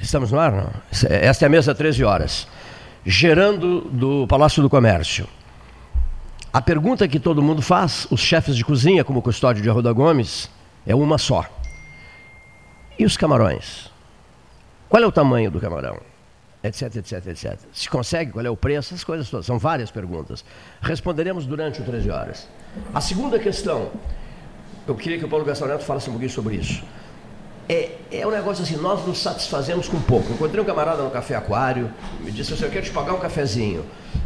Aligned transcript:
Estamos 0.00 0.30
no 0.30 0.38
ar, 0.38 0.52
não? 0.52 0.70
Esta 1.08 1.44
é 1.44 1.46
a 1.46 1.50
mesa 1.50 1.74
13 1.74 2.04
horas. 2.04 2.46
Gerando 3.06 3.82
do 3.82 4.26
Palácio 4.26 4.62
do 4.62 4.68
Comércio. 4.68 5.26
A 6.52 6.60
pergunta 6.60 7.08
que 7.08 7.18
todo 7.18 7.42
mundo 7.42 7.60
faz, 7.62 8.06
os 8.10 8.20
chefes 8.20 8.56
de 8.56 8.64
cozinha, 8.64 9.02
como 9.02 9.18
o 9.18 9.22
custódio 9.22 9.62
de 9.62 9.68
Arruda 9.68 9.92
Gomes, 9.92 10.50
é 10.86 10.94
uma 10.94 11.18
só. 11.18 11.44
E 12.98 13.04
os 13.04 13.16
camarões? 13.16 13.90
Qual 14.88 15.02
é 15.02 15.06
o 15.06 15.12
tamanho 15.12 15.50
do 15.50 15.60
camarão? 15.60 15.98
Etc, 16.62 16.96
etc, 16.96 17.26
etc. 17.26 17.58
Se 17.72 17.88
consegue, 17.88 18.32
qual 18.32 18.46
é 18.46 18.50
o 18.50 18.56
preço? 18.56 18.94
Essas 18.94 19.04
coisas 19.04 19.28
todas. 19.28 19.46
São 19.46 19.58
várias 19.58 19.90
perguntas. 19.90 20.44
Responderemos 20.80 21.46
durante 21.46 21.80
o 21.80 21.84
13 21.84 22.10
horas. 22.10 22.48
A 22.92 23.00
segunda 23.00 23.38
questão, 23.38 23.90
eu 24.86 24.94
queria 24.94 25.18
que 25.18 25.24
o 25.24 25.28
Paulo 25.28 25.44
Gastão 25.44 25.66
Neto 25.66 25.82
falasse 25.82 26.08
um 26.08 26.12
pouquinho 26.12 26.30
sobre 26.30 26.56
isso 26.56 26.84
é, 27.68 27.92
é 28.12 28.26
um 28.26 28.30
negócio 28.30 28.62
assim, 28.62 28.76
nós 28.76 29.06
nos 29.06 29.22
satisfazemos 29.22 29.88
com 29.88 30.00
pouco. 30.00 30.32
Encontrei 30.32 30.60
um 30.60 30.64
camarada 30.64 31.02
no 31.02 31.10
Café 31.10 31.34
Aquário, 31.34 31.90
me 32.20 32.30
disse 32.30 32.52
assim, 32.52 32.64
eu 32.64 32.70
quero 32.70 32.84
te 32.84 32.90
pagar 32.90 33.14
um 33.14 33.18
cafezinho, 33.18 33.84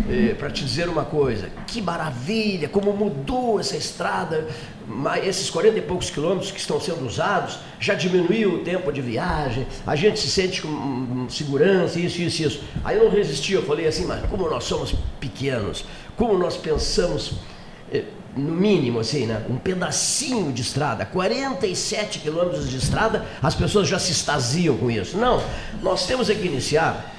eh, 0.09 0.34
para 0.37 0.50
te 0.50 0.65
dizer 0.65 0.88
uma 0.88 1.04
coisa, 1.04 1.49
que 1.66 1.81
maravilha, 1.81 2.69
como 2.69 2.93
mudou 2.93 3.60
essa 3.60 3.76
estrada, 3.76 4.49
esses 5.22 5.49
40 5.50 5.78
e 5.78 5.82
poucos 5.82 6.10
quilômetros 6.10 6.50
que 6.50 6.59
estão 6.59 6.81
sendo 6.81 7.06
usados, 7.06 7.60
já 7.78 7.94
diminuiu 7.94 8.54
o 8.54 8.59
tempo 8.65 8.93
de 8.93 9.00
viagem, 9.00 9.66
a 9.87 9.94
gente 9.94 10.19
se 10.19 10.28
sente 10.28 10.60
com 10.60 11.26
segurança, 11.28 12.00
isso, 12.00 12.20
isso, 12.20 12.43
isso. 12.43 12.65
Aí 12.84 12.97
eu 12.97 13.05
não 13.05 13.10
resisti, 13.10 13.53
eu 13.53 13.62
falei 13.62 13.87
assim, 13.87 14.05
mas 14.05 14.28
como 14.28 14.49
nós 14.49 14.65
somos 14.65 14.94
pequenos, 15.20 15.84
como 16.16 16.37
nós 16.37 16.56
pensamos... 16.56 17.34
Eh, 17.93 18.05
no 18.37 18.53
mínimo, 18.53 19.00
assim, 19.00 19.27
né? 19.27 19.43
Um 19.49 19.56
pedacinho 19.56 20.53
de 20.53 20.62
estrada, 20.62 21.05
47 21.05 22.21
quilômetros 22.21 22.69
de 22.69 22.77
estrada, 22.77 23.25
as 23.43 23.55
pessoas 23.55 23.89
já 23.89 23.99
se 23.99 24.12
extasiam 24.12 24.77
com 24.77 24.91
isso. 24.91 25.16
Não, 25.16 25.43
nós 25.83 26.06
temos 26.06 26.28
que 26.28 26.47
iniciar. 26.47 27.15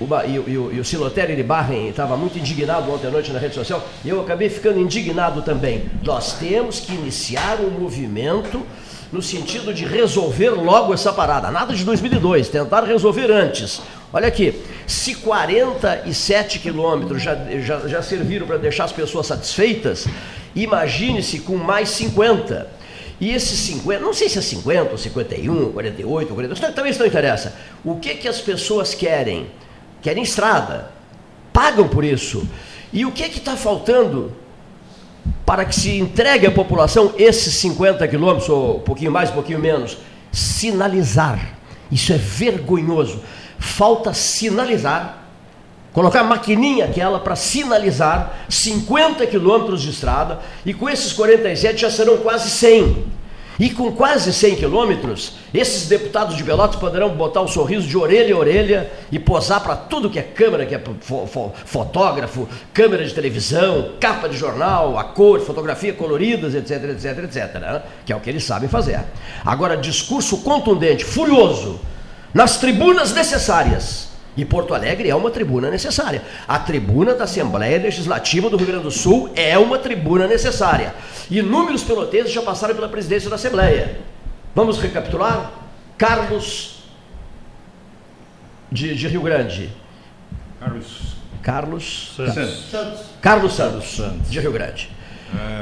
O, 0.00 0.06
e, 0.26 0.50
e, 0.50 0.52
e 0.76 0.80
o 0.80 0.84
Silotério 0.84 1.36
de 1.36 1.42
Barren 1.42 1.88
estava 1.88 2.16
muito 2.16 2.38
indignado 2.38 2.90
ontem 2.92 3.06
à 3.06 3.10
noite 3.10 3.30
na 3.32 3.38
rede 3.38 3.54
social, 3.54 3.86
e 4.04 4.08
eu 4.08 4.20
acabei 4.20 4.48
ficando 4.48 4.80
indignado 4.80 5.42
também. 5.42 5.84
Nós 6.02 6.34
temos 6.34 6.80
que 6.80 6.92
iniciar 6.92 7.60
um 7.60 7.70
movimento 7.70 8.64
no 9.12 9.20
sentido 9.20 9.74
de 9.74 9.84
resolver 9.84 10.50
logo 10.50 10.94
essa 10.94 11.12
parada. 11.12 11.50
Nada 11.50 11.74
de 11.74 11.84
2002, 11.84 12.48
tentar 12.48 12.82
resolver 12.84 13.30
antes. 13.30 13.82
Olha 14.12 14.26
aqui, 14.26 14.62
se 14.86 15.14
47 15.16 16.58
quilômetros 16.58 17.22
já, 17.22 17.34
já, 17.60 17.86
já 17.86 18.02
serviram 18.02 18.46
para 18.46 18.56
deixar 18.56 18.84
as 18.84 18.92
pessoas 18.92 19.26
satisfeitas, 19.26 20.06
Imagine-se 20.54 21.40
com 21.40 21.56
mais 21.56 21.88
50. 21.90 22.82
E 23.20 23.30
esses 23.30 23.58
50, 23.58 24.00
não 24.00 24.12
sei 24.12 24.28
se 24.28 24.38
é 24.38 24.42
50, 24.42 24.90
ou 24.90 24.98
51, 24.98 25.72
48, 25.72 26.34
42, 26.34 26.74
também 26.74 26.90
isso 26.90 27.00
não 27.00 27.06
interessa. 27.06 27.54
O 27.84 27.96
que, 27.96 28.16
que 28.16 28.26
as 28.26 28.40
pessoas 28.40 28.94
querem? 28.94 29.46
Querem 30.02 30.22
estrada. 30.22 30.90
Pagam 31.52 31.86
por 31.86 32.04
isso. 32.04 32.46
E 32.92 33.06
o 33.06 33.12
que 33.12 33.22
está 33.22 33.56
faltando 33.56 34.32
para 35.46 35.64
que 35.64 35.74
se 35.74 35.98
entregue 35.98 36.46
à 36.46 36.50
população 36.50 37.14
esses 37.16 37.54
50 37.54 38.06
quilômetros, 38.08 38.48
ou 38.48 38.78
um 38.78 38.80
pouquinho 38.80 39.12
mais, 39.12 39.30
um 39.30 39.34
pouquinho 39.34 39.60
menos? 39.60 39.98
Sinalizar. 40.32 41.56
Isso 41.92 42.12
é 42.12 42.18
vergonhoso. 42.18 43.20
Falta 43.58 44.12
sinalizar 44.12 45.21
Colocar 45.92 46.24
maquininha 46.24 46.86
aquela 46.86 47.20
para 47.20 47.36
sinalizar 47.36 48.46
50 48.48 49.26
quilômetros 49.26 49.82
de 49.82 49.90
estrada 49.90 50.40
e 50.64 50.72
com 50.72 50.88
esses 50.88 51.12
47 51.12 51.82
já 51.82 51.90
serão 51.90 52.16
quase 52.18 52.48
100. 52.48 53.22
E 53.60 53.68
com 53.68 53.92
quase 53.92 54.32
100 54.32 54.56
quilômetros, 54.56 55.34
esses 55.52 55.86
deputados 55.86 56.36
de 56.36 56.42
Pelotas 56.42 56.80
poderão 56.80 57.10
botar 57.10 57.42
o 57.42 57.44
um 57.44 57.48
sorriso 57.48 57.86
de 57.86 57.96
orelha 57.96 58.34
a 58.34 58.38
orelha 58.38 58.90
e 59.12 59.18
posar 59.18 59.62
para 59.62 59.76
tudo 59.76 60.08
que 60.08 60.18
é 60.18 60.22
câmera, 60.22 60.64
que 60.64 60.74
é 60.74 60.82
fo 61.00 61.26
fo 61.26 61.52
fotógrafo, 61.66 62.48
câmera 62.72 63.04
de 63.04 63.12
televisão, 63.12 63.92
capa 64.00 64.26
de 64.28 64.38
jornal, 64.38 64.98
a 64.98 65.04
cor, 65.04 65.40
fotografia 65.40 65.92
coloridas, 65.92 66.54
etc, 66.54 66.84
etc, 66.90 67.18
etc. 67.24 67.60
Né? 67.60 67.82
Que 68.06 68.12
é 68.12 68.16
o 68.16 68.20
que 68.20 68.30
eles 68.30 68.42
sabem 68.42 68.68
fazer. 68.68 68.98
Agora, 69.44 69.76
discurso 69.76 70.38
contundente, 70.38 71.04
furioso, 71.04 71.78
nas 72.32 72.56
tribunas 72.56 73.12
necessárias 73.12 74.11
e 74.36 74.44
Porto 74.44 74.74
Alegre 74.74 75.08
é 75.08 75.14
uma 75.14 75.30
tribuna 75.30 75.70
necessária. 75.70 76.22
A 76.48 76.58
tribuna 76.58 77.14
da 77.14 77.24
Assembleia 77.24 77.78
Legislativa 77.78 78.48
do 78.48 78.56
Rio 78.56 78.66
Grande 78.66 78.84
do 78.84 78.90
Sul 78.90 79.30
é 79.36 79.58
uma 79.58 79.78
tribuna 79.78 80.26
necessária. 80.26 80.94
Inúmeros 81.30 81.82
pelotenses 81.82 82.32
já 82.32 82.42
passaram 82.42 82.74
pela 82.74 82.88
presidência 82.88 83.28
da 83.28 83.36
Assembleia. 83.36 83.98
Vamos 84.54 84.78
recapitular? 84.78 85.52
Carlos 85.98 86.82
de, 88.70 88.94
de 88.94 89.08
Rio 89.08 89.22
Grande. 89.22 89.70
Carlos. 90.58 91.12
Carlos 91.42 92.12
Santos. 92.16 93.00
Carlos 93.20 93.52
Santos, 93.54 94.00
de 94.30 94.40
Rio 94.40 94.52
Grande. 94.52 94.88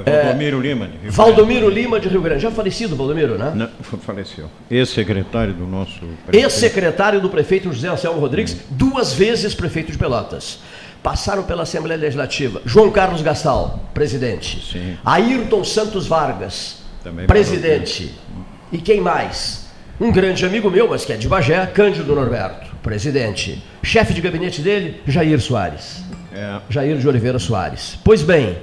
É, 0.04 0.24
Valdomiro 0.24 0.58
é, 0.58 0.60
Lima, 0.60 0.86
de 0.88 0.96
Rio 0.98 1.12
Valdomiro 1.12 1.66
Grande. 1.66 1.80
Lima, 1.80 2.00
de 2.00 2.08
Rio 2.08 2.22
Grande. 2.22 2.42
Já 2.42 2.50
falecido, 2.50 2.96
Valdomiro, 2.96 3.38
né? 3.38 3.52
Não, 3.54 3.68
faleceu. 3.98 4.50
Ex-secretário 4.70 5.54
do 5.54 5.66
nosso 5.66 6.00
Ex-secretário 6.32 7.20
do 7.20 7.30
prefeito 7.30 7.72
José 7.72 7.88
Anselmo 7.88 8.20
Rodrigues, 8.20 8.56
duas 8.70 9.12
vezes 9.12 9.54
prefeito 9.54 9.92
de 9.92 9.98
Pelotas. 9.98 10.60
Passaram 11.02 11.44
pela 11.44 11.62
Assembleia 11.62 11.98
Legislativa. 11.98 12.60
João 12.64 12.90
Carlos 12.90 13.22
Gastal, 13.22 13.88
presidente. 13.94 14.62
Sim. 14.72 14.98
Ayrton 15.04 15.64
Santos 15.64 16.06
Vargas, 16.06 16.82
Também 17.02 17.26
presidente. 17.26 18.14
E 18.70 18.78
quem 18.78 19.00
mais? 19.00 19.70
Um 20.00 20.10
grande 20.10 20.44
amigo 20.44 20.70
meu, 20.70 20.88
mas 20.88 21.04
que 21.04 21.12
é 21.12 21.16
de 21.16 21.28
Bagé, 21.28 21.66
Cândido 21.66 22.14
Norberto, 22.14 22.74
presidente. 22.82 23.62
Chefe 23.82 24.14
de 24.14 24.20
gabinete 24.20 24.62
dele, 24.62 25.00
Jair 25.06 25.40
Soares. 25.40 26.02
É. 26.32 26.60
Jair 26.68 26.96
de 26.96 27.06
Oliveira 27.08 27.38
Soares. 27.38 27.98
Pois 28.04 28.22
bem, 28.22 28.56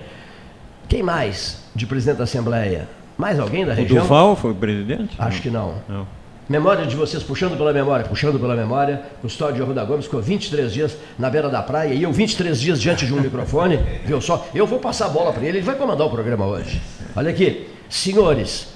quem 0.87 1.03
mais 1.03 1.57
de 1.75 1.85
presidente 1.85 2.17
da 2.17 2.23
Assembleia? 2.23 2.87
Mais 3.17 3.39
alguém 3.39 3.65
da 3.65 3.73
região? 3.73 3.99
O 3.99 4.01
Duval 4.01 4.35
foi 4.35 4.53
presidente? 4.53 5.15
Acho 5.17 5.37
não. 5.37 5.41
que 5.41 5.49
não. 5.49 5.75
não. 5.87 6.07
Memória 6.47 6.85
de 6.85 6.95
vocês, 6.95 7.21
puxando 7.21 7.57
pela 7.57 7.73
memória, 7.73 8.05
puxando 8.05 8.39
pela 8.39 8.55
memória, 8.55 9.01
Custódio 9.21 9.55
de 9.55 9.61
Arruda 9.63 9.83
Gomes 9.83 10.05
ficou 10.05 10.21
23 10.21 10.71
dias 10.71 10.97
na 11.19 11.29
beira 11.29 11.49
da 11.49 11.61
praia 11.61 11.93
e 11.93 12.03
eu 12.03 12.11
23 12.13 12.57
dias 12.57 12.79
diante 12.79 13.05
de 13.05 13.13
um 13.13 13.19
microfone, 13.19 13.77
viu 14.05 14.21
só? 14.21 14.47
Eu 14.55 14.65
vou 14.65 14.79
passar 14.79 15.07
a 15.07 15.09
bola 15.09 15.33
para 15.33 15.43
ele, 15.43 15.57
ele 15.57 15.65
vai 15.65 15.75
comandar 15.75 16.07
o 16.07 16.09
programa 16.09 16.45
hoje. 16.45 16.81
Olha 17.13 17.31
aqui, 17.31 17.67
senhores, 17.89 18.73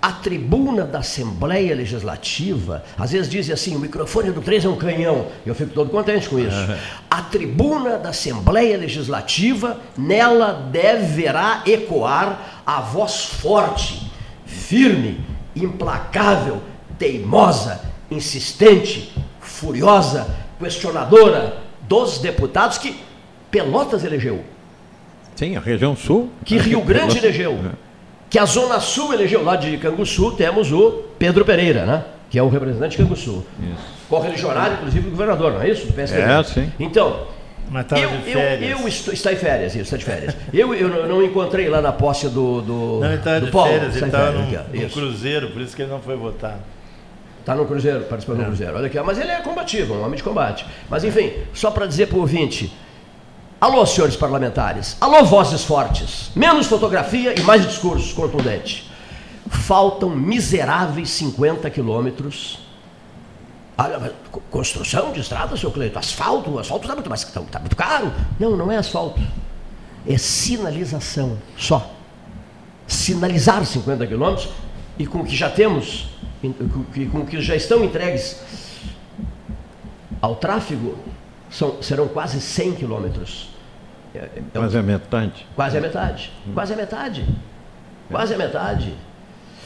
a 0.00 0.12
tribuna 0.12 0.84
da 0.84 1.00
Assembleia 1.00 1.74
Legislativa, 1.74 2.84
às 2.96 3.10
vezes 3.10 3.28
dizem 3.28 3.52
assim, 3.52 3.74
o 3.74 3.80
microfone 3.80 4.30
do 4.30 4.40
3 4.40 4.64
é 4.64 4.68
um 4.68 4.76
canhão. 4.76 5.26
Eu 5.44 5.54
fico 5.54 5.72
todo 5.72 5.90
contente 5.90 6.28
com 6.28 6.38
isso. 6.38 6.56
A 7.10 7.22
tribuna 7.22 7.98
da 7.98 8.10
Assembleia 8.10 8.78
Legislativa, 8.78 9.80
nela 9.96 10.52
deverá 10.70 11.62
ecoar 11.66 12.62
a 12.64 12.80
voz 12.80 13.24
forte, 13.24 14.10
firme, 14.46 15.20
implacável, 15.56 16.62
teimosa, 16.96 17.80
insistente, 18.08 19.12
furiosa, 19.40 20.28
questionadora 20.60 21.58
dos 21.88 22.18
deputados 22.18 22.78
que 22.78 23.00
Pelotas 23.50 24.04
elegeu. 24.04 24.44
Sim, 25.34 25.56
a 25.56 25.60
região 25.60 25.96
sul. 25.96 26.30
Que 26.44 26.58
Rio 26.58 26.82
Grande 26.82 27.18
elegeu. 27.18 27.58
Que 28.30 28.38
a 28.38 28.44
Zona 28.44 28.78
Sul 28.80 29.14
elegeu, 29.14 29.42
lá 29.42 29.56
de 29.56 29.76
Canguçu, 29.78 30.32
temos 30.32 30.70
o 30.70 31.04
Pedro 31.18 31.44
Pereira, 31.44 31.86
né? 31.86 32.04
Que 32.30 32.38
é 32.38 32.42
o 32.42 32.48
representante 32.48 32.96
de 32.96 33.02
Canguçu. 33.02 33.44
Isso. 33.58 33.98
Correligionário, 34.08 34.74
inclusive, 34.74 35.04
do 35.04 35.10
governador, 35.10 35.52
não 35.52 35.62
é 35.62 35.70
isso? 35.70 35.86
Do 35.86 35.92
PSDB. 35.92 36.30
É, 36.30 36.42
sim. 36.42 36.72
Então, 36.78 37.26
Mas 37.70 37.86
tá 37.86 37.98
eu, 37.98 38.10
eu, 38.10 38.40
eu 38.80 38.88
estou, 38.88 39.14
está 39.14 39.32
em 39.32 39.36
férias, 39.36 39.74
isso, 39.74 39.84
está 39.84 39.96
de 39.96 40.04
férias. 40.04 40.36
eu, 40.52 40.74
eu 40.74 41.06
não 41.06 41.22
encontrei 41.22 41.68
lá 41.68 41.80
na 41.80 41.92
posse 41.92 42.28
do, 42.28 42.60
do, 42.60 43.00
não, 43.00 43.06
ele 43.06 43.16
está 43.16 43.38
de 43.38 43.50
Paulo. 43.50 43.72
Férias, 43.72 43.96
ele 43.96 44.06
está 44.06 44.30
no, 44.30 44.82
no 44.82 44.90
cruzeiro, 44.90 45.50
por 45.50 45.62
isso 45.62 45.74
que 45.74 45.82
ele 45.82 45.90
não 45.90 46.00
foi 46.00 46.16
votar. 46.16 46.58
Está 47.48 47.56
no 47.56 47.64
Cruzeiro, 47.64 48.00
participando 48.00 48.40
é. 48.40 48.42
do 48.42 48.48
Cruzeiro. 48.48 48.76
Olha 48.76 48.86
aqui, 48.88 49.00
mas 49.00 49.18
ele 49.18 49.30
é 49.30 49.40
combativo, 49.40 49.94
um 49.94 50.04
homem 50.04 50.16
de 50.16 50.22
combate. 50.22 50.66
Mas 50.90 51.02
enfim, 51.02 51.32
só 51.54 51.70
para 51.70 51.86
dizer 51.86 52.08
para 52.08 52.18
o 52.18 52.20
ouvinte, 52.20 52.70
Alô, 53.60 53.84
senhores 53.84 54.14
parlamentares. 54.14 54.96
Alô, 55.00 55.24
vozes 55.24 55.64
fortes. 55.64 56.30
Menos 56.36 56.68
fotografia 56.68 57.34
e 57.36 57.42
mais 57.42 57.66
discurso 57.66 58.14
contundente. 58.14 58.88
Faltam 59.48 60.10
miseráveis 60.10 61.10
50 61.10 61.68
quilômetros. 61.68 62.60
Construção 64.48 65.10
de 65.10 65.18
estrada, 65.18 65.56
seu 65.56 65.72
Cleito. 65.72 65.98
Asfalto, 65.98 66.56
asfalto 66.56 66.84
está 66.84 66.94
muito, 66.94 67.08
mais, 67.10 67.24
tá, 67.24 67.40
tá 67.40 67.58
muito 67.58 67.74
caro. 67.74 68.12
Não, 68.38 68.56
não 68.56 68.70
é 68.70 68.76
asfalto. 68.76 69.20
É 70.06 70.16
sinalização 70.16 71.36
só. 71.56 71.90
Sinalizar 72.86 73.64
50 73.64 74.06
quilômetros 74.06 74.50
e 74.96 75.04
com 75.04 75.18
o 75.18 75.24
que 75.24 75.34
já 75.34 75.50
temos, 75.50 76.06
com 77.10 77.18
o 77.18 77.26
que 77.26 77.40
já 77.42 77.56
estão 77.56 77.82
entregues 77.82 78.40
ao 80.22 80.36
tráfego, 80.36 80.96
são, 81.50 81.82
serão 81.82 82.08
quase 82.08 82.40
100 82.40 82.74
quilômetros. 82.74 83.50
É, 84.14 84.18
é, 84.18 84.42
quase 84.52 84.78
a 84.78 84.82
metade. 84.82 85.46
Quase 85.54 85.76
a 85.76 85.80
metade. 85.80 86.32
Quase 86.54 86.72
a 86.72 86.76
metade. 86.76 87.24
Quase 88.10 88.34
a 88.34 88.38
metade. 88.38 88.94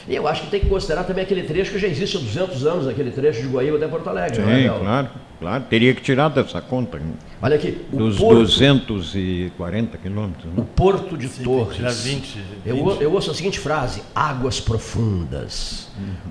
E 0.07 0.15
eu 0.15 0.27
acho 0.27 0.43
que 0.43 0.51
tem 0.51 0.59
que 0.59 0.67
considerar 0.67 1.05
também 1.05 1.23
aquele 1.23 1.43
trecho 1.43 1.71
que 1.71 1.79
já 1.79 1.87
existe 1.87 2.17
há 2.17 2.19
200 2.19 2.65
anos, 2.65 2.87
aquele 2.87 3.09
trecho 3.11 3.41
de 3.41 3.47
Guaíba 3.47 3.77
até 3.77 3.87
Porto 3.87 4.09
Alegre. 4.09 4.41
não 4.41 4.49
é, 4.49 4.55
Sim, 4.57 4.63
Bel? 4.63 4.79
claro, 4.79 5.09
claro. 5.39 5.63
Teria 5.69 5.93
que 5.95 6.01
tirar 6.01 6.29
dessa 6.29 6.61
conta. 6.61 6.99
Olha 7.45 7.57
aqui, 7.57 7.77
o 7.91 7.97
Dos 7.97 8.17
porto, 8.17 8.39
240 8.39 9.97
quilômetros. 9.97 10.45
o 10.55 10.61
né? 10.61 10.65
porto 10.73 11.17
de 11.17 11.27
Sim, 11.27 11.43
Torres. 11.43 11.75
tirar 11.75 11.91
20, 11.91 12.37
Eu, 12.65 12.75
20. 12.85 13.01
eu 13.01 13.11
ouço 13.11 13.31
a 13.31 13.33
seguinte 13.33 13.59
frase: 13.59 14.01
águas 14.15 14.61
profundas. 14.61 15.89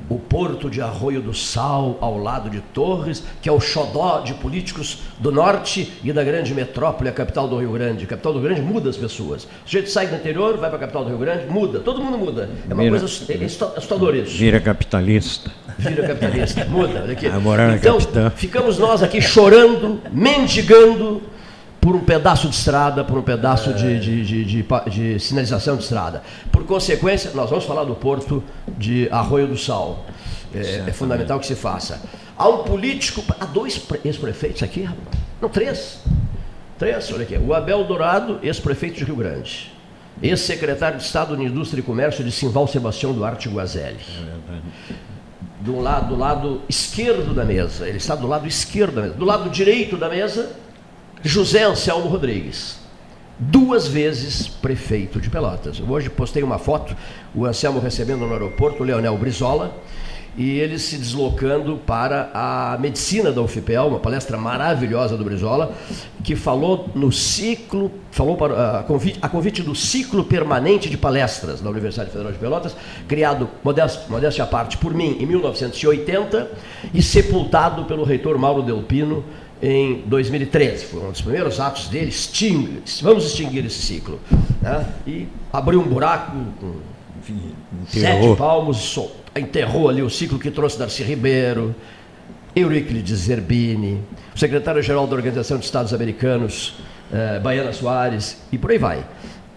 O 0.09 0.19
porto 0.19 0.71
de 0.71 0.81
Arroio 0.81 1.21
do 1.21 1.35
Sal, 1.35 1.99
ao 2.01 2.17
lado 2.19 2.49
de 2.49 2.61
Torres, 2.61 3.23
que 3.43 3.49
é 3.49 3.53
o 3.53 3.61
xodó 3.61 4.21
de 4.21 4.33
políticos 4.35 5.01
do 5.19 5.31
norte 5.31 5.93
e 6.03 6.13
da 6.15 6.25
grande 6.25 6.55
metrópole, 6.55 7.11
a 7.11 7.13
capital 7.13 7.47
do 7.47 7.59
Rio 7.59 7.73
Grande. 7.73 8.05
A 8.05 8.09
capital 8.09 8.33
do 8.33 8.39
Rio 8.39 8.49
Grande 8.49 8.63
muda 8.63 8.89
as 8.89 8.97
pessoas. 8.97 9.45
O 9.45 9.49
sujeito 9.67 9.91
sai 9.91 10.07
do 10.07 10.17
interior, 10.17 10.57
vai 10.57 10.71
para 10.71 10.79
a 10.79 10.81
capital 10.81 11.05
do 11.05 11.11
Rio 11.11 11.19
Grande, 11.19 11.47
muda. 11.47 11.79
Todo 11.81 12.03
mundo 12.03 12.17
muda. 12.17 12.49
É 12.69 12.73
uma 12.73 12.83
Vira- 12.83 12.99
coisa 12.99 13.33
é 13.33 13.45
assustadora 13.45 14.17
isso. 14.17 14.37
Vira 14.37 14.59
capitalista. 14.61 15.51
Vira 15.79 16.07
capitalista. 16.09 16.65
Muda. 16.65 17.03
Olha 17.03 17.13
aqui. 17.13 17.29
Na 17.31 17.77
Então, 17.77 17.99
ficamos 18.35 18.79
nós 18.79 19.03
aqui 19.03 19.21
chorando, 19.21 20.01
mendigando 20.11 21.02
por 21.81 21.97
um 21.97 22.01
pedaço 22.05 22.49
de 22.49 22.55
estrada, 22.55 23.03
por 23.03 23.19
um 23.19 23.23
pedaço 23.23 23.73
de, 23.75 23.99
de, 23.99 24.25
de, 24.25 24.45
de 24.45 24.67
de 24.91 25.19
sinalização 25.19 25.77
de 25.77 25.83
estrada. 25.83 26.23
Por 26.53 26.65
consequência, 26.65 27.33
nós 27.35 27.51
vamos 27.51 27.65
falar 27.65 27.85
do 27.85 27.95
porto 27.95 28.43
de 28.79 29.09
Arroio 29.11 29.49
do 29.49 29.59
Sal. 29.59 30.07
É, 30.55 30.85
é 30.89 30.93
fundamental 30.93 31.41
que 31.41 31.47
se 31.47 31.55
faça. 31.55 32.01
Há 32.37 32.49
um 32.49 32.59
político, 32.65 33.25
há 33.41 33.47
dois 33.47 33.79
pre- 33.79 34.01
ex-prefeitos 34.05 34.63
aqui, 34.63 34.89
não, 35.41 35.49
três. 35.49 36.01
Três, 36.79 37.13
olha 37.13 37.23
aqui. 37.23 37.37
O 37.37 37.53
Abel 37.55 37.85
Dourado, 37.85 38.39
ex-prefeito 38.43 38.99
de 38.99 39.05
Rio 39.05 39.17
Grande. 39.17 39.73
Ex-secretário 40.23 40.99
de 40.99 41.05
Estado 41.05 41.37
de 41.37 41.43
Indústria 41.43 41.81
e 41.81 41.83
Comércio 41.83 42.23
de 42.23 42.31
Simval 42.31 42.69
Sebastião 42.69 43.13
Duarte 43.13 43.49
Guazelli 43.49 43.97
do 45.61 45.81
lado, 45.81 46.09
do 46.09 46.17
lado 46.17 46.61
esquerdo 46.69 47.33
da 47.35 47.45
mesa. 47.45 47.89
Ele 47.89 47.99
está 47.99 48.15
do 48.15 48.27
lado 48.27 48.47
esquerdo 48.47 48.97
da 48.97 49.03
mesa. 49.03 49.15
Do 49.15 49.25
lado 49.25 49.49
direito 49.49 49.97
da 49.97 50.09
mesa, 50.09 50.51
José 51.25 51.63
Anselmo 51.63 52.09
Rodrigues. 52.09 52.81
Duas 53.39 53.87
vezes 53.87 54.49
prefeito 54.49 55.21
de 55.21 55.31
Pelotas. 55.31 55.79
Eu 55.79 55.89
hoje 55.89 56.11
postei 56.11 56.43
uma 56.43 56.59
foto, 56.59 56.97
o 57.35 57.47
Anselmo 57.47 57.79
recebendo 57.79 58.27
no 58.27 58.33
aeroporto 58.33 58.83
o 58.83 58.87
Leonel 58.87 59.17
Brizola 59.17 59.73
e 60.37 60.59
ele 60.59 60.79
se 60.79 60.97
deslocando 60.97 61.77
para 61.77 62.31
a 62.33 62.79
medicina 62.79 63.31
da 63.31 63.43
UFPEL, 63.43 63.87
uma 63.87 63.99
palestra 64.01 64.39
maravilhosa 64.39 65.17
do 65.17 65.25
Brizola, 65.25 65.73
que 66.25 66.35
falou 66.35 66.89
no 66.95 67.13
ciclo, 67.13 67.91
falou 68.11 68.37
para 68.37 68.81
a 68.81 68.83
convite, 68.83 69.19
a 69.21 69.29
convite 69.29 69.63
do 69.63 69.75
ciclo 69.75 70.25
permanente 70.25 70.89
de 70.89 70.97
palestras 70.97 71.61
da 71.61 71.69
Universidade 71.69 72.11
Federal 72.11 72.33
de 72.33 72.39
Pelotas, 72.39 72.75
criado, 73.07 73.49
modéstia, 73.63 74.03
modéstia 74.09 74.45
à 74.45 74.47
parte, 74.47 74.79
por 74.79 74.95
mim 74.95 75.19
em 75.21 75.27
1980 75.27 76.51
e 76.95 77.03
sepultado 77.03 77.85
pelo 77.85 78.03
reitor 78.03 78.39
Mauro 78.39 78.63
Delpino 78.63 79.25
em 79.63 80.03
2013. 80.07 80.87
Foi 80.87 81.01
um 81.07 81.11
dos 81.13 81.21
primeiros 81.21 81.61
atos 81.61 81.89
dele, 81.89 82.09
extingue, 82.09 82.83
vamos 83.01 83.25
extinguir 83.27 83.65
esse 83.65 83.81
ciclo. 83.81 84.19
né? 84.61 84.87
E 85.07 85.29
abriu 85.53 85.81
um 85.81 85.87
buraco 85.89 86.33
com 86.61 86.73
Sete 87.87 87.99
Enterrou. 88.07 88.37
palmos, 88.37 88.79
sol- 88.79 89.15
enterrou 89.37 89.89
ali 89.89 90.03
o 90.03 90.11
ciclo 90.11 90.39
que 90.39 90.51
trouxe 90.51 90.77
Darcy 90.79 91.05
Ribeiro, 91.05 91.73
Euríclides 92.55 93.17
Zerbini, 93.21 94.03
o 94.35 94.39
secretário-geral 94.39 95.07
da 95.07 95.15
Organização 95.15 95.57
de 95.59 95.65
Estados 95.65 95.95
Americanos, 95.95 96.75
eh, 97.13 97.39
Baiana 97.39 97.73
Soares, 97.73 98.39
e 98.51 98.59
por 98.59 98.71
aí 98.73 98.79
vai. 98.79 99.05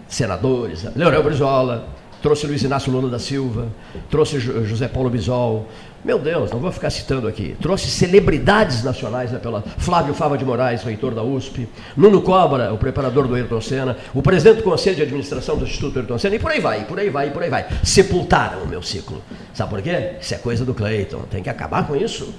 Senadores, 0.08 0.84
Leonel 0.94 1.22
Brizola, 1.24 1.88
trouxe 2.22 2.46
Luiz 2.46 2.62
Inácio 2.62 2.90
Lula 2.92 3.10
da 3.10 3.18
Silva, 3.18 3.66
trouxe 4.10 4.38
Jo- 4.38 4.64
José 4.64 4.86
Paulo 4.88 5.10
Bisol. 5.10 5.66
Meu 6.06 6.20
Deus, 6.20 6.52
não 6.52 6.60
vou 6.60 6.70
ficar 6.70 6.88
citando 6.88 7.26
aqui. 7.26 7.56
Trouxe 7.60 7.90
celebridades 7.90 8.84
nacionais 8.84 9.32
né, 9.32 9.40
pela 9.40 9.60
Flávio 9.60 10.14
Fava 10.14 10.38
de 10.38 10.44
Moraes, 10.44 10.84
reitor 10.84 11.12
da 11.12 11.20
USP, 11.24 11.68
Nuno 11.96 12.22
Cobra, 12.22 12.72
o 12.72 12.78
preparador 12.78 13.26
do 13.26 13.34
Ayrton 13.34 13.60
Senna, 13.60 13.96
o 14.14 14.22
presidente 14.22 14.58
do 14.58 14.62
Conselho 14.62 14.94
de 14.94 15.02
Administração 15.02 15.56
do 15.58 15.64
Instituto 15.64 15.98
Ayrton 15.98 16.16
Senna, 16.16 16.36
e 16.36 16.38
por 16.38 16.52
aí 16.52 16.60
vai, 16.60 16.84
por 16.84 17.00
aí 17.00 17.10
vai, 17.10 17.30
por 17.30 17.42
aí 17.42 17.50
vai. 17.50 17.66
Sepultaram 17.82 18.62
o 18.62 18.68
meu 18.68 18.80
ciclo. 18.82 19.20
Sabe 19.52 19.68
por 19.68 19.82
quê? 19.82 20.12
Isso 20.20 20.32
é 20.32 20.38
coisa 20.38 20.64
do 20.64 20.72
Cleiton. 20.72 21.22
Tem 21.28 21.42
que 21.42 21.50
acabar 21.50 21.84
com 21.88 21.96
isso. 21.96 22.32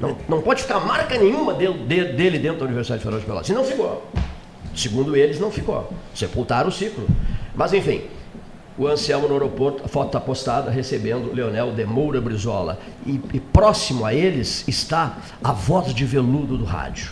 Não, 0.00 0.16
não 0.28 0.42
pode 0.42 0.62
ficar 0.62 0.80
marca 0.80 1.16
nenhuma 1.16 1.54
dele, 1.54 1.74
de- 1.86 2.12
dele 2.14 2.38
dentro 2.40 2.58
da 2.58 2.64
Universidade 2.64 3.00
Federal 3.00 3.20
de 3.20 3.26
Pelotas. 3.26 3.48
E 3.48 3.52
não 3.52 3.62
ficou. 3.62 4.10
Segundo 4.74 5.14
eles, 5.14 5.38
não 5.38 5.52
ficou. 5.52 5.88
Sepultaram 6.12 6.68
o 6.68 6.72
ciclo. 6.72 7.06
Mas, 7.54 7.72
enfim, 7.72 8.02
o 8.78 8.86
Anselmo 8.86 9.26
no 9.26 9.34
aeroporto, 9.34 9.84
a 9.84 9.88
foto 9.88 10.06
está 10.06 10.20
postada, 10.20 10.70
recebendo 10.70 11.34
Leonel 11.34 11.72
de 11.72 11.84
Moura 11.84 12.20
Brizola. 12.20 12.78
E, 13.04 13.20
e 13.34 13.40
próximo 13.40 14.04
a 14.04 14.14
eles 14.14 14.66
está 14.68 15.18
a 15.42 15.52
voz 15.52 15.92
de 15.92 16.04
veludo 16.04 16.56
do 16.56 16.64
rádio. 16.64 17.10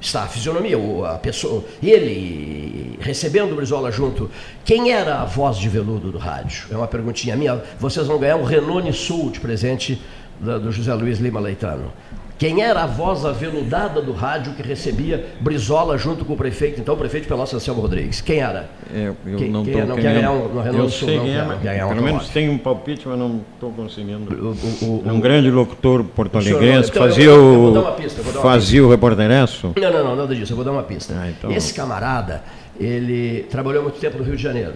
Está 0.00 0.24
a 0.24 0.26
fisionomia, 0.26 0.76
a 1.06 1.18
pessoa, 1.18 1.64
ele 1.82 2.98
recebendo 3.00 3.52
o 3.52 3.56
Brizola 3.56 3.90
junto. 3.92 4.30
Quem 4.64 4.90
era 4.90 5.20
a 5.20 5.24
voz 5.24 5.56
de 5.56 5.68
veludo 5.68 6.10
do 6.10 6.18
rádio? 6.18 6.66
É 6.70 6.76
uma 6.76 6.88
perguntinha 6.88 7.36
minha. 7.36 7.62
Vocês 7.78 8.06
vão 8.06 8.18
ganhar 8.18 8.36
um 8.36 8.44
Renault 8.44 8.92
Sul 8.92 9.30
de 9.30 9.40
presente 9.40 10.00
do 10.40 10.72
José 10.72 10.92
Luiz 10.94 11.18
Lima 11.18 11.40
Leitano. 11.40 11.92
Quem 12.36 12.62
era 12.62 12.82
a 12.82 12.86
voz 12.86 13.24
aveludada 13.24 14.02
do 14.02 14.12
rádio 14.12 14.54
que 14.54 14.62
recebia 14.62 15.24
Brizola 15.40 15.96
junto 15.96 16.24
com 16.24 16.32
o 16.32 16.36
prefeito, 16.36 16.80
então 16.80 16.94
o 16.94 16.96
prefeito 16.98 17.28
Pelotas, 17.28 17.54
Anselmo 17.54 17.80
Rodrigues? 17.80 18.20
Quem 18.20 18.40
era? 18.40 18.68
É, 18.92 19.06
eu 19.24 19.36
Quem- 19.36 19.50
não 19.50 19.64
quem 19.64 19.86
não 19.86 19.94
quer 19.94 20.02
ganhar 20.14 20.32
um- 20.32 20.48
no 20.48 20.60
Renault 20.60 20.84
Eu 20.84 20.90
Sul, 20.90 21.08
sei 21.08 21.16
não 21.18 21.24
quem 21.24 21.36
é, 21.36 21.42
mas 21.44 21.62
ganhar 21.62 21.86
um 21.86 21.90
pelo 21.90 22.02
menos 22.02 22.28
tem 22.30 22.48
um 22.48 22.58
palpite, 22.58 23.06
mas 23.06 23.18
não 23.18 23.40
estou 23.54 23.70
conseguindo. 23.70 24.34
O- 24.34 24.48
o- 24.86 25.02
o- 25.06 25.12
Um 25.14 25.20
grande 25.20 25.48
locutor 25.50 26.02
porto-alegrense 26.04 26.90
que 26.90 26.98
Então, 26.98 27.06
eu- 27.06 27.14
fazia 27.14 27.24
eu 27.30 27.72
dar 27.72 27.80
o, 27.80 27.92
pista, 27.94 28.20
eu 28.20 28.42
fazia 28.42 28.84
o 28.84 28.90
repórteresso. 28.90 29.72
Não, 29.80 29.92
não, 29.92 30.04
não, 30.04 30.16
nada 30.16 30.34
disso, 30.34 30.52
eu 30.52 30.56
vou 30.56 30.64
dar 30.64 30.72
uma 30.72 30.82
pista. 30.82 31.14
Ah, 31.16 31.30
então. 31.30 31.52
Esse 31.52 31.72
camarada, 31.72 32.42
ele 32.80 33.46
trabalhou 33.48 33.82
muito 33.84 33.98
tempo 34.00 34.18
no 34.18 34.24
Rio 34.24 34.36
de 34.36 34.42
Janeiro. 34.42 34.74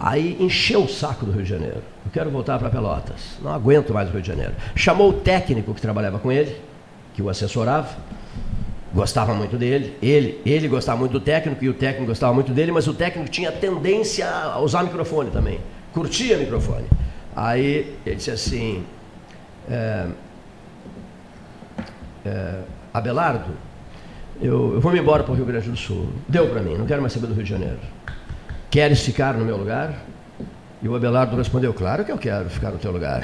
Aí 0.00 0.36
encheu 0.38 0.84
o 0.84 0.88
saco 0.88 1.26
do 1.26 1.32
Rio 1.32 1.42
de 1.42 1.48
Janeiro. 1.48 1.82
Eu 2.04 2.12
quero 2.12 2.30
voltar 2.30 2.58
para 2.58 2.70
Pelotas. 2.70 3.38
Não 3.42 3.52
aguento 3.52 3.92
mais 3.92 4.08
o 4.08 4.12
Rio 4.12 4.22
de 4.22 4.28
Janeiro. 4.28 4.52
Chamou 4.74 5.10
o 5.10 5.12
técnico 5.12 5.74
que 5.74 5.80
trabalhava 5.80 6.18
com 6.18 6.30
ele, 6.30 6.56
que 7.14 7.22
o 7.22 7.28
assessorava. 7.28 7.96
Gostava 8.94 9.34
muito 9.34 9.56
dele. 9.56 9.96
Ele, 10.00 10.40
ele 10.46 10.68
gostava 10.68 10.98
muito 10.98 11.12
do 11.12 11.20
técnico 11.20 11.64
e 11.64 11.68
o 11.68 11.74
técnico 11.74 12.06
gostava 12.06 12.32
muito 12.32 12.52
dele, 12.52 12.70
mas 12.70 12.86
o 12.86 12.94
técnico 12.94 13.28
tinha 13.28 13.50
tendência 13.50 14.28
a 14.28 14.60
usar 14.60 14.82
microfone 14.84 15.30
também. 15.30 15.60
Curtia 15.92 16.36
microfone. 16.38 16.86
Aí 17.34 17.94
ele 18.06 18.16
disse 18.16 18.30
assim: 18.30 18.84
é, 19.68 20.06
é, 22.24 22.60
Abelardo, 22.94 23.52
eu, 24.40 24.74
eu 24.74 24.80
vou 24.80 24.92
me 24.92 24.98
embora 24.98 25.24
para 25.24 25.32
o 25.32 25.34
Rio 25.34 25.44
Grande 25.44 25.70
do 25.70 25.76
Sul. 25.76 26.08
Deu 26.28 26.48
para 26.48 26.62
mim, 26.62 26.76
não 26.76 26.86
quero 26.86 27.00
mais 27.00 27.12
saber 27.12 27.26
do 27.26 27.34
Rio 27.34 27.44
de 27.44 27.50
Janeiro. 27.50 27.78
Queres 28.70 29.00
ficar 29.00 29.34
no 29.34 29.44
meu 29.44 29.56
lugar? 29.56 29.94
E 30.82 30.88
o 30.88 30.94
Abelardo 30.94 31.36
respondeu: 31.36 31.72
Claro 31.72 32.04
que 32.04 32.12
eu 32.12 32.18
quero 32.18 32.48
ficar 32.50 32.70
no 32.70 32.78
teu 32.78 32.92
lugar. 32.92 33.22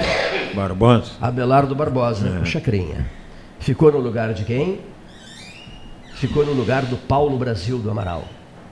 Barbosa. 0.53 1.11
Abelardo 1.21 1.75
Barbosa, 1.75 2.39
o 2.41 2.45
Chacrinha. 2.45 3.05
Ficou 3.59 3.91
no 3.91 3.99
lugar 3.99 4.33
de 4.33 4.43
quem? 4.43 4.79
Ficou 6.15 6.45
no 6.45 6.53
lugar 6.53 6.83
do 6.83 6.97
Paulo 6.97 7.37
Brasil 7.37 7.77
do 7.77 7.89
Amaral. 7.89 8.25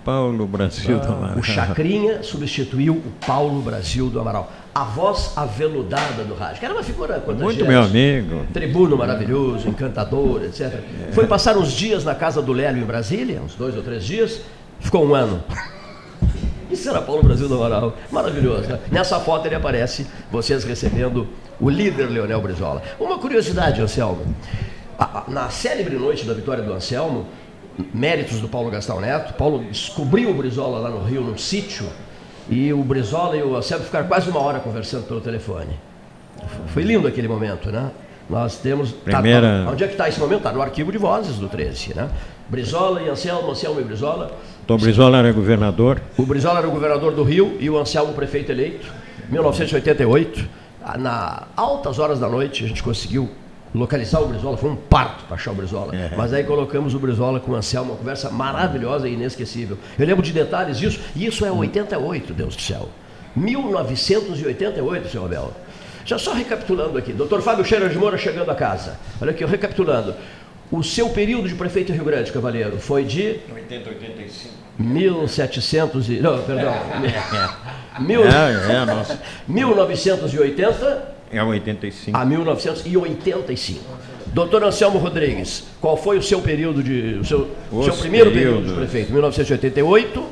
Paulo 0.04 0.46
Brasil 0.46 1.00
do 1.00 1.08
Amaral. 1.08 1.38
O 1.38 1.44
Chacrinha 1.44 2.24
substituiu 2.24 2.94
o 2.96 3.26
Paulo 3.26 3.62
Brasil 3.62 4.10
do 4.10 4.20
Amaral. 4.20 4.52
A 4.74 4.84
voz 4.84 5.34
aveludada 5.36 6.24
do 6.24 6.34
rádio, 6.34 6.60
que 6.60 6.66
era 6.66 6.74
uma 6.74 6.84
figura 6.84 7.20
contagiante. 7.20 7.44
Muito 7.44 7.66
meu 7.66 7.84
amigo. 7.84 8.46
Tribuno 8.52 8.98
maravilhoso, 8.98 9.70
encantador, 9.70 10.44
etc. 10.44 10.80
Foi 11.12 11.28
passar 11.28 11.56
uns 11.58 11.72
dias 11.72 12.04
na 12.04 12.16
casa 12.16 12.42
do 12.42 12.52
Lélio 12.52 12.82
em 12.82 12.86
Brasília, 12.86 13.42
uns 13.42 13.56
dois 13.56 13.76
ou 13.78 13.84
três 13.84 14.04
dias, 14.04 14.42
ficou 14.80 15.06
um 15.08 15.14
ano. 15.14 15.44
Isso 16.74 16.90
era 16.90 17.02
Paulo 17.02 17.24
Brasil 17.24 17.48
do 17.48 17.56
Amaral. 17.56 17.94
Maravilhoso. 18.12 18.68
Né? 18.68 18.80
Nessa 18.92 19.20
foto 19.20 19.46
ele 19.46 19.56
aparece, 19.56 20.08
vocês 20.32 20.64
recebendo 20.64 21.28
o 21.60 21.70
líder 21.70 22.08
Leonel 22.10 22.42
Brizola. 22.42 22.82
Uma 23.00 23.20
curiosidade, 23.20 23.80
Anselmo. 23.82 24.22
Na 25.28 25.50
célebre 25.50 25.96
noite 25.98 26.26
da 26.26 26.34
vitória 26.34 26.64
do 26.64 26.74
Anselmo, 26.74 27.26
méritos 27.94 28.40
do 28.40 28.48
Paulo 28.48 28.70
Gastão 28.70 29.00
Neto, 29.00 29.34
Paulo 29.34 29.64
descobriu 29.70 30.30
o 30.30 30.34
Brizola 30.34 30.80
lá 30.80 30.90
no 30.90 31.04
Rio, 31.04 31.22
num 31.22 31.38
sítio, 31.38 31.86
e 32.50 32.74
o 32.74 32.84
Brizola 32.84 33.36
e 33.38 33.44
o 33.44 33.56
Anselmo 33.56 33.86
ficaram 33.86 34.08
quase 34.08 34.30
uma 34.30 34.40
hora 34.40 34.60
conversando 34.60 35.06
pelo 35.08 35.22
telefone. 35.22 35.80
Foi 36.68 36.84
lindo 36.84 37.08
aquele 37.08 37.28
momento, 37.28 37.72
né? 37.72 37.92
Nós 38.30 38.58
temos. 38.58 38.92
tá- 38.92 38.98
Primeira- 39.04 39.68
onde 39.70 39.84
é 39.84 39.88
que 39.88 39.94
está 39.94 40.08
esse 40.08 40.20
momento? 40.20 40.40
Está 40.40 40.52
no 40.52 40.62
arquivo 40.62 40.92
de 40.92 40.98
vozes 40.98 41.38
do 41.38 41.48
13, 41.50 41.94
né? 41.94 42.10
Brizola 42.50 43.02
e 43.02 43.10
Anselmo, 43.10 43.52
Anselmo 43.52 43.80
e 43.80 43.84
Brizola. 43.84 44.32
Tom 44.66 44.78
Brizola 44.78 45.18
era 45.18 45.32
governador. 45.32 46.02
O 46.18 46.26
Brizola 46.26 46.60
era 46.60 46.68
o 46.68 46.72
governador 46.72 47.14
do 47.14 47.24
Rio 47.24 47.58
e 47.60 47.70
o 47.70 47.78
Anselmo 47.78 48.14
prefeito 48.14 48.52
eleito. 48.52 48.88
1988, 49.30 50.48
ah, 50.84 50.98
na 50.98 51.44
altas 51.56 52.00
horas 52.00 52.20
da 52.20 52.30
noite, 52.30 52.64
a 52.64 52.68
gente 52.68 52.82
conseguiu 52.82 53.30
localizar 53.74 54.22
o 54.22 54.28
Brizola. 54.28 54.56
Foi 54.56 54.70
um 54.70 54.76
parto 54.76 55.26
para 55.26 55.36
achar 55.36 55.52
o 55.52 55.56
Brizola. 55.56 55.94
Mas 56.16 56.32
aí 56.32 56.44
colocamos 56.44 56.94
o 56.94 57.00
Brizola 57.00 57.40
com 57.40 57.52
o 57.52 57.56
Anselmo, 57.56 57.92
uma 57.92 57.98
conversa 57.98 58.30
maravilhosa 58.30 59.08
e 59.10 59.14
inesquecível. 59.14 59.78
Eu 59.98 60.06
lembro 60.06 60.24
de 60.24 60.32
detalhes 60.32 60.78
disso, 60.78 61.00
e 61.16 61.26
isso 61.26 61.46
é 61.46 61.52
88, 61.52 62.34
Deus 62.34 62.56
do 62.56 62.62
céu. 62.62 62.88
1988, 63.36 65.10
senhor 65.10 65.26
Abel. 65.26 65.52
Já 66.06 66.18
só 66.18 66.34
recapitulando 66.34 66.98
aqui, 66.98 67.14
doutor 67.14 67.42
Fábio 67.42 67.64
Cheira 67.64 67.88
de 67.88 67.98
Moura 67.98 68.18
chegando 68.18 68.50
a 68.52 68.56
casa. 68.56 68.98
Olha 69.22 69.32
aqui, 69.32 69.46
recapitulando. 69.46 70.14
O 70.74 70.82
seu 70.82 71.08
período 71.10 71.48
de 71.48 71.54
prefeito 71.54 71.92
em 71.92 71.96
Rio 71.96 72.04
Grande, 72.04 72.32
Cavaleiro, 72.32 72.80
foi 72.80 73.04
de 73.04 73.36
80, 73.54 73.90
85. 73.90 74.54
1700 74.80 76.10
e... 76.10 76.14
Não, 76.14 76.42
perdão. 76.42 76.74
Mil, 78.02 78.24
É, 78.26 78.74
é, 78.82 78.86
nossa. 78.86 79.22
1980 79.48 81.14
É 81.32 81.44
85. 81.44 82.18
a 82.18 82.26
1985. 82.26 83.80
Doutor 84.34 84.64
Anselmo 84.64 84.98
Rodrigues, 84.98 85.64
qual 85.80 85.96
foi 85.96 86.18
o 86.18 86.24
seu 86.24 86.42
período 86.42 86.82
de. 86.82 87.20
O 87.22 87.24
seu, 87.24 87.52
Os 87.72 87.86
seu 87.86 87.96
primeiro 87.98 88.32
período 88.32 88.56
de 88.56 88.62
períodos. 88.64 88.90
prefeito? 88.90 89.12
1988, 89.14 90.26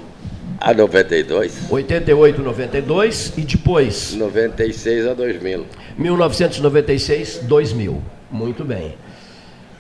A 0.60 0.74
92, 0.74 1.70
88, 1.70 2.42
92 2.42 3.34
e 3.38 3.42
depois 3.42 4.16
96 4.16 5.06
a 5.08 5.14
2000. 5.14 5.66
1996, 6.00 7.42
2000. 7.44 8.02
Muito 8.32 8.66
bem. 8.66 8.96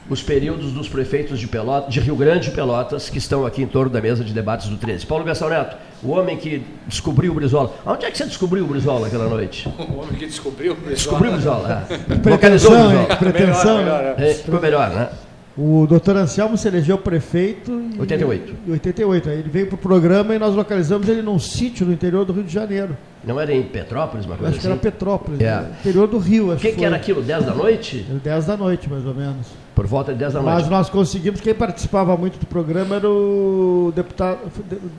Os 0.09 0.21
períodos 0.21 0.71
dos 0.73 0.89
prefeitos 0.89 1.39
de, 1.39 1.47
Pelotas, 1.47 1.93
de 1.93 1.99
Rio 1.99 2.15
Grande 2.15 2.49
e 2.49 2.51
Pelotas 2.51 3.09
que 3.09 3.17
estão 3.17 3.45
aqui 3.45 3.61
em 3.61 3.67
torno 3.67 3.89
da 3.91 4.01
mesa 4.01 4.23
de 4.23 4.33
debates 4.33 4.67
do 4.67 4.75
13. 4.75 5.05
Paulo 5.05 5.23
Gastão 5.23 5.47
Neto, 5.47 5.77
o 6.03 6.09
homem 6.09 6.35
que 6.37 6.63
descobriu 6.87 7.31
o 7.31 7.35
Brizola. 7.35 7.73
Onde 7.85 8.05
é 8.05 8.11
que 8.11 8.17
você 8.17 8.25
descobriu 8.25 8.65
o 8.65 8.67
Brizola 8.67 9.07
aquela 9.07 9.29
noite? 9.29 9.69
O 9.77 9.99
homem 9.99 10.13
que 10.17 10.25
descobriu 10.25 10.73
o 10.73 10.75
Brizola. 10.75 10.95
Descobriu 10.95 11.29
o 11.31 11.33
Brizola. 11.33 11.87
é. 11.89 12.29
Localizou 12.29 12.71
o? 12.73 12.87
Brizola. 12.87 13.15
Pretensão. 13.15 13.77
Melhor, 13.77 14.03
né? 14.03 14.15
melhor, 14.17 14.29
É, 14.29 14.33
ficou 14.33 14.59
melhor, 14.59 14.89
né? 14.89 15.09
O 15.57 15.85
doutor 15.85 16.15
Anselmo 16.15 16.57
se 16.57 16.65
elegeu 16.67 16.97
prefeito 16.97 17.71
em 17.71 17.99
88. 17.99 18.53
em 18.67 18.71
88. 18.71 19.29
Aí 19.29 19.39
ele 19.39 19.49
veio 19.49 19.67
pro 19.67 19.77
programa 19.77 20.33
e 20.33 20.39
nós 20.39 20.55
localizamos 20.55 21.09
ele 21.09 21.21
num 21.21 21.37
sítio 21.37 21.85
no 21.85 21.91
interior 21.91 22.23
do 22.23 22.31
Rio 22.31 22.43
de 22.43 22.53
Janeiro. 22.53 22.95
Não 23.23 23.39
era 23.39 23.53
em 23.53 23.61
Petrópolis, 23.61 24.25
uma 24.25 24.35
coisa 24.37 24.49
acho 24.51 24.59
que 24.61 24.65
era 24.65 24.75
assim? 24.75 24.81
Petrópolis, 24.83 25.41
É. 25.41 25.55
né? 25.57 25.71
interior 25.81 26.07
do 26.07 26.17
Rio. 26.17 26.53
O 26.53 26.55
que, 26.55 26.69
que 26.69 26.75
foi. 26.77 26.85
era 26.85 26.95
aquilo? 26.95 27.21
10 27.21 27.45
da 27.45 27.53
noite? 27.53 28.05
Era 28.09 28.17
10 28.19 28.45
da 28.45 28.57
noite, 28.57 28.89
mais 28.89 29.05
ou 29.05 29.13
menos. 29.13 29.47
Por 29.75 29.85
volta 29.85 30.13
de 30.13 30.19
10 30.19 30.33
da 30.33 30.41
Mas 30.41 30.53
noite. 30.61 30.69
nós 30.69 30.89
conseguimos, 30.89 31.41
quem 31.41 31.53
participava 31.53 32.15
muito 32.15 32.39
do 32.39 32.45
programa 32.45 32.95
era 32.95 33.09
o 33.09 33.91
deputado 33.95 34.39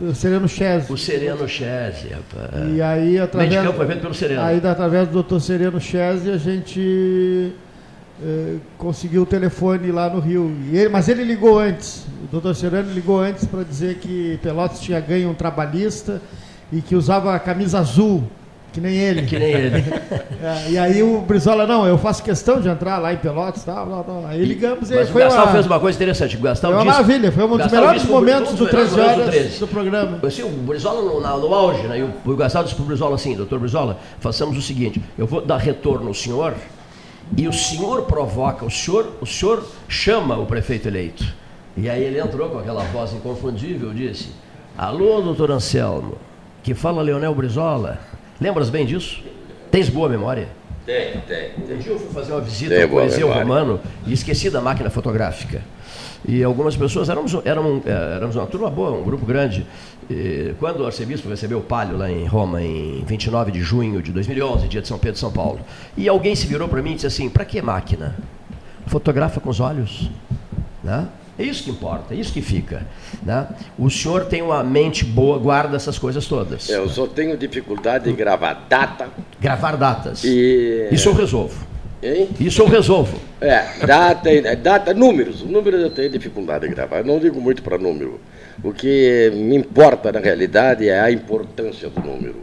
o 0.03 0.15
Sereno 0.15 0.47
Chese. 0.47 0.93
O 0.93 0.99
Sereno 0.99 1.49
Chese, 1.49 2.09
rapaz. 2.11 2.75
E 2.75 2.81
aí, 2.83 3.19
através, 3.19 3.51
Meio 3.51 3.63
de 3.63 3.67
campo 3.69 3.79
foi 3.79 3.87
feito 3.87 4.03
pelo 4.03 4.15
Sereno. 4.15 4.43
aí, 4.43 4.59
através 4.65 5.09
do 5.09 5.15
doutor 5.15 5.41
Sereno 5.41 5.81
Chese, 5.81 6.31
a 6.31 6.37
gente 6.37 7.53
eh, 8.21 8.57
conseguiu 8.79 9.23
o 9.23 9.27
telefone 9.27 9.91
lá 9.93 10.09
no 10.11 10.19
Rio. 10.21 10.51
Ele- 10.73 10.89
mas 10.89 11.09
ele 11.09 11.23
ligou 11.25 11.59
antes. 11.59 12.05
O 12.25 12.27
doutor 12.33 12.55
Sereno 12.55 12.93
ligou 12.93 13.21
antes 13.21 13.45
para 13.45 13.63
dizer 13.63 13.97
que 13.99 14.39
Pelotas 14.43 14.81
tinha 14.81 14.99
ganho 15.01 15.31
um 15.31 15.35
trabalhista 15.35 16.21
e 16.73 16.81
que 16.81 16.95
usava 16.97 17.35
a 17.35 17.39
camisa 17.39 17.79
azul, 17.79 18.23
que 18.73 18.81
nem 18.81 18.97
ele. 18.97 19.23
Que 19.23 19.39
nem 19.39 19.51
ele. 19.53 19.85
É, 20.43 20.71
e 20.71 20.77
aí 20.79 21.01
o 21.05 21.21
Brizola, 21.21 21.69
não, 21.69 21.87
eu 21.87 21.97
faço 21.97 22.21
questão 22.21 22.61
de 22.61 22.69
entrar 22.69 22.99
lá 22.99 23.13
em 23.13 23.17
Pelotas, 23.17 23.63
tal, 23.63 23.87
tal, 23.87 24.03
tal. 24.03 24.27
Aí 24.27 24.45
ligamos 24.45 24.91
e 24.91 24.95
Mas 24.97 25.09
o 25.09 25.13
foi 25.13 25.23
Gastão 25.23 25.45
uma, 25.45 25.53
fez 25.53 25.67
uma 25.67 25.79
coisa 25.79 25.97
interessante. 25.97 26.37
O 26.37 26.41
Gastão 26.41 26.71
foi 26.73 26.79
uma 26.81 26.85
disse- 26.91 27.03
maravilha, 27.03 27.31
foi 27.33 27.45
um 27.45 27.57
dos 27.57 27.71
melhores 27.71 28.05
momentos 28.05 28.53
do 28.55 28.65
dos 28.65 28.73
melhores 28.73 28.91
13 28.93 28.97
momentos 28.97 29.19
horas 29.23 29.27
do 29.27 29.41
13. 29.41 29.59
do 29.61 29.69
programa. 29.69 30.19
Assim, 30.27 30.43
o 30.43 30.49
Brizola 30.49 31.01
no, 31.03 31.21
no 31.41 31.55
auge, 31.55 31.83
né? 31.87 32.01
E 32.01 32.03
o, 32.03 32.11
o 32.33 32.37
Gastão 32.37 32.65
disse 32.65 32.75
para 32.75 32.83
o 32.83 32.87
Brizola 32.87 33.15
assim, 33.15 33.37
doutor 33.37 33.61
Brizola, 33.61 33.99
façamos 34.19 34.59
o 34.59 34.63
seguinte, 34.63 35.01
eu 35.17 35.29
vou 35.29 35.41
dar 35.41 35.59
retorno 35.59 36.09
ao 36.09 36.15
senhor 36.15 36.53
e 37.37 37.49
o 37.49 37.53
senhor 37.53 38.03
provoca, 38.03 38.65
o 38.65 38.71
senhor, 38.71 39.15
o 39.21 39.27
senhor 39.27 39.67
chama 39.89 40.37
o 40.39 40.47
prefeito 40.47 40.89
eleito. 40.89 41.25
E 41.77 41.89
aí 41.89 42.03
ele 42.03 42.21
entrou 42.21 42.51
com 42.51 42.59
aquela 42.59 42.83
voz 42.85 43.13
inconfundível 43.13 43.93
disse, 43.95 44.31
alô, 44.77 45.21
doutor 45.23 45.51
Anselmo, 45.51 46.19
que 46.63 46.75
fala 46.75 47.03
Leonel 47.03 47.35
Brizola. 47.35 47.99
Lembras 48.41 48.69
bem 48.69 48.85
disso? 48.85 49.23
Tens 49.71 49.89
boa 49.89 50.09
memória? 50.09 50.49
Tem, 50.85 51.21
tem. 51.21 51.53
Um 51.59 51.79
dia 51.79 51.93
eu 51.93 51.99
fui 51.99 52.13
fazer 52.13 52.33
uma 52.33 52.41
visita 52.41 52.75
Tem 52.75 52.83
ao 52.83 52.89
Coliseu. 52.89 53.33
Romano 53.33 53.81
e 54.07 54.13
esqueci 54.13 54.51
da 54.51 54.61
máquina 54.61 54.91
fotográfica. 54.91 55.63
E 56.27 56.43
algumas 56.45 56.77
pessoas, 56.77 57.09
éramos, 57.09 57.35
éramos, 57.45 57.85
eh, 57.85 58.13
éramos 58.17 58.37
uma 58.37 58.47
turma 58.47 58.71
boa, 58.71 58.93
um 58.93 59.03
grupo 59.03 59.27
grande. 59.27 59.67
E 60.09 60.55
quando 60.59 60.81
o 60.81 60.87
arcebispo 60.87 61.29
recebeu 61.29 61.59
o 61.59 61.63
palio 61.63 61.97
lá 61.97 62.11
em 62.11 62.27
Roma, 62.27 62.63
em 62.63 63.03
29 63.05 63.51
de 63.51 63.61
junho 63.61 64.01
de 64.01 64.13
2011, 64.13 64.69
dia 64.69 64.81
de 64.81 64.89
São 64.89 64.99
Pedro 64.99 65.17
e 65.17 65.21
São 65.21 65.33
Paulo, 65.33 65.61
e 65.97 66.09
alguém 66.09 66.35
se 66.37 66.47
virou 66.47 66.69
para 66.69 66.81
mim 66.81 66.93
e 66.93 66.95
disse 66.95 67.07
assim: 67.07 67.29
para 67.29 67.45
que 67.45 67.61
máquina? 67.61 68.17
Fotografa 68.87 69.41
com 69.41 69.51
os 69.51 69.59
olhos. 69.59 70.11
Né? 70.83 71.09
É 71.39 71.45
isso 71.45 71.65
que 71.65 71.71
importa, 71.71 72.15
é 72.15 72.17
isso 72.17 72.33
que 72.33 72.43
fica. 72.43 72.87
Né? 73.23 73.47
O 73.79 73.89
senhor 73.91 74.27
tem 74.27 74.43
uma 74.43 74.63
mente 74.63 75.05
boa, 75.05 75.39
guarda 75.39 75.77
essas 75.77 75.99
coisas 75.99 76.27
todas. 76.27 76.69
Eu 76.69 76.89
só 76.89 77.07
tenho 77.07 77.37
dificuldade 77.37 78.05
de 78.05 78.13
gravar 78.13 78.67
data 78.69 79.09
Gravar 79.41 79.77
datas. 79.77 80.23
e. 80.25 80.89
Isso 80.93 81.09
eu 81.09 81.15
resolvo. 81.15 81.72
Hein? 82.03 82.29
Isso 82.41 82.63
eu 82.63 82.67
resolvo. 82.67 83.19
É, 83.41 83.87
data, 83.87 84.33
e- 84.33 84.57
data, 84.57 84.93
números. 84.93 85.43
Números 85.43 85.81
eu 85.81 85.91
tenho 85.91 86.11
dificuldade 86.11 86.67
de 86.69 86.75
gravar. 86.75 86.99
Eu 86.99 87.05
não 87.05 87.19
digo 87.21 87.41
muito 87.41 87.63
para 87.63 87.79
número. 87.79 88.21
O 88.63 88.73
que 88.73 89.31
me 89.35 89.57
importa 89.57 90.11
na 90.11 90.19
realidade 90.21 90.89
é 90.89 90.99
a 91.01 91.11
importância 91.11 91.89
do 91.89 92.01
número. 92.01 92.43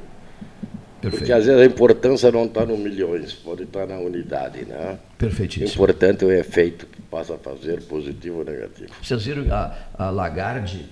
Porque 1.01 1.31
às 1.31 1.45
vezes 1.45 1.61
a 1.61 1.65
importância 1.65 2.29
não 2.31 2.45
está 2.45 2.65
no 2.65 2.77
milhões, 2.77 3.31
pode 3.33 3.63
estar 3.63 3.85
na 3.87 3.97
unidade, 3.97 4.65
né? 4.65 4.97
O 5.15 5.17
Perfeitíssimo. 5.17 5.71
importante 5.71 6.25
é 6.25 6.27
o 6.27 6.31
efeito 6.31 6.85
que 6.87 7.01
passa 7.03 7.35
a 7.35 7.37
fazer, 7.37 7.81
positivo 7.83 8.39
ou 8.39 8.45
negativo. 8.45 8.89
Vocês 9.01 9.23
viram 9.25 9.45
a, 9.53 9.73
a 9.97 10.09
Lagarde, 10.09 10.85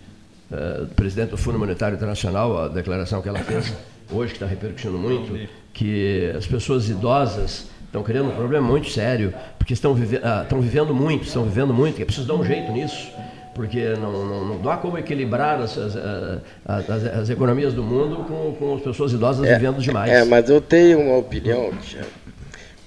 eh, 0.49 0.85
presidente 0.95 1.31
do 1.31 1.37
Fundo 1.37 1.59
Monetário 1.59 1.95
Internacional, 1.97 2.57
a 2.57 2.67
declaração 2.69 3.21
que 3.21 3.27
ela 3.27 3.39
fez 3.39 3.73
hoje, 4.09 4.29
que 4.31 4.37
está 4.37 4.45
repercutindo 4.45 4.97
muito, 4.97 5.37
que 5.73 6.31
as 6.37 6.47
pessoas 6.47 6.87
idosas 6.87 7.65
estão 7.97 8.03
criando 8.03 8.29
um 8.29 8.35
problema 8.35 8.67
muito 8.67 8.89
sério, 8.89 9.33
porque 9.57 9.73
estão, 9.73 9.93
vive, 9.93 10.19
ah, 10.23 10.41
estão 10.43 10.61
vivendo 10.61 10.93
muito, 10.93 11.25
estão 11.25 11.43
vivendo 11.43 11.73
muito, 11.73 12.01
é 12.01 12.05
preciso 12.05 12.27
dar 12.27 12.35
um 12.35 12.45
jeito 12.45 12.71
nisso, 12.71 13.11
porque 13.55 13.89
não, 13.99 14.25
não, 14.25 14.57
não 14.59 14.71
há 14.71 14.77
como 14.77 14.97
equilibrar 14.97 15.59
as, 15.59 15.77
as, 15.77 15.95
ah, 15.95 16.39
as, 16.67 16.89
as 17.05 17.29
economias 17.29 17.73
do 17.73 17.83
mundo 17.83 18.23
com, 18.25 18.53
com 18.53 18.75
as 18.75 18.81
pessoas 18.81 19.11
idosas 19.13 19.47
vivendo 19.47 19.79
demais. 19.79 20.11
É, 20.11 20.23
mas 20.23 20.49
eu 20.49 20.61
tenho 20.61 20.99
uma 20.99 21.17
opinião, 21.17 21.71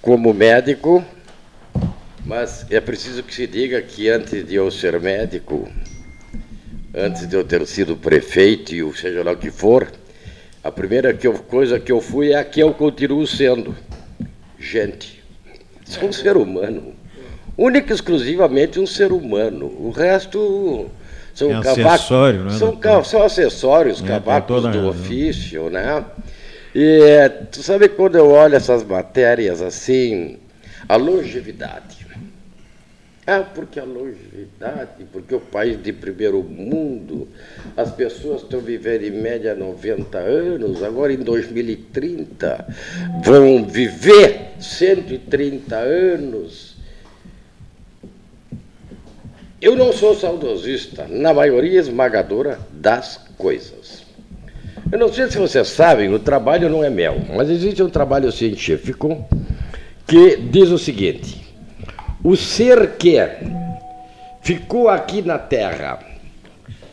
como 0.01 0.33
médico, 0.33 1.05
mas 2.25 2.65
é 2.71 2.81
preciso 2.81 3.23
que 3.23 3.35
se 3.35 3.47
diga 3.47 3.83
que 3.83 4.09
antes 4.09 4.47
de 4.47 4.55
eu 4.55 4.71
ser 4.71 4.99
médico, 5.01 5.69
antes 6.95 7.27
de 7.27 7.35
eu 7.35 7.45
ter 7.45 7.67
sido 7.67 7.97
prefeito 7.97 8.75
e 8.75 8.83
o 8.83 8.95
seja 8.95 9.25
lá 9.25 9.33
o 9.33 9.37
que 9.37 9.51
for, 9.51 9.91
a 10.63 10.71
primeira 10.71 11.13
que 11.13 11.27
eu- 11.27 11.33
coisa 11.35 11.81
que 11.81 11.91
eu 11.91 12.01
fui 12.01 12.33
é 12.33 12.37
a 12.39 12.45
que 12.45 12.61
eu 12.61 12.73
continuo 12.75 13.27
sendo. 13.27 13.75
Gente. 14.61 15.23
Sou 15.85 16.09
um 16.09 16.13
ser 16.13 16.37
humano. 16.37 16.95
Única 17.57 17.93
e 17.93 17.95
exclusivamente 17.95 18.79
um 18.79 18.87
ser 18.87 19.11
humano. 19.13 19.67
O 19.67 19.91
resto 19.91 20.87
são 21.35 21.51
É 21.51 21.63
cavacos. 21.63 22.11
né, 22.45 22.59
São, 22.59 22.77
ca- 22.77 23.03
são 23.05 23.23
acessórios, 23.23 24.03
É, 24.03 24.07
cavacos 24.07 24.63
do 24.63 24.89
ofício, 24.89 25.71
né? 25.71 26.05
E 26.75 27.29
tu 27.51 27.63
sabe 27.63 27.89
quando 27.89 28.17
eu 28.17 28.31
olho 28.31 28.55
essas 28.55 28.85
matérias 28.85 29.61
assim, 29.61 30.39
a 30.89 30.95
longevidade. 30.97 32.00
Ah, 33.27 33.45
porque 33.55 33.79
a 33.79 33.85
longevidade, 33.85 35.05
porque 35.13 35.35
o 35.35 35.41
país 35.41 35.81
de 35.83 35.93
primeiro 35.93 36.43
mundo, 36.43 37.29
as 37.77 37.93
pessoas 37.93 38.43
estão 38.43 38.61
vivendo 38.61 39.03
em 39.03 39.11
média 39.11 39.55
90 39.55 40.19
anos, 40.19 40.83
agora 40.83 41.13
em 41.13 41.19
2030 41.19 42.67
vão 43.23 43.65
viver 43.65 44.53
130 44.59 45.77
anos. 45.77 46.77
Eu 49.61 49.77
não 49.77 49.93
sou 49.93 50.15
saudosista, 50.15 51.07
na 51.07 51.35
maioria 51.35 51.79
esmagadora 51.79 52.59
das 52.73 53.19
coisas. 53.37 54.03
Eu 54.91 54.99
não 54.99 55.13
sei 55.13 55.31
se 55.31 55.37
vocês 55.37 55.69
sabem, 55.69 56.13
o 56.13 56.19
trabalho 56.19 56.71
não 56.71 56.83
é 56.83 56.89
meu, 56.89 57.21
mas 57.37 57.51
existe 57.51 57.83
um 57.83 57.91
trabalho 57.91 58.33
científico 58.33 59.29
que 60.07 60.37
diz 60.37 60.71
o 60.71 60.79
seguinte: 60.79 61.50
o 62.23 62.37
ser 62.37 62.97
que 62.97 63.19
ficou 64.43 64.89
aqui 64.89 65.23
na 65.23 65.39
Terra 65.39 65.99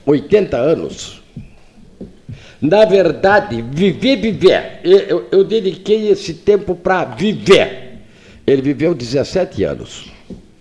80 0.05 0.55
anos, 0.57 1.22
na 2.62 2.86
verdade, 2.86 3.62
viver, 3.62 4.15
viver, 4.17 4.79
eu, 4.84 5.25
eu- 5.31 5.43
dediquei 5.43 6.10
esse 6.10 6.34
tempo 6.34 6.75
para 6.75 7.03
viver. 7.05 8.00
Ele 8.46 8.62
viveu 8.62 8.96
17 8.96 9.63
anos. 9.63 10.10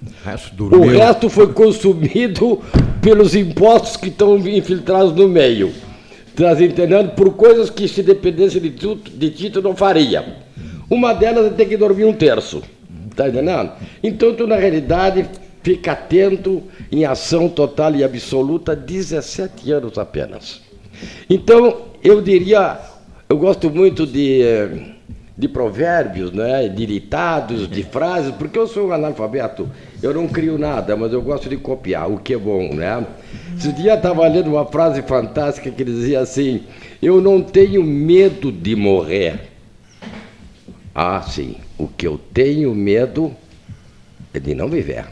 O 0.02 0.28
resto 0.28 0.64
O 0.64 0.80
resto 0.86 1.30
foi 1.30 1.52
consumido 1.52 2.60
pelos 3.00 3.34
impostos 3.36 3.96
que 3.96 4.08
estão 4.08 4.36
infiltrados 4.36 5.12
no 5.14 5.28
meio. 5.28 5.72
Estás 6.26 6.60
entendendo? 6.60 7.10
Por 7.14 7.34
coisas 7.34 7.70
que, 7.70 7.86
se 7.88 8.02
dependesse 8.02 8.60
de, 8.60 8.70
tu, 8.70 8.96
de 8.96 9.30
ti, 9.30 9.48
tu 9.48 9.62
não 9.62 9.74
faria. 9.74 10.24
Uma 10.90 11.14
delas 11.14 11.46
é 11.46 11.50
ter 11.50 11.66
que 11.66 11.76
dormir 11.76 12.04
um 12.04 12.12
terço. 12.12 12.62
Está 13.16 13.30
entendendo? 13.30 13.72
Então, 14.02 14.34
tu, 14.34 14.46
na 14.46 14.56
realidade, 14.56 15.26
fica 15.62 15.92
atento 15.92 16.62
em 16.92 17.06
ação 17.06 17.48
total 17.48 17.94
e 17.94 18.04
absoluta 18.04 18.76
17 18.76 19.72
anos 19.72 19.96
apenas. 19.96 20.60
Então, 21.28 21.86
eu 22.04 22.20
diria, 22.20 22.78
Eu 23.26 23.38
gosto 23.38 23.70
muito 23.70 24.06
de, 24.06 24.42
eh, 24.42 24.68
de 25.36 25.48
provérbios, 25.48 26.30
né? 26.30 26.68
de 26.68 26.84
ditados, 26.84 27.68
de 27.68 27.82
frases, 27.90 28.32
porque 28.32 28.58
eu 28.58 28.66
sou 28.66 28.88
um 28.88 28.92
analfabeto. 28.92 29.66
Eu 30.02 30.12
não 30.12 30.28
crio 30.28 30.58
nada, 30.58 30.94
mas 30.94 31.10
eu 31.10 31.22
gosto 31.22 31.48
de 31.48 31.56
copiar, 31.56 32.08
o 32.10 32.18
que 32.18 32.34
é 32.34 32.38
bom, 32.38 32.74
né? 32.74 33.04
Esse 33.56 33.72
dia 33.72 33.94
estava 33.94 34.28
lendo 34.28 34.48
uma 34.48 34.66
frase 34.66 35.00
fantástica 35.02 35.70
que 35.70 35.82
dizia 35.82 36.20
assim: 36.20 36.64
Eu 37.00 37.20
não 37.22 37.40
tenho 37.42 37.82
medo 37.82 38.52
de 38.52 38.76
morrer. 38.76 39.40
Ah, 40.94 41.22
sim. 41.22 41.56
O 41.78 41.86
que 41.88 42.06
eu 42.06 42.18
tenho 42.32 42.74
medo 42.74 43.34
é 44.32 44.40
de 44.40 44.54
não 44.54 44.68
viver. 44.68 45.04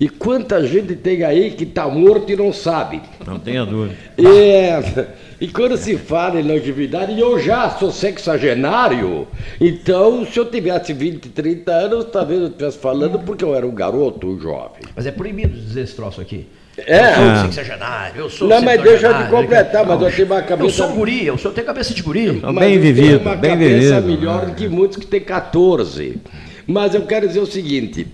E 0.00 0.08
quanta 0.08 0.66
gente 0.66 0.96
tem 0.96 1.22
aí 1.22 1.50
que 1.50 1.64
está 1.64 1.86
morto 1.88 2.32
e 2.32 2.36
não 2.36 2.52
sabe. 2.52 3.00
Não 3.24 3.38
tenha 3.38 3.64
dúvida. 3.64 3.94
É, 4.18 5.06
e 5.40 5.46
quando 5.46 5.76
se 5.76 5.96
fala 5.96 6.40
em 6.40 6.42
longevidade, 6.42 7.12
e 7.12 7.20
eu 7.20 7.38
já 7.38 7.70
sou 7.70 7.92
sexagenário, 7.92 9.28
então 9.60 10.24
se 10.26 10.38
eu 10.38 10.50
tivesse 10.50 10.92
20, 10.92 11.28
30 11.28 11.70
anos, 11.70 12.04
talvez 12.06 12.40
eu 12.40 12.46
estivesse 12.48 12.78
falando 12.78 13.18
porque 13.20 13.44
eu 13.44 13.54
era 13.54 13.66
um 13.66 13.74
garoto, 13.74 14.26
um 14.26 14.40
jovem. 14.40 14.82
Mas 14.96 15.06
é 15.06 15.12
proibido 15.12 15.54
dizer 15.54 15.82
esse 15.82 15.94
troço 15.94 16.20
aqui. 16.20 16.46
É. 16.86 17.10
Eu 17.10 17.36
sou 17.42 17.52
sexagenário, 17.52 18.20
eu 18.20 18.30
sou 18.30 18.48
Não, 18.48 18.62
mas 18.62 18.82
deixa 18.82 19.06
eu 19.08 19.14
te 19.24 19.30
completar, 19.30 19.86
mas 19.86 20.00
eu 20.02 20.10
tenho 20.12 20.26
uma 20.26 20.42
cabeça- 20.42 20.66
Eu 20.68 20.70
sou 20.70 20.88
um 20.88 20.94
guri, 20.96 21.30
o 21.30 21.38
senhor 21.38 21.52
tem 21.54 21.64
cabeça 21.64 21.94
de 21.94 22.02
guri. 22.02 22.40
Mas 22.42 22.54
bem 22.54 22.74
eu 22.74 22.80
tenho 22.80 22.80
vivido, 22.94 23.20
uma 23.20 23.36
bem 23.36 23.50
cabeça 23.50 24.00
vivido. 24.00 24.18
melhor 24.18 24.46
do 24.46 24.54
que 24.54 24.68
muitos 24.68 24.96
que 24.98 25.06
têm 25.06 25.20
14. 25.20 26.18
Mas 26.66 26.94
eu 26.94 27.02
quero 27.02 27.26
dizer 27.26 27.40
o 27.40 27.46
seguinte: 27.46 28.06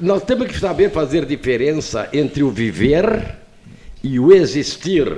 nós 0.00 0.22
temos 0.22 0.46
que 0.46 0.58
saber 0.58 0.90
fazer 0.90 1.24
diferença 1.24 2.08
entre 2.12 2.42
o 2.42 2.50
viver 2.50 3.36
e 4.02 4.18
o 4.18 4.32
existir. 4.32 5.12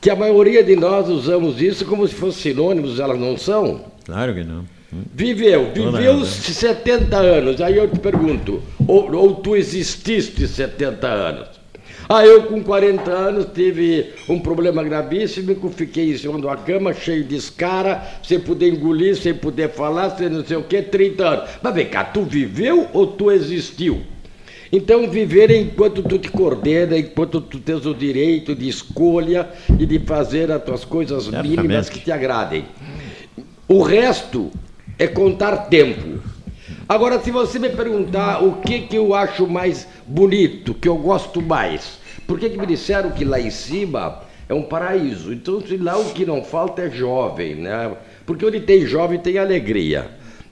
Que 0.00 0.08
a 0.08 0.16
maioria 0.16 0.64
de 0.64 0.74
nós 0.76 1.08
usamos 1.10 1.60
isso 1.60 1.84
como 1.84 2.08
se 2.08 2.14
fossem 2.14 2.52
sinônimos, 2.54 2.98
elas 2.98 3.18
não 3.18 3.36
são. 3.36 3.84
Claro 4.06 4.34
que 4.34 4.42
não. 4.42 4.64
Viveu, 5.14 5.70
viveu 5.74 6.18
razão. 6.20 6.24
70 6.24 7.16
anos. 7.18 7.60
Aí 7.60 7.76
eu 7.76 7.86
te 7.86 7.98
pergunto, 7.98 8.62
ou, 8.88 9.14
ou 9.14 9.34
tu 9.36 9.54
exististe 9.54 10.48
70 10.48 11.06
anos? 11.06 11.59
Ah, 12.12 12.26
eu 12.26 12.42
com 12.42 12.60
40 12.60 13.08
anos 13.08 13.46
tive 13.54 14.14
um 14.28 14.40
problema 14.40 14.82
gravíssimo, 14.82 15.54
que 15.54 15.62
eu 15.62 15.70
fiquei 15.70 16.10
em 16.10 16.16
cima 16.16 16.40
de 16.40 16.44
uma 16.44 16.56
cama, 16.56 16.92
cheio 16.92 17.22
de 17.22 17.36
escara, 17.36 18.02
sem 18.20 18.40
poder 18.40 18.66
engolir, 18.74 19.14
sem 19.14 19.32
poder 19.32 19.70
falar, 19.70 20.10
sem 20.16 20.28
não 20.28 20.44
sei 20.44 20.56
o 20.56 20.64
quê, 20.64 20.82
30 20.82 21.24
anos. 21.24 21.50
Mas 21.62 21.72
vem 21.72 21.86
cá, 21.86 22.02
tu 22.02 22.24
viveu 22.24 22.88
ou 22.92 23.06
tu 23.06 23.30
existiu? 23.30 24.02
Então, 24.72 25.08
viver 25.08 25.52
é 25.52 25.56
enquanto 25.58 26.02
tu 26.02 26.18
te 26.18 26.28
coordena, 26.28 26.98
enquanto 26.98 27.40
tu 27.40 27.60
tens 27.60 27.86
o 27.86 27.94
direito 27.94 28.56
de 28.56 28.68
escolha 28.68 29.48
e 29.78 29.86
de 29.86 30.00
fazer 30.00 30.50
as 30.50 30.64
tuas 30.64 30.84
coisas 30.84 31.28
mínimas 31.28 31.88
que 31.88 32.00
te 32.00 32.10
agradem. 32.10 32.64
O 33.68 33.82
resto 33.82 34.50
é 34.98 35.06
contar 35.06 35.68
tempo. 35.68 36.18
Agora, 36.88 37.20
se 37.20 37.30
você 37.30 37.56
me 37.60 37.68
perguntar 37.68 38.42
o 38.42 38.54
que, 38.54 38.80
que 38.80 38.96
eu 38.96 39.14
acho 39.14 39.46
mais 39.46 39.86
bonito, 40.04 40.74
que 40.74 40.88
eu 40.88 40.96
gosto 40.96 41.40
mais, 41.40 41.99
por 42.26 42.38
que, 42.38 42.50
que 42.50 42.58
me 42.58 42.66
disseram 42.66 43.10
que 43.10 43.24
lá 43.24 43.40
em 43.40 43.50
cima 43.50 44.22
é 44.48 44.54
um 44.54 44.62
paraíso? 44.62 45.32
Então, 45.32 45.62
lá 45.80 45.98
o 45.98 46.06
que 46.12 46.24
não 46.24 46.42
falta 46.42 46.82
é 46.82 46.90
jovem, 46.90 47.56
né? 47.56 47.92
Porque 48.26 48.44
onde 48.44 48.60
tem 48.60 48.86
jovem 48.86 49.18
tem 49.18 49.38
alegria. 49.38 50.08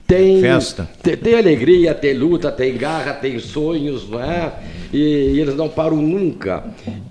Tem 0.07 0.41
Festa. 0.41 0.89
Tem, 1.03 1.15
tem 1.15 1.35
alegria, 1.35 1.93
tem 1.93 2.13
luta, 2.13 2.51
tem 2.51 2.75
garra, 2.75 3.13
tem 3.13 3.37
sonhos, 3.37 4.09
não 4.09 4.21
é? 4.21 4.53
E, 4.91 4.97
e 5.35 5.39
eles 5.39 5.55
não 5.55 5.69
param 5.69 5.97
nunca. 5.97 6.63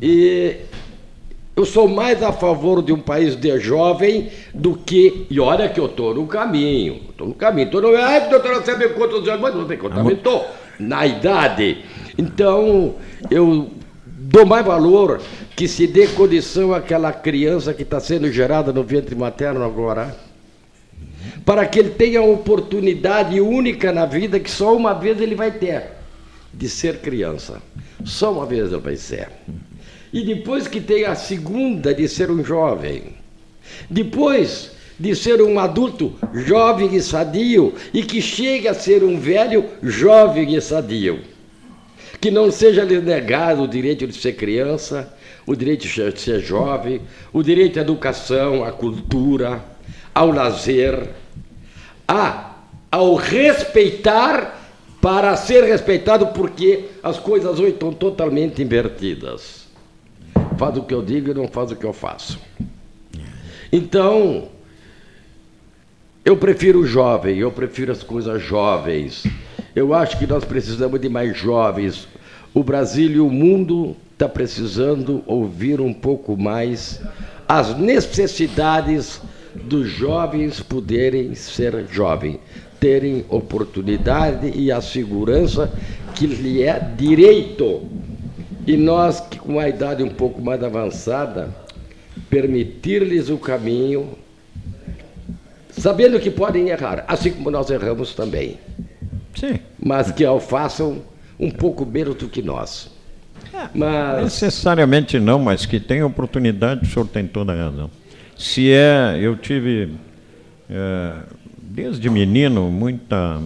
E 0.03 0.57
eu 1.59 1.65
sou 1.65 1.89
mais 1.89 2.23
a 2.23 2.33
favor 2.33 2.83
de 2.83 2.93
um 2.93 3.01
país 3.01 3.35
de 3.35 3.59
jovem 3.59 4.29
do 4.55 4.77
que. 4.77 5.27
E 5.29 5.41
olha 5.41 5.69
que 5.69 5.81
eu 5.81 5.87
estou 5.87 6.15
no 6.15 6.27
caminho. 6.27 7.01
Estou 7.11 7.27
no 7.27 7.35
caminho. 7.35 7.67
Estou 7.67 7.83
no. 7.83 7.97
Ai, 7.97 8.29
doutor, 8.29 8.53
não 8.53 8.65
sabe 8.65 8.89
quantos 8.91 9.29
anos, 9.29 9.41
mas 9.41 9.55
não 9.55 9.65
tem 9.65 9.79
estou 10.13 10.47
na 10.79 11.05
idade. 11.05 11.79
Então, 12.17 12.95
eu 13.31 13.71
dou 14.31 14.45
mais 14.45 14.65
valor 14.65 15.23
que 15.57 15.67
se 15.67 15.87
dê 15.87 16.07
condição 16.09 16.75
àquela 16.75 17.11
criança 17.11 17.73
que 17.73 17.83
está 17.83 17.99
sendo 17.99 18.31
gerada 18.31 18.75
no 18.75 18.85
ventre 18.85 19.15
materno 19.15 19.65
agora 19.65 20.15
para 21.47 21.65
que 21.65 21.79
ele 21.79 21.89
tenha 21.89 22.21
a 22.21 22.25
oportunidade 22.25 23.41
única 23.41 23.91
na 23.91 24.05
vida 24.05 24.39
que 24.39 24.51
só 24.51 24.77
uma 24.77 24.93
vez 24.93 25.19
ele 25.19 25.35
vai 25.35 25.51
ter 25.51 25.93
de 26.53 26.69
ser 26.69 26.99
criança. 26.99 27.63
Só 28.05 28.31
uma 28.31 28.45
vez 28.45 28.71
ele 28.71 28.83
vai 28.83 28.97
ser. 28.97 29.31
E 30.13 30.23
depois 30.23 30.69
que 30.69 30.81
tenha 30.81 31.11
a 31.11 31.15
segunda 31.15 31.95
de 31.95 32.07
ser 32.07 32.31
um 32.31 32.45
jovem. 32.45 33.15
Depois 33.89 34.73
de 34.99 35.17
ser 35.17 35.41
um 35.41 35.59
adulto 35.59 36.15
jovem 36.35 36.95
e 36.95 37.01
sadio 37.01 37.75
e 37.95 38.03
que 38.03 38.21
chegue 38.21 38.69
a 38.69 38.75
ser 38.75 39.03
um 39.03 39.19
velho 39.19 39.65
jovem 39.83 40.55
e 40.55 40.61
sadio. 40.61 41.21
Que 42.21 42.31
não 42.31 42.51
seja 42.51 42.85
lhe 42.85 43.01
negado 43.01 43.63
o 43.63 43.69
direito 43.69 44.07
de 44.07 44.15
ser 44.15 44.33
criança, 44.33 45.13
o 45.47 45.55
direito 45.55 45.87
de 45.87 46.21
ser 46.21 46.41
jovem, 46.41 47.01
o 47.33 47.43
direito 47.43 47.79
à 47.79 47.83
educação, 47.83 48.65
à 48.65 48.73
cultura, 48.73 49.63
ao 50.15 50.31
lazer, 50.31 51.11
a, 52.07 52.57
ao 52.91 53.15
respeitar 53.15 54.59
para 55.01 55.37
ser 55.37 55.63
respeitado, 55.65 56.29
porque 56.29 56.87
as 57.03 57.19
coisas 57.19 57.59
hoje 57.59 57.71
estão 57.71 57.93
totalmente 57.93 58.61
invertidas. 58.63 59.69
Faz 60.59 60.77
o 60.77 60.83
que 60.83 60.93
eu 60.93 61.03
digo 61.03 61.31
e 61.31 61.35
não 61.35 61.47
faz 61.47 61.71
o 61.71 61.77
que 61.77 61.87
eu 61.87 61.93
faço. 61.93 62.41
Então, 63.73 64.49
eu 66.25 66.37
prefiro 66.37 66.81
o 66.81 66.87
jovem, 66.87 67.39
eu 67.39 67.53
prefiro 67.53 67.93
as 67.93 68.03
coisas 68.03 68.43
jovens. 68.43 69.25
Eu 69.75 69.95
acho 69.95 70.19
que 70.19 70.27
nós 70.27 70.45
precisamos 70.45 71.01
de 71.01 71.09
mais 71.09 71.37
jovens. 71.37 72.09
O 72.55 72.63
Brasil 72.63 73.11
e 73.11 73.21
o 73.21 73.31
mundo 73.31 73.97
está 74.13 74.29
precisando 74.29 75.23
ouvir 75.27 75.81
um 75.81 75.93
pouco 75.93 76.37
mais 76.37 77.01
as 77.47 77.77
necessidades 77.79 79.21
dos 79.55 79.89
jovens 79.89 80.61
poderem 80.61 81.35
ser 81.35 81.87
jovens, 81.91 82.39
terem 82.79 83.25
oportunidade 83.29 84.53
e 84.55 84.71
a 84.71 84.81
segurança 84.81 85.73
que 86.15 86.27
lhe 86.27 86.63
é 86.63 86.79
direito. 86.79 87.87
E 88.67 88.77
nós, 88.77 89.21
com 89.39 89.59
a 89.59 89.69
idade 89.69 90.03
um 90.03 90.11
pouco 90.11 90.43
mais 90.43 90.63
avançada, 90.63 91.49
permitir-lhes 92.29 93.31
o 93.31 93.39
caminho, 93.39 94.11
sabendo 95.71 96.21
que 96.21 96.31
podem 96.31 96.69
errar, 96.69 97.05
assim 97.09 97.31
como 97.31 97.51
nós 97.51 97.71
erramos 97.71 98.15
também, 98.15 98.59
Sim. 99.39 99.59
mas 99.79 100.11
que 100.11 100.27
o 100.27 100.41
façam 100.41 101.03
um 101.39 101.51
pouco 101.51 101.87
menos 101.87 102.17
do 102.17 102.29
que 102.29 102.43
nós. 102.43 102.91
Mas 103.75 104.25
Necessariamente 104.25 105.19
não, 105.19 105.39
mas 105.39 105.65
que 105.65 105.79
tem 105.79 106.03
oportunidade, 106.03 106.85
o 106.85 106.87
senhor 106.91 107.07
tem 107.07 107.27
toda 107.27 107.53
a 107.53 107.57
razão. 107.57 107.91
Se 108.37 108.71
é, 108.73 109.19
eu 109.21 109.37
tive, 109.37 109.91
é, 110.69 111.13
desde 111.61 112.09
menino, 112.11 112.71
muita. 112.71 113.41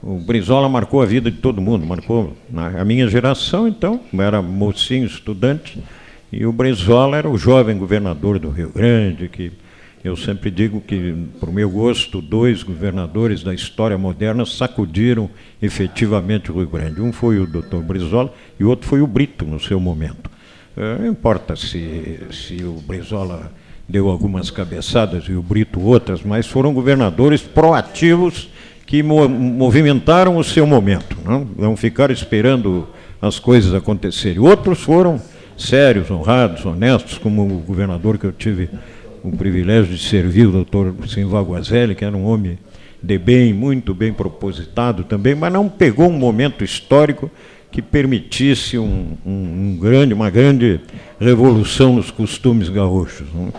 O 0.00 0.18
Brizola 0.20 0.68
marcou 0.68 1.02
a 1.02 1.06
vida 1.06 1.30
de 1.30 1.38
todo 1.38 1.60
mundo, 1.60 1.84
marcou 1.84 2.36
na, 2.48 2.80
a 2.80 2.84
minha 2.84 3.08
geração, 3.08 3.66
então, 3.66 4.00
era 4.16 4.40
mocinho, 4.40 5.06
estudante, 5.06 5.82
e 6.30 6.46
o 6.46 6.52
Brizola 6.52 7.16
era 7.16 7.28
o 7.28 7.36
jovem 7.36 7.76
governador 7.76 8.38
do 8.38 8.48
Rio 8.48 8.70
Grande, 8.72 9.28
que 9.28 9.50
eu 10.04 10.16
sempre 10.16 10.50
digo 10.50 10.80
que, 10.80 11.14
por 11.40 11.52
meu 11.52 11.68
gosto, 11.68 12.20
dois 12.22 12.62
governadores 12.62 13.42
da 13.42 13.52
história 13.52 13.98
moderna 13.98 14.46
sacudiram 14.46 15.28
efetivamente 15.60 16.50
o 16.52 16.56
Rio 16.56 16.68
Grande. 16.68 17.00
Um 17.00 17.12
foi 17.12 17.38
o 17.40 17.46
doutor 17.46 17.82
Brizola 17.82 18.32
e 18.58 18.64
o 18.64 18.68
outro 18.68 18.86
foi 18.88 19.00
o 19.02 19.06
Brito, 19.06 19.44
no 19.44 19.58
seu 19.60 19.78
momento. 19.80 20.30
Eh, 20.76 20.98
Não 21.00 21.06
importa 21.08 21.56
se, 21.56 22.20
se 22.30 22.62
o 22.64 22.74
Brizola 22.86 23.52
deu 23.88 24.08
algumas 24.08 24.50
cabeçadas 24.50 25.24
e 25.24 25.32
o 25.32 25.42
Brito 25.42 25.80
outras, 25.80 26.22
mas 26.22 26.46
foram 26.46 26.72
governadores 26.72 27.40
proativos 27.42 28.48
que 28.86 29.02
mo- 29.02 29.28
movimentaram 29.28 30.36
o 30.36 30.44
seu 30.44 30.66
momento, 30.66 31.16
não, 31.24 31.46
não 31.56 31.76
ficaram 31.76 32.12
esperando 32.14 32.86
as 33.20 33.38
coisas 33.38 33.74
acontecerem. 33.74 34.38
Outros 34.38 34.80
foram 34.80 35.20
sérios, 35.56 36.10
honrados, 36.10 36.64
honestos, 36.64 37.18
como 37.18 37.42
o 37.42 37.58
governador 37.60 38.16
que 38.16 38.24
eu 38.24 38.32
tive 38.32 38.70
o 39.28 39.36
privilégio 39.36 39.94
de 39.96 40.02
servir, 40.02 40.46
o 40.46 40.52
doutor 40.52 40.94
Simval 41.06 41.44
Guazelli, 41.44 41.94
que 41.94 42.04
era 42.04 42.16
um 42.16 42.24
homem 42.26 42.58
de 43.02 43.16
bem, 43.18 43.52
muito 43.52 43.94
bem 43.94 44.12
propositado 44.12 45.04
também, 45.04 45.34
mas 45.34 45.52
não 45.52 45.68
pegou 45.68 46.08
um 46.08 46.18
momento 46.18 46.64
histórico 46.64 47.30
que 47.70 47.80
permitisse 47.82 48.78
um, 48.78 49.12
um- 49.24 49.30
um 49.74 49.78
grande, 49.80 50.14
uma 50.14 50.30
grande 50.30 50.80
revolução 51.20 51.94
nos 51.94 52.10
costumes 52.10 52.68
gaúchos. 52.68 53.26
não? 53.34 53.52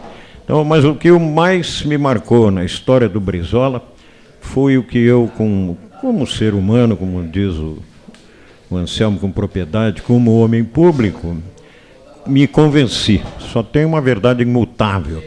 Então, 0.43 0.63
mas 0.65 0.84
o 0.84 0.95
que 0.95 1.12
mais 1.12 1.84
me 1.84 1.97
marcou 1.97 2.49
na 2.49 2.65
história 2.65 3.08
do 3.08 3.19
Brizola 3.19 3.84
foi 4.41 4.77
o 4.77 4.84
que 4.84 4.97
eu, 4.97 5.29
como, 5.38 5.77
como 6.01 6.25
ser 6.25 6.53
humano, 6.55 6.97
como 6.97 7.21
diz 7.23 7.53
o, 7.55 7.77
o 8.69 8.75
Anselmo 8.75 9.19
com 9.19 9.32
propriedade, 9.32 10.01
como 10.01 10.39
homem 10.41 10.63
público, 10.63 11.38
me 12.25 12.47
convenci. 12.47 13.21
Só 13.39 13.62
tem 13.62 13.86
uma 13.86 14.01
verdade 14.01 14.41
imutável. 14.41 15.23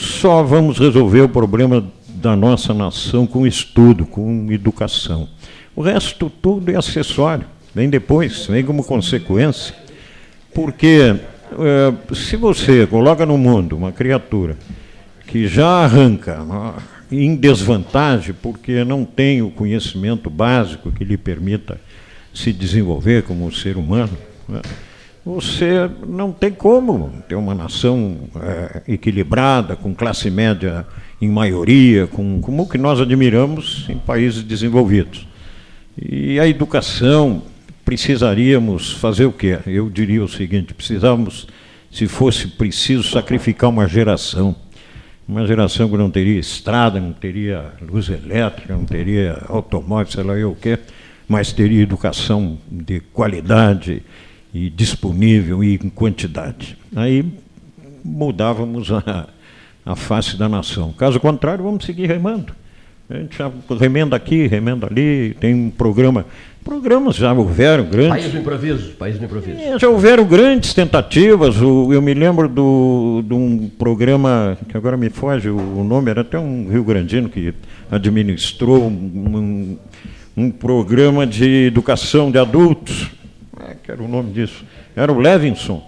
Só 0.00 0.42
vamos 0.42 0.78
resolver 0.78 1.20
o 1.20 1.28
problema 1.28 1.84
da 2.08 2.34
nossa 2.34 2.72
nação 2.72 3.26
com 3.26 3.46
estudo, 3.46 4.06
com 4.06 4.50
educação. 4.50 5.28
O 5.76 5.82
resto 5.82 6.30
tudo 6.30 6.70
é 6.70 6.76
acessório, 6.76 7.44
vem 7.74 7.88
depois, 7.90 8.46
vem 8.46 8.64
como 8.64 8.82
consequência. 8.82 9.74
Porque 10.54 11.14
é, 11.52 12.14
se 12.14 12.36
você 12.36 12.86
coloca 12.86 13.26
no 13.26 13.36
mundo 13.36 13.76
uma 13.76 13.92
criatura 13.92 14.56
que 15.26 15.46
já 15.46 15.84
arranca 15.84 16.44
em 17.12 17.36
desvantagem 17.36 18.34
porque 18.42 18.84
não 18.84 19.04
tem 19.04 19.42
o 19.42 19.50
conhecimento 19.50 20.30
básico 20.30 20.90
que 20.90 21.04
lhe 21.04 21.16
permita 21.16 21.80
se 22.32 22.52
desenvolver 22.52 23.22
como 23.24 23.46
um 23.46 23.52
ser 23.52 23.76
humano, 23.76 24.16
né? 24.48 24.60
Você 25.24 25.90
não 26.06 26.32
tem 26.32 26.50
como 26.50 27.12
ter 27.28 27.34
uma 27.34 27.54
nação 27.54 28.16
é, 28.42 28.82
equilibrada, 28.88 29.76
com 29.76 29.94
classe 29.94 30.30
média 30.30 30.86
em 31.20 31.28
maioria, 31.28 32.06
com, 32.06 32.40
como 32.40 32.62
o 32.62 32.68
que 32.68 32.78
nós 32.78 33.00
admiramos 33.00 33.86
em 33.88 33.98
países 33.98 34.42
desenvolvidos. 34.42 35.28
E 36.00 36.40
a 36.40 36.48
educação, 36.48 37.42
precisaríamos 37.84 38.92
fazer 38.92 39.26
o 39.26 39.32
quê? 39.32 39.58
Eu 39.66 39.90
diria 39.90 40.24
o 40.24 40.28
seguinte: 40.28 40.72
precisávamos, 40.72 41.46
se 41.90 42.06
fosse 42.06 42.46
preciso, 42.48 43.02
sacrificar 43.02 43.68
uma 43.68 43.86
geração. 43.86 44.56
Uma 45.28 45.46
geração 45.46 45.88
que 45.88 45.96
não 45.96 46.10
teria 46.10 46.40
estrada, 46.40 46.98
não 46.98 47.12
teria 47.12 47.72
luz 47.80 48.08
elétrica, 48.08 48.74
não 48.74 48.84
teria 48.84 49.44
automóvel, 49.48 50.10
sei 50.10 50.24
lá 50.24 50.34
eu 50.34 50.50
o 50.50 50.56
quê, 50.56 50.76
mas 51.28 51.52
teria 51.52 51.82
educação 51.82 52.58
de 52.68 52.98
qualidade 53.12 54.02
e 54.52 54.68
disponível 54.68 55.62
e 55.62 55.74
em 55.74 55.88
quantidade. 55.88 56.76
Aí 56.94 57.24
mudávamos 58.04 58.90
a, 58.90 59.28
a 59.84 59.96
face 59.96 60.36
da 60.36 60.48
nação. 60.48 60.92
Caso 60.92 61.20
contrário, 61.20 61.64
vamos 61.64 61.84
seguir 61.84 62.06
remando. 62.06 62.52
A 63.08 63.16
gente 63.16 63.36
já 63.36 63.50
remenda 63.78 64.14
aqui, 64.14 64.46
remenda 64.46 64.86
ali, 64.86 65.36
tem 65.40 65.52
um 65.52 65.70
programa. 65.70 66.24
Programas 66.62 67.16
já 67.16 67.32
houveram 67.32 67.84
grandes. 67.84 68.10
País 68.10 68.32
do 68.32 68.38
improviso, 68.38 68.90
país 68.92 69.18
do 69.18 69.24
improviso. 69.24 69.58
É, 69.58 69.78
já 69.78 69.88
houveram 69.88 70.24
grandes 70.24 70.72
tentativas. 70.74 71.60
O, 71.60 71.92
eu 71.92 72.00
me 72.00 72.14
lembro 72.14 72.48
do, 72.48 73.24
de 73.26 73.34
um 73.34 73.68
programa, 73.78 74.56
que 74.68 74.76
agora 74.76 74.96
me 74.96 75.10
foge 75.10 75.48
o 75.48 75.82
nome, 75.82 76.10
era 76.10 76.20
até 76.20 76.38
um 76.38 76.68
Rio 76.70 76.84
Grandino 76.84 77.28
que 77.28 77.52
administrou 77.90 78.86
um, 78.86 79.76
um, 80.36 80.44
um 80.44 80.50
programa 80.50 81.26
de 81.26 81.66
educação 81.66 82.30
de 82.30 82.38
adultos 82.38 83.10
é, 83.68 83.76
que 83.82 83.90
era 83.90 84.02
o 84.02 84.08
nome 84.08 84.32
disso? 84.32 84.64
Era 84.94 85.12
o 85.12 85.18
Levinson, 85.18 85.82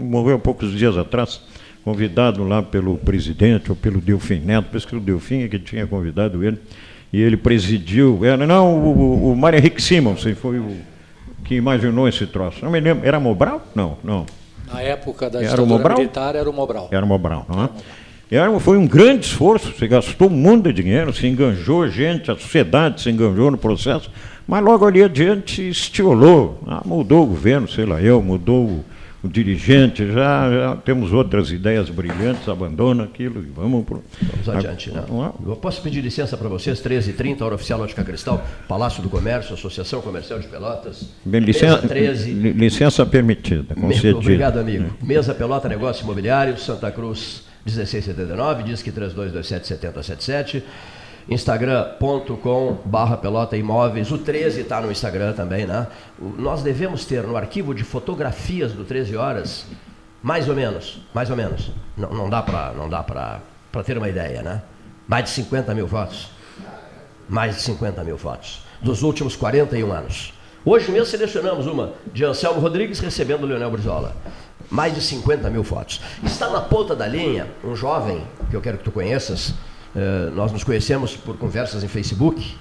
morreu 0.00 0.36
há 0.36 0.38
poucos 0.38 0.72
dias 0.72 0.96
atrás, 0.96 1.40
convidado 1.84 2.44
lá 2.44 2.62
pelo 2.62 2.96
presidente 2.98 3.70
ou 3.70 3.76
pelo 3.76 4.00
Delfim 4.00 4.40
Neto, 4.40 4.66
parece 4.70 4.86
que 4.86 4.96
o 4.96 5.00
Delfim 5.00 5.42
é 5.42 5.48
que 5.48 5.58
tinha 5.58 5.86
convidado 5.86 6.44
ele, 6.44 6.58
e 7.12 7.20
ele 7.20 7.36
presidiu, 7.36 8.24
era, 8.24 8.46
não, 8.46 8.74
o, 8.78 9.32
o 9.32 9.36
Mário 9.36 9.58
Henrique 9.58 9.82
Simons 9.82 10.22
foi 10.36 10.58
o 10.58 10.76
que 11.44 11.56
imaginou 11.56 12.08
esse 12.08 12.26
troço. 12.26 12.64
Não 12.64 12.70
me 12.70 12.78
lembro, 12.78 13.06
era 13.06 13.18
Mobral? 13.18 13.66
Não, 13.74 13.98
não. 14.04 14.24
Na 14.72 14.80
época 14.82 15.28
da 15.28 15.42
era 15.42 15.62
ditadura 15.62 15.94
militar 15.94 16.36
era 16.36 16.48
o 16.48 16.52
Mobral. 16.52 16.88
Era 16.92 17.04
o 17.04 17.08
Mobral, 17.08 17.44
não 17.48 17.64
é? 17.64 17.68
Era, 18.30 18.60
foi 18.60 18.78
um 18.78 18.86
grande 18.86 19.26
esforço, 19.26 19.72
você 19.76 19.88
gastou 19.88 20.28
um 20.28 20.30
monte 20.30 20.72
de 20.72 20.82
dinheiro, 20.84 21.12
se 21.12 21.26
enganjou 21.26 21.88
gente, 21.88 22.30
a 22.30 22.36
sociedade 22.36 23.00
se 23.00 23.10
enganjou 23.10 23.50
no 23.50 23.58
processo, 23.58 24.08
mas 24.50 24.64
logo 24.64 24.84
ali 24.84 25.00
adiante 25.00 25.68
estiolou, 25.68 26.60
ah, 26.66 26.82
mudou 26.84 27.22
o 27.22 27.26
governo, 27.26 27.68
sei 27.68 27.86
lá 27.86 28.02
eu, 28.02 28.20
mudou 28.20 28.64
o, 28.64 28.84
o 29.22 29.28
dirigente, 29.28 30.04
já, 30.08 30.50
já, 30.50 30.76
temos 30.76 31.12
outras 31.12 31.52
ideias 31.52 31.88
brilhantes, 31.88 32.48
abandona 32.48 33.04
aquilo 33.04 33.40
e 33.40 33.46
vamos 33.46 33.84
para 33.84 33.98
Vamos 34.20 34.48
adiante, 34.48 34.90
né? 34.90 35.04
Eu 35.46 35.54
posso 35.54 35.80
pedir 35.80 36.00
licença 36.00 36.36
para 36.36 36.48
vocês, 36.48 36.82
13h30, 36.82 37.42
hora 37.42 37.54
oficial 37.54 37.80
Ótica 37.80 38.02
Cristal, 38.02 38.44
Palácio 38.66 39.00
do 39.00 39.08
Comércio, 39.08 39.54
Associação 39.54 40.00
Comercial 40.00 40.40
de 40.40 40.48
Pelotas. 40.48 41.08
Bem, 41.24 41.40
licença, 41.42 41.86
13... 41.86 42.32
licença 42.32 43.06
permitida, 43.06 43.76
concedida. 43.76 44.18
Obrigado, 44.18 44.58
amigo. 44.58 44.86
É. 45.00 45.06
Mesa 45.06 45.32
Pelota 45.32 45.68
Negócio 45.68 46.02
Imobiliário, 46.02 46.58
Santa 46.58 46.90
Cruz 46.90 47.44
1679, 47.64 48.64
diz 48.64 48.82
que 48.82 48.90
3227 48.90 49.68
7077 49.68 50.64
instagram.com 51.30 52.78
barra 52.84 53.16
pelota 53.16 53.56
imóveis, 53.56 54.10
o 54.10 54.18
13 54.18 54.62
está 54.62 54.80
no 54.80 54.90
Instagram 54.90 55.32
também, 55.32 55.64
né? 55.64 55.86
nós 56.36 56.62
devemos 56.62 57.04
ter 57.04 57.22
no 57.22 57.36
arquivo 57.36 57.72
de 57.72 57.84
fotografias 57.84 58.72
do 58.72 58.84
13 58.84 59.16
horas, 59.16 59.64
mais 60.20 60.48
ou 60.48 60.56
menos, 60.56 61.00
mais 61.14 61.30
ou 61.30 61.36
menos, 61.36 61.70
não, 61.96 62.10
não 62.10 62.28
dá 62.28 62.42
para 62.42 62.72
não 62.72 62.88
dá 62.88 63.02
para 63.02 63.40
ter 63.84 63.96
uma 63.96 64.08
ideia, 64.08 64.42
né? 64.42 64.60
Mais 65.06 65.24
de 65.24 65.30
50 65.30 65.72
mil 65.72 65.86
fotos, 65.86 66.30
mais 67.28 67.54
de 67.56 67.62
50 67.62 68.02
mil 68.02 68.18
fotos, 68.18 68.64
dos 68.82 69.02
últimos 69.02 69.36
41 69.36 69.92
anos. 69.92 70.34
Hoje 70.64 70.90
mesmo 70.90 71.06
selecionamos 71.06 71.66
uma 71.66 71.94
de 72.12 72.24
Anselmo 72.24 72.60
Rodrigues 72.60 72.98
recebendo 72.98 73.44
o 73.44 73.46
Leonel 73.46 73.70
Brizola. 73.70 74.14
Mais 74.70 74.94
de 74.94 75.00
50 75.00 75.48
mil 75.48 75.64
fotos. 75.64 76.02
Está 76.22 76.50
na 76.50 76.60
ponta 76.60 76.94
da 76.94 77.06
linha 77.06 77.46
um 77.64 77.74
jovem, 77.74 78.22
que 78.50 78.56
eu 78.56 78.60
quero 78.60 78.76
que 78.76 78.84
tu 78.84 78.92
conheças, 78.92 79.54
é, 79.94 80.30
nós 80.34 80.52
nos 80.52 80.64
conhecemos 80.64 81.16
por 81.16 81.36
conversas 81.36 81.82
em 81.82 81.88
Facebook. 81.88 82.56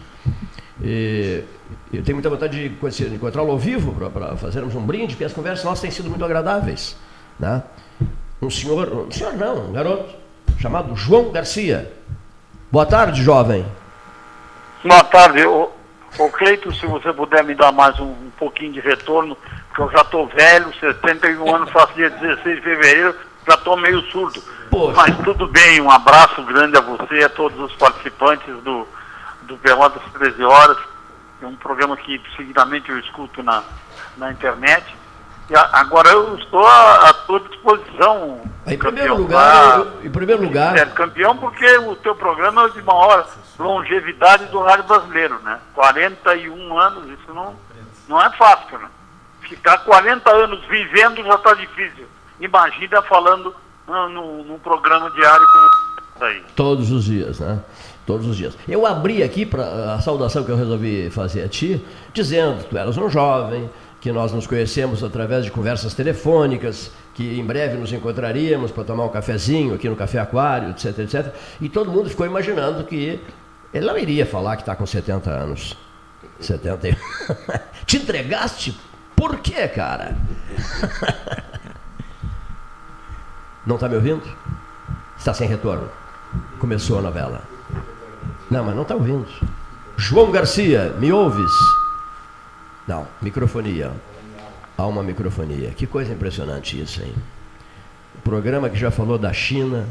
E 0.81 1.43
eu 1.93 2.03
tenho 2.03 2.15
muita 2.15 2.29
vontade 2.29 2.69
de 2.69 3.15
encontrá-lo 3.15 3.51
ao 3.51 3.57
vivo 3.57 3.93
para 4.09 4.35
fazermos 4.37 4.75
um 4.75 4.85
brinde, 4.85 5.13
porque 5.13 5.25
as 5.25 5.33
conversas 5.33 5.65
nossas 5.65 5.81
têm 5.81 5.91
sido 5.91 6.09
muito 6.09 6.23
agradáveis. 6.23 6.95
Né? 7.39 7.61
Um 8.41 8.49
senhor, 8.49 9.07
um 9.07 9.11
senhor 9.11 9.33
não, 9.33 9.69
um 9.69 9.73
garoto, 9.73 10.15
chamado 10.59 10.95
João 10.95 11.31
Garcia. 11.31 11.91
Boa 12.71 12.85
tarde, 12.85 13.21
jovem. 13.21 13.65
Boa 14.83 15.03
tarde. 15.03 15.45
O 15.45 16.29
Cleito, 16.31 16.73
se 16.73 16.85
você 16.85 17.13
puder 17.13 17.43
me 17.43 17.53
dar 17.53 17.71
mais 17.71 17.99
um, 17.99 18.05
um 18.05 18.31
pouquinho 18.37 18.73
de 18.73 18.79
retorno, 18.79 19.37
porque 19.67 19.81
eu 19.81 19.91
já 19.91 20.01
estou 20.01 20.27
velho, 20.27 20.73
71 20.79 21.55
anos, 21.55 21.71
faço 21.71 21.93
dia 21.93 22.09
16 22.09 22.55
de 22.55 22.61
fevereiro, 22.61 23.15
já 23.49 23.55
estou 23.55 23.75
meio 23.75 24.01
surdo. 24.11 24.41
Poxa. 24.69 24.95
Mas 24.95 25.17
tudo 25.17 25.47
bem, 25.47 25.81
um 25.81 25.89
abraço 25.89 26.41
grande 26.43 26.77
a 26.77 26.81
você 26.81 27.15
e 27.15 27.23
a 27.23 27.29
todos 27.29 27.59
os 27.59 27.75
participantes 27.75 28.55
do, 28.63 28.87
do 29.43 29.57
Pelotas 29.57 30.03
13 30.13 30.43
Horas. 30.43 30.77
É 31.41 31.47
um 31.47 31.55
programa 31.55 31.97
que 31.97 32.21
seguidamente 32.37 32.91
eu 32.91 32.99
escuto 32.99 33.41
na, 33.41 33.63
na 34.17 34.31
internet. 34.31 34.85
E 35.49 35.55
a, 35.55 35.67
agora 35.73 36.09
eu 36.09 36.37
estou 36.37 36.65
à, 36.65 37.09
à 37.09 37.13
tua 37.13 37.39
disposição. 37.39 38.41
Em 38.67 38.77
primeiro 38.77 39.15
lugar, 39.15 39.79
eu, 39.79 40.05
em 40.05 40.11
primeiro 40.11 40.43
lugar. 40.43 40.77
É, 40.77 40.85
campeão, 40.85 41.35
porque 41.35 41.65
o 41.77 41.95
teu 41.95 42.13
programa 42.13 42.65
é 42.65 42.69
de 42.69 42.81
maior 42.83 43.27
longevidade 43.57 44.45
do 44.45 44.61
rádio 44.61 44.83
brasileiro, 44.83 45.39
né? 45.39 45.59
41 45.73 46.77
anos, 46.77 47.09
isso 47.09 47.33
não, 47.33 47.55
não 48.07 48.21
é 48.21 48.29
fácil, 48.31 48.77
né? 48.77 48.87
Ficar 49.41 49.79
40 49.79 50.29
anos 50.29 50.63
vivendo 50.65 51.23
já 51.23 51.33
está 51.33 51.55
difícil. 51.55 52.05
Imagina 52.39 53.01
falando 53.01 53.53
no, 53.87 54.43
no 54.43 54.59
programa 54.59 55.09
diário 55.11 55.45
como 55.51 56.25
aí. 56.25 56.43
Todos 56.55 56.91
os 56.91 57.05
dias, 57.05 57.39
né? 57.39 57.59
Todos 58.05 58.27
os 58.27 58.37
dias. 58.37 58.57
Eu 58.67 58.85
abri 58.85 59.23
aqui 59.23 59.45
para 59.45 59.93
a 59.93 60.01
saudação 60.01 60.43
que 60.43 60.51
eu 60.51 60.55
resolvi 60.55 61.09
fazer 61.09 61.43
a 61.43 61.47
ti, 61.47 61.83
dizendo 62.13 62.63
que 62.63 62.69
tu 62.69 62.77
eras 62.77 62.97
um 62.97 63.09
jovem, 63.09 63.69
que 64.01 64.11
nós 64.11 64.31
nos 64.31 64.47
conhecemos 64.47 65.03
através 65.03 65.45
de 65.45 65.51
conversas 65.51 65.93
telefônicas, 65.93 66.91
que 67.13 67.39
em 67.39 67.45
breve 67.45 67.77
nos 67.77 67.91
encontraríamos 67.91 68.71
para 68.71 68.83
tomar 68.83 69.05
um 69.05 69.09
cafezinho 69.09 69.75
aqui 69.75 69.89
no 69.89 69.95
Café 69.95 70.19
Aquário, 70.19 70.69
etc, 70.69 70.99
etc. 70.99 71.33
E 71.59 71.69
todo 71.69 71.91
mundo 71.91 72.09
ficou 72.09 72.25
imaginando 72.25 72.83
que 72.85 73.19
ele 73.73 73.85
não 73.85 73.97
iria 73.97 74.25
falar 74.25 74.55
que 74.55 74.61
está 74.61 74.75
com 74.75 74.85
70 74.85 75.29
anos. 75.29 75.77
70 76.39 76.97
Te 77.85 77.97
entregaste? 77.97 78.77
Por 79.15 79.39
quê, 79.39 79.67
cara? 79.67 80.17
Não 83.69 83.75
está 83.75 83.87
me 83.87 83.97
ouvindo? 83.97 84.23
Está 85.15 85.31
sem 85.31 85.47
retorno. 85.47 85.87
Começou 86.57 86.97
a 86.97 87.03
novela. 87.03 87.43
Não, 88.49 88.63
mas 88.63 88.73
não 88.73 88.81
está 88.81 88.95
ouvindo. 88.95 89.27
João 89.95 90.31
Garcia, 90.31 90.95
me 90.97 91.13
ouves? 91.13 91.51
Não, 92.87 93.07
microfonia. 93.21 93.91
Há 94.75 94.87
uma 94.87 95.03
microfonia. 95.03 95.69
Que 95.69 95.85
coisa 95.85 96.11
impressionante 96.11 96.81
isso, 96.81 97.03
hein? 97.03 97.13
O 98.15 98.21
programa 98.23 98.71
que 98.71 98.79
já 98.79 98.89
falou 98.89 99.19
da 99.19 99.31
China, 99.31 99.85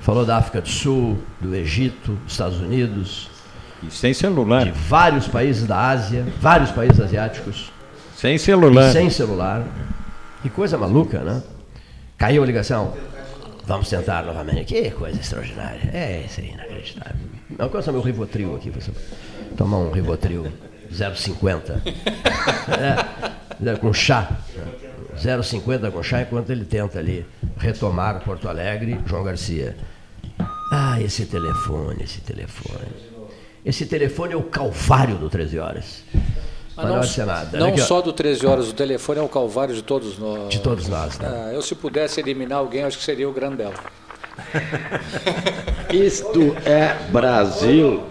falou 0.00 0.24
da 0.24 0.38
África 0.38 0.62
do 0.62 0.68
Sul, 0.70 1.18
do 1.38 1.54
Egito, 1.54 2.12
dos 2.12 2.32
Estados 2.32 2.58
Unidos. 2.58 3.28
E 3.82 3.90
sem 3.90 4.14
celular. 4.14 4.64
De 4.64 4.70
vários 4.70 5.28
países 5.28 5.66
da 5.66 5.90
Ásia, 5.90 6.26
vários 6.40 6.70
países 6.70 6.98
asiáticos. 6.98 7.70
Sem 8.16 8.38
celular. 8.38 8.90
Sem 8.92 9.10
celular. 9.10 9.62
Que 10.40 10.48
coisa 10.48 10.78
maluca, 10.78 11.18
né? 11.18 11.42
Caiu 12.18 12.42
a 12.42 12.46
ligação? 12.46 12.96
Vamos 13.64 13.88
tentar 13.88 14.24
novamente. 14.24 14.64
Que 14.64 14.90
coisa 14.90 15.20
extraordinária. 15.20 15.88
É 15.92 16.24
isso 16.26 16.40
aí, 16.40 16.50
inacreditável. 16.50 17.14
Alcança 17.60 17.92
meu 17.92 18.00
Rivotril 18.00 18.56
aqui. 18.56 18.70
Você 18.70 18.90
tomar 19.56 19.78
um 19.78 19.92
Rivotril 19.92 20.52
0,50. 20.92 21.80
É, 23.62 23.76
com 23.76 23.92
chá. 23.92 24.36
0,50 25.16 25.92
com 25.92 26.02
chá, 26.02 26.22
enquanto 26.22 26.50
ele 26.50 26.64
tenta 26.64 26.98
ali 26.98 27.24
retomar 27.56 28.22
Porto 28.24 28.48
Alegre, 28.48 28.98
João 29.06 29.22
Garcia. 29.22 29.76
Ah, 30.72 31.00
esse 31.00 31.24
telefone, 31.26 32.02
esse 32.02 32.20
telefone. 32.20 32.88
Esse 33.64 33.86
telefone 33.86 34.32
é 34.32 34.36
o 34.36 34.42
calvário 34.42 35.16
do 35.16 35.30
13 35.30 35.58
horas. 35.58 36.04
Mas 36.80 36.86
não 36.86 37.02
ser 37.02 37.26
nada. 37.26 37.58
não 37.58 37.76
só 37.76 38.00
do 38.00 38.12
13 38.12 38.46
horas, 38.46 38.68
o 38.68 38.72
telefone 38.72 39.18
é 39.18 39.22
o 39.22 39.28
calvário 39.28 39.74
de 39.74 39.82
todos 39.82 40.16
nós. 40.16 40.48
De 40.48 40.60
todos 40.60 40.86
nós, 40.86 41.18
né? 41.18 41.28
Ah, 41.28 41.52
eu, 41.52 41.60
se 41.60 41.74
pudesse 41.74 42.20
eliminar 42.20 42.58
alguém, 42.58 42.84
acho 42.84 42.96
que 42.96 43.04
seria 43.04 43.28
o 43.28 43.32
Grandel. 43.32 43.72
Isto 45.92 46.56
é 46.64 46.94
Brasil. 47.10 48.04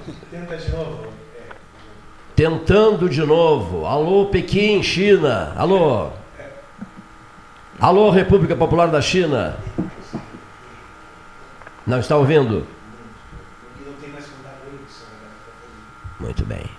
Tentando 2.36 3.10
de 3.10 3.22
novo. 3.22 3.86
Alô, 3.86 4.26
Pequim, 4.26 4.84
China. 4.84 5.54
Alô. 5.56 6.10
Alô, 7.80 8.10
República 8.10 8.56
Popular 8.56 8.88
da 8.88 9.02
China. 9.02 9.56
Não 11.86 12.00
está 12.00 12.18
ouvindo? 12.18 12.68
Muito 16.20 16.44
bem. 16.44 16.77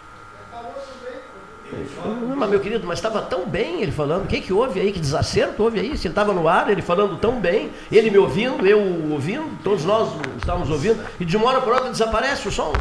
Mas, 2.36 2.50
meu 2.50 2.60
querido, 2.60 2.86
mas 2.86 2.98
estava 2.98 3.20
tão 3.22 3.46
bem 3.46 3.82
ele 3.82 3.92
falando. 3.92 4.24
O 4.24 4.26
que, 4.26 4.40
que 4.40 4.52
houve 4.52 4.80
aí? 4.80 4.92
Que 4.92 5.00
desacerto 5.00 5.62
houve 5.62 5.78
aí? 5.78 5.96
Se 5.96 6.06
ele 6.06 6.12
estava 6.12 6.32
no 6.32 6.48
ar, 6.48 6.70
ele 6.70 6.80
falando 6.80 7.18
tão 7.18 7.38
bem, 7.40 7.70
ele 7.92 8.10
me 8.10 8.18
ouvindo, 8.18 8.66
eu 8.66 8.80
ouvindo, 9.10 9.58
todos 9.62 9.84
nós 9.84 10.10
estávamos 10.38 10.70
ouvindo, 10.70 10.98
e 11.20 11.24
de 11.24 11.36
uma 11.36 11.48
hora 11.48 11.60
para 11.60 11.74
outra 11.74 11.90
desaparece 11.90 12.48
o 12.48 12.50
som. 12.50 12.72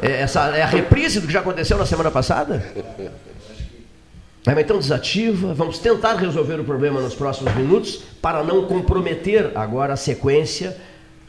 É, 0.00 0.20
essa 0.22 0.56
é 0.56 0.62
a 0.62 0.66
reprise 0.66 1.20
do 1.20 1.26
que 1.26 1.32
já 1.32 1.40
aconteceu 1.40 1.76
na 1.78 1.86
semana 1.86 2.10
passada? 2.10 2.64
Então 4.58 4.78
desativa, 4.78 5.52
vamos 5.54 5.78
tentar 5.80 6.14
resolver 6.14 6.60
o 6.60 6.64
problema 6.64 7.00
nos 7.00 7.14
próximos 7.14 7.52
minutos 7.54 8.04
para 8.22 8.44
não 8.44 8.64
comprometer 8.66 9.50
agora 9.56 9.94
a 9.94 9.96
sequência, 9.96 10.76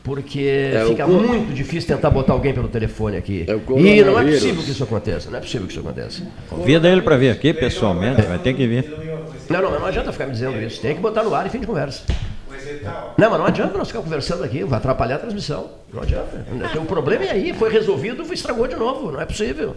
porque 0.07 0.71
É, 0.73 0.85
fica 0.85 1.05
muito 1.05 1.53
difícil 1.53 1.93
tentar 1.93 2.09
botar 2.09 2.31
alguém 2.31 2.53
pelo 2.53 2.69
telefone 2.69 3.17
aqui. 3.17 3.45
É 3.45 3.53
e 3.77 4.03
não 4.05 4.17
é 4.17 4.23
possível 4.23 4.63
que 4.63 4.71
isso 4.71 4.81
aconteça, 4.81 5.29
não 5.29 5.37
é 5.37 5.41
possível 5.41 5.67
que 5.67 5.73
isso 5.73 5.81
aconteça. 5.81 6.23
Convida 6.49 6.87
ele 6.87 7.01
para 7.01 7.17
vir 7.17 7.29
aqui 7.29 7.53
pessoalmente, 7.53 8.21
vai 8.21 8.39
ter 8.39 8.53
que 8.53 8.65
vir. 8.65 8.85
Não, 9.49 9.61
não, 9.61 9.71
não 9.79 9.85
adianta 9.85 10.13
ficar 10.13 10.25
me 10.25 10.31
dizendo 10.31 10.61
isso, 10.61 10.79
tem 10.81 10.95
que 10.95 11.01
botar 11.01 11.23
no 11.23 11.35
ar 11.35 11.45
e 11.45 11.49
fim 11.49 11.59
de 11.59 11.67
conversa. 11.67 12.03
Não, 13.17 13.29
mas 13.29 13.39
não 13.39 13.45
adianta 13.45 13.77
nós 13.77 13.87
ficar 13.89 14.01
conversando 14.01 14.45
aqui, 14.45 14.63
vai 14.63 14.79
atrapalhar 14.79 15.15
a 15.15 15.19
transmissão. 15.19 15.71
Não 15.93 16.01
adianta. 16.01 16.45
Tem 16.71 16.81
um 16.81 16.85
problema 16.85 17.25
e 17.25 17.29
aí, 17.29 17.53
foi 17.53 17.69
resolvido, 17.69 18.23
estragou 18.33 18.65
de 18.65 18.75
novo, 18.77 19.11
não 19.11 19.19
é 19.19 19.25
possível. 19.25 19.75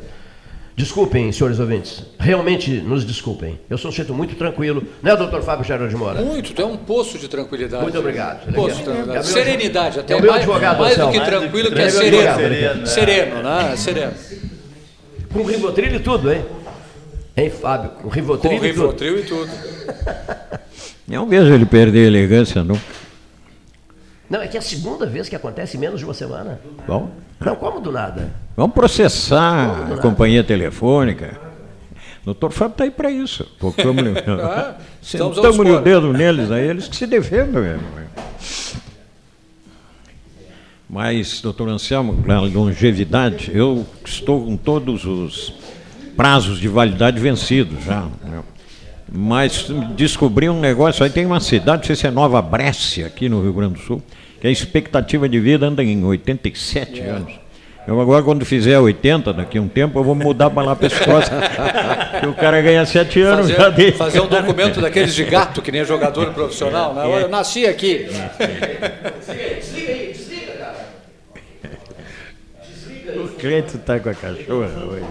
Desculpem, 0.85 1.31
senhores 1.31 1.61
ouvintes. 1.61 2.03
Realmente 2.19 2.71
nos 2.71 3.05
desculpem. 3.05 3.61
Eu 3.69 3.77
sou 3.77 3.91
um 3.91 3.93
sujeito 3.93 4.15
muito 4.15 4.35
tranquilo, 4.35 4.83
né, 5.03 5.15
doutor 5.15 5.43
Fábio 5.43 5.63
Gerard 5.63 5.91
de 5.93 5.95
Moura? 5.97 6.23
Muito, 6.23 6.55
tu 6.55 6.63
é 6.63 6.65
um 6.65 6.75
poço 6.79 7.19
de 7.19 7.29
tranquilidade. 7.29 7.83
Muito 7.83 7.99
obrigado. 7.99 8.51
Poço 8.55 8.77
de 8.77 8.81
É 8.81 8.85
tranquilidade. 8.85 9.13
meu- 9.13 9.23
Serenidade, 9.45 10.01
até 10.01 10.15
é 10.15 10.21
mais, 10.23 10.35
advogado, 10.37 10.79
mais 10.81 10.97
do 10.97 11.11
que 11.11 11.19
Mais 11.19 11.29
tranquilo, 11.29 11.69
que 11.69 11.75
que 11.75 11.81
é 11.83 11.85
É 11.85 11.91
sereno. 11.91 12.87
Sereno, 12.87 13.43
né? 13.43 13.77
Sereno. 13.77 14.13
Com 15.35 15.43
Rivotril 15.45 15.95
e 15.97 16.01
tudo, 16.01 16.33
hein? 16.33 16.45
Hein, 17.37 17.51
Fábio? 17.51 17.91
Com 18.03 18.09
Rivotril 18.09 18.51
Com 18.59 18.65
e 18.65 18.69
tudo. 18.73 18.81
Rivotril 18.81 19.19
e 19.19 19.23
tudo. 19.25 19.51
Não 21.07 21.29
vejo 21.29 21.53
ele 21.53 21.67
perder 21.67 22.05
a 22.05 22.07
elegância, 22.07 22.65
não. 22.65 22.81
Não, 24.31 24.41
é 24.41 24.47
que 24.47 24.57
é 24.57 24.61
a 24.61 24.63
segunda 24.63 25.05
vez 25.07 25.29
que 25.29 25.35
acontece 25.35 25.77
em 25.77 25.81
menos 25.81 25.99
de 25.99 26.05
uma 26.07 26.15
semana. 26.15 26.61
Bom, 26.87 27.11
Não, 27.41 27.57
como 27.57 27.81
do 27.81 27.91
nada? 27.91 28.33
vamos 28.57 28.73
processar 28.75 29.93
a 29.93 29.97
companhia 29.99 30.45
telefônica. 30.45 31.37
O 32.23 32.27
doutor 32.27 32.53
Fábio 32.53 32.73
está 32.73 32.85
aí 32.85 32.91
para 32.91 33.11
isso. 33.11 33.45
Ah, 34.43 34.77
estamos 35.03 35.37
ao 35.37 35.45
Sentamos-lhe 35.45 35.73
o 35.73 35.81
dedo 35.81 36.13
neles, 36.13 36.51
aí 36.51 36.69
eles 36.69 36.87
que 36.87 36.95
se 36.97 37.07
defendam. 37.07 37.63
mesmo. 37.63 37.83
Mas, 40.89 41.41
doutor 41.41 41.69
Anselmo, 41.69 42.15
para 42.23 42.41
longevidade, 42.41 43.51
eu 43.55 43.87
estou 44.05 44.45
com 44.45 44.57
todos 44.57 45.05
os 45.05 45.55
prazos 46.17 46.59
de 46.59 46.69
validade 46.69 47.19
vencidos 47.21 47.85
já. 47.85 48.03
né? 48.25 48.43
Mas 49.13 49.67
descobri 49.97 50.49
um 50.49 50.59
negócio, 50.61 51.05
aí 51.05 51.11
tem 51.11 51.25
uma 51.27 51.41
cidade, 51.41 51.79
não 51.83 51.87
sei 51.87 51.97
se 51.97 52.07
é 52.07 52.11
Nova 52.11 52.43
Brécia, 52.43 53.07
aqui 53.07 53.29
no 53.29 53.41
Rio 53.43 53.53
Grande 53.53 53.75
do 53.75 53.81
Sul, 53.81 54.03
que 54.41 54.47
a 54.47 54.51
expectativa 54.51 55.29
de 55.29 55.39
vida 55.39 55.67
anda 55.67 55.83
em 55.85 56.03
87 56.05 57.01
anos. 57.01 57.33
Eu 57.87 58.01
agora, 58.01 58.23
quando 58.23 58.45
fizer 58.45 58.79
80, 58.79 59.33
daqui 59.33 59.59
a 59.59 59.63
um 59.63 59.67
tempo, 59.69 59.99
eu 59.99 60.05
vou 60.05 60.15
mudar 60.15 60.51
para 60.51 60.63
lá 60.63 60.77
para 60.77 60.87
Escócia. 60.87 61.33
que 62.21 62.27
o 62.27 62.35
cara 62.35 62.61
ganha 62.61 62.85
7 62.87 63.21
anos 63.23 63.49
já 63.49 63.57
Fazer, 63.57 63.71
dele. 63.77 63.93
fazer 63.93 64.21
um 64.21 64.27
documento 64.29 64.81
daqueles 64.81 65.15
de 65.15 65.25
gato, 65.25 65.61
que 65.63 65.73
nem 65.73 65.85
jogador 65.85 66.33
profissional, 66.35 66.95
né? 66.95 67.03
Olha, 67.05 67.23
Eu 67.23 67.29
nasci 67.29 67.67
aqui. 67.67 68.07
Desliga 68.07 69.93
aí, 69.93 70.13
desliga, 70.13 70.53
cara. 70.59 70.77
O 73.25 73.29
cliente 73.29 73.77
está 73.77 73.99
com 73.99 74.11
a 74.11 74.15
cachorra 74.15 74.85
hoje. 74.85 75.05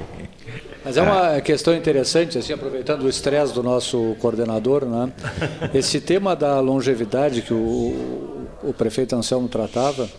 Mas 0.90 0.98
é 0.98 1.04
uma 1.04 1.40
questão 1.40 1.76
interessante, 1.76 2.40
assim, 2.40 2.52
aproveitando 2.52 3.04
o 3.04 3.10
estresse 3.10 3.54
do 3.54 3.62
nosso 3.62 4.16
coordenador, 4.20 4.86
né? 4.86 5.14
Esse 5.72 6.02
tema 6.02 6.36
da 6.36 6.60
longevidade 6.60 7.44
que 7.44 7.54
o, 7.54 8.48
o 8.64 8.74
prefeito 8.76 9.16
Anselmo 9.16 9.48
tratava 9.48 10.10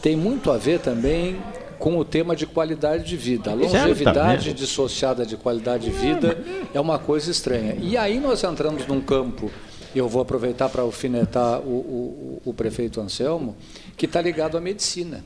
tem 0.00 0.16
muito 0.16 0.50
a 0.50 0.56
ver 0.56 0.78
também 0.78 1.36
com 1.78 1.98
o 1.98 2.06
tema 2.06 2.34
de 2.34 2.46
qualidade 2.46 3.04
de 3.04 3.18
vida. 3.18 3.50
A 3.50 3.54
longevidade 3.54 4.54
dissociada 4.54 5.26
de 5.26 5.36
qualidade 5.36 5.84
de 5.84 5.90
vida 5.90 6.38
é 6.72 6.80
uma 6.80 6.98
coisa 6.98 7.30
estranha. 7.30 7.76
E 7.78 7.94
aí 7.94 8.18
nós 8.18 8.42
entramos 8.42 8.86
num 8.86 9.02
campo, 9.02 9.50
eu 9.94 10.08
vou 10.08 10.22
aproveitar 10.22 10.70
para 10.70 10.80
alfinetar 10.80 11.60
o, 11.60 12.40
o, 12.42 12.42
o 12.46 12.54
prefeito 12.54 12.98
Anselmo, 12.98 13.54
que 13.94 14.06
está 14.06 14.22
ligado 14.22 14.56
à 14.56 14.60
medicina 14.62 15.22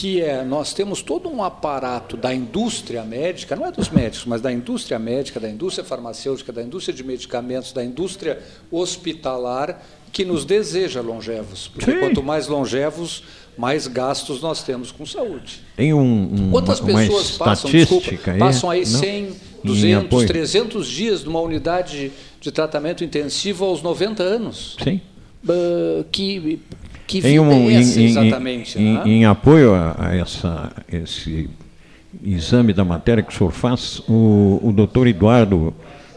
que 0.00 0.22
é 0.22 0.42
nós 0.42 0.72
temos 0.72 1.02
todo 1.02 1.28
um 1.28 1.44
aparato 1.44 2.16
da 2.16 2.34
indústria 2.34 3.04
médica, 3.04 3.54
não 3.54 3.66
é 3.66 3.70
dos 3.70 3.90
médicos, 3.90 4.24
mas 4.24 4.40
da 4.40 4.50
indústria 4.50 4.98
médica, 4.98 5.38
da 5.38 5.46
indústria 5.46 5.84
farmacêutica, 5.84 6.50
da 6.50 6.62
indústria 6.62 6.94
de 6.94 7.04
medicamentos, 7.04 7.70
da 7.74 7.84
indústria 7.84 8.40
hospitalar 8.70 9.78
que 10.10 10.24
nos 10.24 10.46
deseja 10.46 11.02
longevos, 11.02 11.68
porque 11.68 11.92
Sim. 11.92 12.00
quanto 12.00 12.22
mais 12.22 12.48
longevos, 12.48 13.24
mais 13.58 13.86
gastos 13.86 14.40
nós 14.40 14.62
temos 14.62 14.90
com 14.90 15.04
saúde. 15.04 15.60
Tem 15.76 15.92
um, 15.92 16.00
um, 16.00 16.50
Quantas 16.50 16.80
uma 16.80 16.98
pessoas 16.98 17.36
passam, 17.36 17.70
estatística 17.70 18.10
desculpa, 18.10 18.30
aí, 18.30 18.38
passam 18.38 18.70
aí 18.70 18.80
não? 18.80 19.00
100, 19.00 19.24
Em 19.24 19.36
200, 19.62 20.06
apoio. 20.06 20.26
300 20.26 20.88
dias 20.88 21.24
numa 21.24 21.42
unidade 21.42 22.10
de 22.40 22.50
tratamento 22.50 23.04
intensivo 23.04 23.66
aos 23.66 23.82
90 23.82 24.22
anos? 24.22 24.78
Sim. 24.82 24.98
Ah, 25.46 26.04
que 26.10 26.58
que 27.10 27.20
vida 27.20 27.42
um, 27.42 27.50
é 27.50 27.54
em, 27.72 27.76
essa 27.76 28.00
em- 28.00 28.04
exatamente? 28.04 28.78
em- 28.78 28.94
né? 28.94 29.02
em 29.06 29.24
apoio 29.24 29.74
a, 29.74 29.96
a 29.98 30.14
essa, 30.16 30.72
esse 30.90 31.50
exame 32.24 32.72
da 32.72 32.84
matéria 32.84 33.22
que 33.22 33.32
o 33.32 33.36
senhor 33.36 33.50
faz, 33.52 34.00
o, 34.08 34.60
o 34.62 34.72
doutor 34.72 35.06
Eduardo 35.06 35.74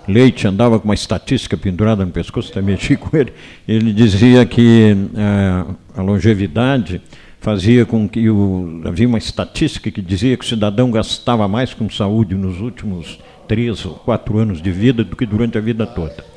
Leite 0.08 0.48
andava 0.48 0.80
com 0.80 0.86
uma 0.86 0.94
estatística 0.94 1.56
pendurada 1.56 2.06
no 2.06 2.12
pescoço, 2.12 2.52
até 2.52 2.62
mexi 2.62 2.96
com 2.98 3.16
ele. 3.16 3.34
Ele 3.68 3.94
dizia 3.94 4.46
que 4.46 4.96
ah, 5.16 5.66
a 5.96 6.02
longevidade 6.02 7.02
fazia 7.40 7.86
com 7.86 8.08
que 8.08 8.30
o, 8.30 8.82
havia 8.86 9.08
uma 9.08 9.18
estatística 9.18 9.90
que 9.90 10.02
dizia 10.02 10.36
que 10.38 10.46
o 10.46 10.48
cidadão 10.48 10.92
gastava 10.92 11.48
mais 11.48 11.74
com 11.74 11.90
saúde 11.90 12.36
nos 12.36 12.60
últimos 12.60 13.20
três 13.48 13.86
ou 13.86 13.94
quatro 13.96 14.38
anos 14.38 14.62
de 14.62 14.72
vida 14.72 15.04
do 15.04 15.16
que 15.16 15.26
durante 15.26 15.58
a 15.58 15.62
vida 15.62 15.86
toda. 15.86 16.33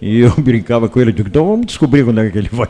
E 0.00 0.20
eu 0.20 0.30
brincava 0.38 0.88
com 0.88 1.00
ele, 1.00 1.12
digo, 1.12 1.28
então 1.28 1.46
vamos 1.46 1.66
descobrir 1.66 2.04
quando 2.04 2.20
é 2.20 2.30
que 2.30 2.38
ele 2.38 2.50
vai. 2.52 2.68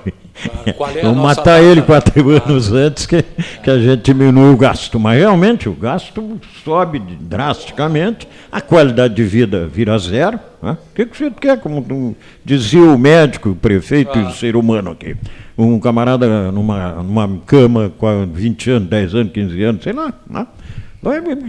qual 0.76 0.90
é 0.90 1.02
vamos 1.02 1.18
matar 1.22 1.44
data, 1.44 1.62
ele 1.62 1.82
quatro 1.82 2.30
anos 2.30 2.72
antes 2.72 3.06
que, 3.06 3.22
que 3.22 3.70
a 3.70 3.78
gente 3.78 4.02
diminui 4.02 4.52
o 4.52 4.56
gasto. 4.56 4.98
Mas 5.00 5.18
realmente 5.18 5.68
o 5.68 5.72
gasto 5.72 6.40
sobe 6.64 6.98
drasticamente, 6.98 8.28
a 8.50 8.60
qualidade 8.60 9.14
de 9.14 9.24
vida 9.24 9.66
vira 9.66 9.98
zero. 9.98 10.38
né? 10.62 10.76
O 10.90 10.94
que, 10.94 11.06
que 11.06 11.16
você 11.16 11.30
quer? 11.30 11.60
Como 11.60 12.16
dizia 12.44 12.82
o 12.82 12.98
médico, 12.98 13.50
o 13.50 13.56
prefeito 13.56 14.18
e 14.18 14.22
o 14.22 14.30
ser 14.30 14.56
humano 14.56 14.92
aqui. 14.92 15.16
Um 15.58 15.80
camarada 15.80 16.52
numa, 16.52 17.02
numa 17.02 17.40
cama 17.46 17.90
com 17.96 18.26
20 18.26 18.70
anos, 18.70 18.88
10 18.88 19.14
anos, 19.14 19.32
15 19.32 19.62
anos, 19.62 19.82
sei 19.82 19.92
lá. 19.92 20.12
Né? 20.28 20.46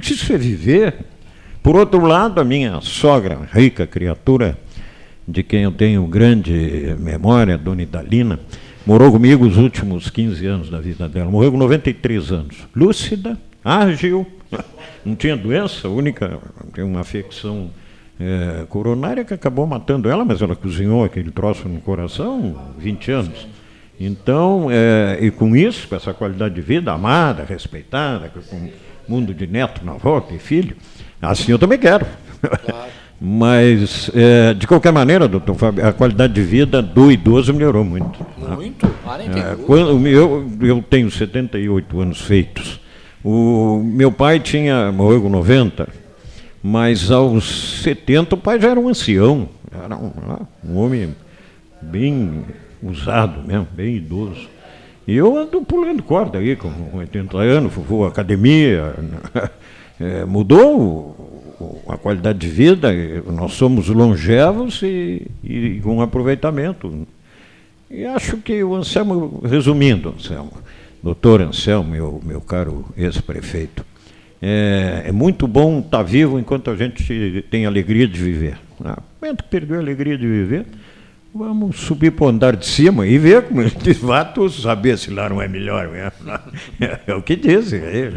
Isso 0.02 0.34
é 0.34 0.38
viver. 0.38 0.96
Por 1.62 1.76
outro 1.76 2.06
lado, 2.06 2.40
a 2.40 2.46
minha 2.46 2.80
sogra, 2.82 3.40
rica 3.52 3.86
criatura, 3.86 4.58
de 5.28 5.44
quem 5.44 5.63
eu 5.63 5.72
tenho 5.72 6.06
grande 6.08 6.96
memória, 7.00 7.58
Dona 7.58 7.82
Idalina, 7.82 8.40
morou 8.86 9.12
comigo 9.12 9.46
os 9.46 9.58
últimos 9.58 10.10
15 10.10 10.46
anos 10.46 10.70
da 10.70 10.80
vida 10.80 11.10
dela. 11.10 11.30
Morreu 11.30 11.52
com 11.52 11.58
93 11.58 12.32
anos. 12.32 12.56
Lúcida, 12.74 13.38
ágil, 13.63 14.26
não 15.06 15.16
tinha 15.16 15.36
doença, 15.36 15.90
única, 15.90 16.40
tem 16.74 16.84
uma 16.84 17.02
afecção 17.02 17.70
eh, 18.20 18.66
coronária 18.70 19.26
que 19.26 19.34
acabou 19.34 19.68
matando 19.68 20.10
ela, 20.10 20.24
mas 20.24 20.42
ela 20.42 20.56
cozinhou 20.56 21.04
aquele 21.04 21.30
troço 21.30 21.68
no 21.68 21.82
coração 21.82 22.74
20 22.78 23.12
anos. 23.12 23.48
Então, 24.00 24.70
eh, 24.72 25.20
e 25.22 25.32
com 25.32 25.56
isso, 25.56 25.88
com 25.88 25.96
essa 25.96 26.13
qualidade 26.13 26.56
de 26.56 26.62
vida, 26.62 26.94
amada, 26.94 27.44
respeitada, 27.44 28.32
com 28.50 28.70
mundo 29.08 29.34
de 29.34 29.48
neto 29.48 29.84
na 29.86 29.94
volta 29.94 30.34
e 30.34 30.40
filho, 30.40 30.76
assim 31.22 31.52
eu 31.52 31.60
também 31.60 31.78
quero. 31.78 32.06
Mas, 33.20 34.12
é, 34.14 34.54
de 34.54 34.68
qualquer 34.68 34.94
maneira, 34.94 35.28
doutor 35.28 35.56
Fábio, 35.56 35.86
a 35.86 35.92
qualidade 35.92 36.34
de 36.34 36.42
vida 36.42 36.82
do 36.84 37.12
idoso 37.12 37.52
melhorou 37.52 37.84
muito. 37.84 38.24
Muito? 38.56 38.88
Ah, 39.06 39.18
nem 39.18 39.30
tem 39.30 39.42
É, 39.42 39.56
quando, 39.66 40.08
eu, 40.08 40.48
eu 40.62 40.84
tenho 40.88 41.10
78 41.10 42.00
anos 42.00 42.22
feitos. 42.22 42.80
O 43.24 43.82
meu 43.84 44.12
pai 44.12 44.40
tinha, 44.40 44.92
morreu 44.92 45.24
com 45.24 45.30
90, 45.30 45.90
mas 46.62 47.10
aos 47.10 47.82
70 47.82 48.36
o 48.36 48.38
pai 48.38 48.62
já 48.62 48.70
era 48.70 48.80
um 48.80 48.88
ancião, 48.88 49.50
era 49.84 49.98
um, 49.98 50.12
um 50.64 50.78
homem 50.78 51.16
bem 51.82 52.44
usado 52.84 53.42
mesmo, 53.46 53.68
bem 53.74 53.96
idoso. 53.96 54.48
E 55.08 55.16
eu 55.16 55.36
ando 55.36 55.62
pulando 55.62 56.04
corda 56.04 56.38
aí, 56.38 56.56
com 56.56 56.72
80 56.94 57.38
anos, 57.38 57.74
vou 57.74 58.06
à 58.06 58.10
academia, 58.10 58.94
é, 60.00 60.24
mudou 60.24 61.27
a 61.88 61.98
qualidade 61.98 62.39
de 62.39 62.48
vida, 62.48 62.91
nós 63.32 63.54
somos 63.54 63.88
longevos 63.88 64.82
e, 64.84 65.28
e 65.43 65.80
com 65.84 66.02
aproveitamento. 66.02 67.08
E 67.89 68.06
acho 68.06 68.38
que 68.38 68.63
o 68.63 68.76
Anselmo, 68.76 69.41
resumindo, 69.46 70.10
Anselmo, 70.10 70.54
doutor 71.02 71.41
Anselmo, 71.41 71.89
meu, 71.89 72.22
meu 72.24 72.41
caro 72.41 72.86
ex-prefeito, 72.98 73.86
é, 74.41 75.04
é 75.06 75.12
muito 75.12 75.48
bom 75.48 75.80
estar 75.80 76.04
vivo 76.04 76.39
enquanto 76.39 76.70
a 76.70 76.76
gente 76.76 77.43
tem 77.50 77.65
alegria 77.65 78.08
de 78.08 78.22
viver. 78.22 78.58
Ah, 78.84 79.02
momento 79.20 79.43
que 79.43 79.50
perdeu 79.50 79.78
a 79.78 79.80
alegria 79.80 80.17
de 80.17 80.28
viver, 80.28 80.65
vamos 81.34 81.80
subir 81.80 82.12
para 82.12 82.26
o 82.26 82.30
andar 82.30 82.56
de 82.56 82.65
cima 82.65 83.08
e 83.08 83.17
ver 83.17 83.43
como 83.43 83.63
de 83.70 83.93
fato 83.93 84.50
saber 84.50 84.98
se 84.98 85.12
lá 85.12 85.30
não 85.30 85.41
é 85.41 85.48
melhor 85.48 85.89
mesmo. 85.89 86.12
É, 87.08 87.13
o 87.15 87.22
que 87.24 87.36
dizem. 87.36 87.80
É, 87.82 88.12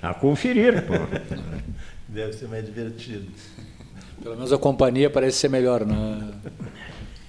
a 0.00 0.14
conferir. 0.14 0.82
Pô. 0.82 0.94
Deve 2.08 2.32
ser 2.32 2.48
mais 2.48 2.64
divertido. 2.64 3.26
Pelo 4.22 4.34
menos 4.34 4.52
a 4.52 4.58
companhia 4.58 5.08
parece 5.08 5.38
ser 5.38 5.48
melhor, 5.48 5.84
né? 5.84 6.28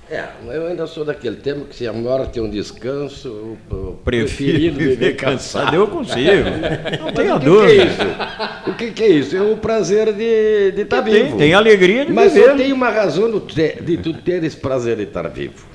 É, 0.09 0.27
eu 0.47 0.65
ainda 0.65 0.87
sou 0.87 1.05
daquele 1.05 1.35
tempo 1.35 1.65
que 1.65 1.75
se 1.75 1.87
a 1.87 1.93
morte 1.93 2.39
é 2.39 2.41
um 2.41 2.49
descanso, 2.49 3.27
eu 3.27 3.57
eu 3.69 3.99
Prefiro 4.03 4.57
preferindo 4.57 4.79
viver 4.79 5.15
cansado, 5.15 5.75
eu 5.75 5.87
consigo. 5.87 6.25
Não 6.97 7.05
Mas 7.05 7.13
tenha 7.13 7.35
o 7.35 7.39
que 7.39 7.45
dúvida. 7.45 7.73
Que 7.75 7.81
é 7.81 7.85
isso? 7.85 8.69
O 8.71 8.73
que, 8.73 8.91
que 8.91 9.03
é 9.03 9.07
isso? 9.07 9.37
É 9.37 9.41
o 9.41 9.55
prazer 9.57 10.11
de 10.13 10.71
de 10.71 10.81
estar 10.81 11.03
Tem, 11.03 11.25
vivo. 11.25 11.37
tem 11.37 11.53
alegria 11.53 12.05
de 12.07 12.11
Mas 12.11 12.33
viver. 12.33 12.49
só 12.49 12.57
tem 12.57 12.73
uma 12.73 12.89
razão 12.89 13.29
de 13.29 13.97
tu 13.97 14.13
teres 14.15 14.55
prazer 14.55 14.97
de 14.97 15.03
estar 15.03 15.27
vivo. 15.27 15.67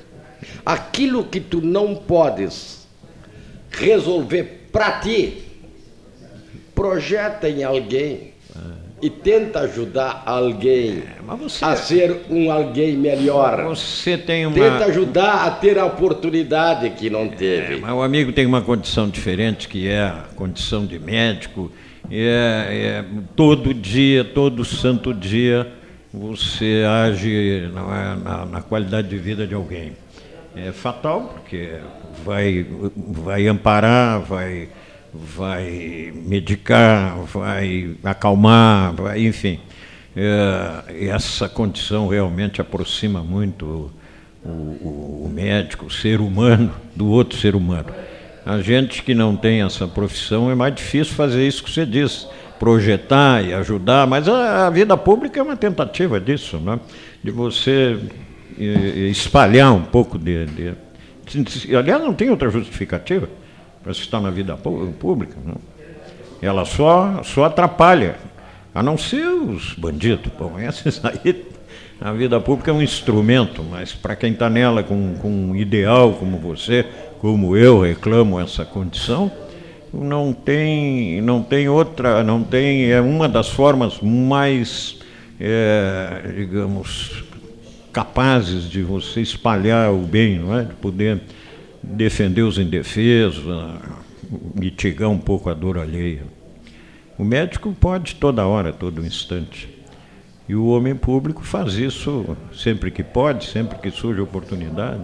Aquilo 0.65 1.23
que 1.23 1.39
tu 1.39 1.61
não 1.61 1.95
podes 1.95 2.85
resolver 3.71 4.67
para 4.69 4.99
ti, 4.99 5.43
projeta 6.73 7.47
em 7.47 7.63
alguém 7.63 8.34
e 9.01 9.09
tenta 9.09 9.59
ajudar 9.61 10.23
alguém 10.25 11.03
Mas 11.25 11.39
você, 11.39 11.65
a 11.65 11.75
ser 11.75 12.21
um 12.29 12.51
alguém 12.51 12.95
melhor. 12.95 13.63
você 13.65 14.17
tem 14.17 14.45
uma. 14.45 14.55
Tenta 14.55 14.85
ajudar 14.85 15.45
a 15.45 15.51
ter 15.51 15.77
a 15.77 15.85
oportunidade 15.85 16.89
que 16.91 17.09
não 17.09 17.23
É, 17.25 17.27
teve. 17.29 17.75
mas 17.77 17.91
o 17.91 18.01
amigo 18.01 18.31
tem 18.31 18.45
uma 18.45 18.61
condição 18.61 19.09
diferente, 19.09 19.67
que 19.67 19.87
é 19.87 20.01
a 20.01 20.23
condição 20.35 20.85
de 20.85 20.97
médico. 20.97 21.71
É, 22.09 23.01
é, 23.01 23.05
todo 23.35 23.73
dia, 23.73 24.23
todo 24.23 24.63
santo 24.63 25.13
dia, 25.13 25.67
você 26.13 26.83
age 26.87 27.69
na, 27.73 28.15
na- 28.15 28.45
na 28.45 28.61
qualidade 28.61 29.09
de 29.09 29.17
vida 29.17 29.45
de 29.45 29.53
alguém. 29.55 29.93
É 30.55 30.71
fatal, 30.71 31.33
porque 31.35 31.71
vai, 32.23 32.65
vai 32.95 33.45
amparar, 33.47 34.21
vai, 34.21 34.69
vai 35.35 36.11
medicar, 36.25 37.17
vai 37.33 37.95
acalmar, 38.03 38.93
vai, 38.93 39.25
enfim. 39.25 39.59
É, 40.15 41.07
essa 41.09 41.49
condição 41.49 42.07
realmente 42.07 42.61
aproxima 42.61 43.21
muito 43.21 43.91
o, 44.43 44.49
o- 44.49 45.25
o 45.25 45.31
médico, 45.33 45.85
o 45.87 45.91
ser 45.91 46.21
humano, 46.21 46.71
do 46.95 47.07
outro 47.07 47.37
ser 47.37 47.55
humano. 47.55 47.87
A 48.45 48.61
gente 48.61 49.01
que 49.03 49.13
não 49.15 49.35
tem 49.35 49.61
essa 49.61 49.87
profissão 49.87 50.49
é 50.51 50.55
mais 50.55 50.73
difícil 50.75 51.13
fazer 51.15 51.45
isso 51.47 51.63
que 51.63 51.71
você 51.71 51.85
disse, 51.85 52.27
projetar 52.59 53.43
e 53.43 53.53
ajudar, 53.53 54.07
mas 54.07 54.29
a, 54.29 54.69
vida 54.69 54.95
pública 54.95 55.39
é 55.39 55.43
uma 55.43 55.57
tentativa 55.57 56.19
disso, 56.19 56.57
né? 56.57 56.79
de 57.23 57.31
você 57.31 57.97
eh, 58.59 59.09
espalhar 59.09 59.73
um 59.73 59.81
pouco 59.81 60.17
de, 60.17 60.45
de- 60.45 60.73
Aliás, 61.75 62.01
não 62.01 62.13
tem 62.13 62.29
outra 62.29 62.49
justificativa 62.49 63.27
para 63.85 63.93
se 63.93 63.99
estar 63.99 64.19
na 64.19 64.31
vida 64.31 64.57
pú- 64.57 64.91
pública. 64.99 65.35
Né? 65.45 65.53
Ela 66.41 66.65
só, 66.65 67.21
só 67.23 67.45
atrapalha, 67.45 68.15
a 68.73 68.81
não 68.81 68.97
ser 68.97 69.27
os 69.27 69.75
bandidos. 69.75 70.31
Bom, 70.37 70.53
esses 70.59 70.99
aí, 71.05 71.45
a 72.01 72.11
vida 72.11 72.39
pública 72.41 72.71
é 72.71 72.73
um 72.73 72.81
instrumento, 72.81 73.63
mas 73.63 73.93
para 73.93 74.15
quem 74.15 74.31
está 74.33 74.49
nela 74.49 74.81
com, 74.81 75.13
com 75.21 75.29
um 75.29 75.55
ideal 75.55 76.13
como 76.13 76.39
você, 76.39 76.83
como 77.19 77.55
eu 77.55 77.81
reclamo 77.81 78.39
essa 78.39 78.65
condição, 78.65 79.31
não 79.93 80.33
tem, 80.33 81.21
não 81.21 81.43
tem 81.43 81.69
outra, 81.69 82.23
não 82.23 82.43
tem, 82.43 82.91
é 82.91 82.99
uma 82.99 83.29
das 83.29 83.49
formas 83.49 84.01
mais, 84.01 84.97
é, 85.39 86.21
digamos, 86.35 87.23
capazes 87.93 88.67
de 88.67 88.81
você 88.81 89.21
espalhar 89.21 89.93
o 89.93 89.99
bem, 89.99 90.39
não 90.39 90.57
é? 90.57 90.63
de 90.63 90.73
poder 90.73 91.21
defender 91.91 92.41
os 92.41 92.57
indefesos, 92.57 93.43
mitigar 94.53 95.09
um 95.09 95.19
pouco 95.19 95.49
a 95.49 95.53
dor 95.53 95.77
alheia. 95.77 96.23
O 97.17 97.23
médico 97.23 97.73
pode 97.73 98.15
toda 98.15 98.45
hora, 98.45 98.73
todo 98.73 99.05
instante. 99.05 99.73
E 100.47 100.55
o 100.55 100.67
homem 100.67 100.95
público 100.95 101.43
faz 101.43 101.73
isso 101.73 102.37
sempre 102.53 102.91
que 102.91 103.03
pode, 103.03 103.45
sempre 103.45 103.79
que 103.79 103.89
surge 103.89 104.21
oportunidade. 104.21 105.03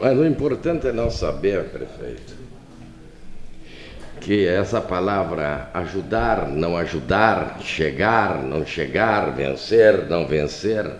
Mas 0.00 0.18
o 0.18 0.26
importante 0.26 0.88
é 0.88 0.92
não 0.92 1.08
saber, 1.08 1.64
prefeito, 1.66 2.34
que 4.20 4.46
essa 4.46 4.80
palavra 4.80 5.70
ajudar, 5.72 6.48
não 6.48 6.76
ajudar, 6.76 7.60
chegar, 7.60 8.42
não 8.42 8.66
chegar, 8.66 9.30
vencer, 9.30 10.08
não 10.08 10.26
vencer, 10.26 10.90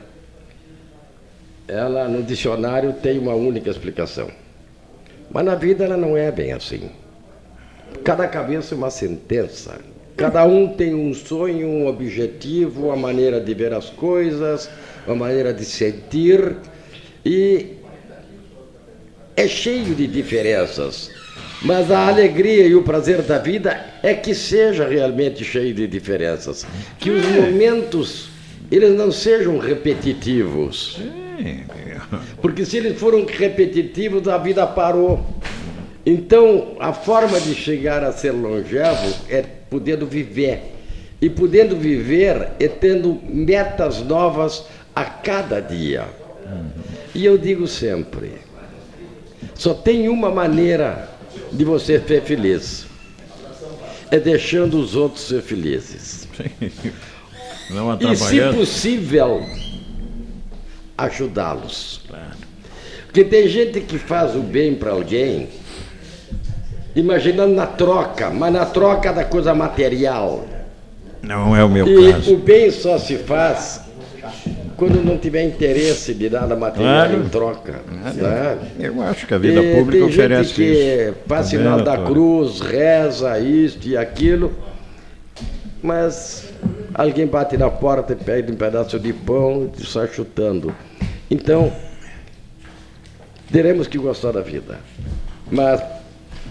ela 1.69 2.09
no 2.09 2.23
dicionário 2.23 2.93
tem 2.95 3.19
uma 3.19 3.35
única 3.35 3.71
explicação. 3.71 4.29
Mas 5.31 5.45
na 5.45 5.55
vida 5.55 5.85
ela 5.85 5.97
não 5.97 6.17
é 6.17 6.31
bem 6.31 6.53
assim. 6.53 6.91
Cada 8.05 8.27
cabeça 8.27 8.75
é 8.75 8.77
uma 8.77 8.91
sentença. 8.91 9.79
Cada 10.17 10.45
um 10.45 10.69
tem 10.69 10.95
um 10.95 11.15
sonho, 11.15 11.67
um 11.67 11.87
objetivo, 11.87 12.87
uma 12.87 12.97
maneira 12.97 13.41
de 13.41 13.55
ver 13.55 13.73
as 13.73 13.89
coisas, 13.89 14.69
uma 15.07 15.17
maneira 15.17 15.55
de 15.55 15.65
sentir 15.65 16.57
e 17.25 17.77
é 19.37 19.49
cheio 19.49 19.95
de 19.95 20.07
diferenças. 20.07 21.11
Mas 21.63 21.91
a 21.91 22.09
alegria 22.09 22.67
e 22.67 22.75
o 22.75 22.83
prazer 22.83 23.23
da 23.23 23.39
vida 23.39 23.85
é 24.03 24.15
que 24.15 24.35
seja 24.35 24.87
realmente 24.87 25.45
cheio 25.45 25.73
de 25.73 25.87
diferenças. 25.87 26.67
Que 26.99 27.11
os 27.11 27.25
momentos 27.25 28.29
eles 28.71 28.95
não 28.95 29.13
sejam 29.13 29.59
repetitivos. 29.59 30.99
Porque 32.41 32.65
se 32.65 32.77
eles 32.77 32.99
foram 32.99 33.25
repetitivos, 33.25 34.29
a 34.29 34.39
vida 34.39 34.67
parou. 34.67 35.25
Então, 36.05 36.77
a 36.81 36.93
forma 36.93 37.41
de 37.41 37.55
chegar 37.55 38.03
a 38.03 38.13
ser 38.13 38.33
longevo 38.33 39.15
é 39.29 39.43
podendo 39.43 40.07
viver. 40.07 40.73
E 41.21 41.31
podendo 41.31 41.77
viver 41.77 42.49
é 42.59 42.67
tendo 42.67 43.21
metas 43.25 44.03
novas 44.03 44.65
a 44.95 45.05
cada 45.05 45.61
dia. 45.61 46.07
E 47.15 47.25
eu 47.25 47.39
digo 47.39 47.67
sempre: 47.69 48.33
só 49.55 49.73
tem 49.73 50.09
uma 50.09 50.31
maneira 50.31 51.09
de 51.53 51.65
você 51.65 52.01
ser 52.01 52.23
feliz. 52.23 52.87
É 54.11 54.19
deixando 54.19 54.79
os 54.79 54.95
outros 54.95 55.25
ser 55.25 55.41
felizes. 55.41 56.29
Não 57.71 57.97
E, 57.99 58.17
se 58.17 58.41
possível, 58.53 59.41
ajudá-los. 61.05 62.01
Porque 63.07 63.25
tem 63.25 63.47
gente 63.49 63.81
que 63.81 63.99
faz 63.99 64.35
o 64.35 64.41
bem 64.41 64.75
para 64.75 64.91
alguém, 64.93 65.49
imaginando 66.95 67.55
na 67.55 67.67
troca, 67.67 68.31
mas 68.31 68.53
na 68.53 68.65
troca 68.67 69.13
da 69.13 69.25
coisa 69.25 69.55
material. 69.55 70.45
Não 71.23 71.55
é 71.57 71.63
o 71.63 71.69
meu 71.69 71.87
E 71.87 72.13
caso. 72.13 72.35
o 72.35 72.37
bem 72.39 72.71
só 72.71 72.99
se 72.99 73.17
faz 73.19 73.81
quando 74.77 75.05
não 75.05 75.17
tiver 75.17 75.45
interesse 75.45 76.13
de 76.15 76.29
nada 76.29 76.57
material 76.57 77.07
Claro. 77.09 77.23
em 77.25 77.29
troca. 77.29 77.81
né? 78.17 78.59
Eu 78.81 79.01
acho 79.03 79.27
que 79.27 79.35
a 79.35 79.39
vida 79.39 79.63
E 79.63 79.75
pública 79.77 80.05
tem 80.05 80.13
oferece 80.15 80.45
gente 80.49 80.55
que 80.57 80.63
isso. 81.09 81.15
faz 81.27 81.47
sinal 81.47 81.81
da 81.83 81.99
cruz, 81.99 82.61
reza 82.61 83.39
isto 83.39 83.87
e 83.87 83.97
aquilo, 83.97 84.53
mas 85.83 86.49
alguém 86.95 87.27
bate 87.27 87.57
na 87.57 87.71
porta 87.71 88.13
e 88.13 88.17
pede 88.17 88.53
um 88.53 88.57
pedaço 88.57 88.99
de 88.99 89.13
pão 89.13 89.71
e 89.79 89.85
sai 89.85 90.09
chutando. 90.09 90.75
Então, 91.31 91.73
teremos 93.51 93.87
que 93.87 93.99
gostar 93.99 94.33
da 94.33 94.41
vida. 94.41 94.79
Mas 95.51 95.83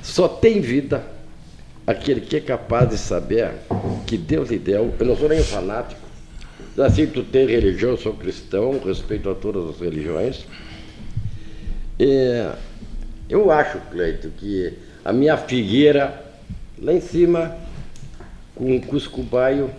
só 0.02 0.28
tem 0.28 0.62
vida 0.62 1.04
aquele 1.86 2.22
que 2.22 2.38
é 2.38 2.40
capaz 2.40 2.90
de 2.90 2.98
saber 2.98 3.52
que 4.06 4.18
Deus 4.18 4.50
lhe 4.50 4.60
deu. 4.60 4.94
Eu 5.00 5.06
não 5.06 5.16
sou 5.16 5.30
nem 5.30 5.40
um 5.40 5.44
fanático, 5.44 6.02
Assim, 6.78 7.06
tu 7.06 7.22
tem 7.22 7.46
religião, 7.46 7.92
eu 7.92 7.98
sou 7.98 8.14
cristão, 8.14 8.80
respeito 8.84 9.30
a 9.30 9.36
todas 9.36 9.70
as 9.70 9.80
religiões. 9.82 10.46
É, 12.00 12.54
eu 13.30 13.52
acho, 13.52 13.78
Cleito, 13.92 14.30
que 14.38 14.74
a 15.04 15.12
minha 15.12 15.36
figueira, 15.36 16.24
lá 16.82 16.94
em 16.94 17.02
cima, 17.02 17.58
com 18.56 18.74
um 18.74 18.80
cuscubaio, 18.80 19.70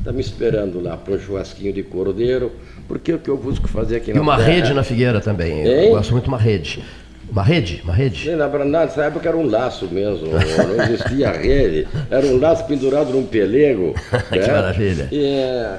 está 0.00 0.12
me 0.12 0.20
esperando 0.20 0.80
lá 0.82 0.96
para 0.96 1.14
um 1.14 1.18
churrasquinho 1.20 1.72
de 1.72 1.82
cordeiro, 1.82 2.50
porque 2.88 3.12
é 3.12 3.14
o 3.14 3.18
que 3.18 3.28
eu 3.30 3.36
busco 3.36 3.68
fazer 3.68 3.96
aqui 3.96 4.10
E 4.10 4.14
na 4.14 4.20
uma 4.20 4.36
terra- 4.36 4.48
rede 4.48 4.74
na 4.74 4.82
figueira 4.82 5.20
também. 5.20 5.64
Eu 5.64 5.80
Hein? 5.82 5.90
gosto 5.90 6.10
muito 6.12 6.24
de 6.24 6.28
uma 6.30 6.38
rede. 6.38 6.82
Uma 7.30 7.44
rede? 7.44 7.80
Uma 7.84 7.92
rede? 7.94 8.28
Na 8.34 8.48
verdade, 8.48 8.70
nessa 8.70 9.04
época 9.04 9.28
era 9.28 9.36
um 9.36 9.46
laço 9.48 9.86
mesmo, 9.86 10.26
não 10.32 10.84
existia 10.84 11.30
rede. 11.36 11.86
Era 12.10 12.26
um 12.26 12.38
laço 12.40 12.64
pendurado 12.66 13.12
num 13.12 13.24
pelego. 13.24 13.94
Que 14.32 14.38
né? 14.40 14.46
maravilha. 14.48 15.08
E, 15.12 15.24
é, 15.24 15.78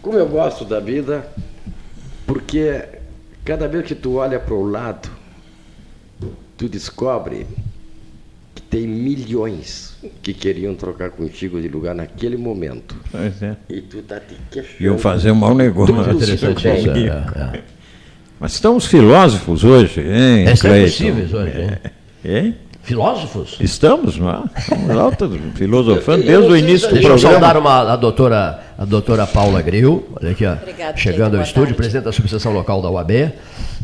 como 0.00 0.16
eu 0.16 0.26
gosto 0.26 0.64
da 0.64 0.80
vida, 0.80 1.26
porque 2.26 2.82
cada 3.44 3.68
vez 3.68 3.84
que 3.84 3.94
tu 3.94 4.14
olha 4.16 4.38
para 4.40 4.54
o 4.54 4.64
lado, 4.64 5.10
tu 6.56 6.68
descobre 6.68 7.46
tem 8.70 8.86
milhões 8.86 9.96
que 10.22 10.32
queriam 10.32 10.74
trocar 10.74 11.10
contigo 11.10 11.60
de 11.60 11.68
lugar 11.68 11.94
naquele 11.94 12.36
momento. 12.36 12.94
Pois 13.10 13.42
é. 13.42 13.56
E 13.68 13.80
tu 13.80 14.00
tá 14.02 14.20
te 14.20 14.36
queixando. 14.50 14.82
Iam 14.82 14.96
fazer 14.96 15.32
um 15.32 15.34
mau 15.34 15.54
negócio. 15.54 15.94
Interessante 16.12 16.62
bem. 16.62 16.78
isso. 16.78 16.90
É, 16.90 17.56
é. 17.56 17.60
Mas 18.38 18.52
estão 18.54 18.76
os 18.76 18.86
filósofos 18.86 19.64
hoje, 19.64 20.00
hein, 20.00 20.46
É, 20.46 20.56
são 20.56 20.70
Cleiton? 20.70 20.90
possíveis 20.90 21.34
hoje, 21.34 21.60
hein? 21.60 21.70
Hein? 22.24 22.54
Filósofos? 22.82 23.58
Estamos, 23.60 24.16
não 24.16 24.30
é? 24.30 24.42
Estamos 24.58 24.88
lá, 24.96 25.10
filosofando 25.54 26.24
desde 26.24 26.50
o 26.50 26.56
início 26.56 26.88
do 26.88 26.94
Deixa 26.94 27.08
eu 27.08 27.12
programa. 27.18 27.32
saudar 27.40 27.56
uma, 27.60 27.92
a, 27.92 27.96
doutora, 27.96 28.60
a 28.78 28.84
doutora 28.86 29.26
Paula 29.26 29.60
Gril, 29.60 30.08
olha 30.18 30.30
aqui, 30.30 30.46
ó, 30.46 30.54
Obrigada, 30.54 30.96
chegando 30.96 31.36
ao 31.36 31.42
estúdio, 31.42 31.64
tarde. 31.66 31.76
presidente 31.76 32.04
da 32.04 32.12
subseção 32.12 32.52
local 32.54 32.80
da 32.80 32.90
UAB, 32.90 33.32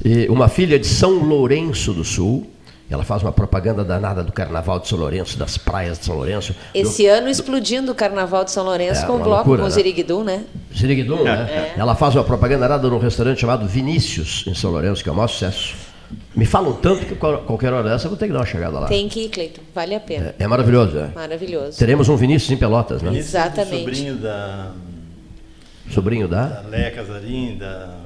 e 0.02 0.26
uma 0.30 0.48
filha 0.48 0.78
de 0.78 0.86
São 0.86 1.18
Lourenço 1.18 1.92
do 1.92 2.02
Sul. 2.04 2.50
Ela 2.88 3.02
faz 3.02 3.20
uma 3.22 3.32
propaganda 3.32 3.82
danada 3.84 4.22
do 4.22 4.30
Carnaval 4.30 4.78
de 4.78 4.86
São 4.86 4.96
Lourenço, 4.98 5.36
das 5.36 5.58
praias 5.58 5.98
de 5.98 6.04
São 6.04 6.14
Lourenço. 6.14 6.54
Esse 6.72 7.04
ano 7.06 7.28
explodindo 7.28 7.90
o 7.90 7.94
Carnaval 7.94 8.44
de 8.44 8.52
São 8.52 8.64
Lourenço 8.64 9.02
É, 9.02 9.06
com 9.06 9.14
o 9.14 9.18
bloco 9.18 9.30
loucura, 9.30 9.58
com 9.58 9.64
o 9.64 9.68
né? 9.68 9.74
Ziriguidum, 9.74 10.22
né? 10.22 10.44
do 10.70 10.76
Siriguidum, 10.78 11.24
né? 11.24 11.72
Ela 11.76 11.96
faz 11.96 12.14
uma 12.14 12.22
propaganda 12.22 12.60
danada 12.60 12.88
num 12.88 12.98
restaurante 12.98 13.40
chamado 13.40 13.66
Vinícius, 13.66 14.44
em 14.46 14.54
São 14.54 14.70
Lourenço, 14.70 15.02
que 15.02 15.08
é 15.08 15.12
o 15.12 15.16
maior 15.16 15.26
sucesso. 15.26 15.74
Me 16.36 16.46
falam 16.46 16.74
tanto 16.74 17.04
que 17.06 17.16
qual- 17.16 17.38
qualquer 17.38 17.72
hora 17.72 17.88
dessa 17.88 18.06
eu 18.06 18.10
vou 18.10 18.16
ter 18.18 18.28
que 18.28 18.32
dar 18.32 18.38
uma 18.38 18.46
chegada 18.46 18.78
lá. 18.78 18.86
Tem 18.86 19.08
que 19.08 19.22
ir, 19.24 19.28
Cleiton. 19.30 19.62
Vale 19.74 19.92
a 19.96 19.98
pena. 19.98 20.34
É, 20.38 20.44
é 20.44 20.46
maravilhoso, 20.46 20.96
é. 20.96 21.08
Maravilhoso. 21.12 21.76
Teremos 21.76 22.08
um 22.08 22.14
Vinícius 22.16 22.52
em 22.52 22.56
Pelotas, 22.56 23.02
né? 23.02 23.10
Vinícius, 23.10 23.34
Exatamente. 23.34 23.78
Sobrinho 23.80 24.14
da, 24.16 24.70
Sobrinho 25.90 26.28
da. 26.28 26.44
da 26.46 26.68
Léa 26.68 26.90
Casarim, 26.92 27.56
da. 27.58 28.05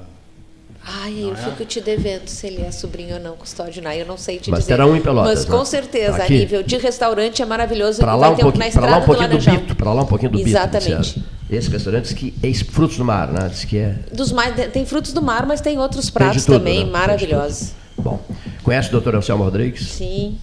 Ai, 0.92 1.14
eu 1.22 1.36
fico 1.36 1.64
te 1.64 1.80
devendo 1.80 2.26
se 2.26 2.46
ele 2.48 2.62
é 2.62 2.70
sobrinho 2.72 3.14
ou 3.14 3.20
não, 3.20 3.36
custódio 3.36 3.80
Nai, 3.80 4.00
eu 4.00 4.06
não 4.06 4.16
sei 4.18 4.38
te 4.38 4.50
Mas 4.50 4.60
dizer. 4.60 4.72
terá 4.72 4.86
um 4.86 4.96
em 4.96 5.00
Pelotas, 5.00 5.40
Mas 5.40 5.44
com 5.44 5.58
né? 5.58 5.64
certeza, 5.64 6.24
a 6.24 6.28
nível 6.28 6.62
de 6.64 6.76
restaurante 6.78 7.40
é 7.40 7.46
maravilhoso. 7.46 8.00
Para 8.00 8.14
lá, 8.14 8.26
vai 8.26 8.32
um 8.32 8.36
ter 8.36 8.46
um 8.46 8.50
pouquinho, 8.50 8.80
lá 8.80 8.96
um 8.98 9.02
pouquinho 9.02 9.28
do 9.28 9.32
Laranjal. 9.34 9.56
Bito, 9.58 9.76
para 9.76 9.92
lá 9.92 10.02
um 10.02 10.06
pouquinho 10.06 10.32
do 10.32 10.38
Bito. 10.38 10.50
Exatamente. 10.50 11.24
Esse 11.48 11.70
restaurante 11.70 12.14
que 12.14 12.34
é 12.42 12.52
frutos 12.54 12.96
do 12.96 13.04
mar, 13.04 13.28
né? 13.28 13.48
Diz 13.48 13.64
que 13.64 13.78
é 13.78 13.94
Dos 14.12 14.32
mais, 14.32 14.54
tem 14.72 14.84
frutos 14.84 15.12
do 15.12 15.22
mar, 15.22 15.46
mas 15.46 15.60
tem 15.60 15.78
outros 15.78 16.06
Tem 16.06 16.12
pratos 16.12 16.40
de 16.42 16.46
tudo, 16.46 16.58
também 16.58 16.78
né? 16.78 16.82
Tem 16.84 16.92
maravilhosos. 16.92 17.72
Bom, 17.96 18.20
conhece 18.62 18.88
o 18.88 18.92
doutor 18.92 19.14
Anselmo 19.16 19.44
Rodrigues? 19.44 19.88
Sim. 19.88 20.38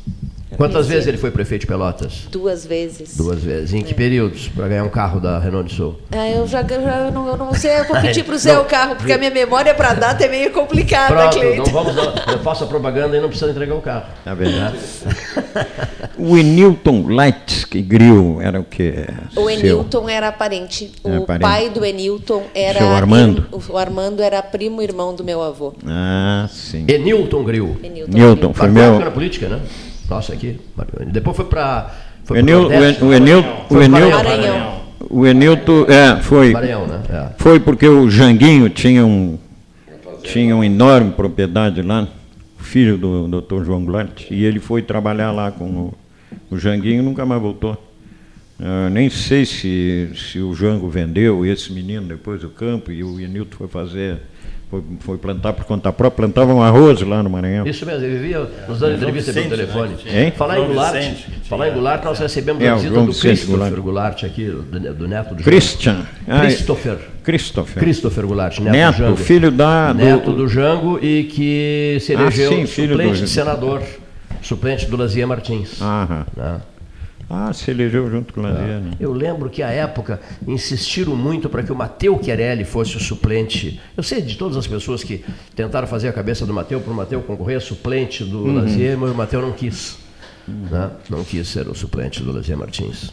Quantas 0.58 0.74
Conheci. 0.78 0.90
vezes 0.94 1.08
ele 1.08 1.18
foi 1.18 1.30
prefeito 1.32 1.62
de 1.62 1.68
Pelotas? 1.68 2.28
Duas 2.32 2.66
vezes. 2.66 3.16
Duas 3.16 3.42
vezes. 3.44 3.74
Em 3.74 3.82
que 3.82 3.94
períodos? 3.94 4.48
Para 4.50 4.68
ganhar 4.68 4.84
um 4.84 4.90
carro 4.90 5.20
da 5.20 5.38
Renault 5.40 5.70
de 5.70 5.76
Sul? 5.76 5.96
Ah, 6.12 6.28
eu 6.30 6.48
já, 6.48 6.64
já 6.64 7.12
não, 7.12 7.28
eu 7.28 7.38
não 7.38 7.54
sei, 7.54 7.80
eu 7.80 7.86
vou 7.86 8.00
pedir 8.02 8.24
para 8.24 8.34
o 8.36 8.40
seu 8.40 8.66
carro, 8.66 8.96
porque 8.96 9.14
a 9.14 9.18
minha 9.18 9.30
memória 9.32 9.74
para 9.76 9.94
data 9.94 10.26
é 10.26 10.28
meio 10.28 10.52
complicada, 10.52 11.14
Pronto, 11.16 11.36
não 11.36 11.42
Cleiton. 11.42 11.72
vamos 11.72 11.96
dar, 11.96 12.34
eu 12.34 12.40
faço 12.40 12.64
a 12.64 12.68
propaganda 12.68 13.16
e 13.16 13.22
não 13.22 13.30
precisa 13.30 13.52
entregar 13.52 13.76
o 13.76 13.82
carro. 13.82 14.06
Tá 14.26 14.34
verdade. 14.34 14.78
O 16.20 16.36
Enilton 16.36 17.06
Leitsky 17.08 17.80
Grill 17.82 18.40
era 18.42 18.60
o 18.60 18.64
quê? 18.64 19.06
O 19.36 19.42
Seu? 19.42 19.50
Enilton 19.52 20.10
era 20.10 20.32
parente. 20.32 20.92
O 21.04 21.10
Era 21.10 21.22
parente. 21.22 21.42
pai 21.44 21.70
do 21.70 21.86
Enilton 21.86 22.44
era. 22.56 22.80
Seu 22.80 22.90
Armando? 22.90 23.46
O 23.70 23.78
Armando 23.78 24.24
era 24.24 24.42
primo 24.42 24.82
irmão 24.82 25.14
do 25.14 25.24
meu 25.24 25.44
avô. 25.44 25.74
Ah, 25.86 26.48
sim. 26.50 26.86
Enilton 26.88 27.44
Grill. 27.44 27.78
Enilton. 27.84 28.12
Newton, 28.18 28.54
foi 28.54 28.68
Marcou 28.70 28.92
meu. 28.98 29.06
na 29.06 29.12
política, 29.12 29.48
né? 29.48 29.60
Nossa, 30.10 30.34
aqui. 30.34 30.60
Depois 31.12 31.36
foi 31.36 31.46
para. 31.46 31.92
O 32.30 32.36
Enil- 32.36 32.68
o 32.68 32.74
En- 32.74 32.98
o 33.06 33.14
Enil- 33.14 33.40
o 33.40 33.74
Foi 33.74 33.86
Enil-. 33.86 34.78
O 35.10 35.26
Enilton, 35.26 35.86
é, 35.88 36.18
foi. 36.22 36.52
Maranhão, 36.52 36.86
né? 36.88 37.02
É. 37.10 37.30
Foi 37.38 37.60
porque 37.60 37.88
o 37.88 38.10
Janguinho 38.10 38.70
tinha 38.70 39.06
um, 39.06 39.38
tinha 40.24 40.54
uma 40.56 40.66
enorme 40.66 41.12
propriedade 41.12 41.82
lá, 41.82 42.08
filho 42.58 42.98
do 42.98 43.28
Dr. 43.42 43.64
João 43.64 43.86
Goulart, 43.86 44.26
e 44.30 44.44
ele 44.44 44.60
foi 44.60 44.82
trabalhar 44.82 45.32
lá 45.32 45.50
com 45.52 45.66
o, 45.66 45.94
o 46.52 46.58
Janguinho 46.58 47.00
e 47.02 47.06
nunca 47.06 47.26
mais 47.26 47.42
voltou. 47.42 47.82
Ah, 48.60 48.90
nem 48.90 49.10
sei 49.10 49.46
se, 49.46 50.10
se 50.16 50.40
o 50.40 50.54
Jango 50.54 50.90
vendeu 50.90 51.46
esse 51.46 51.72
menino 51.72 52.08
depois 52.08 52.42
do 52.42 52.50
campo 52.50 52.92
e 52.92 53.04
o 53.04 53.20
Enilton 53.20 53.56
foi 53.56 53.68
fazer, 53.68 54.18
foi, 54.70 54.84
foi 55.00 55.18
plantar 55.18 55.54
por 55.54 55.64
conta 55.66 55.92
própria, 55.94 56.28
plantava 56.28 56.54
um 56.54 56.62
arroz 56.62 57.02
lá 57.02 57.24
no 57.24 57.30
Maranhão. 57.30 57.66
Isso 57.66 57.86
mesmo, 57.86 58.04
ele 58.06 58.18
vivia 58.18 58.40
nos 58.68 58.80
dando 58.80 58.96
entrevista 58.96 59.32
pelo 59.34 59.50
telefone. 59.50 59.96
né? 60.06 60.32
Falar 60.32 60.60
em 60.60 60.66
Goulart, 60.68 61.14
falar 61.44 61.70
em 61.70 61.74
Goulart, 61.74 62.04
nós 62.04 62.20
recebemos 62.20 62.62
É, 62.64 62.70
a 62.70 62.76
o 62.76 62.78
visita 62.80 63.00
do 63.02 63.06
Christopher 63.14 63.48
Goulart. 63.48 63.76
Goulart 63.82 64.24
aqui, 64.26 64.46
do, 64.46 64.62
do 64.94 65.08
neto 65.08 65.30
do 65.36 65.40
Jango. 65.40 65.44
Christian. 65.44 66.06
Ah, 66.28 66.40
Christopher. 66.42 66.98
Christopher. 67.24 67.84
Christopher 67.84 68.26
Goulart, 68.26 68.60
neto, 68.60 68.74
Neto, 68.74 68.96
do 68.96 68.98
Jango. 69.04 69.18
filho 69.18 69.52
da- 69.52 69.94
do- 69.94 70.00
Neto 70.04 70.32
do 70.34 70.48
Jango 70.48 71.00
e 71.02 71.24
que 71.26 71.98
se 72.02 72.14
Ah, 72.16 72.22
elegeu 72.22 72.50
sim, 72.52 72.66
filho 72.66 72.90
suplente 72.96 73.20
do 73.20 73.26
de 73.26 73.30
senador, 73.30 73.82
suplente 74.42 74.86
do 74.86 74.98
Lazier 74.98 75.28
Martins. 75.28 75.82
Aham. 75.82 76.26
né? 76.36 76.58
Ah, 77.30 77.52
se 77.52 77.70
elegeu 77.72 78.10
junto 78.10 78.34
com 78.34 78.40
o 78.40 78.44
Lazier. 78.44 78.80
né? 78.80 78.92
Eu 79.00 79.12
lembro 79.12 79.50
que 79.50 79.62
à 79.62 79.70
época 79.70 80.22
insistiram 80.48 81.16
muito 81.16 81.50
para 81.50 81.62
que 81.62 81.72
o 81.72 81.76
Mateu 81.76 82.18
Chiarelli 82.24 82.64
fosse 82.64 82.96
o 82.96 83.00
suplente. 83.02 83.80
Eu 83.98 84.04
sei 84.04 84.22
de 84.22 84.38
todas 84.38 84.56
as 84.56 84.66
pessoas 84.66 85.04
que 85.04 85.26
tentaram 85.56 85.88
fazer 85.88 86.08
a 86.08 86.14
cabeça 86.14 86.46
do 86.46 86.54
Mateu 86.54 86.80
para 86.80 86.92
o 86.94 86.96
Mateu 86.96 87.22
concorrer 87.22 87.60
suplente 87.62 88.24
do 88.24 88.46
Uhum. 88.46 88.56
Lazier, 88.56 88.98
mas 88.98 89.12
o 89.12 89.14
Mateu 89.16 89.42
não 89.42 89.52
quis. 89.52 89.98
né? 90.48 90.90
Não 91.10 91.24
quis 91.26 91.48
ser 91.50 91.68
o 91.68 91.76
suplente 91.76 92.24
do 92.24 92.32
Lazier 92.32 92.58
Martins. 92.58 93.12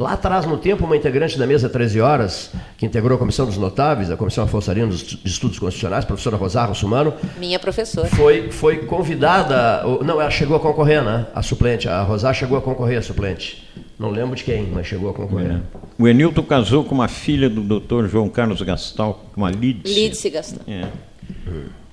Lá 0.00 0.14
atrás, 0.14 0.46
no 0.46 0.56
tempo, 0.56 0.86
uma 0.86 0.96
integrante 0.96 1.38
da 1.38 1.46
mesa 1.46 1.68
13 1.68 2.00
horas, 2.00 2.50
que 2.78 2.86
integrou 2.86 3.16
a 3.16 3.18
Comissão 3.18 3.44
dos 3.44 3.58
Notáveis, 3.58 4.10
a 4.10 4.16
Comissão 4.16 4.44
Afonsarinho 4.44 4.86
dos 4.86 5.02
de 5.02 5.28
Estudos 5.28 5.58
Constitucionais, 5.58 6.04
a 6.04 6.06
professora 6.06 6.38
Rosário 6.38 6.74
Sumano, 6.74 7.12
Minha 7.38 7.58
professora. 7.58 8.08
foi, 8.08 8.50
foi 8.50 8.78
convidada. 8.78 9.82
Não, 10.02 10.18
ela 10.18 10.30
chegou 10.30 10.56
a 10.56 10.60
concorrer, 10.60 11.04
né? 11.04 11.26
A 11.34 11.42
suplente. 11.42 11.86
A 11.86 12.00
Rosário 12.02 12.38
chegou 12.38 12.56
a 12.56 12.62
concorrer 12.62 12.96
a 12.96 13.02
suplente. 13.02 13.68
Não 13.98 14.08
lembro 14.10 14.34
de 14.34 14.42
quem, 14.42 14.66
mas 14.72 14.86
chegou 14.86 15.10
a 15.10 15.12
concorrer. 15.12 15.60
O 15.98 16.08
Enilton 16.08 16.44
casou 16.44 16.82
com 16.82 16.94
uma 16.94 17.06
filha 17.06 17.50
do 17.50 17.78
Dr. 17.78 18.06
João 18.06 18.30
Carlos 18.30 18.62
Gastal, 18.62 19.26
com 19.34 19.44
a 19.44 19.50
Lídice. 19.50 19.94
Lídice 19.94 20.30
Gastão. 20.30 20.62
É. 20.66 20.86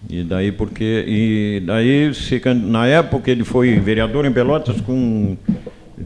E 0.10 0.24
daí 0.24 0.54
porque 0.54 1.04
e 1.06 1.62
daí 1.66 2.14
se 2.14 2.42
na 2.56 2.88
época 2.88 3.30
ele 3.30 3.44
foi 3.44 3.78
vereador 3.82 4.26
em 4.26 4.32
Pelotas 4.32 4.80
com 4.80 5.36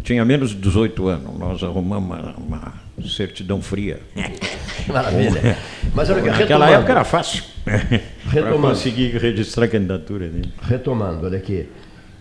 tinha 0.04 0.24
menos 0.24 0.52
de 0.52 0.58
18 0.58 1.08
anos. 1.08 1.40
Nós 1.40 1.64
arrumamos 1.64 2.18
uma, 2.18 2.36
uma 2.38 2.74
certidão 3.10 3.62
fria. 3.62 4.00
Maravilha. 4.88 5.58
Mas 5.94 6.10
olha 6.10 6.22
Naquela 6.22 6.38
retomando, 6.38 6.74
época 6.74 6.92
era 6.92 7.04
fácil 7.04 7.44
para 8.32 8.52
conseguir 8.54 9.18
registrar 9.18 9.66
a 9.66 9.68
candidatura 9.68 10.28
dele. 10.28 10.54
retomando, 10.62 11.26
olha 11.26 11.38
aqui. 11.38 11.68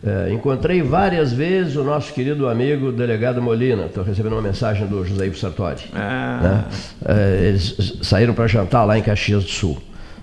É, 0.02 0.32
encontrei 0.32 0.80
várias 0.80 1.30
vezes 1.30 1.76
o 1.76 1.84
nosso 1.84 2.14
querido 2.14 2.48
amigo 2.48 2.90
delegado 2.90 3.42
Molina. 3.42 3.84
Estou 3.84 4.02
recebendo 4.02 4.32
uma 4.32 4.42
mensagem 4.42 4.86
do 4.86 5.04
José 5.04 5.26
Ivo 5.26 5.36
Sartori. 5.36 5.82
Ah, 5.94 6.40
né? 6.42 6.64
É, 7.04 7.48
eles 7.48 7.98
saíram 8.02 8.32
para 8.32 8.46
jantar 8.46 8.84
lá 8.84 8.98
em 8.98 9.02
Caxias 9.02 9.44
do 9.44 9.50
Sul. 9.50 9.80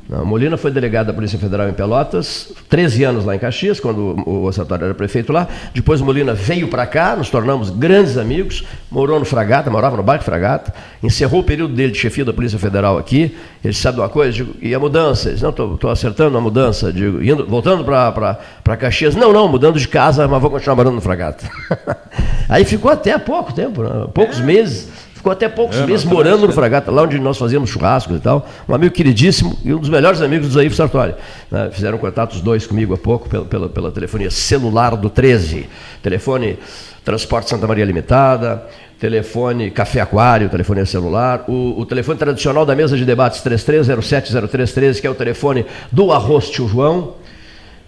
Não, 0.09 0.25
Molina 0.25 0.55
foi 0.55 0.71
delegado 0.71 1.07
da 1.07 1.13
Polícia 1.13 1.37
Federal 1.37 1.67
em 1.67 1.73
Pelotas, 1.73 2.53
13 2.69 3.03
anos 3.03 3.25
lá 3.25 3.35
em 3.35 3.39
Caxias, 3.39 3.77
quando 3.77 4.15
o, 4.25 4.45
o 4.45 4.51
Sartori 4.53 4.85
era 4.85 4.93
prefeito 4.93 5.33
lá. 5.33 5.47
Depois 5.73 5.99
Molina 5.99 6.33
veio 6.33 6.69
para 6.69 6.85
cá, 6.85 7.13
nos 7.17 7.29
tornamos 7.29 7.69
grandes 7.69 8.17
amigos, 8.17 8.63
morou 8.89 9.19
no 9.19 9.25
Fragata, 9.25 9.69
morava 9.69 9.97
no 9.97 10.03
bairro 10.03 10.23
Fragata, 10.23 10.73
encerrou 11.03 11.41
o 11.41 11.43
período 11.43 11.73
dele 11.73 11.91
de 11.91 11.99
chefia 11.99 12.23
da 12.23 12.31
Polícia 12.31 12.57
Federal 12.57 12.97
aqui. 12.97 13.35
Ele 13.61 13.73
sabe 13.73 13.95
de 13.95 14.01
uma 14.01 14.07
coisa, 14.07 14.31
digo, 14.31 14.55
e 14.61 14.73
a 14.73 14.79
mudança? 14.79 15.29
Ele 15.29 15.41
não, 15.41 15.49
estou 15.49 15.89
acertando 15.89 16.37
a 16.37 16.41
mudança, 16.41 16.93
digo, 16.93 17.21
indo, 17.21 17.45
voltando 17.45 17.83
para 17.83 18.77
Caxias. 18.77 19.13
Não, 19.13 19.33
não, 19.33 19.49
mudando 19.49 19.77
de 19.77 19.89
casa, 19.89 20.25
mas 20.25 20.41
vou 20.41 20.49
continuar 20.49 20.77
morando 20.77 20.95
no 20.95 21.01
Fragata. 21.01 21.49
Aí 22.47 22.63
ficou 22.63 22.89
até 22.89 23.11
há 23.11 23.19
pouco 23.19 23.51
tempo, 23.51 23.83
né? 23.83 24.07
poucos 24.13 24.39
meses, 24.39 24.87
Ficou 25.17 25.31
até 25.31 25.49
poucos 25.49 25.79
meses 25.79 26.05
morando 26.05 26.45
no 26.45 26.53
Fragata, 26.53 26.91
lá 26.91 27.01
onde 27.01 27.17
nós 27.17 27.39
fazíamos 27.39 27.71
churrascos 27.71 28.17
e 28.17 28.19
tal. 28.19 28.47
Um 28.69 28.75
amigo 28.75 28.93
queridíssimo 28.93 29.57
e 29.65 29.73
um 29.73 29.79
dos 29.79 29.89
melhores 29.89 30.21
amigos 30.21 30.47
do 30.47 30.53
Zaif 30.53 30.75
Sartori. 30.75 31.15
né? 31.49 31.71
Fizeram 31.71 31.97
contato 31.97 32.33
os 32.33 32.41
dois 32.41 32.67
comigo 32.67 32.93
há 32.93 32.97
pouco 32.99 33.27
pela, 33.27 33.43
pela, 33.43 33.67
pela 33.67 33.91
telefonia 33.91 34.29
celular 34.29 34.95
do 34.95 35.09
13. 35.09 35.67
Telefone 36.03 36.59
Transporte 37.03 37.49
Santa 37.49 37.65
Maria 37.65 37.83
Limitada, 37.83 38.63
telefone 38.99 39.71
Café 39.71 40.01
Aquário, 40.01 40.49
telefone 40.49 40.85
celular, 40.85 41.45
o, 41.47 41.79
o 41.79 41.85
telefone 41.85 42.19
tradicional 42.19 42.63
da 42.63 42.75
mesa 42.75 42.95
de 42.95 43.03
debates 43.03 43.41
33070313, 43.41 45.01
que 45.01 45.07
é 45.07 45.09
o 45.09 45.15
telefone 45.15 45.65
do 45.91 46.11
Arroz 46.11 46.47
Tio 46.47 46.67
João. 46.67 47.15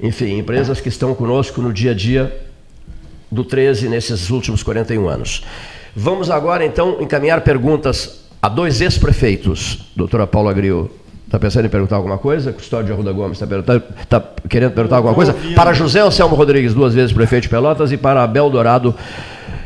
Enfim, 0.01 0.39
empresas 0.39 0.82
que 0.82 0.89
estão 0.89 1.13
conosco 1.13 1.61
no 1.61 1.71
dia 1.71 1.91
a 1.91 1.93
dia 1.93 2.36
do 3.32 3.43
13 3.43 3.88
nesses 3.88 4.32
últimos 4.32 4.63
41 4.63 5.07
anos. 5.07 5.43
Vamos 5.96 6.30
agora, 6.30 6.66
então, 6.66 6.98
encaminhar 7.02 7.42
perguntas 7.42 8.22
a 8.42 8.48
dois 8.48 8.82
ex-prefeitos. 8.82 9.92
Doutora 9.96 10.26
Paula 10.26 10.54
Gril, 10.54 10.90
está 11.26 11.38
pensando 11.38 11.66
em 11.66 11.70
perguntar 11.70 11.96
alguma 11.96 12.18
coisa? 12.18 12.52
Custódio 12.52 12.94
Arruda 12.94 13.12
Gomes 13.12 13.40
está 13.42 13.80
tá 14.08 14.24
querendo 14.48 14.72
perguntar 14.72 14.98
alguma 14.98 15.14
coisa? 15.14 15.36
Para 15.56 15.74
José 15.74 16.00
Anselmo 16.00 16.36
Rodrigues, 16.36 16.74
duas 16.74 16.94
vezes 16.94 17.14
prefeito 17.14 17.44
de 17.44 17.50
Pelotas, 17.50 17.92
e 17.92 17.98
para 17.98 18.24
Abel 18.24 18.50
Dourado, 18.50 18.96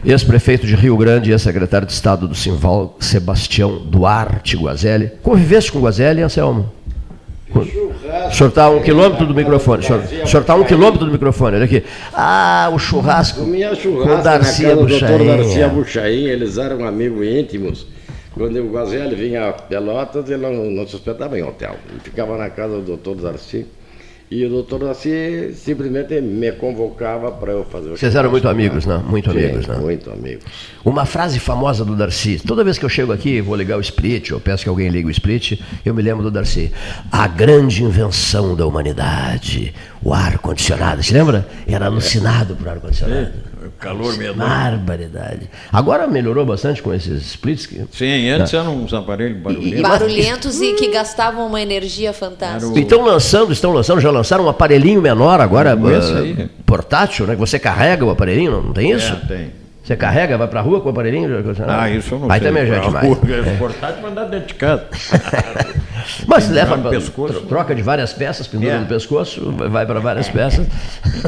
ex-prefeito 0.04 0.68
de 0.68 0.76
Rio 0.76 0.98
Grande 0.98 1.30
e 1.30 1.34
ex-secretário 1.34 1.88
de 1.88 1.94
Estado 1.94 2.28
do 2.28 2.36
Simval, 2.36 2.98
Sebastião 3.00 3.78
Duarte 3.78 4.58
Guazelli. 4.58 5.12
Conviveste 5.22 5.72
com 5.72 5.80
Guazelli, 5.80 6.22
Anselmo? 6.22 6.70
O 7.62 8.32
senhor 8.34 8.50
está 8.50 8.64
a 8.66 8.70
um 8.70 8.82
quilômetro 8.82 9.26
do 9.26 9.34
microfone. 9.34 9.84
O 9.84 9.86
senhor- 9.86 10.02
o 10.02 10.28
senhor 10.28 10.42
está 10.42 10.54
a 10.54 10.56
um 10.56 10.64
quilômetro 10.64 11.06
do 11.06 11.12
microfone. 11.12 11.56
Olha 11.56 11.66
aqui. 11.66 11.84
Ah, 12.14 12.70
o 12.74 12.80
churrasco. 12.80 13.42
Comia 13.42 13.70
com 13.70 13.76
churrasco 13.76 14.20
o 14.20 14.24
Darcy 14.24 14.64
na 14.64 14.70
casa 14.70 15.18
do. 15.18 15.26
Darcy 15.26 15.64
Abuchain, 15.64 16.26
eles 16.28 16.58
eram 16.58 16.86
amigos 16.86 17.26
íntimos. 17.28 17.88
Quando 18.34 18.58
o 18.60 18.72
Guazelli 18.72 19.16
vinha 19.16 19.50
a 19.50 19.54
Pelotas, 19.54 20.28
ele 20.30 20.42
não, 20.42 20.54
não 20.72 20.88
se 20.88 20.96
hospedava 20.96 21.38
em 21.38 21.44
hotel. 21.44 21.76
Ele 21.90 22.00
ficava 22.04 22.36
na 22.38 22.50
casa 22.50 22.76
do 22.78 22.82
doutor 22.82 23.16
Darcy. 23.16 23.66
E 24.34 24.44
o 24.48 24.50
doutor 24.50 24.80
Darcy 24.80 25.54
simplesmente 25.54 26.20
me 26.20 26.52
convocava 26.54 27.32
para 27.32 27.52
eu 27.52 27.64
fazer 27.66 27.90
o 27.90 27.96
Vocês 27.98 28.16
eram 28.16 28.32
muito 28.32 28.50
amigos, 28.50 28.84
né? 28.84 29.00
Muito 29.08 29.32
Sim, 29.32 29.38
amigos, 29.38 29.68
né? 29.68 29.78
Muito 29.78 30.10
amigos. 30.10 30.44
Uma 30.84 31.06
frase 31.06 31.40
famosa 31.40 31.86
do 31.86 31.96
Darcy. 31.96 32.42
Toda 32.44 32.64
vez 32.64 32.80
que 32.80 32.84
eu 32.84 32.90
chego 32.90 33.14
aqui, 33.14 33.40
vou 33.42 33.56
ligar 33.56 33.78
o 33.78 33.82
split, 33.82 34.32
ou 34.32 34.40
peço 34.40 34.64
que 34.64 34.70
alguém 34.70 34.90
ligue 34.90 35.08
o 35.08 35.12
split, 35.12 35.62
eu 35.86 35.94
me 35.94 36.02
lembro 36.02 36.24
do 36.24 36.32
Darcy. 36.32 36.72
A 37.12 37.28
grande 37.28 37.84
invenção 37.84 38.56
da 38.56 38.66
humanidade, 38.66 39.72
o 40.02 40.12
ar-condicionado. 40.12 41.04
Se 41.04 41.14
lembra? 41.14 41.48
Era 41.68 41.86
alucinado 41.86 42.56
por 42.56 42.68
ar-condicionado. 42.68 43.53
Calor 43.84 44.18
mesmo. 44.18 44.36
Barbaridade. 44.36 45.50
Agora 45.72 46.08
melhorou 46.08 46.46
bastante 46.46 46.82
com 46.82 46.94
esses 46.94 47.22
splits. 47.28 47.66
que- 47.66 47.84
Sim, 47.92 48.30
antes 48.30 48.54
eram 48.54 48.76
uns 48.78 48.94
aparelhos 48.94 49.38
barulhentos. 49.42 49.82
Barulhentos 49.82 50.62
e 50.62 50.74
que 50.74 50.88
gastavam 50.90 51.46
uma 51.48 51.62
energia 51.62 52.14
fantástica. 52.14 52.80
Estão 52.80 53.04
lançando, 53.04 53.52
estão 53.52 53.72
lançando, 53.74 54.00
já 54.00 54.10
lançaram 54.10 54.46
um 54.46 54.50
aparelhinho 54.50 55.02
menor 55.02 55.42
agora, 55.42 55.74
ah, 55.74 56.20
aí. 56.20 56.50
portátil, 56.66 57.28
né? 57.28 57.34
Que 57.34 57.40
você 57.40 57.60
carrega 57.60 58.06
o 58.06 58.10
aparelhinho, 58.10 58.52
não, 58.52 58.62
não 58.64 58.74
tem 58.74 58.92
isso? 58.92 59.12
É, 59.12 59.28
tem. 59.28 59.64
Você 59.84 59.98
carrega, 59.98 60.38
vai 60.38 60.48
pra 60.48 60.62
rua 60.62 60.80
com 60.80 60.88
o 60.88 60.92
aparelhinho? 60.92 61.30
Ah, 61.68 61.90
isso 61.90 62.16
eu 62.16 62.20
não 62.20 62.32
Aí 62.32 62.40
sei. 62.40 62.48
também 62.48 62.66
já 62.66 62.78
é 62.78 62.80
demais. 62.80 63.06
rua, 63.06 63.20
é 63.46 63.58
Portátil 63.58 64.02
mandar 64.02 64.24
dentro 64.26 64.48
de 64.48 64.54
casa. 64.54 64.86
Mas 66.28 66.50
leva 66.50 66.76
no 66.76 66.82
pra- 66.84 66.92
pescoço. 66.92 67.34
tro- 67.34 67.46
troca 67.48 67.74
de 67.76 67.82
várias 67.82 68.14
peças, 68.14 68.48
pendura 68.48 68.74
É. 68.74 68.80
no 68.80 68.86
pescoço, 68.86 69.52
vai 69.70 69.86
para 69.86 70.00
várias 70.00 70.28
peças. 70.30 70.66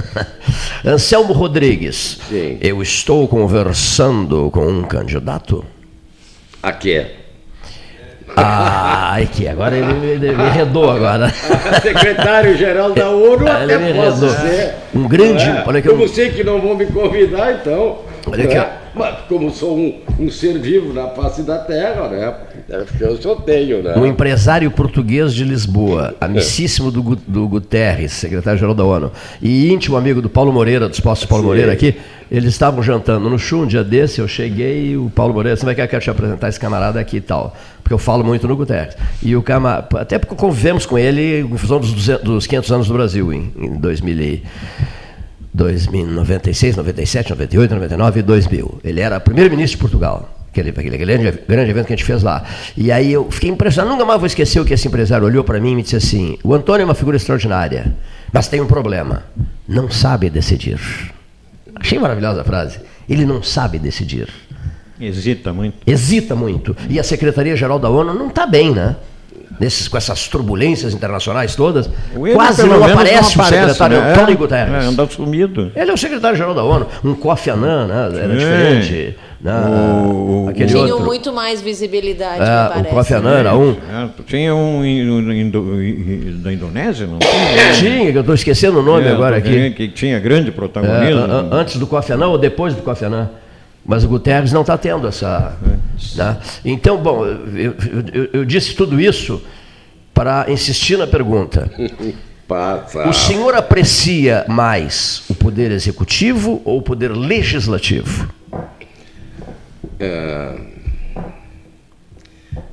Anselmo 0.86 1.34
Rodrigues, 1.34 2.20
Sim. 2.30 2.58
eu 2.62 2.82
estou 2.82 3.28
conversando 3.28 4.50
com 4.52 4.66
um 4.68 4.84
candidato. 4.84 5.64
Aqui 6.62 6.94
é. 6.96 7.16
Ai, 8.38 9.30
que 9.32 9.48
agora 9.48 9.78
ele 9.78 9.94
me, 9.94 10.08
ele 10.08 10.32
me 10.36 10.44
enredou 10.46 10.90
agora. 10.90 11.30
Secretário-geral 11.82 12.92
da 12.94 13.10
ONU, 13.10 13.48
Ele 13.48 13.50
até 13.50 13.78
me 13.78 13.94
posso 13.94 14.26
enredou. 14.26 14.30
ser. 14.30 14.74
Um 14.94 15.08
grande- 15.08 15.44
é? 15.46 15.64
olha 15.66 15.82
que 15.82 15.88
eu- 15.88 15.94
Como 15.96 16.08
sei 16.08 16.32
que 16.32 16.44
não 16.44 16.60
vão 16.60 16.76
me 16.76 16.86
convidar, 16.88 17.54
então. 17.54 18.00
Olha 18.28 18.44
aqui, 18.44 18.56
é? 18.58 18.70
Mas 18.94 19.16
como 19.30 19.52
sou 19.52 19.78
um, 19.78 20.02
um 20.20 20.30
ser 20.32 20.58
vivo 20.60 20.94
na 20.94 21.08
face 21.10 21.44
da 21.44 21.60
terra, 21.60 22.08
né? 22.10 22.34
É 22.68 22.80
porque 22.80 23.04
eu 23.04 23.22
só 23.22 23.36
tenho, 23.36 23.84
né? 23.84 23.96
Um 23.96 24.06
empresário 24.08 24.70
português 24.72 25.34
de 25.34 25.44
Lisboa, 25.44 26.16
amicíssimo 26.20 26.90
do, 26.90 27.16
do 27.16 27.48
Guterres, 27.48 28.14
secretário-geral 28.14 28.74
da 28.74 28.84
ONU, 28.84 29.12
e 29.40 29.72
íntimo 29.72 29.96
amigo 29.96 30.20
do 30.20 30.30
Paulo 30.30 30.52
Moreira, 30.52 30.90
dos 30.90 31.00
postos 31.00 31.28
Paulo 31.28 31.44
Sim. 31.44 31.50
Moreira 31.50 31.72
aqui, 31.74 31.96
eles 32.32 32.50
estavam 32.50 32.82
jantando 32.82 33.30
no 33.30 33.38
Chu 33.38 33.62
um 33.62 33.68
dia 33.68 33.84
desse, 33.84 34.20
eu 34.20 34.28
cheguei 34.28 34.92
e 34.92 34.98
o 34.98 35.12
Paulo 35.14 35.34
Moreira, 35.34 35.56
você 35.56 35.64
vai 35.64 35.76
querer 35.76 35.88
que 35.88 35.96
eu 35.96 36.00
te 36.00 36.10
apresentar 36.10 36.50
esse 36.50 36.60
camarada 36.60 37.00
aqui 37.00 37.18
e 37.18 37.22
tal, 37.22 37.56
porque 37.84 37.94
eu 37.94 38.00
falo 38.00 38.24
muito 38.24 38.48
no 38.48 38.56
Guterres. 38.56 38.98
E 39.22 39.36
o 39.36 39.44
camarada, 39.44 40.00
até 40.00 40.18
porque 40.18 40.34
convivemos 40.34 40.88
com 40.88 40.98
ele 40.98 41.42
em 41.42 41.58
função 41.58 41.80
dos, 41.80 41.94
200 41.94 42.24
dos 42.24 42.48
500 42.48 42.72
anos 42.72 42.88
do 42.88 42.94
Brasil, 42.96 43.32
em, 43.32 43.54
em 43.58 43.74
2000 43.74 44.22
e- 44.22 44.44
2096, 45.54 46.76
97, 46.76 47.30
98, 47.30 47.74
99 47.76 48.20
e 48.20 48.24
2000. 48.24 48.80
Ele 48.84 49.00
era 49.00 49.20
primeiro-ministro 49.22 49.78
de 49.78 49.82
Portugal. 49.82 50.30
Aquele, 50.56 50.70
aquele 50.70 50.98
grande, 50.98 51.40
grande 51.50 51.70
evento 51.70 51.88
que 51.88 51.94
a 51.94 51.96
gente 51.98 52.06
fez 52.06 52.24
lá. 52.24 52.42
E 52.78 52.90
aí 52.90 53.12
eu 53.12 53.30
fiquei 53.30 53.50
impressionado, 53.50 53.94
nunca 53.94 54.06
mais 54.06 54.20
vou 54.20 54.26
esquecer 54.26 54.62
o 54.62 54.64
que 54.64 54.74
esse 54.74 54.88
empresário 54.88 55.26
olhou 55.28 55.44
para 55.44 55.60
mim 55.60 55.74
e 55.74 55.76
me 55.76 55.84
disse 55.84 55.98
assim: 55.98 56.38
o 56.42 56.54
Antônio 56.54 56.84
é 56.84 56.86
uma 56.86 56.96
figura 56.96 57.18
extraordinária, 57.18 57.94
mas 58.32 58.48
tem 58.48 58.62
um 58.62 58.66
problema. 58.66 59.24
Não 59.68 59.92
sabe 59.92 60.30
decidir. 60.30 60.80
Achei 61.76 62.00
maravilhosa 62.00 62.40
a 62.40 62.44
frase. 62.46 62.80
Ele 63.10 63.26
não 63.26 63.44
sabe 63.44 63.78
decidir. 63.78 64.30
Hesita 65.00 65.52
muito. 65.52 65.76
Hesita 65.86 66.36
muito. 66.36 66.76
E 66.90 66.98
a 66.98 67.04
Secretaria-Geral 67.04 67.78
da 67.78 67.90
ONU 67.90 68.14
não 68.14 68.28
está 68.30 68.48
bem, 68.48 68.74
né? 68.74 68.96
Nesses, 69.60 69.88
com 69.88 69.98
essas 69.98 70.28
turbulências 70.28 70.94
internacionais 70.94 71.56
todas, 71.56 71.90
O 72.16 72.28
ele, 72.28 72.36
quase 72.36 72.66
não 72.66 72.84
aparece, 72.84 73.38
o 73.38 73.42
aparece, 73.42 73.74
secretário 73.74 74.02
né? 74.02 74.12
Antônio 74.12 74.38
Guterres. 74.38 74.74
é, 74.74 74.88
anda 74.88 75.08
sumido. 75.08 75.72
Ele 75.76 75.92
é 75.92 75.94
o 75.94 75.98
secretário-geral 75.98 76.54
da 76.54 76.64
ONU, 76.64 76.88
um 77.04 77.14
Kofi 77.14 77.52
Annan, 77.52 77.88
né? 77.88 78.20
Era 78.22 78.34
Sim. 78.34 78.38
diferente. 78.38 79.18
Né? 79.46 79.54
O- 80.08 80.48
Aquele 80.50 80.70
Tinham 80.70 80.88
outro. 80.90 81.06
muito 81.06 81.32
mais 81.32 81.62
visibilidade, 81.62 82.42
É, 82.42 82.46
me 82.64 82.66
o 82.66 82.70
parece. 82.74 82.90
Kofi 82.96 83.14
Annan 83.14 83.38
era 83.38 83.56
um. 83.56 83.72
É, 83.72 84.10
tinha 84.26 84.56
um 84.56 84.82
da 86.42 86.52
Indonésia, 86.52 87.06
não 87.06 87.20
Tinha, 87.78 88.12
que 88.12 88.18
eu 88.18 88.22
estou 88.22 88.34
esquecendo 88.34 88.80
o 88.80 88.82
nome 88.84 89.06
É, 89.08 89.12
agora 89.12 89.38
aqui. 89.38 89.70
Que 89.72 89.88
tinha 89.90 90.20
grande 90.20 90.50
É, 90.50 90.52
protagonismo. 90.52 91.20
an- 91.22 91.50
antes 91.52 91.78
do 91.78 91.86
Kofi 91.86 92.12
Annan 92.14 92.30
ou 92.30 92.38
depois 92.40 92.74
do 92.74 92.82
Kofi 92.82 93.06
Annan. 93.06 93.30
Mas 93.86 94.04
o 94.04 94.08
Guterres 94.08 94.52
não 94.52 94.62
está 94.62 94.76
tendo 94.80 95.08
essa. 95.08 95.54
né? 96.16 96.38
Então, 96.66 96.98
bom, 96.98 97.24
eu, 97.24 97.76
eu- 98.14 98.30
eu 98.34 98.46
disse 98.46 98.74
tudo 98.74 99.00
isso 99.00 99.40
para 100.12 100.48
insistir 100.50 100.98
na 100.98 101.06
pergunta. 101.06 101.70
Passa. 102.48 103.08
O 103.08 103.14
senhor 103.14 103.54
aprecia 103.56 104.44
mais 104.48 105.24
o 105.30 105.34
poder 105.36 105.72
executivo 105.72 106.62
ou 106.66 106.78
o 106.78 106.82
poder 106.82 107.12
legislativo? 107.12 108.28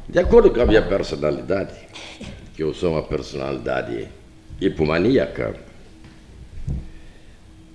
De 0.09 0.18
acordo 0.18 0.51
com 0.51 0.61
a 0.61 0.66
minha 0.66 0.83
personalidade, 0.83 1.75
que 2.55 2.62
eu 2.62 2.75
sou 2.75 2.93
uma 2.93 3.03
personalidade 3.03 4.09
hipomaníaca, 4.61 5.55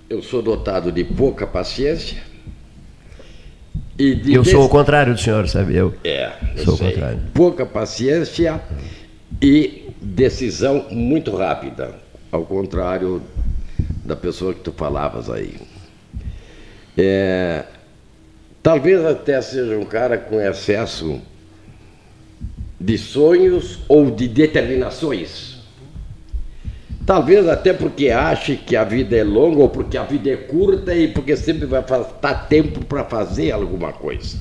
eu 0.08 0.22
sou 0.22 0.40
dotado 0.40 0.90
de 0.92 1.04
pouca 1.04 1.46
paciência 1.46 2.22
e 3.98 4.14
de 4.14 4.32
Eu 4.34 4.44
sou 4.44 4.60
o 4.60 4.62
des- 4.62 4.70
contrário 4.70 5.14
do 5.14 5.20
senhor, 5.20 5.48
sabe? 5.48 5.74
Eu. 5.76 5.94
É, 6.04 6.32
eu 6.56 6.64
Sou 6.64 6.74
o 6.74 6.76
sei. 6.76 6.92
contrário. 6.92 7.20
Pouca 7.34 7.66
paciência 7.66 8.60
e 9.42 9.90
decisão 10.00 10.86
muito 10.90 11.34
rápida, 11.36 11.94
ao 12.30 12.44
contrário 12.44 13.20
da 14.04 14.14
pessoa 14.16 14.54
que 14.54 14.60
tu 14.60 14.72
falavas 14.72 15.28
aí. 15.28 15.54
É, 16.96 17.64
talvez 18.62 19.04
até 19.04 19.40
seja 19.40 19.78
um 19.78 19.84
cara 19.84 20.18
com 20.18 20.40
excesso 20.40 21.20
de 22.80 22.96
sonhos 22.96 23.80
ou 23.88 24.10
de 24.10 24.28
determinações. 24.28 25.58
Talvez 27.04 27.48
até 27.48 27.72
porque 27.72 28.10
ache 28.10 28.56
que 28.56 28.76
a 28.76 28.84
vida 28.84 29.16
é 29.16 29.24
longa 29.24 29.60
ou 29.60 29.68
porque 29.68 29.96
a 29.96 30.04
vida 30.04 30.30
é 30.30 30.36
curta 30.36 30.94
e 30.94 31.08
porque 31.08 31.36
sempre 31.36 31.66
vai 31.66 31.82
faltar 31.82 32.48
tempo 32.48 32.84
para 32.84 33.04
fazer 33.04 33.50
alguma 33.50 33.92
coisa. 33.92 34.38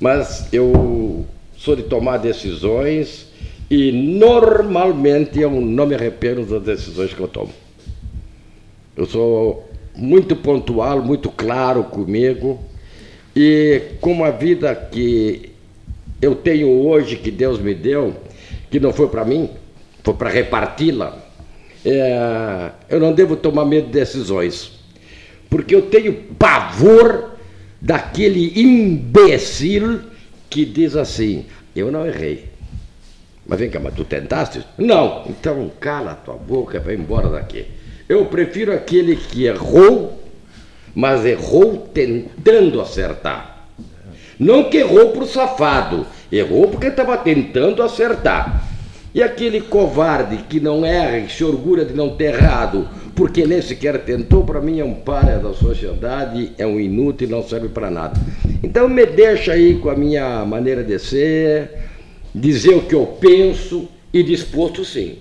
Mas 0.00 0.52
eu 0.52 1.24
sou 1.56 1.76
de 1.76 1.84
tomar 1.84 2.18
decisões 2.18 3.28
e 3.70 3.92
normalmente 3.92 5.40
eu 5.40 5.50
não 5.50 5.86
me 5.86 5.94
arrependo 5.94 6.44
das 6.44 6.62
decisões 6.62 7.14
que 7.14 7.20
eu 7.20 7.28
tomo. 7.28 7.52
Eu 8.96 9.06
sou 9.06 9.70
muito 9.94 10.34
pontual, 10.34 11.00
muito 11.00 11.30
claro 11.30 11.84
comigo 11.84 12.58
e 13.36 13.82
com 14.00 14.12
uma 14.12 14.30
vida 14.32 14.74
que 14.74 15.52
eu 16.22 16.34
tenho 16.34 16.68
hoje, 16.68 17.16
que 17.16 17.30
Deus 17.30 17.60
me 17.60 17.74
deu, 17.74 18.16
que 18.70 18.80
não 18.80 18.92
foi 18.92 19.08
para 19.08 19.24
mim, 19.24 19.50
foi 20.02 20.14
para 20.14 20.30
reparti-la, 20.30 21.18
é, 21.84 22.70
eu 22.88 22.98
não 22.98 23.12
devo 23.12 23.36
tomar 23.36 23.66
medo 23.66 23.88
de 23.88 23.92
decisões, 23.92 24.72
porque 25.50 25.74
eu 25.74 25.82
tenho 25.82 26.14
pavor 26.38 27.36
daquele 27.80 28.58
imbecil 28.60 30.00
que 30.48 30.64
diz 30.64 30.96
assim: 30.96 31.44
Eu 31.74 31.92
não 31.92 32.06
errei. 32.06 32.46
Mas 33.46 33.60
vem 33.60 33.70
cá, 33.70 33.78
mas 33.78 33.94
tu 33.94 34.04
tentaste? 34.04 34.64
Não. 34.76 35.24
Então 35.28 35.70
cala 35.78 36.12
a 36.12 36.14
tua 36.14 36.34
boca 36.34 36.78
e 36.78 36.80
vai 36.80 36.94
embora 36.94 37.28
daqui. 37.28 37.66
Eu 38.08 38.26
prefiro 38.26 38.72
aquele 38.72 39.14
que 39.14 39.44
errou, 39.44 40.20
mas 40.96 41.26
errou 41.26 41.76
tentando 41.92 42.80
acertar. 42.80 43.68
Não 44.38 44.64
que 44.64 44.78
errou 44.78 45.10
por 45.10 45.26
safado, 45.26 46.06
errou 46.32 46.68
porque 46.68 46.86
estava 46.86 47.18
tentando 47.18 47.82
acertar. 47.82 48.66
E 49.14 49.22
aquele 49.22 49.60
covarde 49.60 50.38
que 50.48 50.58
não 50.58 50.86
erra 50.86 51.18
e 51.18 51.28
se 51.28 51.44
orgulha 51.44 51.84
de 51.84 51.92
não 51.92 52.16
ter 52.16 52.34
errado, 52.34 52.88
porque 53.14 53.46
nem 53.46 53.60
sequer 53.60 53.98
tentou, 54.04 54.42
para 54.42 54.60
mim 54.62 54.80
é 54.80 54.84
um 54.84 54.94
párea 54.94 55.38
da 55.38 55.52
sociedade, 55.52 56.52
é 56.56 56.66
um 56.66 56.80
inútil, 56.80 57.28
não 57.28 57.42
serve 57.42 57.68
para 57.68 57.90
nada. 57.90 58.18
Então 58.62 58.88
me 58.88 59.04
deixa 59.04 59.52
aí 59.52 59.78
com 59.78 59.90
a 59.90 59.94
minha 59.94 60.46
maneira 60.46 60.82
de 60.82 60.98
ser, 60.98 61.72
dizer 62.34 62.74
o 62.74 62.82
que 62.82 62.94
eu 62.94 63.06
penso 63.06 63.86
e 64.14 64.22
disposto 64.22 64.82
sim 64.82 65.18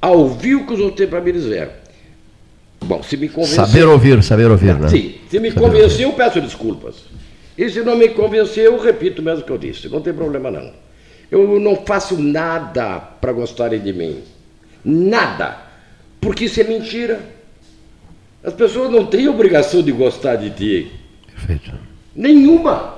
a 0.00 0.10
ouvir 0.12 0.54
o 0.54 0.64
que 0.64 0.74
os 0.74 0.80
outros 0.80 0.98
têm 0.98 1.08
para 1.08 1.20
me 1.20 1.32
dizer. 1.32 1.70
Bom, 2.88 3.02
se 3.02 3.18
me 3.18 3.28
convencer. 3.28 3.66
Saber 3.66 3.86
ouvir, 3.86 4.22
saber 4.22 4.50
ouvir, 4.50 4.74
né? 4.78 4.88
Sim, 4.88 5.16
se 5.28 5.38
me 5.38 5.52
convencer, 5.52 6.06
eu 6.06 6.12
peço 6.14 6.40
desculpas. 6.40 6.96
E 7.56 7.68
se 7.68 7.82
não 7.82 7.98
me 7.98 8.08
convencer, 8.08 8.64
eu 8.64 8.80
repito 8.80 9.20
mesmo 9.20 9.42
o 9.42 9.44
que 9.44 9.52
eu 9.52 9.58
disse. 9.58 9.90
Não 9.90 10.00
tem 10.00 10.14
problema 10.14 10.50
não. 10.50 10.72
Eu 11.30 11.60
não 11.60 11.76
faço 11.76 12.18
nada 12.18 12.98
para 12.98 13.30
gostarem 13.30 13.78
de 13.78 13.92
mim. 13.92 14.22
Nada. 14.82 15.58
Porque 16.18 16.46
isso 16.46 16.62
é 16.62 16.64
mentira. 16.64 17.20
As 18.42 18.54
pessoas 18.54 18.90
não 18.90 19.04
têm 19.04 19.28
obrigação 19.28 19.82
de 19.82 19.92
gostar 19.92 20.36
de 20.36 20.48
ti. 20.48 20.90
Perfeito. 21.26 21.70
Nenhuma. 22.16 22.97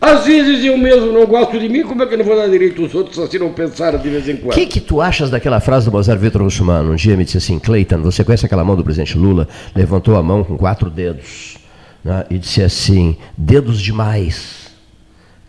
Às 0.00 0.24
vezes 0.24 0.64
eu 0.64 0.78
mesmo 0.78 1.12
não 1.12 1.26
gosto 1.26 1.58
de 1.58 1.68
mim, 1.68 1.82
como 1.82 2.02
é 2.02 2.06
que 2.06 2.14
eu 2.14 2.18
não 2.18 2.24
vou 2.24 2.34
dar 2.34 2.48
direito 2.48 2.80
aos 2.82 2.94
outros 2.94 3.18
assim 3.18 3.38
não 3.38 3.52
pensaram 3.52 3.98
de 3.98 4.08
vez 4.08 4.26
em 4.28 4.32
O 4.34 4.38
quando? 4.38 4.54
que, 4.54 4.64
que 4.66 4.80
tu 4.80 5.00
achas 5.00 5.28
daquela 5.28 5.60
frase 5.60 5.84
do 5.86 5.92
Mozart 5.92 6.18
Vitor 6.18 6.42
Russumano? 6.42 6.92
Um 6.92 6.96
dia 6.96 7.16
me 7.16 7.24
disse 7.24 7.36
assim, 7.36 7.58
Cleiton, 7.58 8.00
você 8.00 8.24
conhece 8.24 8.46
aquela 8.46 8.64
mão 8.64 8.76
do 8.76 8.82
presidente 8.82 9.18
Lula? 9.18 9.46
Levantou 9.74 10.16
a 10.16 10.22
mão 10.22 10.42
com 10.42 10.56
quatro 10.56 10.88
dedos 10.88 11.58
né, 12.02 12.24
e 12.30 12.38
disse 12.38 12.62
assim, 12.62 13.14
dedos 13.36 13.78
demais, 13.80 14.70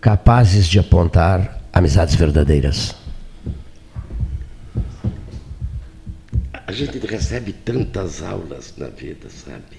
capazes 0.01 0.67
de 0.67 0.79
apontar 0.79 1.61
amizades 1.71 2.15
verdadeiras. 2.15 2.93
A 6.67 6.71
gente 6.73 6.97
recebe 7.05 7.53
tantas 7.53 8.21
aulas 8.21 8.73
na 8.77 8.87
vida, 8.87 9.27
sabe? 9.29 9.77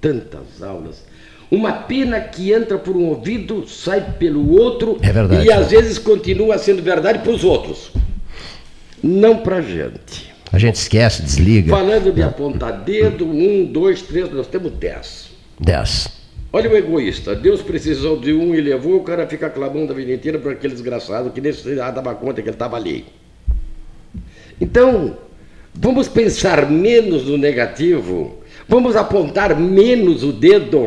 Tantas 0.00 0.62
aulas. 0.62 1.04
Uma 1.50 1.72
pena 1.72 2.20
que 2.20 2.52
entra 2.52 2.78
por 2.78 2.96
um 2.96 3.06
ouvido, 3.06 3.66
sai 3.68 4.14
pelo 4.18 4.52
outro 4.52 4.98
É 5.02 5.12
verdade. 5.12 5.46
e 5.46 5.52
às 5.52 5.70
vezes 5.70 5.98
continua 5.98 6.58
sendo 6.58 6.82
verdade 6.82 7.20
para 7.20 7.30
os 7.30 7.44
outros. 7.44 7.90
Não 9.02 9.38
para 9.38 9.56
a 9.56 9.62
gente. 9.62 10.32
A 10.50 10.58
gente 10.58 10.76
esquece, 10.76 11.22
desliga. 11.22 11.70
Falando 11.70 12.12
de 12.12 12.22
apontar 12.22 12.84
dedo, 12.84 13.26
um, 13.26 13.64
dois, 13.64 14.02
três, 14.02 14.30
nós 14.32 14.46
temos 14.46 14.72
dez. 14.72 15.30
Dez. 15.60 16.08
Olha 16.52 16.70
o 16.70 16.76
egoísta. 16.76 17.34
Deus 17.34 17.60
precisou 17.62 18.18
de 18.18 18.32
um 18.32 18.54
e 18.54 18.60
levou, 18.60 18.96
o 18.96 19.02
cara 19.02 19.26
fica 19.26 19.50
clamando 19.50 19.92
a 19.92 19.96
vida 19.96 20.12
inteira 20.12 20.38
por 20.38 20.52
aquele 20.52 20.72
desgraçado 20.72 21.30
que 21.30 21.40
nem 21.40 21.52
se 21.52 21.74
dava 21.74 22.14
conta 22.14 22.40
que 22.40 22.48
ele 22.48 22.54
estava 22.54 22.76
ali. 22.76 23.04
Então, 24.60 25.16
vamos 25.74 26.06
pensar 26.08 26.70
menos 26.70 27.24
no 27.24 27.36
negativo, 27.36 28.38
vamos 28.68 28.94
apontar 28.94 29.58
menos 29.58 30.22
o 30.22 30.32
dedo 30.32 30.84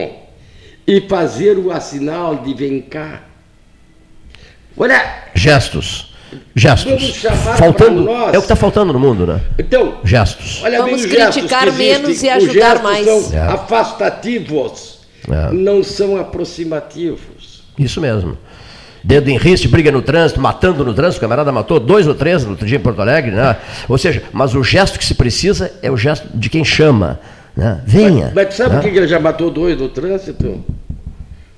e 0.88 1.02
fazer 1.02 1.58
o 1.58 1.78
sinal 1.82 2.38
de 2.38 2.54
vem 2.54 2.82
cá. 2.82 3.24
Olha, 4.78 5.02
Gestos. 5.36 6.14
Vamos 6.32 6.44
Gestos. 6.56 7.16
chamar 7.16 7.58
Faltando. 7.58 8.10
É 8.10 8.30
o 8.30 8.32
que 8.32 8.38
está 8.38 8.56
faltando 8.56 8.92
no 8.94 9.00
mundo, 9.00 9.26
né? 9.26 9.42
então, 9.58 9.98
Gestos. 10.04 10.62
olha 10.64 10.80
Vamos 10.80 11.02
bem 11.02 11.06
os 11.06 11.12
gestos 11.12 11.36
criticar 11.36 11.72
menos 11.74 12.22
e 12.22 12.30
ajudar 12.30 12.82
mais. 12.84 13.06
São 13.06 13.34
É. 13.34 13.40
afastativos, 13.48 15.00
É. 15.30 15.52
não 15.54 15.84
são 15.84 16.18
aproximativos. 16.18 17.64
Isso 17.78 18.02
mesmo. 18.02 18.38
Dedo 19.04 19.30
em 19.30 19.38
riste, 19.38 19.68
briga 19.70 19.90
no 19.92 20.02
trânsito, 20.02 20.42
matando 20.42 20.84
no 20.84 20.94
trânsito, 20.94 21.20
o 21.20 21.22
camarada 21.22 21.50
matou 21.52 21.80
dois 21.80 22.06
ou 22.08 22.14
três 22.14 22.44
no 22.44 22.52
outro 22.52 22.66
dia 22.66 22.78
em 22.78 22.82
Porto 22.82 23.02
Alegre, 23.02 23.32
né? 23.32 23.56
Ou 23.88 23.98
seja, 23.98 24.22
mas 24.34 24.54
o 24.54 24.62
gesto 24.64 25.00
que 25.00 25.06
se 25.06 25.14
precisa 25.16 25.72
é 25.82 25.90
o 25.90 25.96
gesto 25.96 26.28
de 26.34 26.50
quem 26.50 26.66
chama. 26.66 27.20
Né? 27.58 27.82
Venha. 27.86 28.32
Mas 28.36 28.53
sabe 28.53 28.76
né? 28.76 28.82
por 28.82 28.91
que 28.91 28.97
ele 28.97 29.08
já 29.08 29.20
matou 29.20 29.49
dois 29.49 29.78
no 29.78 29.89
trânsito? 29.89 30.64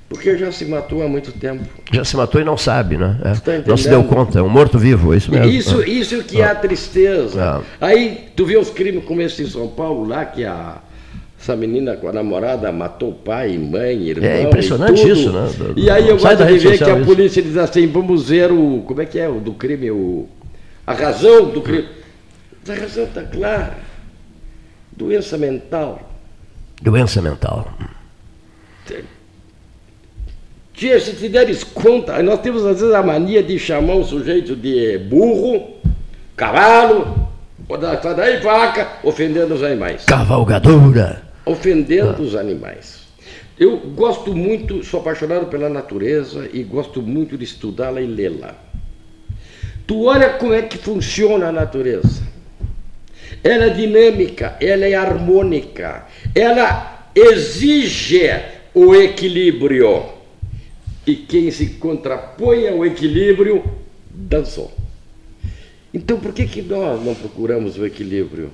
Porque 0.08 0.36
já 0.38 0.52
se 0.52 0.66
matou 0.66 1.04
há 1.04 1.08
muito 1.08 1.32
tempo. 1.34 1.64
Já 1.92 2.04
se 2.04 2.18
matou 2.18 2.42
e 2.42 2.44
não 2.44 2.58
sabe, 2.58 2.98
né? 2.98 3.16
É. 3.24 3.34
Tá 3.36 3.52
não 3.68 3.78
se 3.78 3.88
deu 3.88 4.04
conta, 4.04 4.40
é 4.40 4.42
um 4.42 4.50
morto-vivo, 4.50 5.14
é 5.14 5.18
isso 5.18 5.30
mesmo. 5.32 5.46
Isso, 5.48 5.82
É. 5.84 5.88
isso 5.88 6.24
que 6.24 6.42
é 6.42 6.46
a 6.46 6.56
tristeza. 6.56 7.62
Aí 7.80 8.30
tu 8.36 8.44
vê 8.46 8.58
os 8.58 8.72
crimes 8.72 9.04
como 9.04 9.22
esse 9.22 9.44
em 9.44 9.48
São 9.48 9.68
Paulo 9.68 10.08
lá, 10.08 10.26
que 10.26 10.44
a, 10.46 10.78
essa 11.40 11.56
menina 11.56 11.96
com 11.96 12.08
a 12.08 12.12
namorada 12.14 12.72
matou 12.72 13.12
pai, 13.14 13.56
mãe, 13.60 14.02
irmão. 14.08 14.28
É 14.28 14.42
impressionante 14.44 15.00
e 15.00 15.08
tudo. 15.10 15.14
isso, 15.20 15.32
né? 15.32 15.50
Do- 15.56 15.80
E 15.80 15.90
aí 15.92 16.10
eu 16.10 16.18
gosto 16.18 16.38
de 16.44 16.58
ver 16.58 16.78
que 16.80 16.84
a 16.86 16.96
isso. 16.98 17.06
polícia 17.06 17.42
diz 17.44 17.58
assim, 17.58 17.86
vamos 17.86 18.30
ver 18.30 18.52
o. 18.52 18.82
Como 18.88 19.02
é 19.02 19.06
que 19.06 19.20
é 19.20 19.30
o 19.30 19.40
do 19.40 19.54
crime? 19.54 19.92
O, 19.92 20.28
a 20.88 20.94
razão 20.94 21.46
do 21.52 21.62
crime. 21.62 21.86
A 22.68 22.74
razão 22.74 23.04
está 23.04 23.22
clara. 23.22 23.89
Doença 25.00 25.38
mental. 25.38 26.02
Doença 26.82 27.22
mental. 27.22 27.72
Tia, 30.74 31.00
se 31.00 31.14
te 31.14 31.30
deres 31.30 31.64
conta, 31.64 32.22
nós 32.22 32.42
temos 32.42 32.66
às 32.66 32.82
vezes 32.82 32.94
a 32.94 33.02
mania 33.02 33.42
de 33.42 33.58
chamar 33.58 33.96
o 33.96 34.04
sujeito 34.04 34.58
de 34.58 34.98
burro, 34.98 35.76
cavalo, 36.36 37.30
ou 37.70 37.78
da- 37.78 37.96
daí 37.96 38.42
vaca, 38.42 38.90
ofendendo 39.02 39.54
os 39.56 39.64
animais. 39.64 40.04
Cavalgadora. 40.04 41.24
Ofendendo 41.46 42.22
os 42.22 42.36
animais. 42.36 43.00
Eu 43.58 43.78
gosto 43.78 44.36
muito, 44.36 44.84
sou 44.84 45.00
apaixonado 45.00 45.46
pela 45.48 45.70
natureza 45.70 46.50
e 46.52 46.62
gosto 46.64 47.02
muito 47.02 47.38
de 47.38 47.46
estudá-la 47.46 48.02
e 48.02 48.06
lê-la. 48.06 48.54
Tu 49.88 50.04
olha 50.04 50.30
como 50.32 50.54
é 50.54 50.62
que 50.62 50.78
funciona 50.78 51.48
a 51.48 51.52
natureza. 51.54 52.22
Ela 53.44 53.66
é 53.66 53.70
dinâmica, 53.70 54.58
ela 54.60 54.86
é 54.86 54.94
harmônica, 54.94 56.06
ela 56.36 57.10
exige 57.16 58.30
o 58.74 58.96
equilíbrio. 58.96 60.04
E 61.08 61.16
quem 61.16 61.50
se 61.50 61.68
contrapõe 61.68 62.68
ao 62.68 62.86
equilíbrio 62.86 63.64
dançou. 64.10 64.72
Então 65.94 66.20
por 66.20 66.34
que, 66.34 66.46
que 66.46 66.62
nós 66.62 67.04
não 67.04 67.16
procuramos 67.16 67.78
o 67.78 67.86
equilíbrio? 67.86 68.52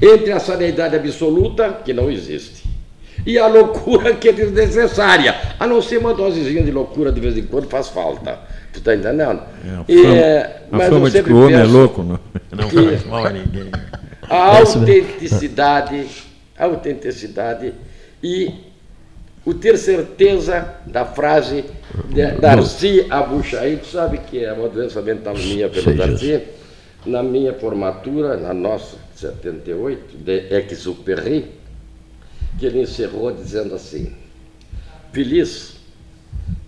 Entre 0.00 0.32
a 0.32 0.40
sanidade 0.40 0.96
absoluta, 0.96 1.80
que 1.84 1.92
não 1.92 2.10
existe, 2.10 2.64
e 3.24 3.38
a 3.38 3.46
loucura 3.46 4.14
que 4.16 4.28
é 4.28 4.32
desnecessária. 4.32 5.34
A 5.58 5.66
não 5.66 5.80
ser 5.80 5.98
uma 5.98 6.14
dosezinha 6.14 6.62
de 6.62 6.70
loucura 6.70 7.12
de 7.12 7.20
vez 7.20 7.36
em 7.36 7.44
quando 7.44 7.68
faz 7.68 7.88
falta. 7.88 8.38
Tu 8.76 8.80
está 8.80 8.94
entendendo? 8.94 9.40
É, 9.64 9.70
a 9.70 9.84
E, 9.88 10.02
fama, 10.02 10.16
é, 10.16 10.62
a 10.70 10.76
mas 10.76 10.88
fama 10.90 11.06
eu 11.06 11.10
de 11.10 11.22
que 11.22 11.32
o 11.32 11.44
homem 11.44 11.54
é 11.56 11.64
louco, 11.64 12.02
não, 12.02 12.20
não 12.52 12.68
faz 12.68 13.04
mal 13.06 13.24
a 13.24 13.30
ninguém. 13.30 13.70
a 14.28 14.56
É 14.56 14.58
autenticidade, 14.58 16.06
a 16.58 16.64
autenticidade 16.66 17.72
e 18.22 18.52
o 19.46 19.54
ter 19.54 19.78
certeza 19.78 20.74
da 20.86 21.06
frase 21.06 21.64
de 22.10 22.26
Darcy 22.32 23.06
Abuchaí, 23.08 23.78
tu 23.78 23.86
sabe 23.86 24.18
que 24.18 24.44
é 24.44 24.52
uma 24.52 24.68
doença 24.68 25.00
mental 25.00 25.34
minha 25.34 25.70
pelo 25.70 25.84
Sei 25.84 25.94
Darcy, 25.94 26.42
na 27.06 27.22
minha 27.22 27.54
formatura, 27.54 28.36
na 28.36 28.52
nossa, 28.52 28.98
78, 29.14 30.18
de 30.18 30.54
Exupéry, 30.70 31.46
que 32.58 32.66
ele 32.66 32.82
encerrou 32.82 33.32
dizendo 33.32 33.74
assim, 33.74 34.12
feliz 35.12 35.76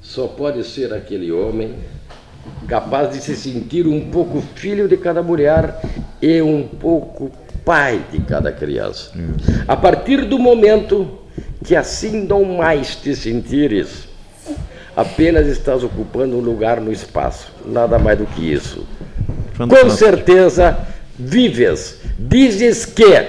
só 0.00 0.26
pode 0.26 0.64
ser 0.64 0.94
aquele 0.94 1.30
homem 1.30 1.74
capaz 2.66 3.10
de 3.12 3.20
se 3.22 3.34
sentir 3.36 3.86
um 3.86 4.10
pouco 4.10 4.42
filho 4.54 4.88
de 4.88 4.96
cada 4.96 5.22
mulher 5.22 5.80
e 6.20 6.40
um 6.42 6.66
pouco 6.66 7.30
pai 7.64 8.02
de 8.12 8.20
cada 8.20 8.50
criança. 8.52 9.12
A 9.66 9.76
partir 9.76 10.24
do 10.24 10.38
momento 10.38 11.08
que 11.64 11.74
assim 11.76 12.24
não 12.26 12.44
mais 12.44 12.96
te 12.96 13.14
sentires, 13.14 14.08
apenas 14.96 15.46
estás 15.46 15.82
ocupando 15.84 16.36
um 16.36 16.40
lugar 16.40 16.80
no 16.80 16.92
espaço, 16.92 17.52
nada 17.66 17.98
mais 17.98 18.18
do 18.18 18.26
que 18.26 18.52
isso. 18.52 18.86
Com 19.56 19.66
Fantástico. 19.66 19.90
certeza 19.92 20.78
vives, 21.18 22.00
dizes 22.18 22.84
que, 22.84 23.24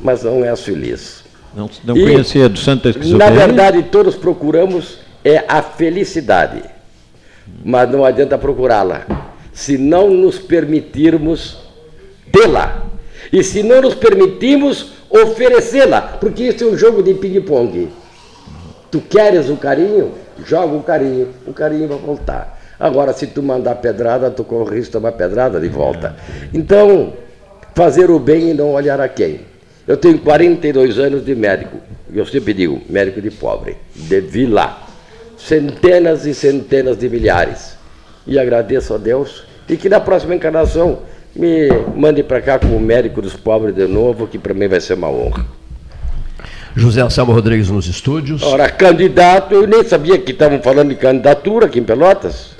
mas 0.00 0.22
não 0.22 0.44
és 0.44 0.60
feliz. 0.60 1.22
Não, 1.54 1.68
não 1.84 1.96
E, 1.96 2.02
conhecia 2.02 2.48
do 2.48 2.58
Santa 2.58 2.90
Na 2.92 2.98
Exupéry? 3.00 3.34
verdade, 3.36 3.82
todos 3.84 4.14
procuramos 4.14 4.98
é 5.24 5.44
a 5.48 5.62
felicidade, 5.62 6.62
mas 7.64 7.90
não 7.90 8.04
adianta 8.04 8.38
procurá-la 8.38 9.06
se 9.52 9.76
não 9.76 10.10
nos 10.10 10.38
permitirmos 10.38 11.58
tê-la 12.32 12.86
e 13.32 13.42
se 13.44 13.62
não 13.62 13.82
nos 13.82 13.94
permitirmos 13.94 14.92
oferecê-la, 15.10 16.00
porque 16.00 16.44
isso 16.44 16.64
é 16.64 16.66
um 16.66 16.76
jogo 16.76 17.02
de 17.02 17.14
ping-pong. 17.14 17.88
Tu 18.90 19.00
queres 19.00 19.48
o 19.48 19.56
carinho? 19.56 20.12
Joga 20.46 20.74
o 20.74 20.82
carinho, 20.82 21.28
o 21.46 21.52
carinho 21.52 21.88
vai 21.88 21.98
voltar. 21.98 22.60
Agora, 22.80 23.12
se 23.12 23.26
tu 23.26 23.42
mandar 23.42 23.76
pedrada, 23.76 24.30
tu 24.30 24.42
corre 24.42 24.62
o 24.62 24.74
risco 24.74 24.86
de 24.86 24.90
tomar 24.92 25.12
pedrada 25.12 25.60
de 25.60 25.68
volta. 25.68 26.16
Então, 26.52 27.12
fazer 27.74 28.10
o 28.10 28.18
bem 28.18 28.50
e 28.50 28.54
não 28.54 28.72
olhar 28.72 29.00
a 29.00 29.08
quem. 29.08 29.40
Eu 29.86 29.96
tenho 29.96 30.18
42 30.18 30.98
anos 30.98 31.24
de 31.24 31.34
médico. 31.34 31.78
Eu 32.12 32.26
sempre 32.26 32.52
digo, 32.52 32.80
médico 32.88 33.20
de 33.20 33.30
pobre, 33.30 33.76
de 33.94 34.20
vila. 34.20 34.78
Centenas 35.46 36.24
e 36.26 36.34
centenas 36.34 36.96
de 36.98 37.08
milhares. 37.08 37.76
E 38.26 38.38
agradeço 38.38 38.94
a 38.94 38.98
Deus. 38.98 39.42
E 39.68 39.76
que 39.76 39.88
na 39.88 40.00
próxima 40.00 40.34
encarnação 40.34 41.00
me 41.34 41.68
mande 41.96 42.22
para 42.22 42.40
cá 42.40 42.58
como 42.58 42.78
médico 42.78 43.20
dos 43.22 43.34
pobres 43.34 43.74
de 43.74 43.86
novo, 43.86 44.26
que 44.26 44.38
para 44.38 44.54
mim 44.54 44.68
vai 44.68 44.80
ser 44.80 44.94
uma 44.94 45.08
honra. 45.08 45.44
José 46.74 47.00
Anselmo 47.02 47.32
Rodrigues 47.32 47.68
nos 47.70 47.86
estúdios. 47.86 48.42
Ora, 48.42 48.68
candidato, 48.70 49.54
eu 49.54 49.66
nem 49.66 49.84
sabia 49.84 50.18
que 50.18 50.32
estavam 50.32 50.60
falando 50.62 50.90
de 50.90 50.94
candidatura 50.94 51.66
aqui 51.66 51.78
em 51.78 51.84
Pelotas. 51.84 52.52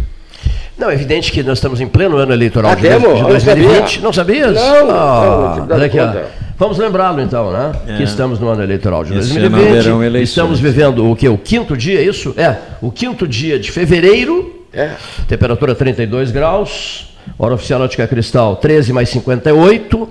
Não, 0.77 0.91
é 0.91 0.95
evidente 0.95 1.31
que 1.31 1.43
nós 1.43 1.59
estamos 1.59 1.81
em 1.81 1.87
pleno 1.87 2.17
ano 2.17 2.33
eleitoral 2.33 2.73
Ah, 2.73 2.75
de, 2.75 2.83
de 2.83 2.89
Eu 2.89 3.01
não 3.01 3.29
2020. 3.29 3.71
sabia. 3.91 4.03
Não 4.03 4.13
sabias? 4.13 4.55
Não, 4.55 4.91
Ah, 4.91 5.55
não, 5.59 5.67
não, 5.67 5.77
olha 5.77 5.87
aqui, 5.87 5.99
ó. 5.99 6.13
Vamos 6.59 6.79
lembrá-lo 6.79 7.21
então, 7.21 7.51
né? 7.51 7.73
É. 7.89 7.97
Que 7.97 8.03
estamos 8.05 8.39
no 8.39 8.49
ano 8.49 8.63
eleitoral 8.63 9.05
de 9.05 9.17
Esse 9.19 9.31
2020. 9.39 9.47
ano 9.63 9.71
haverão 9.79 10.05
eleições. 10.05 10.29
Estamos 10.29 10.61
vivendo 10.61 11.11
o 11.11 11.17
que? 11.17 11.29
O 11.29 11.37
quinto 11.39 11.77
dia, 11.77 11.99
é 12.01 12.03
isso? 12.05 12.35
É, 12.37 12.57
o 12.81 12.91
quinto 12.91 13.27
dia 13.27 13.59
de 13.59 13.71
fevereiro. 13.71 14.63
É. 14.73 14.93
Temperatura 15.29 15.75
32 15.75 16.31
graus. 16.31 17.09
Hora 17.39 17.55
oficial 17.55 17.81
ótica 17.81 18.07
cristal 18.07 18.57
13 18.57 18.93
mais 18.93 19.09
58. 19.09 20.09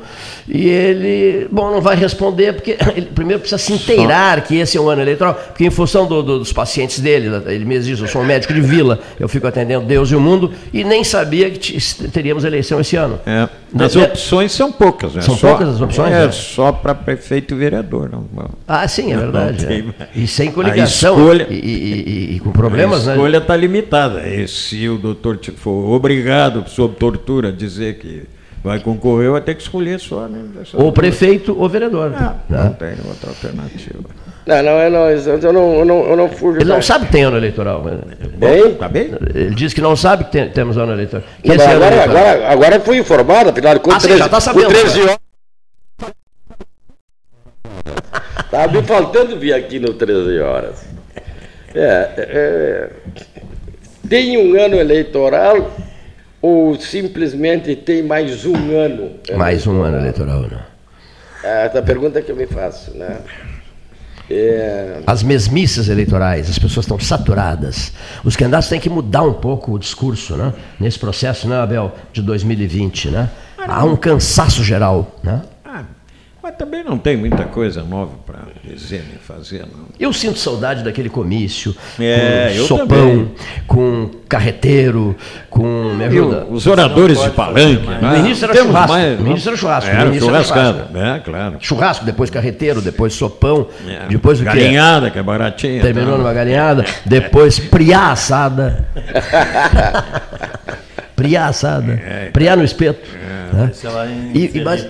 E 0.47 0.67
ele, 0.69 1.47
bom, 1.51 1.69
não 1.69 1.81
vai 1.81 1.95
responder, 1.95 2.53
porque 2.53 2.77
ele 2.95 3.07
primeiro 3.13 3.39
precisa 3.41 3.57
se 3.57 3.73
inteirar 3.73 4.41
que 4.41 4.55
esse 4.57 4.77
é 4.77 4.81
um 4.81 4.87
ano 4.89 5.01
eleitoral, 5.01 5.33
porque 5.33 5.65
em 5.65 5.69
função 5.69 6.05
do- 6.05 6.23
do- 6.23 6.39
dos 6.39 6.53
pacientes 6.53 6.99
dele, 6.99 7.29
ele 7.47 7.65
mesmo 7.65 7.89
diz, 7.91 7.99
eu 7.99 8.07
sou 8.07 8.21
um 8.21 8.25
médico 8.25 8.53
de 8.53 8.61
vila, 8.61 8.99
eu 9.19 9.27
fico 9.27 9.45
atendendo 9.45 9.85
Deus 9.85 10.09
e 10.09 10.15
o 10.15 10.21
mundo, 10.21 10.51
e 10.73 10.83
nem 10.85 11.03
sabia 11.03 11.49
que 11.49 11.77
teríamos 12.13 12.43
eleição 12.45 12.79
esse 12.79 12.95
ano. 12.95 13.19
É. 13.25 13.47
Né? 13.73 13.85
As 13.85 13.95
opções 13.95 14.51
são 14.51 14.69
poucas, 14.71 15.13
né? 15.15 15.21
São 15.21 15.37
Só- 15.37 15.49
poucas 15.49 15.69
as 15.75 15.81
opções, 15.81 16.11
É, 16.11 16.25
né? 16.25 16.31
só 16.31 16.71
para 16.73 16.93
prefeito 16.93 17.53
e 17.53 17.57
vereador. 17.57 18.09
Não. 18.11 18.25
Ah, 18.67 18.85
sim, 18.87 19.13
é 19.13 19.17
verdade. 19.17 19.65
tem 19.65 19.93
é. 19.97 20.07
E 20.13 20.27
sem 20.27 20.49
A 20.49 20.51
coligação. 20.51 21.17
escolha- 21.17 21.47
E, 21.49 21.55
e- 21.55 22.35
e- 22.35 22.39
com 22.41 22.51
problemas, 22.51 23.03
a 23.07 23.11
né? 23.11 23.15
escolha 23.15 23.37
está 23.37 23.55
limitada. 23.55 24.27
E 24.27 24.45
se 24.47 24.89
o 24.89 24.97
doutor 24.97 25.39
for 25.55 25.93
obrigado, 25.95 26.67
sob 26.69 26.95
tortura, 26.95 27.47
a 27.47 27.51
dizer 27.51 27.97
que 27.99 28.23
vai 28.63 28.79
concorrer, 28.79 29.31
vai 29.31 29.41
ter 29.41 29.55
que 29.55 29.61
escolher 29.61 29.99
só. 29.99 30.27
Né? 30.27 30.43
Ou 30.73 30.91
prefeito 30.91 31.55
ou 31.57 31.69
vereador. 31.69 32.13
Ah, 32.15 32.35
né? 32.49 32.63
Não 32.65 32.73
tem 32.73 32.93
outra 33.07 33.29
alternativa. 33.29 33.99
Não, 34.45 34.63
não, 34.63 34.71
eu 34.79 34.89
não, 34.89 35.09
eu 35.09 35.53
não, 35.53 35.73
eu 35.75 35.85
não, 35.85 36.03
eu 36.09 36.15
não 36.17 36.29
fujo. 36.29 36.57
Ele 36.57 36.65
não 36.65 36.73
mais. 36.75 36.85
sabe 36.85 37.05
que 37.05 37.11
tem 37.11 37.23
ano 37.23 37.37
eleitoral. 37.37 37.83
né? 37.83 37.99
Tá 38.79 38.87
bem? 38.89 39.11
Ele 39.35 39.53
diz 39.53 39.71
que 39.73 39.81
não 39.81 39.95
sabe 39.95 40.23
que 40.25 40.31
tem- 40.31 40.49
temos 40.49 40.77
ano 40.77 40.93
eleitoral. 40.93 41.23
Não, 41.45 41.55
mas 41.55 41.65
ano 41.67 41.75
agora, 41.75 41.95
eleitoral. 41.95 42.25
agora, 42.27 42.47
agora 42.49 42.79
fui 42.79 42.97
informado, 42.97 43.49
afinal 43.51 43.73
de 43.73 43.79
Ah, 43.79 43.83
contas, 43.83 44.01
sim, 44.03 44.17
já 44.17 44.27
tá 44.27 44.39
sabendo, 44.39 44.65
com 44.65 44.71
13 44.73 44.99
né? 44.99 45.03
horas. 45.03 45.19
Estava 48.45 48.71
me 48.73 48.83
faltando 48.83 49.37
vir 49.39 49.53
aqui 49.53 49.79
no 49.79 49.93
13 49.93 50.39
horas. 50.39 50.83
É, 51.73 52.09
é, 52.17 52.89
tem 54.09 54.37
um 54.37 54.59
ano 54.61 54.75
eleitoral 54.75 55.71
ou 56.41 56.75
simplesmente 56.79 57.75
tem 57.75 58.03
mais 58.03 58.45
um 58.45 58.55
ano? 58.77 59.11
Mais 59.37 59.65
um 59.67 59.81
ano 59.83 59.97
eleitoral, 59.99 60.41
né? 60.41 60.59
É 61.43 61.65
Essa 61.67 61.81
pergunta 61.81 62.21
que 62.21 62.31
eu 62.31 62.35
me 62.35 62.45
faço, 62.45 62.95
né? 62.97 63.17
É, 64.33 65.01
As 65.05 65.21
mesmices 65.23 65.89
eleitorais, 65.89 66.49
as 66.49 66.57
pessoas 66.57 66.85
estão 66.85 66.99
saturadas. 66.99 67.91
Os 68.23 68.35
candidatos 68.35 68.69
têm 68.69 68.79
que 68.79 68.89
mudar 68.89 69.23
um 69.23 69.33
pouco 69.33 69.73
o 69.73 69.79
discurso, 69.79 70.35
né? 70.35 70.53
Nesse 70.79 70.97
processo, 70.97 71.47
né, 71.47 71.59
Abel, 71.59 71.93
de 72.13 72.21
2020, 72.21 73.09
né? 73.09 73.29
Há 73.57 73.83
um 73.83 73.95
cansaço 73.95 74.63
geral, 74.63 75.19
né? 75.21 75.41
Mas 76.43 76.55
também 76.55 76.83
não 76.83 76.97
tem 76.97 77.15
muita 77.15 77.43
coisa 77.43 77.83
nova 77.83 78.13
para 78.25 78.39
dizer 78.63 79.05
nem 79.07 79.19
fazer, 79.19 79.59
não. 79.59 79.85
Eu 79.99 80.11
sinto 80.11 80.39
saudade 80.39 80.83
daquele 80.83 81.07
comício, 81.07 81.75
É, 81.99 82.47
com 82.51 82.57
eu 82.57 82.65
sopão, 82.65 82.87
também. 82.87 83.31
com 83.67 84.09
carreteiro, 84.27 85.15
com. 85.51 85.93
Me 85.93 86.05
ajuda? 86.05 86.47
os 86.49 86.65
oradores 86.65 87.21
de 87.21 87.29
palanque. 87.29 87.85
No 87.85 88.11
né? 88.11 88.19
início 88.19 88.45
era 88.45 88.53
Temos 88.53 88.69
churrasco. 88.71 88.91
mais- 88.93 89.19
no 89.19 89.27
início 89.27 89.49
era 89.49 89.57
churrasco. 89.57 89.89
Era 89.91 90.05
no 90.05 90.11
início 90.11 90.29
era 90.35 90.43
churrasco. 90.43 90.97
é, 90.97 91.19
claro. 91.19 91.57
Churrasco, 91.59 92.05
depois 92.05 92.29
carreteiro, 92.31 92.81
depois 92.81 93.13
sopão, 93.13 93.67
É, 93.87 94.07
depois 94.09 94.39
o 94.39 94.43
quê? 94.43 94.49
Galinhada, 94.49 95.11
que 95.11 95.19
é 95.19 95.23
baratinha. 95.23 95.79
Terminou 95.81 96.13
tá? 96.13 96.17
numa 96.17 96.33
galinhada, 96.33 96.83
depois 97.05 97.59
priá 97.59 98.11
assada. 98.11 98.87
priá 101.15 101.47
assada. 101.47 101.93
É, 101.93 102.29
priá 102.31 102.55
no 102.55 102.63
espeto. 102.63 103.07
né? 103.53 103.71
Lá, 103.83 104.07
em 104.07 104.31
E, 104.33 104.51
e, 104.57 104.63
mas, 104.63 104.87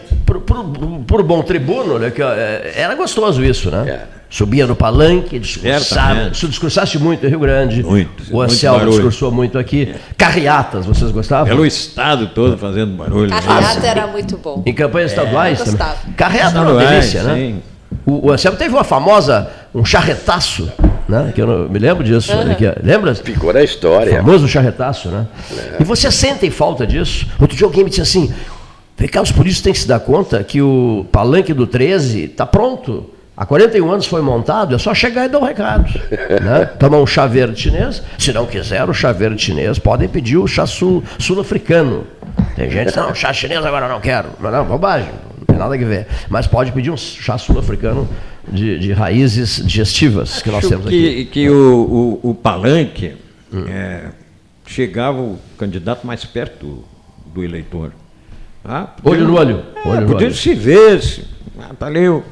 por, 1.11 1.23
bom 1.23 1.41
tribuno, 1.43 1.99
né, 1.99 2.09
que, 2.09 2.21
é, 2.21 2.73
era 2.75 2.95
gostoso 2.95 3.43
isso, 3.43 3.69
né? 3.69 3.89
É. 3.89 4.21
Subia 4.29 4.65
no 4.65 4.77
palanque, 4.77 5.37
discursava. 5.37 6.33
Se 6.33 6.47
discursasse 6.47 6.97
muito 6.97 7.25
em 7.25 7.29
Rio 7.29 7.39
Grande. 7.39 7.83
Muito, 7.83 8.23
O 8.31 8.37
muito 8.37 8.51
Anselmo 8.53 8.77
barulho. 8.77 8.93
discursou 8.93 9.29
muito 9.29 9.59
aqui. 9.59 9.93
Carreatas, 10.17 10.85
vocês 10.85 11.11
gostavam? 11.11 11.47
Pelo 11.47 11.65
estado 11.65 12.27
todo 12.27 12.57
fazendo 12.57 12.95
barulho. 12.95 13.29
Carreata 13.29 13.85
era 13.85 14.07
muito 14.07 14.37
bom. 14.37 14.63
Em 14.65 14.73
campanhas 14.73 15.11
estaduais 15.11 15.59
eu 15.59 15.65
também. 15.65 15.79
gostava. 15.79 16.13
Carreata 16.15 16.59
era 16.59 16.71
uma 16.71 16.85
delícia, 16.85 17.23
né? 17.23 17.35
sim. 17.35 17.61
O, 18.05 18.27
o 18.27 18.31
Anselmo 18.31 18.57
teve 18.57 18.73
uma 18.73 18.85
famosa, 18.85 19.49
um 19.75 19.83
charretaço, 19.83 20.71
né? 21.09 21.33
Que 21.35 21.41
eu 21.41 21.47
não, 21.47 21.69
me 21.69 21.77
lembro 21.77 22.03
disso. 22.03 22.31
Aham. 22.31 22.55
que- 22.55 22.73
lembra? 22.81 23.13
ficou 23.13 23.53
na 23.53 23.61
história. 23.61 24.15
famoso 24.17 24.47
charretaço, 24.47 25.09
né? 25.09 25.27
E 25.79 25.83
você 25.83 26.09
sentem 26.09 26.49
falta 26.49 26.87
disso? 26.87 27.27
Outro 27.39 27.55
dia 27.55 27.65
alguém 27.65 27.83
me 27.83 27.89
disse 27.89 28.01
assim, 28.01 28.33
vem 29.01 29.09
cá, 29.09 29.21
os 29.21 29.31
polícias 29.31 29.61
têm 29.63 29.73
que 29.73 29.79
se 29.79 29.87
dar 29.87 29.99
conta 29.99 30.43
que 30.43 30.61
o 30.61 31.05
palanque 31.11 31.53
do 31.53 31.65
13 31.67 32.25
está 32.25 32.45
pronto. 32.45 33.09
Há 33.35 33.45
41 33.45 33.89
anos 33.91 34.05
foi 34.05 34.21
montado, 34.21 34.75
é 34.75 34.77
só 34.77 34.93
chegar 34.93 35.25
e 35.25 35.29
dar 35.29 35.39
um 35.39 35.43
recado. 35.43 35.85
né? 36.43 36.65
Tomar 36.77 36.99
um 36.99 37.07
chá 37.07 37.25
verde 37.25 37.59
chinês. 37.59 38.03
Se 38.19 38.31
não 38.31 38.45
quiser 38.45 38.87
o 38.87 38.93
chá 38.93 39.11
verde 39.11 39.41
chinês, 39.41 39.79
podem 39.79 40.07
pedir 40.07 40.37
o 40.37 40.45
chá 40.45 40.67
sul- 40.67 41.03
sul-africano. 41.17 42.05
Tem 42.55 42.69
gente 42.69 42.91
que 42.93 42.99
não, 42.99 43.15
chá 43.15 43.33
chinês 43.33 43.65
agora 43.65 43.87
não 43.87 43.99
quero. 43.99 44.29
Mas 44.39 44.51
não, 44.51 44.65
bobagem, 44.65 45.09
não 45.39 45.45
tem 45.45 45.57
nada 45.57 45.73
a 45.73 45.77
ver. 45.77 46.05
Mas 46.29 46.45
pode 46.45 46.71
pedir 46.71 46.91
um 46.91 46.97
chá 46.97 47.37
sul-africano 47.37 48.07
de, 48.47 48.77
de 48.77 48.91
raízes 48.93 49.65
digestivas 49.65 50.41
que 50.41 50.49
nós 50.49 50.59
Acho 50.59 50.69
temos 50.69 50.85
aqui. 50.87 51.25
que, 51.25 51.25
que 51.25 51.49
o, 51.49 52.19
o, 52.23 52.29
o 52.29 52.35
palanque 52.35 53.15
é, 53.67 54.09
chegava 54.67 55.19
o 55.19 55.39
candidato 55.57 56.05
mais 56.05 56.23
perto 56.25 56.83
do 57.33 57.43
eleitor. 57.43 57.91
Ah, 58.63 58.87
Olho 59.03 59.27
no 59.27 59.35
olho. 59.37 59.63
É, 59.83 59.87
Olho 59.89 60.01
no 60.01 60.07
podia 60.07 60.27
olho. 60.27 60.35
se 60.35 60.53
ver. 60.53 61.01
Se, 61.01 61.23
ah, 61.59 61.73
tá 61.77 61.87
ali, 61.87 62.07
o- 62.07 62.23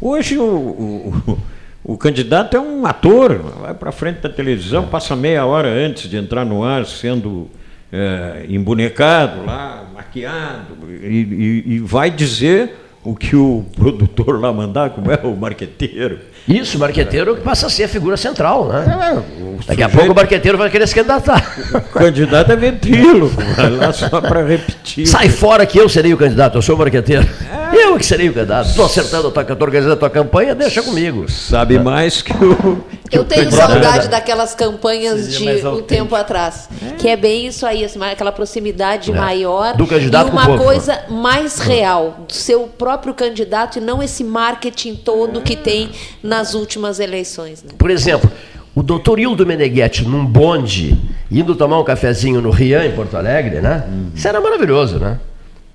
hoje 0.00 0.36
o, 0.38 0.42
o, 0.44 1.38
o- 1.84 1.96
candidato 1.98 2.56
é 2.56 2.60
um 2.60 2.84
ator, 2.86 3.38
vai 3.60 3.74
para 3.74 3.90
frente 3.90 4.20
da 4.20 4.28
televisão, 4.28 4.86
passa 4.86 5.16
meia 5.16 5.44
hora 5.46 5.68
antes 5.68 6.08
de 6.08 6.16
entrar 6.16 6.44
no 6.44 6.62
ar, 6.62 6.84
sendo 6.86 7.48
é, 7.92 8.44
embonecado 8.48 9.44
lá, 9.44 9.84
maquiado, 9.94 10.76
e, 10.88 11.64
e- 11.66 11.74
e 11.74 11.78
vai 11.78 12.10
dizer 12.10 12.76
o 13.02 13.14
que 13.16 13.34
o 13.34 13.64
produtor 13.74 14.38
lá 14.38 14.52
mandar, 14.52 14.90
como 14.90 15.10
é 15.10 15.18
o 15.24 15.34
marqueteiro. 15.34 16.18
Isso, 16.48 16.76
o 16.76 16.80
marqueteiro 16.80 17.36
que 17.36 17.42
passa 17.42 17.66
a 17.66 17.70
ser 17.70 17.84
a 17.84 17.88
figura 17.88 18.16
central, 18.16 18.66
né? 18.66 18.84
É, 19.16 19.40
Daqui 19.66 19.82
a 19.82 19.88
pouco 19.88 20.12
o 20.12 20.14
marqueteiro 20.14 20.56
vai 20.56 20.70
querer 20.70 20.86
se 20.88 20.94
candidatar. 20.94 21.54
O 21.74 21.80
candidato 21.98 22.50
é 22.50 22.56
ventríloco, 22.56 23.36
vai 23.56 23.70
lá 23.70 23.92
só 23.92 24.20
para 24.20 24.42
repetir. 24.44 25.06
Sai 25.06 25.28
fora 25.28 25.66
que 25.66 25.78
eu 25.78 25.88
serei 25.88 26.12
o 26.12 26.16
candidato, 26.16 26.56
eu 26.58 26.62
sou 26.62 26.74
o 26.74 26.78
marqueteiro. 26.78 27.28
Eu 27.72 27.96
que 27.96 28.04
serei 28.04 28.28
o 28.28 28.32
candidato. 28.32 28.68
Estou 28.68 28.86
acertando 28.86 29.30
tô 29.30 29.64
organizando 29.64 29.94
a 29.94 29.96
tua 29.96 30.10
campanha, 30.10 30.54
deixa 30.54 30.82
comigo. 30.82 31.28
Sabe 31.30 31.78
mais 31.78 32.20
que 32.22 32.32
o. 32.32 32.84
que 33.08 33.16
Eu 33.16 33.22
o 33.22 33.24
tenho 33.24 33.44
candidato. 33.44 33.70
saudade 33.72 34.08
daquelas 34.08 34.54
campanhas 34.54 35.30
de 35.32 35.66
um 35.66 35.82
tempo 35.82 36.14
atrás. 36.14 36.68
Que 36.98 37.08
é 37.08 37.16
bem 37.16 37.46
isso 37.46 37.64
aí, 37.64 37.84
assim, 37.84 38.02
aquela 38.02 38.32
proximidade 38.32 39.12
maior 39.12 39.76
Do 39.76 39.86
candidato 39.86 40.28
e 40.28 40.30
com 40.30 40.36
uma 40.36 40.44
o 40.44 40.52
povo. 40.52 40.64
coisa 40.64 41.00
mais 41.08 41.58
real, 41.60 42.24
do 42.26 42.32
seu 42.34 42.62
próprio 42.66 43.14
candidato 43.14 43.78
e 43.78 43.80
não 43.80 44.02
esse 44.02 44.24
marketing 44.24 44.96
todo 44.96 45.40
que 45.40 45.54
tem 45.54 45.90
nas 46.30 46.54
últimas 46.54 47.00
eleições. 47.00 47.62
né? 47.64 47.70
Por 47.76 47.90
exemplo, 47.90 48.30
o 48.72 48.82
doutor 48.84 49.18
Hildo 49.18 49.44
Meneghetti 49.44 50.04
num 50.06 50.24
bonde, 50.24 50.96
indo 51.30 51.56
tomar 51.56 51.80
um 51.80 51.84
cafezinho 51.84 52.40
no 52.40 52.50
Rian, 52.50 52.86
em 52.86 52.92
Porto 52.92 53.16
Alegre, 53.16 53.60
né? 53.60 53.84
Isso 54.14 54.28
era 54.28 54.40
maravilhoso, 54.40 55.00
né? 55.00 55.18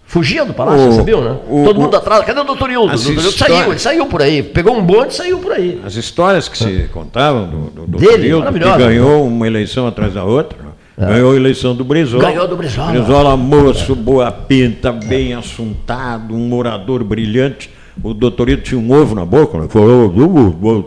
Fugia 0.07 0.45
do 0.45 0.53
palácio, 0.53 0.87
O- 0.87 0.91
você 0.93 1.03
viu, 1.03 1.19
né? 1.19 1.35
o- 1.49 1.63
Todo 1.65 1.77
o- 1.77 1.81
mundo 1.81 1.97
atrás. 1.97 2.23
Cadê 2.25 2.39
o 2.39 2.43
doutor 2.45 2.69
Hildo? 2.69 2.95
O 2.95 2.97
doutor 2.97 3.31
saiu, 3.33 3.71
ele 3.71 3.79
saiu 3.79 4.05
por 4.05 4.21
aí. 4.21 4.41
Pegou 4.43 4.77
um 4.77 4.81
bonde 4.83 5.13
e 5.13 5.15
saiu 5.17 5.39
por 5.39 5.51
aí. 5.51 5.81
As 5.83 5.95
histórias 5.95 6.47
que 6.47 6.57
se 6.57 6.87
contavam 6.93 7.47
do, 7.47 7.57
do, 7.71 7.87
do 7.87 7.97
Dele, 7.97 8.29
Hildo, 8.29 8.51
que 8.53 8.59
ganhou 8.59 9.27
uma 9.27 9.45
eleição 9.47 9.87
atrás 9.87 10.13
da 10.13 10.23
outra, 10.23 10.57
né? 10.97 11.07
ganhou 11.07 11.33
a 11.33 11.35
eleição 11.35 11.75
do 11.75 11.83
Brizola. 11.83 12.23
Ganhou 12.23 12.47
do 12.47 12.55
Brizola. 12.55 12.91
Brizola, 12.91 13.35
moço, 13.35 13.93
boa 13.95 14.31
pinta, 14.31 14.91
bem 14.93 15.33
assuntado, 15.33 16.33
um 16.33 16.53
orador 16.53 17.03
brilhante. 17.03 17.69
O 18.03 18.13
doutorito 18.13 18.63
tinha 18.63 18.79
um 18.79 18.91
ovo 18.91 19.15
na 19.15 19.25
boca, 19.25 19.57
né? 19.59 19.67
falou, 19.69 20.09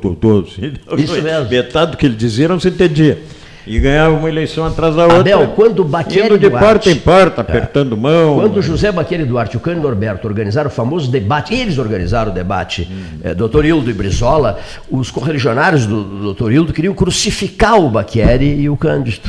doutor, 0.01 0.45
assim, 0.47 0.73
Isso 1.03 1.21
mesmo. 1.23 1.49
metade 1.51 1.93
do 1.93 1.97
que 1.97 2.07
ele 2.07 2.15
dizia 2.17 2.49
não 2.49 2.61
se 2.61 2.69
entendia. 2.69 3.19
E 3.67 3.79
ganhava 3.79 4.15
uma 4.17 4.31
eleição 4.31 4.65
atrás 4.65 4.97
da 4.97 5.03
outra. 5.03 5.21
Abel, 5.21 5.49
quando 5.49 5.85
Baqueri 5.85 6.27
indo 6.29 6.39
de 6.39 6.49
Duarte- 6.49 6.67
porta 6.67 6.91
em 6.91 6.95
porta, 6.97 7.41
apertando 7.43 7.99
mão. 7.99 8.37
Quando 8.41 8.63
José 8.63 8.91
Baqueri 8.91 9.27
Duarte 9.27 9.57
e 9.57 9.59
o 9.59 9.61
Cândido 9.61 9.83
Norberto 9.83 10.27
organizaram 10.27 10.69
o 10.69 10.73
famoso 10.73 11.11
debate, 11.11 11.53
eles 11.55 11.77
organizaram 11.77 12.31
o 12.31 12.35
debate, 12.35 12.89
Hum. 12.91 13.19
eh, 13.23 13.35
doutor 13.35 13.67
Hildo 13.67 13.91
e 13.91 13.93
Brizola, 13.93 14.59
os 14.91 15.11
correligionários 15.11 15.85
do, 15.85 16.03
do 16.03 16.19
doutor 16.23 16.51
Hildo 16.51 16.73
queriam 16.73 16.95
crucificar 16.95 17.79
o 17.79 17.91
Baqueri 17.91 18.59
e 18.59 18.71
o 18.71 18.77
Cândido. 18.77 19.29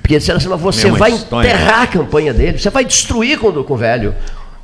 Porque 0.00 0.16
disseram 0.16 0.38
assim, 0.38 0.48
mas 0.48 0.60
você 0.60 0.84
Mesma 0.84 0.98
vai 0.98 1.10
história. 1.10 1.48
enterrar 1.48 1.82
a 1.82 1.86
campanha 1.86 2.32
dele, 2.32 2.56
você 2.58 2.70
vai 2.70 2.84
destruir 2.84 3.38
com, 3.38 3.52
com 3.62 3.74
o 3.74 3.76
velho. 3.76 4.14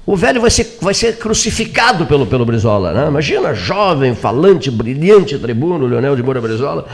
O 0.05 0.17
velho 0.17 0.41
vai 0.41 0.51
ser, 0.51 0.79
vai 0.81 0.95
ser 0.95 1.17
crucificado 1.19 2.07
pelo, 2.07 2.27
pelo 2.27 2.45
Brizola. 2.45 2.93
Né? 2.93 3.07
Imagina, 3.09 3.55
jovem, 3.55 4.15
falante, 4.15 4.71
brilhante 4.71 5.39
tribuno, 5.39 5.87
Leonel 5.87 6.17
de 6.17 6.23
Moura 6.23 6.41
Brizola. 6.41 6.87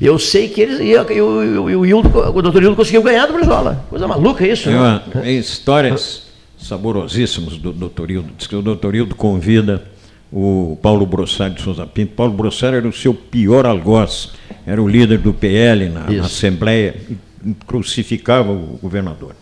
Eu 0.00 0.18
sei 0.18 0.48
que 0.48 0.60
eles, 0.62 0.80
e, 0.80 0.96
o- 0.96 1.12
e 1.12 1.20
o, 1.20 1.70
e 1.70 1.76
o 1.76 1.86
Hildo, 1.86 2.08
o 2.18 2.42
doutor 2.42 2.62
Hildo 2.62 2.76
conseguiu 2.76 3.02
ganhar 3.02 3.26
do 3.26 3.34
Brizola. 3.34 3.84
Coisa 3.90 4.06
maluca 4.08 4.46
isso, 4.46 4.64
Tem, 4.70 4.74
né? 4.78 5.02
tem 5.22 5.38
histórias 5.38 6.26
saborosíssimas 6.58 7.56
do 7.58 7.72
Dr. 7.72 8.10
Hildo. 8.10 8.30
Diz 8.36 8.46
que 8.46 8.56
o 8.56 8.62
Dr. 8.62 8.94
Hildo 8.94 9.14
convida 9.14 9.82
o 10.32 10.76
Paulo 10.82 11.06
Brossard 11.06 11.56
de 11.56 11.62
Souza 11.62 11.86
Pinto. 11.86 12.12
Paulo 12.14 12.32
Brossard 12.32 12.76
era 12.78 12.88
o 12.88 12.92
seu 12.92 13.14
pior 13.14 13.64
algoz, 13.66 14.32
era 14.66 14.82
o 14.82 14.88
líder 14.88 15.18
do 15.18 15.32
PL 15.32 15.88
na, 15.88 16.10
na. 16.10 16.24
Assembleia 16.24 16.94
e 17.08 17.16
crucificava 17.66 18.50
o 18.50 18.78
governador. 18.82 19.32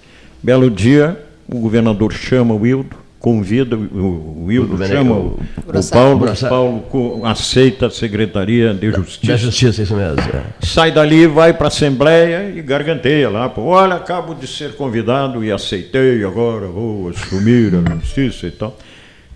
Belo 0.42 0.70
dia, 0.70 1.18
o 1.48 1.58
governador 1.58 2.12
chama 2.12 2.54
o 2.54 2.66
Hildo, 2.66 2.96
convida, 3.24 3.74
o, 3.74 4.44
o 4.44 4.52
Hildo 4.52 4.74
O 4.74 4.76
Bene- 4.76 4.92
chama 4.92 5.14
o- 5.14 5.40
o. 5.66 5.90
Paulo, 5.90 6.26
o. 6.30 6.48
Paulo 6.48 7.26
aceita 7.26 7.86
a 7.86 7.90
Secretaria 7.90 8.74
de 8.74 8.90
Justiça. 8.92 9.32
Da 9.32 9.38
justiça, 9.38 9.82
isso 9.82 9.94
mesmo. 9.94 10.20
é. 10.20 10.42
Sai 10.60 10.92
dali, 10.92 11.26
vai 11.26 11.54
para 11.54 11.66
a 11.66 11.68
Assembleia 11.68 12.52
e 12.54 12.60
garganteia 12.60 13.30
lá. 13.30 13.48
Pô, 13.48 13.62
olha, 13.62 13.94
acabo 13.94 14.34
de 14.34 14.46
ser 14.46 14.74
convidado 14.76 15.42
e 15.42 15.50
aceitei, 15.50 16.22
agora 16.22 16.66
vou 16.66 17.08
assumir 17.08 17.72
a 17.74 17.94
justiça 17.94 18.46
e 18.46 18.50
tal. 18.50 18.76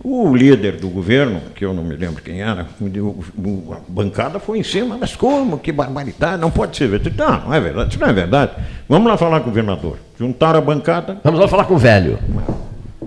O 0.04 0.36
líder 0.36 0.76
do 0.76 0.88
governo, 0.90 1.40
que 1.54 1.64
eu 1.64 1.72
não 1.72 1.82
me 1.82 1.96
lembro 1.96 2.22
quem 2.22 2.40
era, 2.42 2.60
a 2.62 3.76
bancada 3.88 4.38
foi 4.38 4.58
em 4.58 4.62
cima, 4.62 4.96
mas 5.00 5.16
como? 5.16 5.58
Que 5.58 5.72
barbaridade, 5.72 6.40
não 6.40 6.50
pode 6.50 6.76
ser 6.76 6.88
verdade. 6.88 7.16
Não, 7.16 7.40
não 7.46 7.54
é 7.54 7.58
verdade, 7.60 7.90
isso 7.90 7.98
não 8.00 8.06
é 8.08 8.12
verdade. 8.12 8.52
Vamos 8.88 9.08
lá 9.08 9.16
falar 9.16 9.40
com 9.40 9.46
o 9.46 9.48
governador. 9.48 9.96
Juntaram 10.18 10.58
a 10.58 10.62
bancada, 10.62 11.16
Vamos 11.24 11.40
lá 11.40 11.48
falar 11.48 11.64
com 11.64 11.74
o 11.74 11.78
velho. 11.78 12.18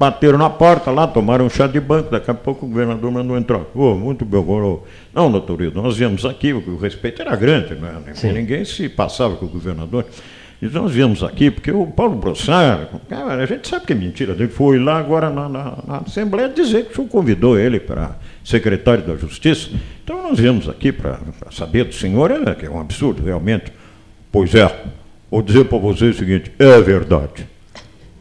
Bateram 0.02 0.40
na 0.40 0.50
porta 0.50 0.90
lá, 0.90 1.06
tomaram 1.06 1.46
um 1.46 1.50
chá 1.50 1.68
de 1.68 1.80
banco, 1.80 2.10
daqui 2.10 2.32
a 2.32 2.34
pouco 2.34 2.66
o 2.66 2.70
governador 2.70 3.12
mandou 3.12 3.38
entrar. 3.38 3.62
Ô, 3.76 3.94
muito 3.94 4.26
bem, 4.26 4.40
ô. 4.40 4.80
Não, 5.14 5.32
doutor 5.32 5.62
Hildo, 5.62 5.80
nós 5.80 5.96
viemos 5.96 6.26
aqui, 6.26 6.52
porque 6.52 6.72
o 6.72 6.78
respeito 6.78 7.22
era 7.22 7.36
grande, 7.36 7.76
não 7.76 7.88
é? 7.88 7.94
ninguém 8.34 8.66
se 8.66 8.90
passava 8.90 9.36
com 9.36 9.46
o 9.46 9.50
governador. 9.50 10.06
E 10.60 10.66
nós 10.68 10.92
viemos 10.92 11.24
aqui 11.24 11.52
porque 11.52 11.72
o 11.72 11.86
Paulo 11.88 12.16
Brossard, 12.16 12.88
cara, 13.10 13.44
a 13.44 13.46
gente 13.46 13.68
sabe 13.68 13.86
que 13.86 13.94
é 13.94 13.96
mentira, 13.96 14.34
ele 14.34 14.48
foi 14.48 14.80
lá 14.80 14.98
agora 14.98 15.30
na, 15.30 15.48
na- 15.48 15.78
na 15.88 15.98
Assembleia 16.06 16.50
dizer 16.50 16.86
que 16.86 16.94
o 16.94 16.96
senhor 16.96 17.08
convidou 17.08 17.58
ele 17.60 17.80
para 17.80 18.16
secretário 18.44 19.04
da 19.04 19.16
Justiça. 19.16 19.70
Então 20.04 20.22
nós 20.24 20.40
viemos 20.40 20.68
aqui 20.68 20.92
para 20.92 21.20
para 21.40 21.52
saber 21.52 21.86
do 21.86 21.94
senhor, 21.94 22.32
é, 22.32 22.56
que 22.56 22.66
é 22.66 22.70
um 22.70 22.80
absurdo, 22.80 23.24
realmente. 23.24 23.72
Pois 24.32 24.54
é, 24.56 24.72
vou 25.30 25.42
dizer 25.42 25.66
para 25.66 25.78
você 25.78 26.06
o 26.06 26.14
seguinte, 26.14 26.52
é 26.60 26.80
verdade. 26.82 27.48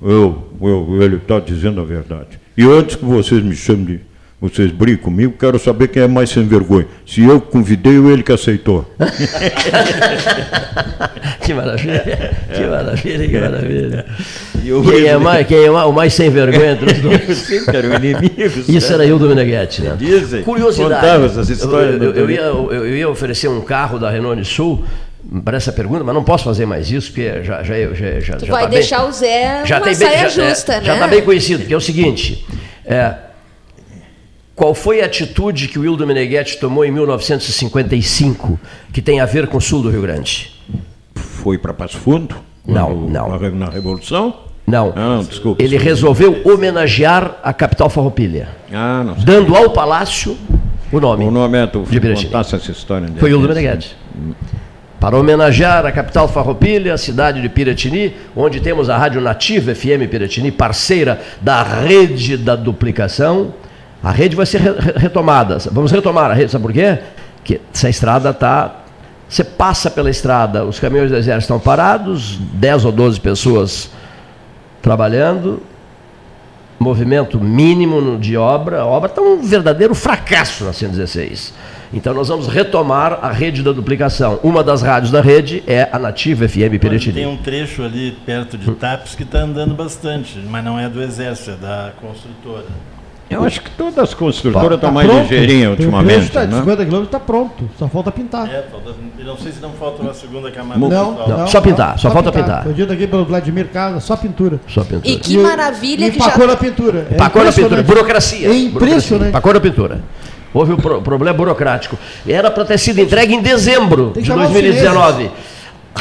Eu, 0.03 0.49
eu, 0.63 1.03
ele 1.03 1.17
está 1.17 1.39
dizendo 1.39 1.81
a 1.81 1.85
verdade. 1.85 2.39
E 2.57 2.63
antes 2.65 2.97
que 2.97 3.05
vocês 3.05 3.43
me 3.43 3.55
chamem 3.55 3.85
de. 3.85 4.01
Vocês 4.41 4.71
briguem 4.73 4.97
comigo, 5.03 5.35
quero 5.39 5.59
saber 5.59 5.89
quem 5.89 6.03
é 6.03 6.09
mais 6.09 6.31
sem 6.31 6.47
vergonha. 6.47 6.87
Se 7.07 7.23
eu 7.23 7.43
convidei 7.43 7.99
ou 7.99 8.11
ele 8.11 8.23
que 8.23 8.33
aceitou. 8.33 8.91
Que 11.43 11.55
maravilha, 11.55 12.31
que 12.55 12.61
maravilha, 12.67 13.29
que 13.29 13.39
maravilha. 13.41 14.07
E 14.63 14.69
eu- 14.69 14.83
Quem 14.83 15.07
é, 15.07 15.17
mais, 15.17 15.47
quem 15.47 15.65
é 15.65 15.71
o 15.71 15.93
mais 15.93 16.13
sem 16.15 16.31
vergonha 16.31 16.73
entre 16.73 16.93
os 16.93 16.99
dois? 17.01 17.23
Sim, 17.39 17.65
que 17.65 17.77
eram 17.77 17.95
inimigos. 17.97 18.69
Isso 18.69 18.93
era 18.93 19.05
Hildo 19.05 19.27
Meneghetti, 19.29 19.83
né? 19.83 19.97
Dizem, 19.99 20.43
Curiosidade. 20.43 20.95
contava 20.95 21.27
essas 21.27 21.49
histórias 21.51 22.01
Eu, 22.01 22.11
eu- 22.11 22.15
eu 22.15 22.31
ia, 22.31 22.41
eu- 22.43 22.73
eu 22.73 22.97
ia 22.97 23.09
oferecer 23.09 23.49
um 23.49 23.61
carro 23.63 23.99
da 23.99 24.11
Renault 24.11 24.45
Sul 24.45 24.85
para 25.45 25.57
essa 25.57 25.73
pergunta, 25.73 26.03
mas 26.05 26.15
não 26.15 26.25
posso 26.25 26.45
fazer 26.45 26.67
mais 26.67 26.91
isso, 26.91 27.09
porque 27.13 27.43
já 27.43 27.63
já 27.63 27.75
já 27.95 28.21
já, 28.21 28.37
Tu 28.37 28.47
já 28.47 28.53
vai 28.53 28.63
tá 28.63 28.69
bem- 28.69 28.79
deixar 28.79 29.05
o 29.07 29.13
Zé 29.13 29.63
já 29.65 29.77
uma 29.79 29.85
tem 29.85 29.95
saia 29.95 30.11
bem, 30.23 30.31
já, 30.31 30.49
justa, 30.51 30.73
é, 30.75 30.81
né? 30.81 30.87
Já 30.87 30.95
está 30.95 31.07
bem 31.09 31.23
conhecido, 31.23 31.65
que 31.67 31.73
é 31.73 31.77
o 31.77 31.81
seguinte. 31.81 32.47
é, 32.85 33.15
qual 34.55 34.75
foi 34.75 35.01
a 35.01 35.07
atitude 35.07 35.69
que 35.69 35.79
o 35.79 35.85
Hildo 35.85 36.07
Meneghetti 36.07 36.59
tomou 36.59 36.85
em 36.85 36.91
1955, 36.91 38.59
que 38.93 39.01
tem 39.01 39.21
a 39.21 39.25
ver 39.27 39.47
com 39.47 39.57
o 39.57 39.61
sul 39.61 39.83
do 39.83 39.91
Rio 39.91 40.03
Grande? 40.03 40.53
Foi 41.15 41.57
para 41.57 41.73
Passo 41.73 41.97
Fundo? 41.99 42.37
Não, 42.67 42.95
não. 42.95 43.29
Na, 43.31 43.37
re- 43.39 43.51
na 43.51 43.71
Revolução? 43.71 44.35
Não. 44.67 44.93
Ah, 44.95 45.17
não, 45.17 45.25
desculpa. 45.25 45.63
Ele 45.63 45.77
resolveu 45.79 46.43
homenagear 46.45 47.37
a 47.43 47.53
capital 47.53 47.89
farroupilha, 47.89 48.49
Ah, 48.73 49.03
não 49.05 49.15
sei. 49.17 49.25
dando 49.25 49.57
ao 49.57 49.71
palácio 49.71 50.37
o 50.93 51.01
nome. 51.01 51.25
O 51.25 51.31
nome 51.31 51.57
é 51.59 51.67
tu 51.67 51.83
De 51.89 51.99
contasse 51.99 52.55
essa 52.55 52.71
história. 52.71 53.09
Foi 53.19 53.31
Hildo. 53.31 53.49
Meneghetti. 53.49 53.97
Para 55.01 55.17
homenagear 55.17 55.87
a 55.87 55.91
capital 55.93 56.29
farroupilha, 56.29 56.93
a 56.93 56.99
cidade 56.99 57.41
de 57.41 57.49
Piratini, 57.49 58.15
onde 58.37 58.61
temos 58.61 58.91
a 58.91 58.99
Rádio 58.99 59.19
Nativa 59.21 59.75
FM 59.75 60.07
Piratini, 60.11 60.53
parceira 60.53 61.19
da 61.41 61.63
rede 61.63 62.37
da 62.37 62.55
duplicação. 62.55 63.55
A 64.03 64.11
rede 64.11 64.37
vai 64.37 64.45
ser 64.45 64.61
re- 64.61 64.79
re- 64.79 64.93
retomada. 64.99 65.57
Vamos 65.73 65.91
retomar 65.91 66.31
a 66.31 66.35
rede, 66.35 66.53
sabe 66.53 66.63
por 66.63 66.73
quê? 66.73 66.99
Porque 67.37 67.61
essa 67.73 67.89
estrada 67.89 68.29
está. 68.31 68.77
Você 69.27 69.43
passa 69.43 69.91
pela 69.91 70.11
estrada, 70.11 70.65
os 70.67 70.79
caminhões 70.79 71.11
do 71.11 71.17
exército 71.17 71.43
estão 71.55 71.61
parados, 71.61 72.37
10 72.55 72.85
ou 72.85 72.93
12 72.93 73.21
pessoas 73.21 73.91
trabalhando, 74.83 75.63
movimento 76.79 77.41
mínimo 77.41 78.19
de 78.19 78.37
obra. 78.37 78.81
A 78.81 78.87
obra 78.87 79.09
está 79.09 79.23
um 79.23 79.41
verdadeiro 79.41 79.95
fracasso 79.95 80.65
na 80.65 80.73
116. 80.73 81.55
Então 81.93 82.15
nós 82.15 82.29
vamos 82.29 82.47
retomar 82.47 83.19
a 83.21 83.33
rede 83.33 83.63
da 83.63 83.73
duplicação. 83.73 84.39
Uma 84.45 84.63
das 84.63 84.81
rádios 84.81 85.11
da 85.11 85.21
rede 85.21 85.63
é 85.67 85.89
a 85.91 85.99
Nativa 85.99 86.49
FM 86.49 86.55
Tem 86.55 86.79
Piratini. 86.79 87.27
um 87.27 87.37
trecho 87.37 87.83
ali 87.83 88.13
perto 88.25 88.57
de 88.57 88.71
Tapes 88.73 89.15
que 89.17 89.25
está 89.25 89.41
andando 89.41 89.75
bastante, 89.75 90.39
mas 90.49 90.65
não 90.65 90.79
é 90.79 90.89
do 90.89 91.03
Exército, 91.03 91.51
é 91.51 91.55
da 91.57 91.91
construtora. 92.01 92.67
Eu 93.29 93.45
acho 93.45 93.61
que 93.61 93.71
todas 93.71 93.97
as 93.99 94.13
construtoras 94.13 94.71
Tá 94.71 94.75
estão 94.75 94.93
mais 94.93 95.07
pronto. 95.09 95.23
ligeirinhas 95.23 95.77
Tem 95.77 95.87
ultimamente. 95.87 96.15
trecho, 96.17 96.33
tá, 96.33 96.45
de 96.45 96.53
né? 96.53 96.59
50 96.61 96.85
quilômetros 96.85 97.09
está 97.15 97.21
pronto, 97.21 97.71
só 97.79 97.89
falta 97.89 98.11
pintar. 98.11 98.49
É, 98.53 98.63
falta, 98.63 98.91
não 99.25 99.37
sei 99.37 99.53
se 99.53 99.61
não 99.61 99.71
falta 99.71 100.03
uma 100.03 100.15
segunda 100.15 100.51
camada. 100.51 100.81
Não, 100.81 100.89
não, 101.13 101.23
asfalto. 101.23 101.51
só 101.51 101.61
pintar, 101.61 101.99
só 101.99 102.11
falta 102.11 102.33
pintar. 102.33 102.65
Foi 102.65 102.73
dito 102.73 102.93
aqui 102.93 103.07
pelo 103.07 103.25
Vladimir 103.25 103.69
Casa, 103.69 104.01
só 104.01 104.17
pintura. 104.17 104.61
Só 104.69 104.83
pintura. 104.83 105.03
E 105.09 105.17
que 105.17 105.35
E 105.35 105.39
maravilha 105.39 106.07
e 106.07 106.11
que 106.11 106.19
já. 106.19 106.25
empacou 106.27 106.47
na 106.47 106.57
pintura. 106.57 107.07
É 107.11 107.15
Pacou 107.15 107.45
na 107.45 107.53
pintura, 107.53 107.83
burocracia. 107.85 108.49
É 108.49 108.55
impressionante. 108.57 109.31
Pacou 109.33 109.55
na 109.55 109.61
pintura. 109.61 110.01
Houve 110.53 110.73
um 110.73 110.77
pro- 110.77 111.01
problema 111.01 111.37
burocrático. 111.37 111.97
Era 112.27 112.51
para 112.51 112.65
ter 112.65 112.79
sido 112.79 113.01
entregue 113.01 113.35
em 113.35 113.41
dezembro 113.43 114.13
de 114.17 114.25
chamar 114.25 114.47
os 114.47 114.51
2019. 114.53 115.31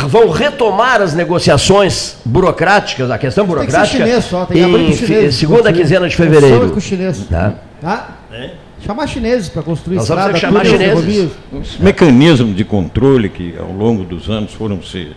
Vão 0.08 0.30
retomar 0.30 1.02
as 1.02 1.14
negociações 1.16 2.18
burocráticas, 2.24 3.10
a 3.12 3.18
questão 3.18 3.46
Tem 3.46 3.56
que 3.56 3.62
ser 3.62 3.68
burocrática, 3.68 4.06
chinês 4.06 4.26
só, 4.26 4.46
tem 4.46 4.58
que 4.58 4.64
abrir 4.64 4.94
chinês. 4.96 5.36
segunda 5.36 5.74
quinzena 5.74 6.08
de 6.08 6.16
fevereiro. 6.16 6.66
é 6.68 6.70
com 6.70 6.80
chinês. 6.80 7.26
Tá? 7.30 7.54
Tá? 7.82 8.10
É? 8.32 8.52
Chamar 8.86 9.08
chineses 9.08 9.50
para 9.50 9.62
construir 9.62 9.96
Nós 9.98 10.06
estrada, 10.10 10.38
chamar 10.38 10.64
túneis, 10.64 11.00
chineses. 11.00 11.32
Os 11.52 11.78
mecanismos 11.80 12.56
de 12.56 12.64
controle 12.64 13.28
que 13.30 13.56
ao 13.60 13.72
longo 13.72 14.04
dos 14.06 14.30
anos 14.30 14.54
foram 14.54 14.82
se, 14.82 15.10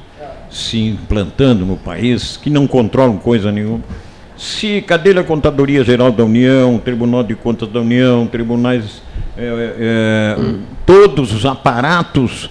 se 0.51 0.81
implantando 0.81 1.65
no 1.65 1.77
país, 1.77 2.37
que 2.37 2.51
não 2.51 2.67
controlam 2.67 3.19
coisa 3.19 3.53
nenhuma. 3.53 3.81
Se 4.37 4.81
cadê 4.81 5.17
a 5.17 5.23
Contadoria 5.23 5.85
Geral 5.85 6.11
da 6.11 6.25
União, 6.25 6.77
Tribunal 6.79 7.23
de 7.23 7.35
Contas 7.37 7.69
da 7.69 7.79
União, 7.81 8.27
tribunais, 8.27 9.01
é, 9.37 9.75
é, 9.79 10.37
todos 10.87 11.33
os 11.33 11.47
aparatos 11.47 12.51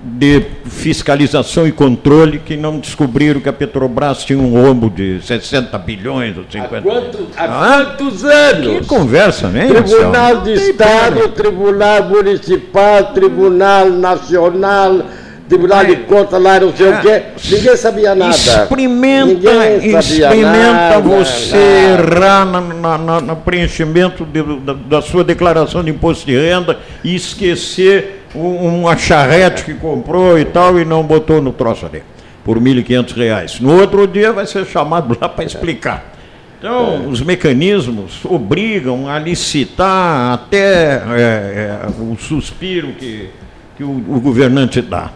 de 0.00 0.42
fiscalização 0.64 1.66
e 1.66 1.72
controle 1.72 2.38
que 2.38 2.56
não 2.56 2.78
descobriram 2.78 3.40
que 3.40 3.48
a 3.48 3.52
Petrobras 3.52 4.24
tinha 4.24 4.38
um 4.38 4.52
rombo 4.52 4.88
de 4.88 5.20
60 5.20 5.76
bilhões 5.78 6.36
ou 6.38 6.44
50 6.48 6.82
Quanto, 6.82 7.26
há 7.36 7.44
Ah, 7.44 7.84
quantos 7.96 8.22
Que 8.22 8.28
anos? 8.28 8.86
conversa, 8.86 9.48
né? 9.48 9.66
Tribunal 9.66 10.40
de 10.42 10.52
Estado. 10.52 11.28
Tribunal 11.30 12.04
Municipal, 12.04 13.12
Tribunal 13.12 13.90
Nacional, 13.90 15.00
Tribunal 15.48 15.84
de 15.84 15.96
Contas 15.96 16.42
lá, 16.42 16.60
não 16.60 16.76
sei 16.76 16.88
o 16.88 17.00
quê. 17.00 17.22
Ninguém 17.50 17.76
sabia 17.76 18.14
nada. 18.14 18.30
Experimenta, 18.34 19.40
sabia 19.42 19.76
experimenta 19.86 20.72
nada, 20.72 20.98
você 21.00 21.56
nada. 21.56 22.02
errar 22.16 22.44
na, 22.44 22.60
na- 22.60 22.98
na- 22.98 23.20
no 23.20 23.36
preenchimento 23.36 24.24
de- 24.24 24.42
da, 24.60 24.72
da 24.74 25.02
sua 25.02 25.24
declaração 25.24 25.82
de 25.82 25.90
imposto 25.90 26.26
de 26.26 26.36
renda 26.38 26.78
e 27.02 27.14
esquecer 27.14 28.24
um, 28.34 28.80
uma 28.80 28.96
charrete 28.96 29.64
que 29.64 29.74
comprou 29.74 30.38
e 30.38 30.44
tal 30.44 30.78
e 30.78 30.84
não 30.84 31.02
botou 31.02 31.40
no 31.40 31.52
troço 31.52 31.86
ali, 31.86 32.02
por 32.44 32.58
1.500 32.60 33.12
reais. 33.16 33.58
No 33.60 33.80
outro 33.80 34.06
dia 34.06 34.32
vai 34.32 34.46
ser 34.46 34.66
chamado 34.66 35.16
lá 35.18 35.28
para 35.28 35.44
explicar. 35.44 36.12
Então, 36.58 37.08
os 37.08 37.20
mecanismos 37.22 38.18
obrigam 38.24 39.08
a 39.08 39.16
licitar 39.18 40.32
até 40.34 40.94
é, 40.94 40.98
é, 41.16 41.78
o 42.00 42.16
suspiro 42.18 42.88
que, 42.98 43.30
que 43.76 43.84
o, 43.84 43.90
o 43.90 44.20
governante 44.20 44.82
dá. 44.82 45.10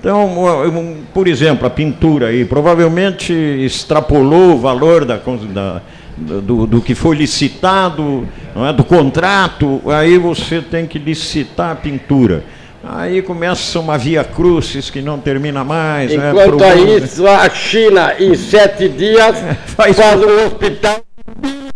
Então, 0.00 0.96
por 1.12 1.26
exemplo, 1.26 1.66
a 1.66 1.70
pintura 1.70 2.28
aí 2.28 2.44
provavelmente 2.44 3.32
extrapolou 3.32 4.54
o 4.54 4.58
valor 4.58 5.04
da, 5.04 5.16
da 5.52 5.82
do, 6.16 6.66
do, 6.66 6.80
que 6.80 6.94
foi 6.94 7.16
licitado, 7.16 8.26
não 8.54 8.66
é, 8.66 8.72
do 8.72 8.84
contrato, 8.84 9.80
aí 9.86 10.18
você 10.18 10.60
tem 10.60 10.86
que 10.86 10.98
licitar 10.98 11.70
a 11.70 11.74
pintura. 11.76 12.44
Aí 12.82 13.22
começa 13.22 13.78
uma 13.80 13.98
via 13.98 14.22
crucis 14.24 14.88
que 14.88 15.02
não 15.02 15.18
termina 15.18 15.62
mais. 15.64 16.12
né, 16.14 16.30
Enquanto 16.30 16.56
pro- 16.56 16.64
a 16.64 16.74
isso, 16.76 17.26
a 17.26 17.48
China, 17.50 18.14
em 18.18 18.34
sete 18.34 18.88
dias, 18.88 19.36
Faz- 19.76 19.96
faz 19.96 20.20
um 20.22 20.46
hospital 20.46 21.00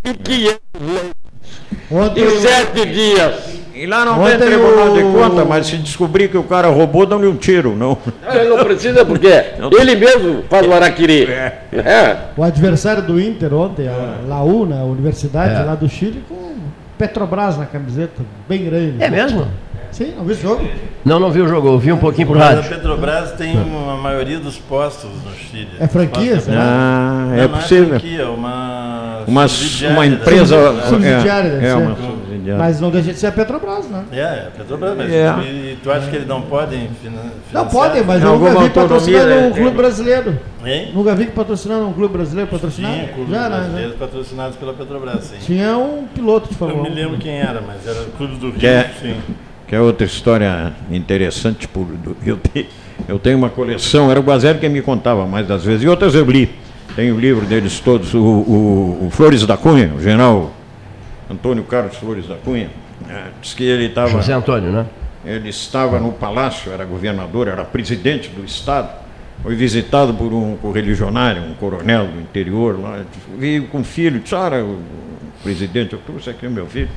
de 0.03 0.13
500 0.13 0.59
Ontem, 1.91 2.23
em 2.23 2.39
sete 2.41 2.85
dias. 2.85 3.62
E 3.73 3.85
lá 3.87 4.05
não 4.05 4.21
Ontem 4.21 4.37
tem 4.37 4.47
tribunal 4.49 4.93
de 4.93 5.03
o- 5.03 5.11
conta, 5.13 5.43
mas 5.45 5.65
se 5.65 5.77
descobrir 5.77 6.27
que 6.29 6.37
o 6.37 6.43
cara 6.43 6.67
roubou, 6.67 7.05
dão-lhe 7.07 7.25
um 7.27 7.35
tiro, 7.35 7.75
não. 7.75 7.97
Ele 8.31 8.49
não 8.49 8.63
precisa 8.63 9.03
porque 9.03 9.27
ele 9.79 9.95
mesmo 9.95 10.43
faz 10.49 10.67
o 10.67 10.71
araquiri. 10.73 11.23
É. 11.31 12.17
o 12.37 12.43
adversário 12.43 13.01
do 13.01 13.19
Inter 13.19 13.53
ontem, 13.53 13.87
a 13.87 14.17
Laúna, 14.27 14.81
a 14.81 14.83
Universidade 14.83 15.55
É. 15.55 15.63
lá 15.63 15.73
do 15.75 15.89
Chile, 15.89 16.23
com 16.29 16.53
Petrobras 16.97 17.57
na 17.57 17.65
camiseta, 17.65 18.21
bem 18.47 18.63
grande. 18.65 19.03
É 19.03 19.09
mesmo? 19.09 19.47
Sim, 19.93 20.13
não 20.17 20.23
viu 20.23 20.33
esse 20.33 20.41
jogo? 20.41 20.67
Não, 21.05 21.19
não 21.19 21.31
vi 21.31 21.41
o 21.41 21.47
jogo, 21.47 21.67
eu 21.67 21.77
vi 21.79 21.91
um 21.91 21.97
pouquinho 21.97 22.27
por 22.27 22.37
Mas 22.37 22.45
a 22.51 22.55
rádio. 22.55 22.69
Petrobras 22.69 23.31
tem 23.33 23.55
uma 23.55 23.95
maioria 23.95 24.39
dos 24.39 24.57
postos 24.57 25.09
no 25.23 25.31
Chile. 25.33 25.69
É 25.79 25.87
franquia? 25.87 26.41
Ah, 26.49 27.25
Não, 27.29 27.33
é 27.35 27.41
não 27.47 27.49
possível. 27.59 27.89
franquia, 27.89 28.21
é 28.21 28.25
uma 28.25 29.23
Uma, 29.27 29.45
uma 29.45 29.99
da 30.01 30.05
empresa. 30.07 30.55
Petrobras. 30.57 30.85
Subsidiária, 30.89 31.47
é, 31.61 31.67
é 31.67 31.75
uma 31.75 31.95
subsidiária. 31.95 32.57
Mas 32.57 32.81
não 32.81 32.89
deixa 32.89 33.13
de 33.13 33.19
ser 33.19 33.27
a 33.27 33.31
Petrobras, 33.31 33.87
né? 33.89 34.03
É, 34.11 34.19
é 34.19 34.47
a 34.47 34.51
Petrobras, 34.57 34.97
mas 34.97 35.11
É. 35.13 35.27
e 35.43 35.77
tu 35.83 35.91
acha 35.91 36.09
que 36.09 36.15
eles 36.15 36.27
não 36.27 36.41
podem 36.41 36.89
finan- 37.01 37.17
Não 37.51 37.65
financiar? 37.65 37.69
podem, 37.71 38.03
mas 38.03 38.23
eu 38.23 38.39
nunca 38.39 38.59
vi 38.61 38.69
patrocinando 38.71 39.23
autonomia, 39.23 39.45
um 39.45 39.49
né? 39.49 39.55
clube 39.61 39.77
brasileiro. 39.77 40.39
Hein? 40.65 40.91
Nunca 40.93 41.13
vi 41.15 41.25
que 41.25 41.31
patrocinando 41.33 41.87
um 41.87 41.93
clube 41.93 42.13
brasileiro 42.13 42.49
patrocinado. 42.49 42.95
Tinha 42.95 43.07
clubes 43.09 43.31
Já, 43.33 43.47
né? 43.49 43.57
brasileiros 43.57 43.95
patrocinados 43.95 44.55
pela 44.57 44.73
Petrobras, 44.73 45.23
sim. 45.25 45.35
Tinha 45.39 45.77
um 45.77 46.07
piloto 46.07 46.47
de 46.47 46.53
Eu 46.55 46.57
Fórmula 46.57 46.83
não 46.89 46.95
me 46.95 47.01
1. 47.01 47.03
lembro 47.03 47.17
quem 47.19 47.37
era, 47.39 47.61
mas 47.61 47.85
era 47.87 48.01
o 48.01 48.11
Clube 48.17 48.35
do 48.37 48.49
Rio, 48.49 48.59
Que 48.59 48.67
é- 48.67 48.89
sim. 49.01 49.15
Que 49.73 49.77
é 49.77 49.81
outra 49.81 50.05
história 50.05 50.71
interessante. 50.91 51.67
Por, 51.67 51.85
do- 51.85 52.15
eu, 52.23 52.37
te- 52.37 52.69
eu 53.07 53.17
tenho 53.17 53.39
uma 53.39 53.49
coleção, 53.49 54.11
era 54.11 54.19
o 54.19 54.23
Guazelli 54.23 54.59
quem 54.59 54.69
me 54.69 54.83
contava 54.83 55.25
mais 55.25 55.47
das 55.47 55.65
vezes, 55.65 55.81
e 55.81 55.87
outras 55.87 56.13
eu 56.13 56.23
li. 56.25 56.47
Tem 56.95 57.11
o 57.11 57.19
livro 57.19 57.43
deles 57.43 57.79
todos, 57.79 58.13
o, 58.13 58.19
o- 58.21 59.07
o 59.07 59.09
Flores 59.09 59.43
da 59.47 59.57
Cunha, 59.57 59.91
o 59.97 59.99
general 59.99 60.53
Antônio 61.27 61.63
Carlos 61.63 61.95
Flores 61.97 62.27
da 62.27 62.35
Cunha. 62.35 62.69
é, 63.09 63.23
diz 63.41 63.55
que 63.55 63.63
ele 63.63 63.85
estava. 63.85 64.09
José 64.09 64.33
Antônio, 64.33 64.71
né? 64.71 64.85
Ele 65.25 65.49
estava 65.49 65.99
no 65.99 66.11
palácio, 66.11 66.71
era 66.71 66.85
governador, 66.85 67.47
era 67.47 67.63
presidente 67.65 68.29
do 68.29 68.45
estado. 68.45 68.89
Foi 69.41 69.55
visitado 69.55 70.13
por 70.13 70.31
um 70.31 70.55
correligionário, 70.57 71.41
um 71.41 71.55
coronel 71.55 72.05
do 72.05 72.21
interior 72.21 72.79
lá. 72.79 73.01
Veio 73.39 73.63
com 73.69 73.79
o 73.79 73.83
filho, 73.83 74.19
disse, 74.19 74.35
olha, 74.35 74.63
o 74.63 74.77
presidente, 75.41 75.93
eu 75.93 75.99
trouxe 76.05 76.29
aqui 76.29 76.45
o 76.45 76.51
meu 76.51 76.67
filho. 76.67 76.89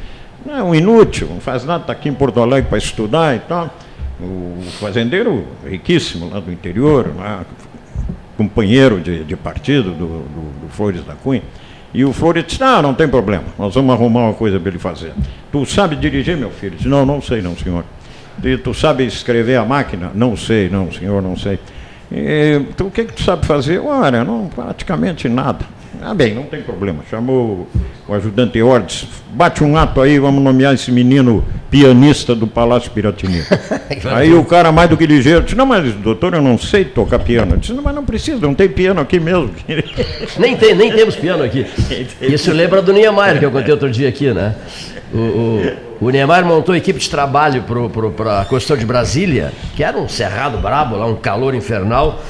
É 0.49 0.63
um 0.63 0.75
inútil, 0.75 1.29
não 1.31 1.41
faz 1.41 1.65
nada, 1.65 1.83
está 1.83 1.93
aqui 1.93 2.09
em 2.09 2.15
Porto 2.15 2.41
Alegre 2.41 2.69
para 2.69 2.79
estudar 2.79 3.35
e 3.35 3.41
tal. 3.41 3.71
O 4.21 4.63
fazendeiro 4.81 5.45
riquíssimo 5.69 6.31
lá 6.31 6.41
do 6.41 6.51
interior, 6.53 7.13
lá, 7.17 7.45
companheiro 8.37 9.01
de, 9.01 9.25
de 9.25 9.37
partido 9.37 9.91
do, 9.91 10.07
do- 10.07 10.61
do 10.63 10.69
Flores 10.71 11.05
da 11.05 11.15
Cunha. 11.15 11.43
E 11.93 12.05
o 12.05 12.13
Flores 12.13 12.45
disse, 12.47 12.61
não, 12.61 12.83
não 12.83 12.95
tem 12.95 13.09
problema, 13.09 13.45
nós 13.59 13.75
vamos 13.75 13.95
arrumar 13.95 14.21
uma 14.25 14.35
coisa 14.35 14.59
para 14.61 14.69
ele 14.71 14.79
fazer. 14.79 15.13
Tu 15.51 15.65
sabe 15.67 15.97
dirigir, 15.97 16.37
meu 16.37 16.51
filho? 16.51 16.77
Disse, 16.77 16.89
não, 16.89 17.07
não 17.07 17.21
sei 17.23 17.41
não, 17.41 17.57
senhor. 17.57 17.85
E 18.43 18.57
tu 18.59 18.75
sabe 18.75 19.05
escrever 19.07 19.57
a 19.57 19.65
máquina? 19.65 20.11
Não 20.15 20.37
sei, 20.37 20.69
não, 20.69 20.93
senhor, 20.93 21.23
não 21.23 21.37
sei. 21.37 21.59
E, 22.13 22.61
tu, 22.77 22.87
o 22.87 22.91
que, 22.91 23.05
que 23.05 23.15
tu 23.15 23.23
sabe 23.23 23.47
fazer? 23.47 23.79
Olha, 23.81 24.23
não, 24.25 24.47
praticamente 24.49 25.29
nada. 25.29 25.65
Ah, 26.03 26.13
bem, 26.15 26.35
não 26.35 26.43
tem 26.45 26.61
problema. 26.63 27.03
Chamou 27.11 27.67
o 28.09 28.15
ajudante 28.15 28.63
Ordes, 28.63 29.07
bate 29.31 29.65
um 29.65 29.77
ato 29.77 30.01
aí, 30.01 30.19
vamos 30.19 30.43
nomear 30.43 30.75
esse 30.75 30.93
menino 30.93 31.45
pianista 31.69 32.35
do 32.35 32.47
Palácio 32.47 32.91
Piratini. 32.93 33.43
aí 34.15 34.33
o 34.33 34.45
cara, 34.45 34.71
mais 34.71 34.89
do 34.89 34.97
que 34.97 35.05
ligeiro, 35.05 35.43
disse, 35.43 35.57
não, 35.57 35.67
mas 35.67 35.93
doutor, 35.95 36.35
eu 36.35 36.41
não 36.41 36.57
sei 36.57 36.85
tocar 36.85 37.19
piano. 37.19 37.55
Eu 37.55 37.59
disse, 37.59 37.73
não, 37.73 37.83
mas 37.83 37.95
não 37.95 38.05
precisa, 38.05 38.39
não 38.41 38.55
tem 38.55 38.69
piano 38.69 39.01
aqui 39.01 39.19
mesmo. 39.19 39.51
Nem, 40.39 40.57
tem, 40.57 40.75
nem 40.75 40.93
temos 40.93 41.17
piano 41.17 41.43
aqui. 41.43 41.67
Isso 42.21 42.53
lembra 42.53 42.81
do 42.81 42.93
Niemeyer, 42.93 43.39
que 43.39 43.45
eu 43.45 43.51
contei 43.51 43.73
outro 43.73 43.91
dia 43.91 44.09
aqui, 44.09 44.33
né? 44.33 44.55
O, 45.13 45.19
o, 45.19 46.07
o 46.07 46.11
Niemeyer 46.11 46.45
montou 46.45 46.75
a 46.75 46.79
equipe 46.79 46.99
de 46.99 47.09
trabalho 47.09 47.65
para 48.17 48.43
a 48.43 48.45
questão 48.45 48.77
de 48.77 48.85
Brasília, 48.85 49.53
que 49.75 49.83
era 49.83 49.97
um 49.99 50.09
cerrado 50.09 50.59
brabo, 50.59 50.97
lá 50.97 51.07
um 51.07 51.17
calor 51.17 51.55
infernal. 51.55 52.23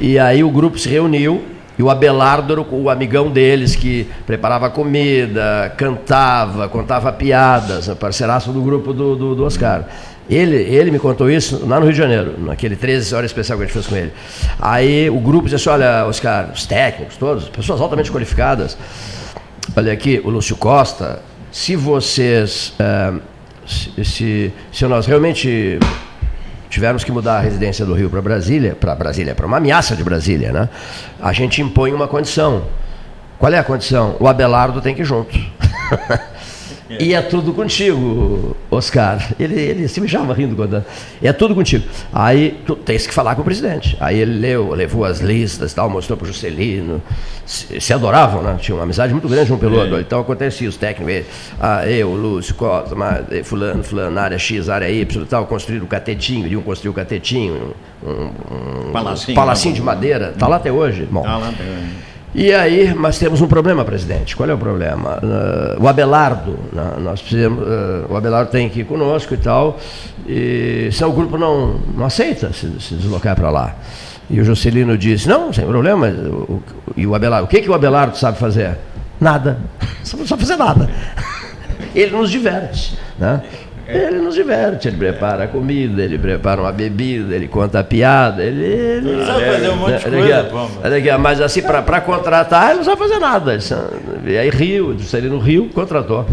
E 0.00 0.18
aí 0.18 0.42
o 0.44 0.50
grupo 0.50 0.78
se 0.78 0.88
reuniu 0.88 1.42
e 1.78 1.82
o 1.82 1.88
Abelardo 1.88 2.52
era 2.52 2.60
o, 2.60 2.90
amigão 2.90 3.30
deles 3.30 3.76
que 3.76 4.08
preparava 4.26 4.68
comida, 4.68 5.72
cantava, 5.76 6.68
contava 6.68 7.12
piadas, 7.12 7.88
parceiraço 7.94 8.50
do 8.50 8.60
grupo 8.60 8.92
do, 8.92 9.14
do, 9.14 9.34
do 9.36 9.44
Oscar. 9.44 9.86
Ele, 10.28 10.56
ele 10.56 10.90
me 10.90 10.98
contou 10.98 11.30
isso 11.30 11.64
lá 11.66 11.78
no 11.78 11.84
Rio 11.84 11.92
de 11.92 11.98
Janeiro, 11.98 12.34
naquele 12.38 12.74
13 12.74 13.14
horas 13.14 13.30
especial 13.30 13.56
que 13.56 13.64
a 13.64 13.66
gente 13.66 13.74
fez 13.74 13.86
com 13.86 13.96
ele. 13.96 14.12
Aí 14.60 15.08
o 15.08 15.20
grupo 15.20 15.48
disse 15.48 15.54
assim, 15.54 15.70
olha, 15.70 16.04
Oscar, 16.06 16.50
os 16.52 16.66
técnicos 16.66 17.16
todos, 17.16 17.48
pessoas 17.48 17.80
altamente 17.80 18.10
qualificadas, 18.10 18.76
olha 19.76 19.92
aqui, 19.92 20.20
o 20.24 20.30
Lúcio 20.30 20.56
Costa, 20.56 21.22
se 21.50 21.76
vocês, 21.76 22.74
eh, 22.78 23.12
se, 23.66 24.04
se, 24.04 24.52
se 24.70 24.86
nós 24.86 25.06
realmente 25.06 25.78
tivermos 26.68 27.04
que 27.04 27.12
mudar 27.12 27.38
a 27.38 27.40
residência 27.40 27.84
do 27.84 27.94
Rio 27.94 28.10
para 28.10 28.20
Brasília, 28.20 28.76
para 28.78 28.94
Brasília, 28.94 29.34
para 29.34 29.46
uma 29.46 29.56
ameaça 29.56 29.96
de 29.96 30.04
Brasília, 30.04 30.52
né? 30.52 30.68
A 31.20 31.32
gente 31.32 31.62
impõe 31.62 31.92
uma 31.92 32.06
condição. 32.06 32.64
Qual 33.38 33.52
é 33.52 33.58
a 33.58 33.64
condição? 33.64 34.16
O 34.18 34.26
Abelardo 34.26 34.80
tem 34.80 34.94
que 34.94 35.02
ir 35.02 35.04
junto. 35.04 35.38
E 36.90 37.12
é 37.12 37.20
tudo 37.20 37.52
contigo, 37.52 38.56
Oscar. 38.70 39.34
Ele, 39.38 39.60
ele 39.60 39.88
se 39.88 40.00
mijava 40.00 40.32
rindo 40.32 40.56
quando. 40.56 40.82
É 41.22 41.32
tudo 41.32 41.54
contigo. 41.54 41.84
Aí 42.12 42.58
tu 42.64 42.74
tens 42.74 43.06
que 43.06 43.12
falar 43.12 43.34
com 43.34 43.42
o 43.42 43.44
presidente. 43.44 43.96
Aí 44.00 44.18
ele 44.18 44.38
leu, 44.38 44.72
levou 44.72 45.04
as 45.04 45.20
listas, 45.20 45.74
tal, 45.74 45.90
mostrou 45.90 46.16
para 46.16 46.24
o 46.24 46.28
Juscelino. 46.28 47.02
Se, 47.44 47.80
se 47.80 47.92
adoravam, 47.92 48.42
né? 48.42 48.56
Tinha 48.60 48.74
uma 48.74 48.84
amizade 48.84 49.12
muito 49.12 49.28
grande 49.28 49.52
um 49.52 49.58
pelo 49.58 49.78
outro. 49.78 50.00
Então 50.00 50.20
acontecia 50.20 50.68
os 50.68 50.76
técnicos, 50.76 51.26
ah, 51.60 51.86
eu, 51.86 52.14
Lúcio, 52.14 52.54
Costa, 52.54 52.94
mas, 52.94 53.24
eh, 53.32 53.42
fulano, 53.42 53.82
fulano, 53.82 54.18
área 54.18 54.38
X, 54.38 54.68
área 54.68 54.90
Y, 54.90 55.26
tal, 55.26 55.46
construíram 55.46 55.84
o 55.84 55.88
catetinho, 55.88 56.46
iriam 56.46 56.62
construir 56.62 56.90
o 56.90 56.94
catetinho, 56.94 57.74
um, 58.02 58.10
um, 58.10 58.88
um 58.88 58.92
Palacinho, 58.92 59.34
palacinho 59.34 59.74
né? 59.74 59.80
de 59.80 59.84
madeira. 59.84 60.30
Está 60.30 60.46
lá 60.46 60.56
até 60.56 60.72
hoje. 60.72 61.08
Ah, 61.24 61.38
lá 61.38 61.52
tem. 61.56 61.66
E 62.34 62.52
aí, 62.52 62.94
mas 62.94 63.18
temos 63.18 63.40
um 63.40 63.46
problema, 63.48 63.84
presidente. 63.84 64.36
Qual 64.36 64.48
é 64.48 64.54
o 64.54 64.58
problema? 64.58 65.18
Ah, 65.22 65.76
o 65.80 65.88
Abelardo, 65.88 66.58
né, 66.72 66.92
nós 67.00 67.20
precisamos, 67.20 67.64
ah, 67.66 68.06
o 68.08 68.16
Abelardo 68.16 68.50
tem 68.50 68.68
que 68.68 68.80
ir 68.80 68.84
conosco 68.84 69.34
e 69.34 69.38
tal, 69.38 69.78
e 70.26 70.88
senão 70.92 71.10
o 71.10 71.14
grupo 71.14 71.38
não, 71.38 71.80
não 71.96 72.04
aceita 72.04 72.52
se, 72.52 72.70
se 72.80 72.94
deslocar 72.94 73.34
para 73.34 73.50
lá. 73.50 73.74
E 74.30 74.38
o 74.40 74.44
Juscelino 74.44 74.96
disse, 74.98 75.26
não, 75.28 75.52
sem 75.52 75.64
problema. 75.66 76.06
o- 76.08 76.54
o- 76.54 76.62
e 76.96 77.06
o 77.06 77.14
Abelardo, 77.14 77.46
o 77.46 77.48
que, 77.48 77.62
que 77.62 77.70
o 77.70 77.74
Abelardo 77.74 78.16
sabe 78.18 78.38
fazer? 78.38 78.76
Nada. 79.20 79.58
Não 80.16 80.26
sabe 80.26 80.42
fazer 80.42 80.56
nada. 80.56 80.88
Ele 81.94 82.12
nos 82.16 82.30
diverte. 82.30 82.96
Né? 83.18 83.42
Ele 83.88 84.18
nos 84.18 84.34
diverte, 84.34 84.86
ele 84.86 84.98
prepara 84.98 85.44
a 85.44 85.48
comida, 85.48 86.02
ele 86.02 86.18
prepara 86.18 86.60
uma 86.60 86.70
bebida, 86.70 87.34
ele 87.34 87.48
conta 87.48 87.80
a 87.80 87.84
piada, 87.84 88.44
ele. 88.44 88.62
ele 88.62 89.08
Ele 89.08 89.24
sabe 89.24 89.44
fazer 89.46 89.68
um 89.70 89.76
monte 89.76 89.98
de 89.98 90.06
Olha 90.08 90.44
coisa, 90.44 90.96
aqui, 90.98 91.10
ó, 91.10 91.18
mas 91.18 91.40
assim, 91.40 91.62
para 91.62 92.00
contratar, 92.02 92.68
ele 92.68 92.78
não 92.78 92.84
sabe 92.84 92.98
fazer 92.98 93.18
nada. 93.18 93.54
Isso, 93.56 93.74
E 94.26 94.36
aí 94.36 94.50
Rio, 94.50 94.94
ele 95.14 95.28
no 95.30 95.38
Rio, 95.38 95.70
contratou. 95.72 96.26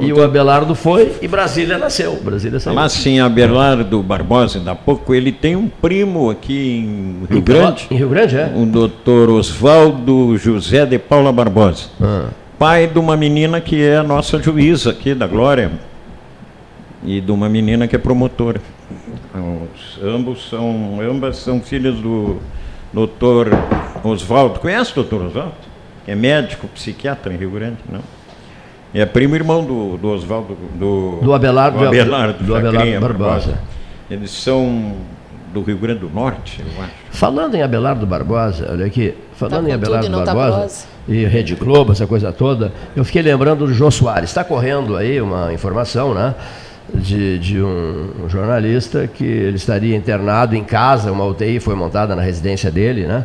E 0.00 0.10
o 0.10 0.22
Abelardo 0.22 0.74
foi 0.74 1.12
e 1.20 1.28
Brasília 1.28 1.76
nasceu. 1.76 2.18
Brasília 2.22 2.58
saiu. 2.58 2.76
Lá 2.76 2.88
sim, 2.88 3.20
Abelardo 3.20 4.02
Barbosa, 4.02 4.56
ainda 4.58 4.70
há 4.70 4.74
pouco, 4.74 5.14
ele 5.14 5.32
tem 5.32 5.56
um 5.56 5.68
primo 5.68 6.30
aqui 6.30 6.78
em 6.78 7.26
Rio 7.30 7.42
Grande, 7.42 7.88
Em 7.90 7.96
Rio 7.96 8.08
Grande, 8.08 8.36
é? 8.38 8.50
o 8.56 8.64
doutor 8.64 9.28
Oswaldo 9.28 10.38
José 10.38 10.86
de 10.86 10.98
Paula 10.98 11.30
Barbosa, 11.30 11.88
Ah. 12.00 12.28
pai 12.58 12.86
de 12.86 12.98
uma 12.98 13.16
menina 13.18 13.60
que 13.60 13.82
é 13.84 13.96
a 13.98 14.02
nossa 14.02 14.40
juíza 14.42 14.90
aqui 14.92 15.12
da 15.14 15.26
Glória 15.26 15.70
e 17.04 17.20
de 17.20 17.30
uma 17.32 17.48
menina 17.48 17.86
que 17.88 17.96
é 17.96 17.98
promotora. 17.98 18.60
Os- 19.34 20.02
ambos 20.02 20.48
são, 20.48 20.98
ambas 21.02 21.36
são 21.38 21.60
filhas 21.60 21.96
do 21.96 22.38
doutor 22.92 23.48
Oswaldo. 24.04 24.58
Conhece 24.60 24.92
o 24.92 24.94
doutor 24.96 25.26
Oswaldo? 25.26 25.52
É 26.06 26.14
médico, 26.14 26.66
psiquiatra 26.68 27.32
em 27.32 27.36
Rio 27.36 27.50
Grande, 27.50 27.78
não? 27.90 28.00
É 28.92 29.06
primo 29.06 29.36
irmão 29.36 29.64
do, 29.64 29.96
do 29.96 30.08
Oswaldo, 30.08 30.56
do, 30.74 31.20
Do 31.22 31.32
Abelardo- 31.32 31.78
do 31.78 31.86
Abelardo, 31.86 32.42
do 32.44 32.56
Abelardo 32.56 33.00
Barbosa. 33.00 33.60
Eles 34.10 34.32
são 34.32 34.94
do 35.54 35.62
Rio 35.62 35.78
Grande 35.78 36.00
do 36.00 36.10
Norte, 36.10 36.60
eu 36.60 36.82
acho. 36.82 36.92
Falando 37.12 37.54
em 37.54 37.62
Abelardo 37.62 38.04
Barbosa, 38.06 38.68
olha 38.72 38.86
aqui, 38.86 39.14
falando 39.34 39.64
Tá 39.64 39.70
em 39.70 39.72
Abelardo 39.74 40.06
e 40.06 40.10
tá 40.10 40.16
Barbosa 40.34 40.58
prosa. 40.58 40.84
e 41.08 41.24
Rede 41.24 41.54
Globo, 41.54 41.92
essa 41.92 42.06
coisa 42.06 42.32
toda, 42.32 42.72
eu 42.96 43.04
fiquei 43.04 43.22
lembrando 43.22 43.66
do 43.66 43.72
Jô 43.72 43.90
Soares. 43.92 44.30
Está 44.30 44.42
correndo 44.42 44.96
aí 44.96 45.20
uma 45.20 45.52
informação, 45.52 46.12
né? 46.12 46.34
De, 46.94 47.38
de 47.38 47.60
um 47.62 48.28
jornalista 48.28 49.06
que 49.06 49.24
ele 49.24 49.56
estaria 49.56 49.96
internado 49.96 50.54
em 50.56 50.64
casa, 50.64 51.10
uma 51.12 51.24
UTI 51.24 51.60
foi 51.60 51.74
montada 51.74 52.14
na 52.16 52.22
residência 52.22 52.70
dele, 52.70 53.06
né? 53.06 53.24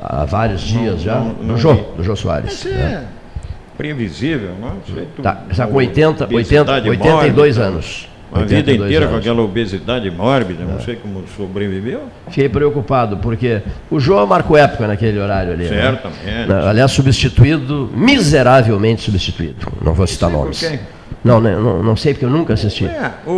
Há 0.00 0.24
vários 0.24 0.60
dias 0.60 1.00
já. 1.00 1.16
não- 1.18 1.34
do 1.34 1.44
não 1.44 1.56
Jô, 1.58 1.74
vi. 1.74 1.84
do 1.96 2.04
Jô 2.04 2.14
Soares. 2.14 2.62
Mas 2.64 2.74
né? 2.74 3.04
é 3.10 3.76
previsível, 3.76 4.50
não? 4.60 4.68
é? 4.68 4.72
Jeito- 4.94 5.22
Tá, 5.22 5.42
está 5.50 5.66
com 5.66 5.74
80, 5.76 6.24
80, 6.24 6.34
obesidade 6.34 6.88
82 6.88 7.56
mórbida, 7.56 7.62
anos. 7.62 8.08
Uma 8.32 8.40
vida 8.42 8.56
82 8.56 8.86
inteira 8.90 9.06
com 9.06 9.12
anos. 9.12 9.24
aquela 9.26 9.42
obesidade 9.42 10.10
mórbida, 10.10 10.64
não 10.64 10.80
sei 10.80 10.96
como 10.96 11.22
sobreviveu. 11.36 12.02
Fiquei 12.28 12.48
preocupado, 12.48 13.16
porque 13.18 13.62
o 13.90 14.00
Jô 14.00 14.24
marcou 14.26 14.56
época 14.56 14.86
naquele 14.88 15.18
horário 15.20 15.52
ali. 15.52 15.64
né? 15.64 15.82
Certamente. 15.82 16.48
Na- 16.48 16.68
Aliás, 16.68 16.90
substituído, 16.90 17.90
miseravelmente 17.94 19.02
substituído. 19.02 19.66
Não 19.82 19.94
vou 19.94 20.06
citar 20.06 20.28
Sei 20.30 20.38
por 20.38 20.42
nomes. 20.44 20.60
quem? 20.60 20.80
Não, 21.22 21.40
né, 21.40 21.54
não, 21.56 21.82
não 21.82 21.96
sei 21.96 22.12
porque 22.14 22.24
eu 22.24 22.30
nunca 22.30 22.54
assisti. 22.54 22.84
É, 22.86 23.12
o, 23.26 23.30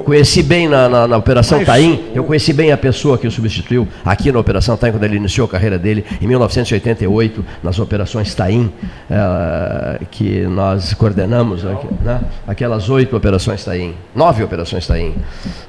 o- 0.00 0.02
Conheci 0.04 0.42
bem 0.42 0.68
na, 0.68 0.88
na- 0.88 1.08
na 1.08 1.16
Operação 1.16 1.58
Mas 1.58 1.66
Taim, 1.66 2.04
eu 2.14 2.24
conheci 2.24 2.52
bem 2.52 2.72
a 2.72 2.76
pessoa 2.76 3.18
que 3.18 3.26
o 3.26 3.30
substituiu 3.30 3.86
aqui 4.04 4.30
na 4.32 4.38
Operação 4.38 4.76
Taim, 4.76 4.92
quando 4.92 5.04
ele 5.04 5.16
iniciou 5.16 5.46
a 5.46 5.50
carreira 5.50 5.78
dele, 5.78 6.04
em 6.20 6.26
1988, 6.26 7.44
nas 7.62 7.78
Operações 7.78 8.34
Taim, 8.34 8.70
eh, 9.10 10.00
que 10.10 10.40
nós 10.46 10.94
coordenamos, 10.94 11.62
né? 11.64 12.20
aquelas 12.46 12.88
oito 12.90 13.16
Operações 13.16 13.64
Taim, 13.64 13.94
nove 14.14 14.42
Operações 14.42 14.86
Taim. 14.86 15.14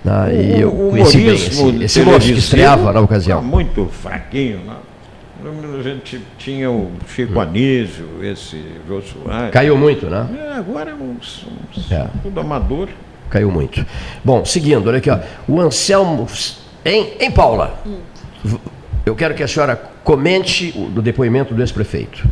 né? 0.03 0.29
E 0.55 0.61
eu 0.61 0.69
o 0.69 0.89
conheci 0.91 1.17
bem 1.17 1.33
esse, 1.35 1.83
esse 1.83 2.01
moço 2.01 2.27
que 2.27 2.39
estreava 2.39 2.91
na 2.93 3.01
ocasião. 3.01 3.39
tá 3.41 3.45
muito 3.47 3.87
fraquinho. 3.91 4.59
Né? 4.65 4.73
A 5.41 5.81
gente 5.81 6.21
tinha 6.37 6.69
o 6.69 6.91
Chico 7.07 7.39
Anísio, 7.39 8.07
esse 8.21 8.61
Jô 8.87 9.01
Soares. 9.01 9.51
Caiu 9.51 9.77
muito, 9.77 10.07
né? 10.07 10.27
É, 10.37 10.57
agora 10.57 10.91
é 10.91 10.93
uns, 10.93 11.45
uns- 11.75 11.89
É. 11.91 12.07
tudo 12.21 12.39
amador. 12.41 12.89
Caiu 13.29 13.49
muito. 13.49 13.85
Bom, 14.23 14.43
seguindo, 14.43 14.87
olha 14.87 14.97
aqui, 14.97 15.09
ó. 15.09 15.19
O 15.47 15.61
Anselmo. 15.61 16.27
Em, 16.83 17.13
em 17.19 17.31
Paula, 17.31 17.79
eu 19.05 19.15
quero 19.15 19.33
que 19.33 19.43
a 19.43 19.47
senhora 19.47 19.75
comente 20.03 20.73
o 20.75 20.85
do 20.89 21.01
depoimento 21.01 21.53
do 21.53 21.61
ex-prefeito. 21.61 22.27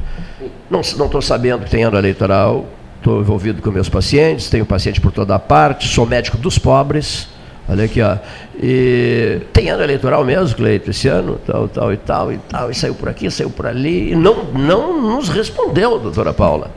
Não 0.70 0.82
estou 0.82 1.22
sabendo 1.22 1.64
que 1.64 1.70
tem 1.72 1.84
ano 1.84 1.98
eleitoral, 1.98 2.66
estou 2.98 3.22
envolvido 3.22 3.62
com 3.62 3.72
meus 3.72 3.88
pacientes, 3.88 4.50
tenho 4.50 4.66
paciente 4.66 5.00
por 5.00 5.12
toda 5.12 5.38
parte, 5.40 5.88
sou 5.88 6.06
médico 6.06 6.38
dos 6.38 6.58
pobres. 6.58 7.30
Olha 7.70 7.84
aqui, 7.86 8.02
ó. 8.02 8.16
E 8.62 9.42
tem 9.52 9.70
ano 9.70 9.84
eleitoral 9.84 10.24
mesmo, 10.24 10.56
Cleito, 10.56 10.90
esse 10.92 11.08
ano, 11.08 11.40
tal, 11.46 11.68
tal 11.68 11.92
e 11.94 11.98
tal 11.98 12.32
e 12.32 12.38
tal, 12.38 12.72
e 12.72 12.76
saiu 12.76 12.96
por 12.96 13.10
aqui, 13.10 13.30
saiu 13.30 13.50
por 13.50 13.68
ali, 13.68 14.12
e 14.12 14.16
não, 14.16 14.46
não 14.46 15.02
nos 15.16 15.28
respondeu, 15.30 16.00
doutora 16.00 16.34
Paula. 16.34 16.72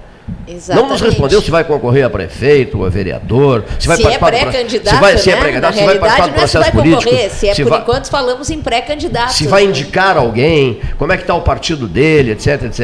Não 0.47 0.55
nos 0.55 0.68
Exatamente. 0.68 1.05
respondeu 1.05 1.41
se 1.43 1.51
vai 1.51 1.64
concorrer 1.64 2.05
a 2.05 2.11
prefeito 2.11 2.78
ou 2.78 2.86
a 2.86 2.88
vereador, 2.88 3.64
se 3.80 3.88
vai 3.88 3.97
se 3.97 4.03
é 4.03 4.05
participar 4.18 4.30
do 4.30 4.36
pro- 4.38 4.51
pré-candidato, 4.51 4.95
se 4.95 5.01
vai, 5.01 5.18
se 5.18 5.30
é 5.30 5.34
né? 5.34 5.41
pré-candidato, 5.41 5.74
Na 5.74 5.80
se 5.80 5.86
vai 5.86 5.99
participar 5.99 6.26
do 6.26 6.30
não 6.36 6.43
é 6.43 6.47
se 6.47 6.53
processo 6.53 6.59
vai 6.64 6.72
político, 6.82 7.05
concorrer, 7.11 7.30
se 7.30 7.49
é 7.49 7.55
por 7.55 7.64
vai, 7.68 7.80
enquanto 7.80 8.11
falamos 8.11 8.51
em 8.51 8.61
pré-candidato. 8.61 9.32
se 9.32 9.47
vai 9.49 9.64
indicar 9.64 10.16
alguém, 10.16 10.80
como 10.99 11.12
é 11.12 11.16
que 11.16 11.22
está 11.24 11.34
o 11.34 11.43
partido 11.43 11.88
dele, 11.88 12.32
etc, 12.32 12.62
etc. 12.64 12.80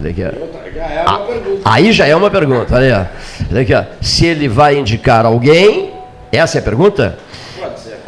Olha 0.00 0.10
aqui, 0.10 0.22
ó. 0.24 0.30
Já 0.74 0.84
é 0.86 1.04
uma 1.04 1.18
pergunta. 1.26 1.60
Aí 1.64 1.92
já 1.92 2.06
é 2.06 2.16
uma 2.16 2.30
pergunta, 2.30 2.74
olha 2.76 2.84
aí, 2.86 2.92
ó. 2.92 3.46
Olha 3.52 3.60
aqui, 3.62 3.74
ó. 3.74 3.84
Se 4.00 4.26
ele 4.26 4.48
vai 4.48 4.78
indicar 4.78 5.26
alguém, 5.26 5.90
essa 6.32 6.58
é 6.58 6.60
a 6.60 6.64
pergunta? 6.64 7.18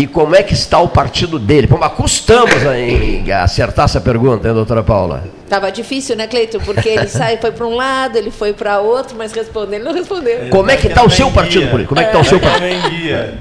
E 0.00 0.06
como 0.06 0.36
é 0.36 0.44
que 0.44 0.54
está 0.54 0.78
o 0.78 0.86
partido 0.88 1.40
dele? 1.40 1.66
Pô, 1.66 1.76
mas 1.76 1.90
custamos 1.92 2.54
em- 2.76 3.28
acertar 3.32 3.86
essa 3.86 4.00
pergunta, 4.00 4.46
hein, 4.46 4.54
doutora 4.54 4.80
Paula? 4.84 5.24
Tava 5.48 5.72
difícil, 5.72 6.14
né, 6.14 6.28
Cleiton? 6.28 6.60
Porque 6.60 6.88
ele 6.88 7.08
sai, 7.08 7.36
foi 7.38 7.50
para 7.50 7.66
um 7.66 7.74
lado, 7.74 8.16
ele 8.16 8.30
foi 8.30 8.52
para 8.52 8.78
outro, 8.78 9.16
mas 9.18 9.32
respondeu, 9.32 9.74
ele 9.80 9.84
não 9.84 9.92
respondeu. 9.92 10.48
Como 10.50 10.70
é 10.70 10.76
que 10.76 10.86
está 10.86 11.02
o 11.04 11.10
seu 11.10 11.32
partido 11.32 11.68
político? 11.68 11.88
Como 11.96 12.00
é 12.00 12.04
que 12.04 12.10
está 12.16 12.20
o 12.20 12.24
seu 12.24 12.38
partido? 12.38 13.38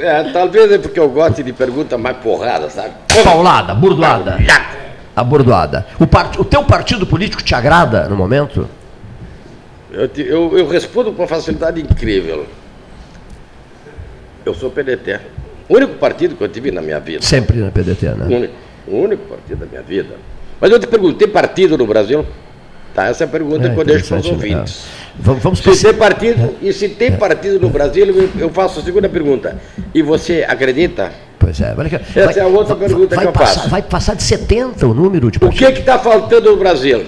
É, 0.00 0.32
talvez 0.32 0.72
é 0.72 0.78
porque 0.78 0.98
eu 0.98 1.08
gosto 1.10 1.44
de 1.44 1.52
pergunta 1.52 1.96
mais 1.96 2.16
porrada, 2.16 2.68
sabe? 2.70 2.90
Paulada, 3.22 3.72
burdoada. 3.72 4.36
A 5.14 5.22
burdoada. 5.22 5.86
O, 6.00 6.06
part... 6.08 6.40
o 6.40 6.44
teu 6.44 6.64
partido 6.64 7.06
político 7.06 7.40
te 7.42 7.54
agrada 7.54 8.08
no 8.08 8.16
momento? 8.16 8.68
Eu, 9.92 10.08
te- 10.08 10.22
eu, 10.26 10.58
eu 10.58 10.66
respondo 10.66 11.12
com 11.12 11.22
uma 11.22 11.28
facilidade 11.28 11.80
incrível. 11.80 12.46
Eu 14.44 14.54
sou 14.54 14.70
PDT. 14.70 15.20
O 15.70 15.76
único 15.76 15.94
partido 15.94 16.34
que 16.34 16.42
eu 16.42 16.48
tive 16.48 16.72
na 16.72 16.82
minha 16.82 16.98
vida. 16.98 17.22
Sempre 17.22 17.58
na 17.58 17.70
PDT, 17.70 18.06
O 18.08 18.16
né? 18.16 18.26
único, 18.36 18.54
o 18.88 18.96
único 18.96 19.22
partido 19.28 19.60
da 19.60 19.66
minha 19.66 19.82
vida. 19.82 20.16
Mas 20.60 20.68
eu 20.72 20.80
te 20.80 20.86
pergunto, 20.88 21.14
tem 21.14 21.28
partido 21.28 21.78
no 21.78 21.86
Brasil? 21.86 22.26
Tá, 22.92 23.06
essa 23.06 23.22
é 23.22 23.26
a 23.26 23.28
pergunta 23.28 23.68
É, 23.68 23.70
que 23.72 23.78
eu 23.78 23.84
deixo 23.84 24.08
para 24.08 24.18
os 24.18 24.26
né? 24.26 24.32
ouvintes. 24.32 24.82
Vamos, 25.16 25.40
vamos 25.44 25.60
Se 25.60 25.84
tem 25.84 25.94
partido, 25.94 26.56
e 26.60 26.72
se 26.72 26.88
tem 26.88 27.12
partido 27.12 27.60
no 27.60 27.68
Brasil, 27.70 28.04
eu- 28.36 28.50
faço 28.50 28.80
a 28.80 28.82
segunda 28.82 29.08
pergunta. 29.08 29.58
E 29.94 30.02
você 30.02 30.44
acredita? 30.46 31.12
Pois 31.38 31.60
é. 31.60 31.72
olha 31.78 31.86
aqui. 31.86 32.18
Essa 32.18 32.40
é 32.40 32.42
a 32.42 32.46
outra 32.48 32.74
pergunta 32.74 33.14
vai 33.14 33.24
que 33.24 33.28
eu 33.28 33.32
passar, 33.32 33.54
faço. 33.54 33.68
Vai 33.70 33.82
passar 33.82 34.16
de 34.16 34.24
70 34.24 34.84
o 34.88 34.92
número 34.92 35.30
de 35.30 35.38
O 35.40 35.50
que 35.50 35.64
está 35.66 36.00
faltando 36.00 36.50
no 36.50 36.56
Brasil? 36.56 37.04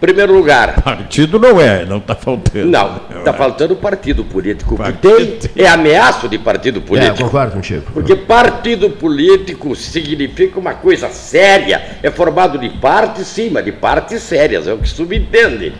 Primeiro 0.00 0.32
lugar, 0.32 0.80
Partido 0.80 1.40
não 1.40 1.60
é, 1.60 1.84
não 1.84 1.96
está 1.96 2.14
faltando. 2.14 2.66
não, 2.66 3.00
está 3.18 3.32
faltando 3.32 3.74
partido 3.74 4.24
político. 4.24 4.74
O 4.74 4.76
que 4.76 4.82
Partido. 4.84 5.48
tem 5.48 5.64
é 5.64 5.68
ameaço 5.68 6.28
de 6.28 6.38
partido 6.38 6.78
É, 6.78 6.82
eu 6.82 6.86
político. 6.86 7.16
concordo 7.24 7.52
contigo. 7.54 7.82
Porque 7.92 8.14
partido 8.14 8.90
político 8.90 9.74
significa 9.74 10.60
uma 10.60 10.74
coisa 10.74 11.08
séria. 11.08 11.98
É 12.00 12.10
formado 12.12 12.58
de 12.58 12.68
partes, 12.68 13.26
sim, 13.26 13.50
mas 13.50 13.64
de 13.64 13.72
partes 13.72 14.22
sérias, 14.22 14.68
é 14.68 14.72
o 14.72 14.78
que 14.78 14.88
subentende. 14.88 15.72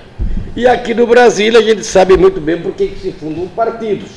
E 0.57 0.67
aqui 0.67 0.95
no 0.95 1.07
Brasil 1.07 1.57
a 1.57 1.63
gente 1.63 1.85
sabe 1.85 2.17
muito 2.17 2.41
bem 2.41 2.59
por 2.61 2.73
que 2.73 2.89
se 3.01 3.13
fundam 3.13 3.47
partidos. 3.47 4.11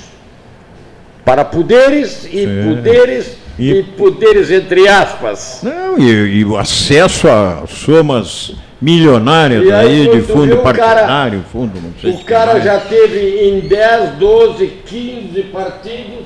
Para 1.23 1.45
poderes 1.45 2.26
e 2.26 2.45
Sim. 2.45 2.64
poderes 2.76 3.38
e... 3.60 3.72
E- 3.73 3.84
poderes 3.84 4.49
entre 4.49 4.88
aspas. 4.88 5.60
Não, 5.61 5.99
e, 5.99 6.40
e 6.40 6.44
o 6.45 6.57
acesso 6.57 7.28
a 7.28 7.64
somas 7.68 8.53
milionárias 8.82 9.64
E 9.66 9.72
aí, 9.72 10.02
aí 10.02 10.10
de 10.10 10.22
fundo 10.22 10.56
o 10.56 10.62
cara- 10.62 10.74
partidário, 11.02 11.44
fundo 11.52 11.80
não 11.82 11.91
sei 12.02 12.12
O 12.12 12.18
se 12.18 12.24
cara 12.24 12.60
já 12.60 12.80
teve 12.80 13.48
em 13.48 13.60
10, 13.62 14.12
12, 14.16 14.68
15 14.86 15.44
partidos. 15.44 16.26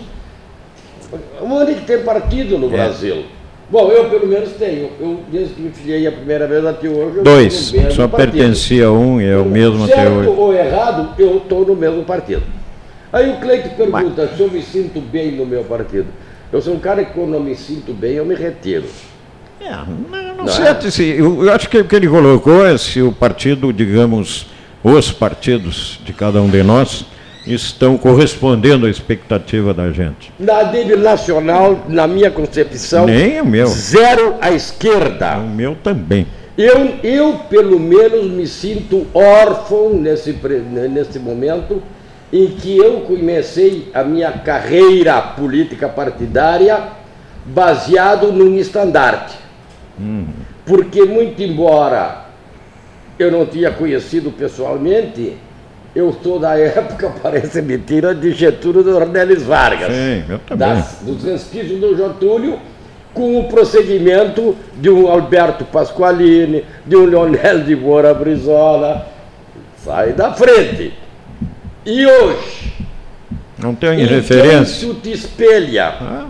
Onde 1.41 1.75
que 1.75 1.85
tem 1.85 1.99
partido 1.99 2.55
É. 2.55 2.57
no 2.57 2.69
Brasil? 2.69 3.25
Bom, 3.69 3.89
eu 3.89 4.09
pelo 4.09 4.27
menos 4.27 4.51
tenho. 4.53 4.89
Eu, 4.99 5.19
desde 5.31 5.53
que 5.55 5.61
me 5.61 5.71
filiei 5.71 6.05
a 6.07 6.11
primeira 6.11 6.45
vez 6.47 6.63
até 6.65 6.87
hoje, 6.87 7.17
eu 7.17 7.23
Dois, 7.23 7.73
só 7.91 8.07
pertencia 8.07 8.85
a 8.87 8.91
um 8.91 9.19
e 9.19 9.25
é 9.27 9.37
o 9.37 9.45
mesmo 9.45 9.85
certo 9.87 9.99
até 10.01 10.09
hoje. 10.09 10.29
ou 10.29 10.53
errado, 10.53 11.09
eu 11.17 11.37
estou 11.37 11.65
no 11.65 11.75
mesmo 11.75 12.03
partido. 12.03 12.43
Aí 13.11 13.29
o 13.31 13.37
Cleito 13.37 13.69
pergunta 13.69 14.29
se 14.35 14.39
eu 14.41 14.49
me 14.51 14.61
sinto 14.61 14.99
bem 14.99 15.31
no 15.31 15.45
meu 15.45 15.63
partido. 15.63 16.07
Eu 16.53 16.61
sou 16.61 16.75
um 16.75 16.79
cara 16.79 17.03
que 17.03 17.13
quando 17.13 17.33
eu 17.33 17.39
me 17.39 17.55
sinto 17.55 17.91
bem, 17.93 18.13
eu 18.13 18.25
me 18.25 18.35
retiro. 18.35 18.85
É, 19.65 19.71
não, 19.71 20.35
não 20.35 20.35
Não 20.45 20.47
sei, 20.47 20.65
é? 20.65 20.91
se, 20.91 21.03
eu, 21.03 21.43
eu 21.43 21.51
acho 21.51 21.69
que 21.69 21.77
o 21.77 21.85
que 21.85 21.95
ele 21.95 22.07
colocou 22.07 22.65
é 22.65 22.77
se 22.77 23.01
o 23.01 23.11
partido, 23.11 23.73
digamos, 23.73 24.45
os 24.83 25.11
partidos 25.11 25.99
de 26.05 26.13
cada 26.13 26.41
um 26.41 26.49
de 26.49 26.61
nós 26.61 27.05
estão 27.47 27.97
correspondendo 27.97 28.85
à 28.85 28.89
expectativa 28.89 29.73
da 29.73 29.91
gente. 29.91 30.31
Na 30.39 30.63
nível 30.71 30.99
nacional, 30.99 31.85
na 31.87 32.07
minha 32.07 32.31
concepção, 32.31 33.05
Nem 33.05 33.41
o 33.41 33.45
meu. 33.45 33.67
zero 33.67 34.35
à 34.41 34.51
esquerda. 34.51 35.37
O 35.37 35.47
meu 35.49 35.75
também. 35.75 36.25
Eu, 36.57 36.95
eu, 37.03 37.33
pelo 37.49 37.79
menos, 37.79 38.25
me 38.31 38.47
sinto 38.47 39.05
órfão 39.13 39.93
nesse, 39.93 40.31
nesse 40.89 41.19
momento 41.19 41.81
em 42.31 42.47
que 42.47 42.77
eu 42.77 43.01
comecei 43.01 43.89
a 43.93 44.03
minha 44.03 44.31
carreira 44.31 45.21
política 45.21 45.87
partidária 45.87 46.79
baseado 47.45 48.31
num 48.31 48.55
estandarte. 48.57 49.44
Porque, 50.65 51.03
muito 51.03 51.41
embora 51.41 52.25
eu 53.17 53.31
não 53.31 53.45
tinha 53.45 53.71
conhecido 53.71 54.29
pessoalmente, 54.31 55.37
eu 55.95 56.11
sou 56.21 56.37
da 56.39 56.57
época, 56.59 57.13
parece 57.23 57.61
mentira, 57.61 58.13
de 58.13 58.31
Getúlio 58.33 58.83
Dornelles 58.83 59.43
Vargas 59.43 59.93
Sim, 59.93 60.23
eu 60.27 60.39
também. 60.39 60.67
das, 60.67 60.99
dos 61.01 61.23
resquícios 61.23 61.79
do 61.79 61.95
Getúlio 61.95 62.59
com 63.13 63.39
o 63.39 63.45
procedimento 63.47 64.57
de 64.75 64.89
um 64.89 65.07
Alberto 65.07 65.63
Pasqualini, 65.63 66.65
de 66.85 66.97
um 66.97 67.05
Leonel 67.05 67.63
de 67.63 67.73
Moura 67.73 68.13
Brizola. 68.13 69.07
Sai 69.77 70.11
da 70.11 70.33
frente. 70.33 70.91
E 71.85 72.05
hoje, 72.05 72.73
Não 73.57 73.73
tem 73.73 74.01
em 74.01 74.05
referência. 74.05 74.85
tu 74.87 74.95
te 74.95 75.11
espelha? 75.13 75.93
Ah, 76.01 76.25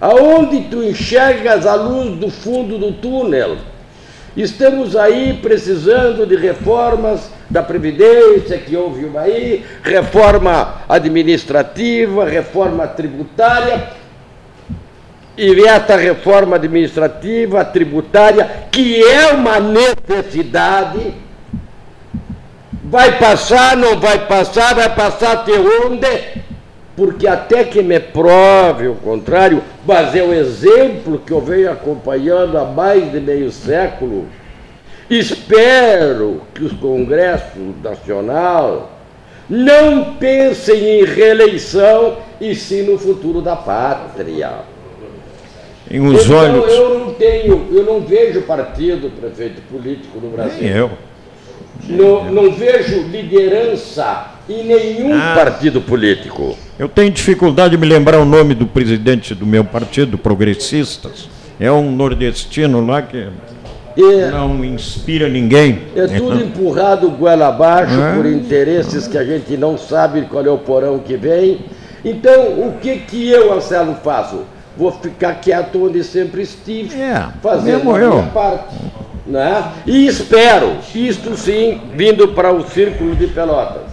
Aonde 0.00 0.62
tu 0.70 0.82
enxergas 0.82 1.66
a 1.66 1.74
luz 1.74 2.16
do 2.16 2.30
fundo 2.30 2.78
do 2.78 2.92
túnel? 2.92 3.58
Estamos 4.34 4.96
aí 4.96 5.38
precisando 5.42 6.24
de 6.24 6.36
reformas 6.36 7.30
da 7.50 7.62
Previdência, 7.62 8.56
que 8.56 8.76
houve 8.76 9.04
uma 9.04 9.22
aí, 9.22 9.66
reforma 9.82 10.82
administrativa, 10.88 12.24
reforma 12.24 12.86
tributária. 12.86 13.88
E 15.36 15.64
essa 15.64 15.96
reforma 15.96 16.56
administrativa, 16.56 17.64
tributária, 17.64 18.68
que 18.70 19.02
é 19.02 19.32
uma 19.32 19.58
necessidade, 19.58 21.12
vai 22.84 23.18
passar, 23.18 23.76
não 23.76 23.98
vai 23.98 24.26
passar, 24.26 24.74
vai 24.74 24.94
passar 24.94 25.32
até 25.32 25.52
onde? 25.52 26.49
Porque 27.00 27.26
até 27.26 27.64
que 27.64 27.82
me 27.82 27.98
prove 27.98 28.88
o 28.88 28.94
contrário, 28.94 29.62
mas 29.86 30.14
é 30.14 30.22
o 30.22 30.34
exemplo 30.34 31.18
que 31.18 31.32
eu 31.32 31.40
venho 31.40 31.72
acompanhando 31.72 32.58
há 32.58 32.66
mais 32.66 33.10
de 33.10 33.18
meio 33.18 33.50
século. 33.50 34.26
Espero 35.08 36.42
que 36.54 36.62
os 36.62 36.74
congressos 36.74 37.74
nacional 37.82 38.92
não 39.48 40.12
pensem 40.16 41.00
em 41.00 41.04
reeleição 41.06 42.18
e 42.38 42.54
sim 42.54 42.82
no 42.82 42.98
futuro 42.98 43.40
da 43.40 43.56
pátria. 43.56 44.56
Em 45.90 46.06
os 46.06 46.26
então, 46.26 46.36
olhos. 46.38 46.70
eu 46.70 46.98
não 46.98 47.14
tenho, 47.14 47.66
eu 47.72 47.82
não 47.82 48.02
vejo 48.02 48.42
partido, 48.42 49.10
prefeito 49.18 49.62
político 49.72 50.20
no 50.20 50.28
Brasil. 50.28 50.60
Nem 50.60 50.70
eu. 50.70 50.90
Não, 51.88 52.30
não 52.30 52.52
vejo 52.52 53.04
liderança 53.04 54.38
em 54.50 54.64
nenhum 54.64 55.14
Ah. 55.14 55.34
partido 55.34 55.80
político. 55.80 56.56
Eu 56.78 56.88
tenho 56.88 57.10
dificuldade 57.10 57.70
de 57.72 57.78
me 57.78 57.86
lembrar 57.86 58.18
o 58.18 58.24
nome 58.24 58.54
do 58.54 58.66
presidente 58.66 59.34
do 59.34 59.46
meu 59.46 59.64
partido, 59.64 60.18
Progressistas. 60.18 61.28
É 61.58 61.70
um 61.70 61.92
nordestino 61.92 62.84
lá 62.84 63.02
que 63.02 63.28
E 63.96 64.30
não 64.30 64.64
inspira 64.64 65.28
ninguém. 65.28 65.80
é 65.94 66.06
tudo 66.06 66.40
empurrado 66.42 67.10
goela 67.10 67.48
abaixo 67.48 68.00
É. 68.00 68.14
por 68.16 68.24
interesses 68.26 69.06
que 69.06 69.18
a 69.18 69.24
gente 69.24 69.56
não 69.56 69.76
sabe 69.76 70.22
qual 70.22 70.44
é 70.44 70.50
o 70.50 70.58
porão 70.58 70.98
que 70.98 71.16
vem. 71.16 71.58
Então, 72.04 72.44
o 72.66 72.74
que, 72.80 72.96
que 72.98 73.28
eu, 73.28 73.52
Anselmo, 73.52 73.96
faço? 74.02 74.44
Vou 74.76 74.90
ficar 74.90 75.34
quieto 75.34 75.84
onde 75.84 76.02
sempre 76.02 76.42
estive, 76.42 76.98
É, 76.98 77.26
fazendo 77.42 77.90
a 77.94 77.98
minha 77.98 78.22
parte. 78.32 78.74
Né? 79.26 79.64
E 79.86 80.06
espero, 80.06 80.72
isto 80.94 81.36
sim, 81.36 81.78
vindo 81.94 82.28
para 82.28 82.52
o 82.52 82.66
Círculo 82.68 83.14
de 83.14 83.26
Pelotas, 83.26 83.89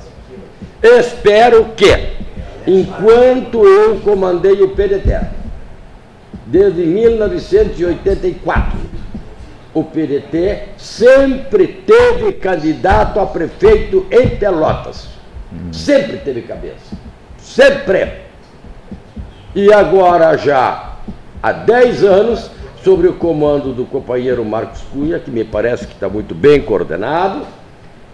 espero 0.82 1.66
que, 1.76 2.14
enquanto 2.66 3.66
eu 3.66 4.00
comandei 4.00 4.62
o 4.62 4.70
PDT, 4.70 5.20
desde 6.46 6.86
1984, 6.86 8.80
o 9.74 9.84
PDT 9.84 10.70
sempre 10.78 11.68
teve 11.68 12.34
candidato 12.34 13.20
a 13.20 13.26
prefeito 13.26 14.06
em 14.10 14.30
Pelotas. 14.30 15.08
Sempre 15.72 16.18
teve 16.18 16.42
cabeça. 16.42 16.96
Sempre. 17.38 18.26
E 19.56 19.72
agora 19.72 20.38
já 20.38 20.98
há 21.42 21.52
10 21.52 22.04
anos, 22.04 22.52
sobre 22.84 23.08
o 23.08 23.14
comando 23.14 23.74
do 23.74 23.86
companheiro 23.86 24.46
Marcos 24.46 24.82
Cunha, 24.94 25.20
que 25.20 25.30
me 25.30 25.44
parece 25.44 25.86
que 25.86 25.94
está 25.94 26.08
muito 26.08 26.34
bem 26.34 26.62
coordenado, 26.62 27.42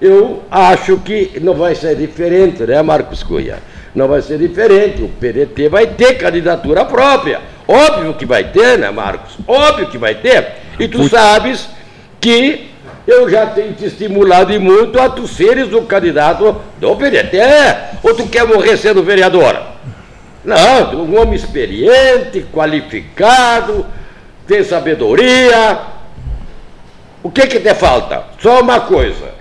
eu 0.03 0.43
acho 0.51 0.97
que 0.97 1.39
não 1.41 1.53
vai 1.53 1.75
ser 1.75 1.95
diferente, 1.95 2.63
né, 2.63 2.81
Marcos 2.81 3.23
Cunha? 3.23 3.59
Não 3.95 4.05
vai 4.05 4.21
ser 4.21 4.37
diferente. 4.37 5.01
O 5.01 5.07
PDT 5.07 5.69
vai 5.69 5.87
ter 5.87 6.15
candidatura 6.15 6.83
própria. 6.83 7.39
Óbvio 7.65 8.13
que 8.15 8.25
vai 8.25 8.43
ter, 8.43 8.77
né, 8.77 8.91
Marcos? 8.91 9.37
Óbvio 9.47 9.87
que 9.87 9.97
vai 9.97 10.15
ter. 10.15 10.45
E 10.77 10.89
tu 10.89 11.07
sabes 11.07 11.69
que 12.19 12.69
eu 13.07 13.29
já 13.29 13.45
tenho 13.45 13.71
te 13.73 13.85
estimulado 13.85 14.51
e 14.51 14.59
muito 14.59 14.99
a 14.99 15.09
tu 15.09 15.25
seres 15.25 15.71
o 15.71 15.83
candidato 15.83 16.61
do 16.81 16.95
PDT. 16.97 17.37
Ou 18.03 18.13
tu 18.13 18.27
quer 18.27 18.45
morrer 18.45 18.75
sendo 18.75 19.03
vereador? 19.03 19.57
Não, 20.43 20.89
tu 20.89 20.97
é 20.97 21.01
um 21.01 21.21
homem 21.21 21.35
experiente, 21.35 22.45
qualificado, 22.51 23.85
tem 24.45 24.65
sabedoria. 24.65 25.79
O 27.23 27.31
que 27.31 27.47
que 27.47 27.61
te 27.61 27.73
falta? 27.73 28.25
Só 28.37 28.59
uma 28.59 28.81
coisa. 28.81 29.32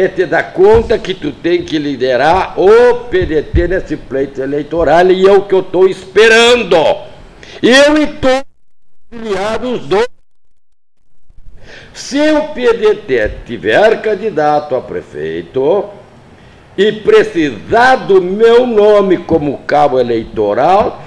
É 0.00 0.08
te 0.08 0.24
dar 0.24 0.54
conta 0.54 0.96
que 0.96 1.12
tu 1.12 1.30
tem 1.30 1.62
que 1.62 1.78
liderar 1.78 2.58
o 2.58 3.04
PDT 3.10 3.68
nesse 3.68 3.98
pleito 3.98 4.40
eleitoral 4.40 5.10
e 5.10 5.28
é 5.28 5.30
o 5.30 5.42
que 5.42 5.54
eu 5.54 5.60
estou 5.60 5.86
esperando. 5.86 6.74
Eu 7.62 7.98
e 7.98 8.06
todos 8.06 8.42
os 9.62 9.86
do 9.86 10.02
se 11.92 12.18
o 12.18 12.48
PDT 12.54 13.42
tiver 13.44 14.00
candidato 14.00 14.74
a 14.74 14.80
prefeito 14.80 15.90
e 16.78 16.92
precisar 16.92 17.96
do 17.96 18.22
meu 18.22 18.66
nome 18.66 19.18
como 19.18 19.58
cabo 19.66 20.00
eleitoral, 20.00 21.02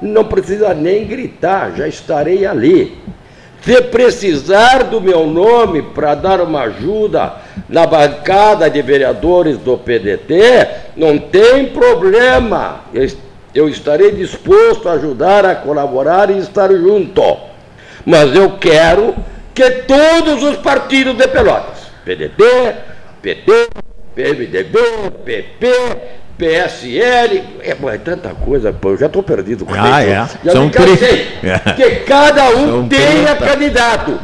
não 0.00 0.24
precisa 0.24 0.72
nem 0.72 1.04
gritar, 1.04 1.72
já 1.74 1.88
estarei 1.88 2.46
ali. 2.46 2.96
Se 3.62 3.82
precisar 3.82 4.84
do 4.84 5.00
meu 5.00 5.26
nome 5.26 5.82
para 5.82 6.14
dar 6.14 6.40
uma 6.40 6.62
ajuda 6.62 7.34
na 7.68 7.86
bancada 7.86 8.70
de 8.70 8.80
vereadores 8.80 9.58
do 9.58 9.76
PDT, 9.76 10.66
não 10.96 11.18
tem 11.18 11.66
problema. 11.66 12.80
Eu, 13.54 13.68
estarei 13.68 14.12
disposto 14.12 14.88
a 14.88 14.92
ajudar, 14.92 15.44
a 15.44 15.54
colaborar 15.54 16.30
e 16.30 16.38
estar 16.38 16.70
junto. 16.70 17.36
Mas 18.06 18.34
eu 18.34 18.52
quero 18.58 19.14
que 19.54 19.70
todos 19.82 20.42
os 20.42 20.56
partidos 20.56 21.14
de 21.16 21.28
Pelotas, 21.28 21.80
PDT, 22.04 22.74
PT, 23.20 23.68
PMDB, 24.14 24.78
PP, 25.22 25.66
PSL, 26.40 27.44
é, 27.60 27.70
é 27.94 27.98
tanta 27.98 28.34
coisa, 28.34 28.72
pô, 28.72 28.92
eu 28.92 28.96
já 28.96 29.06
estou 29.06 29.22
perdido 29.22 29.66
com 29.66 29.74
Ah, 29.74 30.02
isso. 30.02 30.10
é. 30.10 30.44
Já 30.44 30.52
São 30.52 30.64
me 30.66 30.70
cansei. 30.72 30.96
tri- 30.96 31.50
Que 31.76 31.96
cada 32.06 32.48
um 32.56 32.66
São 32.66 32.88
tenha 32.88 33.36
30. 33.36 33.46
candidato. 33.46 34.18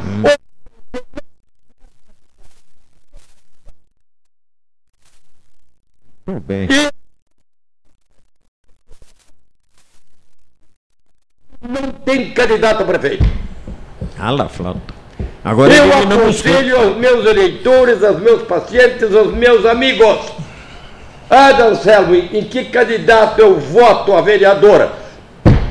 Tudo 6.25 6.41
bem. 6.41 6.69
Não 11.61 11.91
tem 12.05 12.33
candidato 12.33 12.83
a 12.83 12.87
prefeito. 12.87 13.25
Ala, 14.19 14.49
flauta. 14.49 14.95
Agora 15.45 15.73
Eu 15.73 15.93
aconselho 15.93 16.77
aos 16.77 16.97
meus 16.97 17.25
eleitores, 17.25 18.03
aos 18.03 18.21
meus 18.21 18.43
pacientes, 18.43 19.15
aos 19.15 19.33
meus 19.33 19.65
amigos. 19.65 20.33
Anselmo, 21.31 22.15
em 22.15 22.39
em 22.39 22.45
que 22.45 22.67
candidato 22.67 23.41
eu 23.41 23.59
voto 23.59 24.13
a 24.13 24.21
vereadora? 24.21 24.93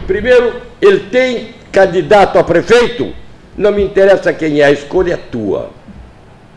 Primeiro, 0.05 0.61
ele 0.81 0.99
tem 1.09 1.55
candidato 1.71 2.37
a 2.37 2.43
prefeito? 2.43 3.13
Não 3.57 3.71
me 3.71 3.83
interessa 3.83 4.33
quem 4.33 4.59
é, 4.59 4.65
a 4.65 4.71
escolha 4.71 5.13
é 5.13 5.17
tua. 5.17 5.71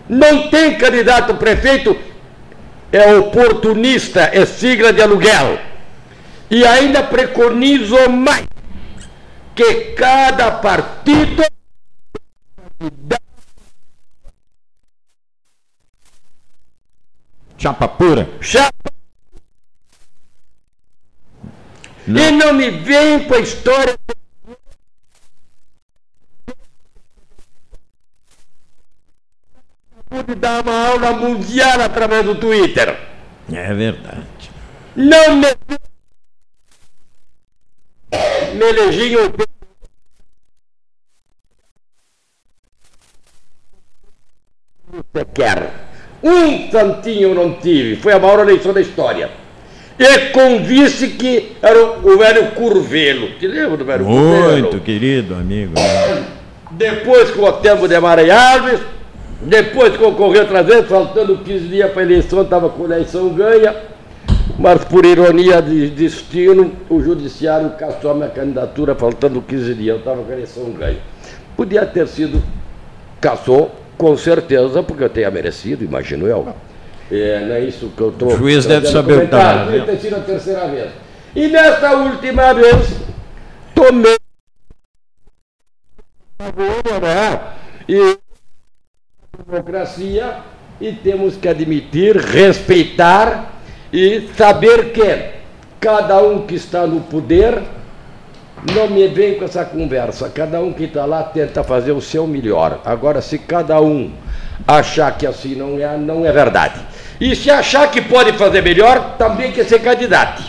Não 0.09 0.49
tem 0.49 0.77
candidato 0.77 1.33
a 1.33 1.35
prefeito? 1.35 1.97
É 2.91 3.15
oportunista, 3.15 4.31
é 4.33 4.45
sigla 4.45 4.93
de 4.93 5.01
aluguel. 5.01 5.59
E 6.51 6.67
ainda 6.67 7.03
preconizo 7.03 8.09
mais 8.09 8.47
que 9.55 9.75
cada 9.97 10.51
partido 10.51 11.45
chapa 17.59 17.89
pura. 17.89 18.29
chapa. 18.41 18.93
E 22.07 22.31
não 22.31 22.55
me 22.55 22.71
vem 22.71 23.29
com 23.29 23.35
a 23.35 23.41
história. 23.41 23.99
Pude 30.09 30.35
dar 30.37 30.63
uma 30.63 30.89
aula 30.89 31.13
mundial 31.13 31.83
através 31.83 32.25
do 32.25 32.35
Twitter. 32.35 32.99
É 33.53 33.75
verdade. 33.75 34.51
Não 34.97 35.37
me. 35.37 35.49
Me 38.55 38.65
elegi 38.65 39.15
em 39.15 39.49
Você 44.91 45.25
quer. 45.35 45.88
Um 46.23 46.71
santinho 46.71 47.35
não 47.35 47.53
tive. 47.55 47.97
Foi 47.97 48.13
a 48.13 48.19
maior 48.19 48.41
eleição 48.41 48.73
da 48.73 48.81
história. 48.81 49.31
E 49.99 50.19
com 50.31 50.63
vice 50.63 51.09
que 51.09 51.57
era 51.61 51.99
o, 51.99 52.19
velho 52.19 52.53
Curvelo. 52.53 53.31
Te 53.39 53.47
lembra 53.47 53.77
do 53.77 53.85
velho 53.85 54.05
Curvelo? 54.05 54.53
Muito 54.53 54.81
querido 54.81 55.35
amigo. 55.35 55.75
né? 55.75 56.25
Depois 56.71 57.31
com 57.31 57.43
o 57.43 57.53
tempo 57.55 57.89
de 57.89 57.95
Alves, 57.97 58.81
depois 59.41 59.97
que 59.97 60.03
ocorreu 60.03 60.43
outra 60.43 60.63
vez, 60.63 60.87
faltando 60.87 61.39
15 61.39 61.69
dias 61.69 61.91
para 61.91 62.03
a 62.03 62.05
eleição, 62.05 62.43
estava 62.43 62.69
com 62.69 62.83
a 62.83 62.87
eleição 62.87 63.29
ganha, 63.31 63.75
mas 64.59 64.85
por 64.85 65.05
ironia 65.05 65.63
de 65.63 65.89
destino, 65.91 66.73
o 66.89 67.01
judiciário 67.01 67.71
cassou 67.71 68.11
a 68.11 68.15
minha 68.15 68.29
candidatura 68.29 68.95
faltando 68.95 69.41
15 69.41 69.75
dias, 69.75 69.95
eu 69.95 69.99
estava 69.99 70.23
com 70.23 70.31
a 70.31 70.35
eleição 70.35 70.65
ganha. 70.71 70.99
Podia 71.57 71.87
ter 71.87 72.07
sido, 72.09 72.43
cassou, 73.21 73.71
com 73.99 74.17
certeza, 74.17 74.83
porque 74.83 75.05
eu 75.05 75.11
tenha 75.11 75.31
merecido, 75.31 75.85
imagino 75.85 76.27
eu. 76.27 76.55
É, 77.11 77.41
não 77.41 77.55
é 77.55 77.61
isso 77.61 77.91
que 77.97 78.01
eu 78.01 78.11
estou. 78.11 78.29
O 78.29 78.37
juiz 78.37 78.65
deve 78.65 78.87
saber 78.87 79.19
o 79.19 79.21
que 79.23 79.27
tá 79.27 79.65
fazendo. 79.65 79.87
Deve 79.87 80.01
sido 80.01 80.17
a 80.17 80.21
terceira 80.21 80.67
vez. 80.69 80.91
E 81.35 81.49
nessa 81.49 81.97
última 81.97 82.53
vez, 82.55 82.89
tomei 83.75 84.17
né? 87.01 87.41
E 87.89 88.19
democracia 89.45 90.37
e 90.81 90.93
temos 90.93 91.37
que 91.37 91.49
admitir, 91.49 92.17
respeitar 92.17 93.61
e 93.93 94.29
saber 94.37 94.93
que 94.93 95.39
cada 95.81 96.23
um 96.23 96.47
que 96.47 96.55
está 96.55 96.87
no 96.87 97.01
poder 97.01 97.63
não 98.75 98.89
me 98.89 99.07
vem 99.09 99.35
com 99.35 99.45
essa 99.45 99.65
conversa. 99.65 100.29
Cada 100.29 100.61
um 100.61 100.73
que 100.73 100.85
está 100.85 101.05
lá 101.05 101.23
tenta 101.23 101.63
fazer 101.63 101.93
o 101.93 102.01
seu 102.01 102.27
melhor. 102.27 102.81
Agora, 102.85 103.21
se 103.21 103.39
cada 103.39 103.81
um 103.81 104.11
achar 104.67 105.17
que 105.17 105.27
assim 105.27 105.55
não 105.55 105.79
é, 105.79 105.97
não 105.97 106.27
é 106.27 106.33
verdade. 106.33 106.81
E 107.21 107.35
se 107.35 107.51
achar 107.51 107.91
que 107.91 108.01
pode 108.01 108.33
fazer 108.33 108.63
melhor, 108.63 109.17
também 109.17 109.53
quer 109.53 109.65
ser 109.65 109.81
candidato. 109.81 110.43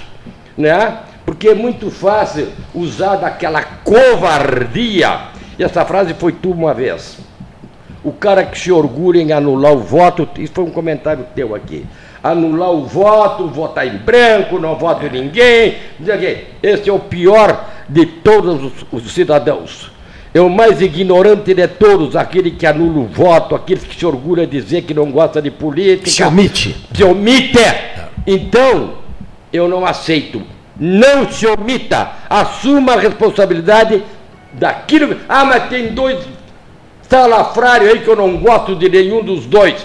Né? 0.58 1.00
Porque 1.26 1.50
é 1.50 1.56
muito 1.56 1.92
fácil 1.92 2.50
usar 2.74 3.18
daquela 3.18 3.62
covardia. 3.64 5.20
E 5.58 5.64
essa 5.64 5.86
frase 5.86 6.14
foi 6.14 6.32
tu 6.32 6.52
uma 6.52 6.74
vez. 6.74 7.18
O 8.04 8.12
cara 8.12 8.46
que 8.46 8.58
se 8.58 8.72
orgulha 8.72 9.22
em 9.22 9.32
anular 9.32 9.74
o 9.74 9.80
voto, 9.80 10.28
isso 10.38 10.54
foi 10.54 10.64
um 10.64 10.72
comentário 10.72 11.26
teu 11.36 11.54
aqui. 11.54 11.86
Anular 12.24 12.72
o 12.72 12.86
voto, 12.86 13.48
votar 13.48 13.88
em 13.88 13.98
branco, 13.98 14.60
não 14.60 14.76
voto 14.76 15.06
em 15.06 15.10
ninguém. 15.10 15.76
Esse 16.62 16.90
é 16.90 16.94
o 16.94 17.00
pior 17.00 17.66
de 17.88 18.06
todos 18.06 18.64
os, 18.64 18.74
os 18.92 19.12
cidadãos. 19.14 19.92
É 20.34 20.40
o 20.40 20.50
mais 20.50 20.80
ignorante 20.80 21.54
de 21.56 21.68
todos, 21.68 22.16
aquele 22.16 22.52
que 22.52 22.66
anula 22.66 23.00
o 23.00 23.08
voto, 23.08 23.56
aquele 23.56 23.80
que 23.80 23.98
se 23.98 24.06
orgulha 24.06 24.46
de 24.46 24.62
dizer 24.62 24.84
que 24.84 24.94
não 24.94 25.12
gosta 25.12 25.42
de 25.42 25.50
política. 25.50 26.10
Se 26.10 26.24
omite. 26.24 26.76
Se 26.94 27.04
omite. 27.04 27.60
Então, 28.28 28.94
eu 29.52 29.68
não 29.68 29.86
aceito. 29.86 30.42
Não 30.80 31.30
se 31.32 31.48
omita. 31.48 32.12
Assuma 32.30 32.94
a 32.94 33.00
responsabilidade 33.00 34.04
daquilo. 34.54 35.18
Ah, 35.28 35.46
mas 35.46 35.68
tem 35.68 35.94
dois 35.94 36.20
salafrários 37.10 37.92
aí 37.92 38.00
que 38.00 38.08
eu 38.08 38.16
não 38.16 38.38
gosto 38.38 38.76
de 38.76 38.88
nenhum 38.88 39.24
dos 39.24 39.48
dois. 39.48 39.84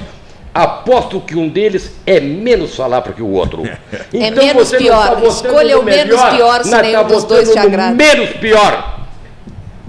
Aposto 0.54 1.20
que 1.20 1.36
um 1.36 1.48
deles 1.48 1.92
é 2.06 2.20
menos 2.20 2.76
salafra 2.76 3.12
que 3.12 3.22
o 3.22 3.30
outro. 3.30 3.64
É 4.14 4.30
menos 4.30 4.68
você 4.68 4.76
não 4.76 4.82
pior. 4.84 5.08
tá 5.08 5.14
votando 5.14 5.26
Escolha 5.26 5.78
o 5.80 5.82
menos 5.82 6.22
pior 6.22 6.62
se 6.62 6.82
nenhum 6.82 6.92
tá 6.92 7.02
dos 7.02 7.24
dois 7.24 7.50
te 7.50 7.58
agrada. 7.58 7.94
Menos 7.94 8.30
pior. 8.36 9.00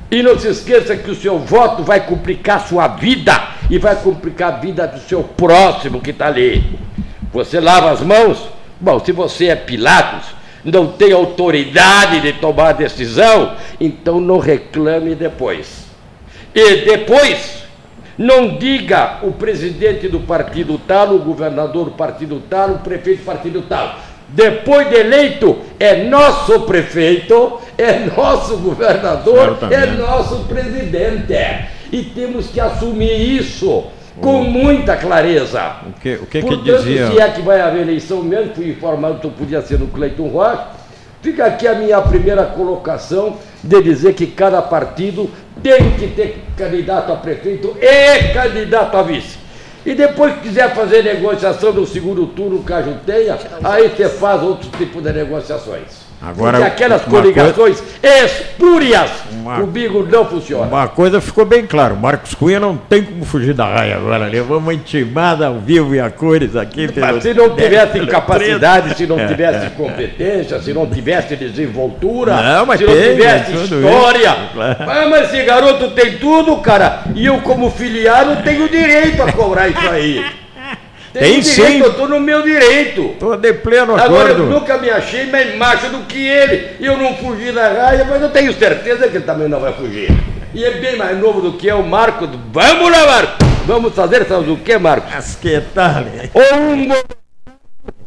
E 0.10 0.24
não 0.24 0.40
se 0.40 0.48
esqueça 0.48 0.96
que 0.96 1.12
o 1.12 1.16
seu 1.16 1.38
voto 1.38 1.84
vai 1.84 2.06
complicar 2.06 2.58
a 2.58 2.62
sua 2.62 2.88
vida 2.88 3.50
e 3.70 3.78
vai 3.78 3.96
complicar 3.96 4.54
a 4.54 4.58
vida 4.58 4.88
do 4.88 5.00
seu 5.00 5.24
próximo 5.24 6.02
que 6.02 6.10
está 6.10 6.28
ali. 6.28 6.80
Você 7.32 7.60
lava 7.60 7.92
as 7.92 8.02
mãos? 8.02 8.48
Bom, 8.80 9.00
se 9.04 9.12
você 9.12 9.48
é 9.48 9.56
Pilatos, 9.56 10.28
não 10.64 10.88
tem 10.88 11.12
autoridade 11.12 12.22
de 12.22 12.34
tomar 12.34 12.70
a 12.70 12.74
decisão, 12.74 13.56
então 13.80 14.20
não 14.20 14.40
reclame 14.40 15.14
depois. 15.14 15.86
E 16.54 16.78
depois, 16.78 17.65
não 18.18 18.58
diga 18.58 19.20
o 19.24 19.32
presidente 19.32 20.08
do 20.08 20.22
partido 20.22 20.80
tal, 20.88 21.16
o 21.16 21.20
governador 21.20 21.86
do 21.86 21.92
partido 21.92 22.42
tal, 22.50 22.72
o 22.72 22.80
prefeito 22.80 23.20
do 23.20 23.26
partido 23.26 23.62
tal. 23.64 23.96
Depois 24.28 24.90
de 24.90 24.96
eleito, 24.96 25.58
é 25.80 26.04
nosso 26.04 26.62
prefeito, 26.62 27.60
é 27.78 28.00
nosso 28.16 28.58
governador, 28.58 29.58
é 29.72 29.86
nosso 29.86 30.46
presidente. 30.46 31.34
E 31.92 32.04
temos 32.04 32.48
que 32.48 32.60
assumir 32.60 33.38
isso 33.38 33.86
com 34.20 34.44
muita 34.44 34.96
clareza. 34.96 35.78
O 35.86 36.00
que, 36.00 36.16
o 36.16 36.26
que, 36.26 36.42
que 36.42 36.48
Portanto, 36.48 36.84
dizia. 36.84 37.12
se 37.12 37.20
é 37.20 37.30
que 37.30 37.42
vai 37.42 37.62
haver 37.62 37.82
eleição 37.82 38.24
mesmo, 38.24 38.56
fui 38.56 38.70
informado 38.70 39.20
que 39.20 39.30
podia 39.30 39.62
ser 39.62 39.80
no 39.80 39.88
Cleiton 39.88 40.28
Rocha, 40.28 40.68
fica 41.26 41.44
aqui 41.48 41.68
a 41.68 41.74
minha 41.74 42.00
primeira 42.02 42.46
colocação 42.46 43.38
de 43.64 43.82
dizer 43.82 44.14
que 44.14 44.28
cada 44.28 44.62
partido 44.62 45.28
tem 45.64 45.90
que 45.98 46.08
ter 46.10 46.44
candidato 46.56 47.12
a 47.12 47.16
prefeito 47.16 47.76
e 47.82 48.32
candidato 48.32 48.96
a 48.96 49.02
vice. 49.02 49.40
E 49.84 49.96
depois 49.96 50.36
que 50.36 50.42
quiser 50.42 50.76
fazer 50.76 51.04
negociação 51.04 51.74
no 51.74 51.88
segundo 51.88 52.28
turno, 52.28 52.62
caso 52.62 52.96
tenha, 53.08 53.40
aí 53.64 53.90
você 53.90 54.08
faz 54.08 54.44
outro 54.44 54.70
tipo 54.78 55.02
de 55.02 55.12
negociações. 55.12 56.05
Agora, 56.26 56.58
Porque 56.58 56.72
aquelas 56.72 57.02
coligações 57.04 57.84
espúrias, 58.02 59.10
Uma- 59.32 59.60
o 59.60 59.68
bigo 59.68 60.04
não 60.10 60.26
funciona. 60.26 60.66
Uma 60.66 60.88
coisa 60.88 61.22
ficou 61.22 61.46
bem 61.46 61.66
clara, 61.68 61.94
o 61.94 61.98
Marcos 61.98 62.34
Cunha 62.34 62.60
não 62.60 62.76
tem 62.76 63.04
como 63.04 63.24
fugir 63.26 63.54
da 63.54 63.66
raia 63.66 63.96
agora. 63.98 64.26
Levou 64.28 64.58
uma 64.58 64.74
intimada 64.74 65.48
ao 65.48 65.60
vivo 65.60 65.94
e 65.94 66.00
a 66.00 66.10
cores 66.10 66.56
aqui. 66.56 66.90
Mas 67.00 67.22
se 67.22 67.34
não 67.34 67.56
tivesse 67.56 68.00
capacidade, 68.08 68.96
se 68.98 69.06
não 69.06 69.20
É, 69.26 69.28
tivesse 69.28 69.66
é. 69.68 69.70
competência, 69.70 70.60
se 70.62 70.74
não 70.74 70.86
tivesse 70.88 71.36
desenvoltura, 71.36 72.36
Não, 72.66 72.78
se 72.78 72.84
não 72.86 72.94
tem, 72.94 73.16
tivesse 73.16 73.52
tem 73.52 73.56
tudo 73.62 73.76
história. 73.86 74.30
isso, 74.30 74.54
claro. 74.54 74.76
Ah, 74.80 75.08
mas 75.10 75.34
esse 75.34 75.44
garoto 75.46 75.92
tem 75.92 76.18
tudo, 76.18 76.58
cara. 76.58 77.04
E 77.14 77.26
eu, 77.26 77.40
como 77.42 77.70
filiado, 77.70 78.42
tenho 78.44 78.68
direito 78.70 79.22
a 79.22 79.32
cobrar 79.32 79.68
isso 79.68 79.90
aí. 79.90 80.26
Tem 81.20 81.42
sim. 81.42 81.62
direito, 81.62 81.84
eu 81.86 81.92
estou 81.92 82.08
no 82.10 82.20
meu 82.20 82.42
direito. 82.42 83.12
Estou 83.14 83.38
de 83.38 83.54
pleno 83.54 83.96
Agora, 83.96 84.30
eu 84.30 84.36
acordo. 84.36 84.44
nunca 84.46 84.78
me 84.78 84.90
achei 84.90 85.26
mais 85.28 85.56
macho 85.56 85.90
do 85.90 86.00
que 86.06 86.28
ele. 86.28 86.76
E 86.80 86.86
eu 86.86 86.98
não 86.98 87.16
fugi 87.16 87.52
da 87.52 87.70
raia, 87.70 88.06
mas 88.06 88.22
eu 88.22 88.30
tenho 88.30 88.54
certeza 88.54 89.08
que 89.08 89.18
ele 89.18 89.26
também 89.26 89.48
não 89.48 89.60
vai 89.60 89.74
fugir. 89.74 90.12
E 90.54 90.64
é 90.64 90.72
bem 90.72 90.98
mais 90.98 91.18
novo 91.18 91.42
do 91.42 91.54
que 91.54 91.68
eu, 91.68 91.82
Marco. 91.84 92.28
Vamos 92.52 92.92
lá, 92.92 93.06
Marco! 93.06 93.46
Vamos 93.66 93.96
fazer, 93.96 94.26
sabe 94.26 94.52
o 94.52 94.58
que, 94.58 94.78
tal? 95.74 96.02
né? 96.02 96.30
Ou 96.34 96.60
um, 96.60 96.92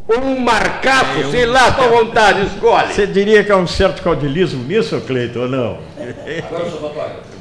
ou 0.06 0.24
um 0.24 0.38
marcaço, 0.38 1.30
sei 1.30 1.46
lá, 1.46 1.72
tua 1.72 1.88
vontade, 1.88 2.46
escolhe. 2.46 2.92
Você 2.92 3.06
diria 3.06 3.42
que 3.42 3.50
há 3.50 3.56
um 3.56 3.66
certo 3.66 4.02
caudilismo 4.02 4.62
nisso, 4.64 5.00
Cleiton, 5.00 5.40
ou 5.40 5.48
não? 5.48 5.78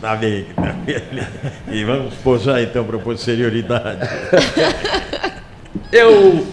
Tá 0.02 0.16
bem, 0.16 0.48
tá 0.56 0.74
bem. 0.74 1.02
E 1.72 1.84
vamos 1.84 2.14
posar 2.16 2.62
então 2.62 2.84
para 2.86 2.98
posterioridade. 2.98 4.00
Eu, 5.92 6.46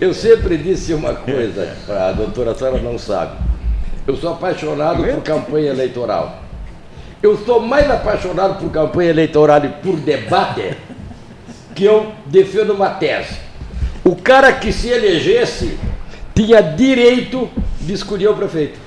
eu 0.00 0.12
sempre 0.12 0.58
disse 0.58 0.92
uma 0.92 1.14
coisa 1.14 1.76
a 1.88 2.12
doutora, 2.12 2.50
a 2.50 2.54
senhora 2.54 2.78
não 2.78 2.98
sabe. 2.98 3.38
Eu 4.06 4.16
sou 4.16 4.32
apaixonado 4.32 5.02
por 5.02 5.22
campanha 5.22 5.70
eleitoral. 5.70 6.42
Eu 7.22 7.38
sou 7.38 7.60
mais 7.60 7.90
apaixonado 7.90 8.58
por 8.58 8.70
campanha 8.70 9.10
eleitoral 9.10 9.64
e 9.64 9.68
por 9.68 9.96
debate 9.96 10.76
que 11.74 11.84
eu 11.84 12.12
defendo 12.26 12.74
uma 12.74 12.90
tese. 12.90 13.36
O 14.04 14.16
cara 14.16 14.52
que 14.52 14.72
se 14.72 14.88
elegesse 14.88 15.78
tinha 16.34 16.60
direito 16.60 17.48
de 17.80 17.92
escolher 17.92 18.28
o 18.28 18.34
prefeito. 18.34 18.78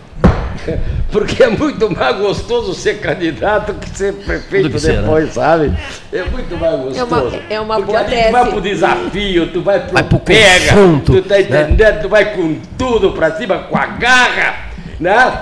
Porque 1.16 1.44
é 1.44 1.48
muito 1.50 1.90
mais 1.96 2.18
gostoso 2.18 2.74
ser 2.74 3.00
candidato 3.00 3.74
que 3.76 3.90
ser 3.98 4.12
prefeito 4.16 4.70
que 4.70 4.86
né? 4.88 4.98
depois, 5.02 5.34
sabe? 5.34 5.74
É 6.12 6.24
muito 6.26 6.58
mais 6.58 6.80
gostoso. 6.82 6.98
É 7.00 7.04
uma- 7.04 7.54
é 7.56 7.60
uma 7.62 7.76
Porque 7.76 7.92
boa 7.92 8.00
ali 8.02 8.10
tese. 8.10 8.26
Tu 8.28 8.32
vai 8.34 8.50
pro 8.50 8.62
desafio, 8.62 9.48
tu 9.54 9.62
vai 9.62 9.80
pro, 9.80 9.94
Vai 9.94 10.04
pro 10.04 10.20
pega, 10.20 10.66
confronto, 10.74 11.14
tu 11.14 11.22
tá 11.22 11.36
né? 11.36 11.42
entendendo? 11.42 12.02
Tu 12.02 12.10
vai 12.10 12.34
com 12.34 12.60
tudo 12.78 13.12
pra 13.14 13.32
cima, 13.38 13.60
com 13.60 13.78
a 13.78 13.86
garra, 13.86 14.56
né? 15.00 15.42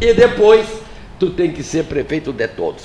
E 0.00 0.14
depois 0.14 0.66
tu 1.22 1.30
tem 1.30 1.52
que 1.52 1.62
ser 1.62 1.84
prefeito 1.84 2.32
de 2.32 2.48
todos. 2.48 2.82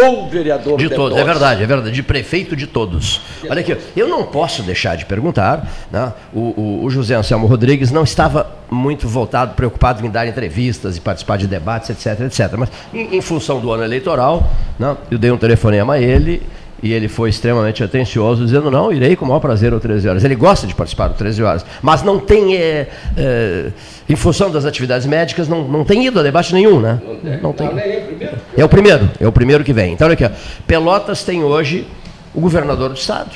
Ou 0.00 0.28
vereador 0.30 0.78
De 0.78 0.88
todos, 0.88 1.18
é 1.18 1.24
verdade, 1.24 1.64
é 1.64 1.66
verdade, 1.66 1.90
de 1.92 2.00
prefeito 2.00 2.54
de 2.54 2.68
todos. 2.68 3.20
Olha 3.48 3.58
aqui, 3.60 3.76
eu 3.96 4.06
não 4.06 4.22
posso 4.22 4.62
deixar 4.62 4.96
de 4.96 5.04
perguntar, 5.04 5.68
né? 5.90 6.12
o, 6.32 6.38
o- 6.60 6.84
o 6.84 6.90
José 6.90 7.16
Anselmo 7.16 7.48
Rodrigues 7.48 7.90
não 7.90 8.04
estava 8.04 8.48
muito 8.70 9.08
voltado, 9.08 9.54
preocupado 9.54 10.06
em 10.06 10.08
dar 10.10 10.28
entrevistas 10.28 10.96
e 10.96 11.00
participar 11.00 11.38
de 11.38 11.48
debates, 11.48 11.90
etc, 11.90 12.20
etc. 12.20 12.52
Mas 12.56 12.68
em, 12.94 13.16
em 13.16 13.20
função 13.20 13.58
do 13.58 13.72
ano 13.72 13.82
eleitoral, 13.82 14.48
né? 14.78 14.96
eu 15.10 15.18
dei 15.18 15.32
um 15.32 15.36
telefonema 15.36 15.94
a 15.94 16.00
ele 16.00 16.40
e 16.82 16.92
ele 16.92 17.08
foi 17.08 17.30
extremamente 17.30 17.84
atencioso, 17.84 18.44
dizendo, 18.44 18.70
não, 18.70 18.92
irei 18.92 19.14
com 19.14 19.24
o 19.24 19.28
maior 19.28 19.40
prazer 19.40 19.72
ao 19.72 19.80
13 19.80 20.08
horas. 20.08 20.24
Ele 20.24 20.34
gosta 20.34 20.66
de 20.66 20.74
participar 20.74 21.08
do 21.08 21.14
13 21.14 21.42
horas, 21.42 21.66
mas 21.82 22.02
não 22.02 22.18
tem, 22.18 22.56
é, 22.56 22.88
é, 23.16 23.66
em 24.08 24.16
função 24.16 24.50
das 24.50 24.64
atividades 24.64 25.06
médicas, 25.06 25.48
não, 25.48 25.66
não 25.66 25.84
tem 25.84 26.06
ido 26.06 26.18
a 26.18 26.22
debate 26.22 26.54
nenhum, 26.54 26.80
né? 26.80 27.00
Não 27.42 27.52
tem. 27.52 27.66
Não, 27.66 27.74
primeiro. 27.74 28.36
É 28.56 28.64
o 28.64 28.68
primeiro, 28.68 29.10
é 29.20 29.28
o 29.28 29.32
primeiro 29.32 29.64
que 29.64 29.72
vem. 29.72 29.92
Então, 29.92 30.06
olha 30.06 30.14
aqui, 30.14 30.24
ó. 30.24 30.30
Pelotas 30.66 31.22
tem 31.22 31.42
hoje 31.42 31.86
o 32.34 32.40
governador 32.40 32.88
do 32.90 32.96
estado. 32.96 33.30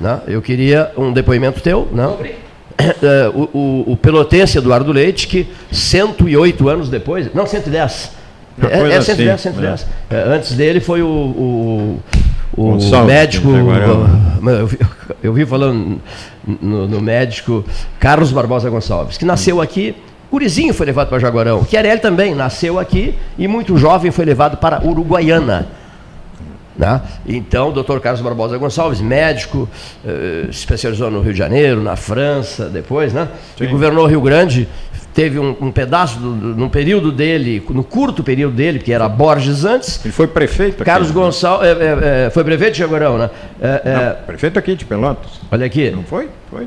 Né? 0.00 0.20
Eu 0.26 0.40
queria 0.40 0.90
um 0.96 1.12
depoimento 1.12 1.60
teu, 1.60 1.88
né? 1.92 2.08
Eh, 2.80 3.30
o, 3.34 3.42
o, 3.52 3.92
o 3.92 3.96
pelotense 3.98 4.56
Eduardo 4.56 4.90
Leite, 4.90 5.26
que 5.26 5.46
108 5.70 6.66
anos 6.66 6.88
depois, 6.88 7.28
não, 7.34 7.44
110. 7.44 8.12
Uma 8.56 8.70
É, 8.70 8.96
é 8.96 9.00
110, 9.02 9.34
assim, 9.34 9.42
110. 9.50 9.86
Eh, 10.08 10.24
antes 10.26 10.52
dele 10.54 10.80
foi 10.80 11.02
o, 11.02 11.06
o, 11.06 12.00
o 12.60 12.72
Gonçalves, 12.72 13.14
médico. 13.14 13.50
Itaguarama. 13.50 14.50
Eu 14.50 14.66
vi, 14.66 14.78
eu 15.22 15.32
vi 15.32 15.46
falando 15.46 16.00
no, 16.46 16.86
no 16.86 17.00
médico 17.00 17.64
Carlos 17.98 18.32
Barbosa 18.32 18.68
Gonçalves, 18.68 19.16
que 19.16 19.24
nasceu 19.24 19.60
aqui. 19.60 19.94
Gurizinho 20.30 20.72
foi 20.72 20.86
levado 20.86 21.08
para 21.08 21.18
Jaguarão. 21.18 21.64
Chiarelli 21.64 22.00
também 22.00 22.34
nasceu 22.34 22.78
aqui 22.78 23.16
e 23.36 23.48
muito 23.48 23.76
jovem 23.76 24.12
foi 24.12 24.24
levado 24.24 24.58
para 24.58 24.80
Uruguaiana. 24.86 25.66
Né? 26.76 27.00
Então, 27.26 27.68
o 27.68 27.72
doutor 27.72 28.00
Carlos 28.00 28.22
Barbosa 28.22 28.56
Gonçalves, 28.56 29.00
médico, 29.00 29.68
eh, 30.06 30.46
especializou 30.48 31.10
no 31.10 31.20
Rio 31.20 31.32
de 31.32 31.38
Janeiro, 31.38 31.82
na 31.82 31.94
França, 31.94 32.70
depois, 32.70 33.12
né? 33.12 33.28
E 33.60 33.66
governou 33.66 34.04
o 34.04 34.06
Rio 34.06 34.20
Grande, 34.22 34.66
teve 35.20 35.38
um, 35.38 35.54
um 35.60 35.70
pedaço, 35.70 36.18
do, 36.18 36.32
do- 36.34 36.56
num 36.56 36.68
período 36.70 37.12
dele, 37.12 37.62
no 37.68 37.84
curto 37.84 38.22
período 38.24 38.54
dele, 38.54 38.78
que 38.78 38.90
era 38.90 39.06
Borges 39.06 39.66
antes, 39.66 40.02
Ele 40.02 40.12
foi 40.12 40.26
prefeito 40.26 40.76
aqui. 40.76 40.84
Carlos 40.84 41.10
Gonçalves, 41.10 41.68
é, 41.68 41.72
é, 41.72 42.26
é, 42.26 42.30
foi 42.30 42.42
prefeito 42.42 42.72
de 42.72 42.78
Jaguarão, 42.78 43.18
né? 43.18 43.28
É, 43.60 43.82
é, 43.84 44.16
Não, 44.18 44.24
prefeito 44.26 44.58
aqui 44.58 44.74
de 44.74 44.86
Pelotas. 44.86 45.32
olha 45.52 45.66
aqui, 45.66 45.90
Não 45.90 46.04
foi? 46.04 46.30
Foi. 46.50 46.66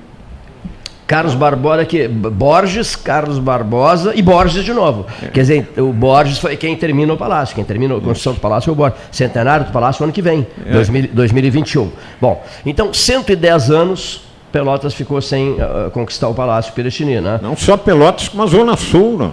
Carlos 1.07 1.33
Barbosa 1.35 1.81
aqui, 1.81 2.07
B- 2.07 2.29
Borges, 2.29 2.95
Carlos 2.95 3.37
Barbosa 3.39 4.13
e 4.15 4.21
Borges 4.21 4.63
de 4.63 4.71
novo. 4.71 5.05
Quer 5.33 5.41
dizer, 5.41 5.69
o 5.77 5.91
Borges 5.91 6.37
foi 6.37 6.55
quem 6.55 6.75
termina 6.75 7.11
o 7.13 7.17
palácio, 7.17 7.53
quem 7.55 7.63
termina 7.65 7.95
a 7.95 7.99
construção 7.99 8.33
do 8.33 8.39
palácio 8.39 8.65
foi 8.65 8.73
o 8.73 8.75
Borges. 8.75 8.99
Centenário 9.11 9.65
do 9.65 9.71
palácio 9.71 10.03
ano 10.03 10.13
que 10.13 10.21
vem, 10.21 10.45
2000 10.71 11.09
2021. 11.11 11.91
Bom, 12.21 12.43
então 12.65 12.93
110 12.93 13.69
anos 13.71 14.21
Pelotas 14.53 14.93
ficou 14.93 15.19
sem 15.19 15.57
ah, 15.59 15.89
conquistar 15.91 16.29
o 16.29 16.33
palácio 16.35 16.71
Piratini, 16.73 17.19
né? 17.19 17.39
Não 17.41 17.57
só 17.57 17.75
Pelotas, 17.75 18.27
como 18.29 18.43
a 18.43 18.45
Zona 18.45 18.77
Sul. 18.77 19.17
Né? 19.17 19.31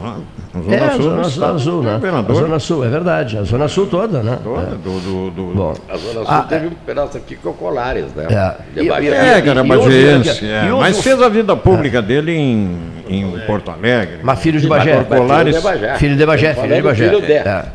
A 0.55 0.59
Zona 0.63 0.75
É, 0.75 0.79
a 0.85 0.91
Sul, 0.93 1.03
Zona, 1.03 1.03
do 1.03 1.05
Zona 1.05 1.29
estado 1.29 1.61
Sul, 1.61 1.83
né? 1.83 2.01
A. 2.29 2.33
Zona 2.33 2.59
Sul, 2.59 2.85
é 2.85 2.89
verdade. 2.89 3.37
A 3.39 3.43
Zona 3.43 3.69
Sul 3.69 3.87
toda, 3.87 4.23
né? 4.23 4.39
Toda, 4.43 4.63
É. 4.63 4.65
do, 4.71 5.01
do, 5.01 5.31
do- 5.31 5.55
Bom, 5.55 5.75
A 5.89 5.97
Zona 5.99 6.13
Sul 6.15 6.25
Ah, 6.27 6.47
teve 6.49 6.69
um 6.69 6.71
pedaço 6.71 7.19
aqui 7.19 7.37
com 7.37 7.51
o 7.51 7.53
Colares, 7.55 8.07
né? 8.17 8.27
É. 8.31 8.81
E- 8.83 8.89
Bagé. 8.89 9.07
e- 9.09 9.15
É, 9.15 9.39
e- 9.39 9.43
cara, 9.43 9.63
e 9.63 9.69
e 9.69 9.73
é. 9.73 10.73
houve 10.73 10.81
Mas 10.81 11.01
fez 11.03 11.21
a 11.23 11.29
vida 11.29 11.55
pública 11.55 12.01
dele 12.01 12.33
em, 12.35 12.79
em 13.11 13.41
Porto 13.47 13.71
Alegre. 13.71 14.19
Mas 14.23 14.39
filho 14.41 14.61
de 14.61 14.67
Bagé. 14.69 15.03
Colares- 15.05 15.57
Filho 15.57 15.61
de 15.61 15.65
Bagé. 15.79 15.95
Filho 15.97 16.17
de 16.17 16.27
Bagé, 16.27 16.55
filho 16.55 16.77
de 16.77 16.83
Bagé. 16.83 17.05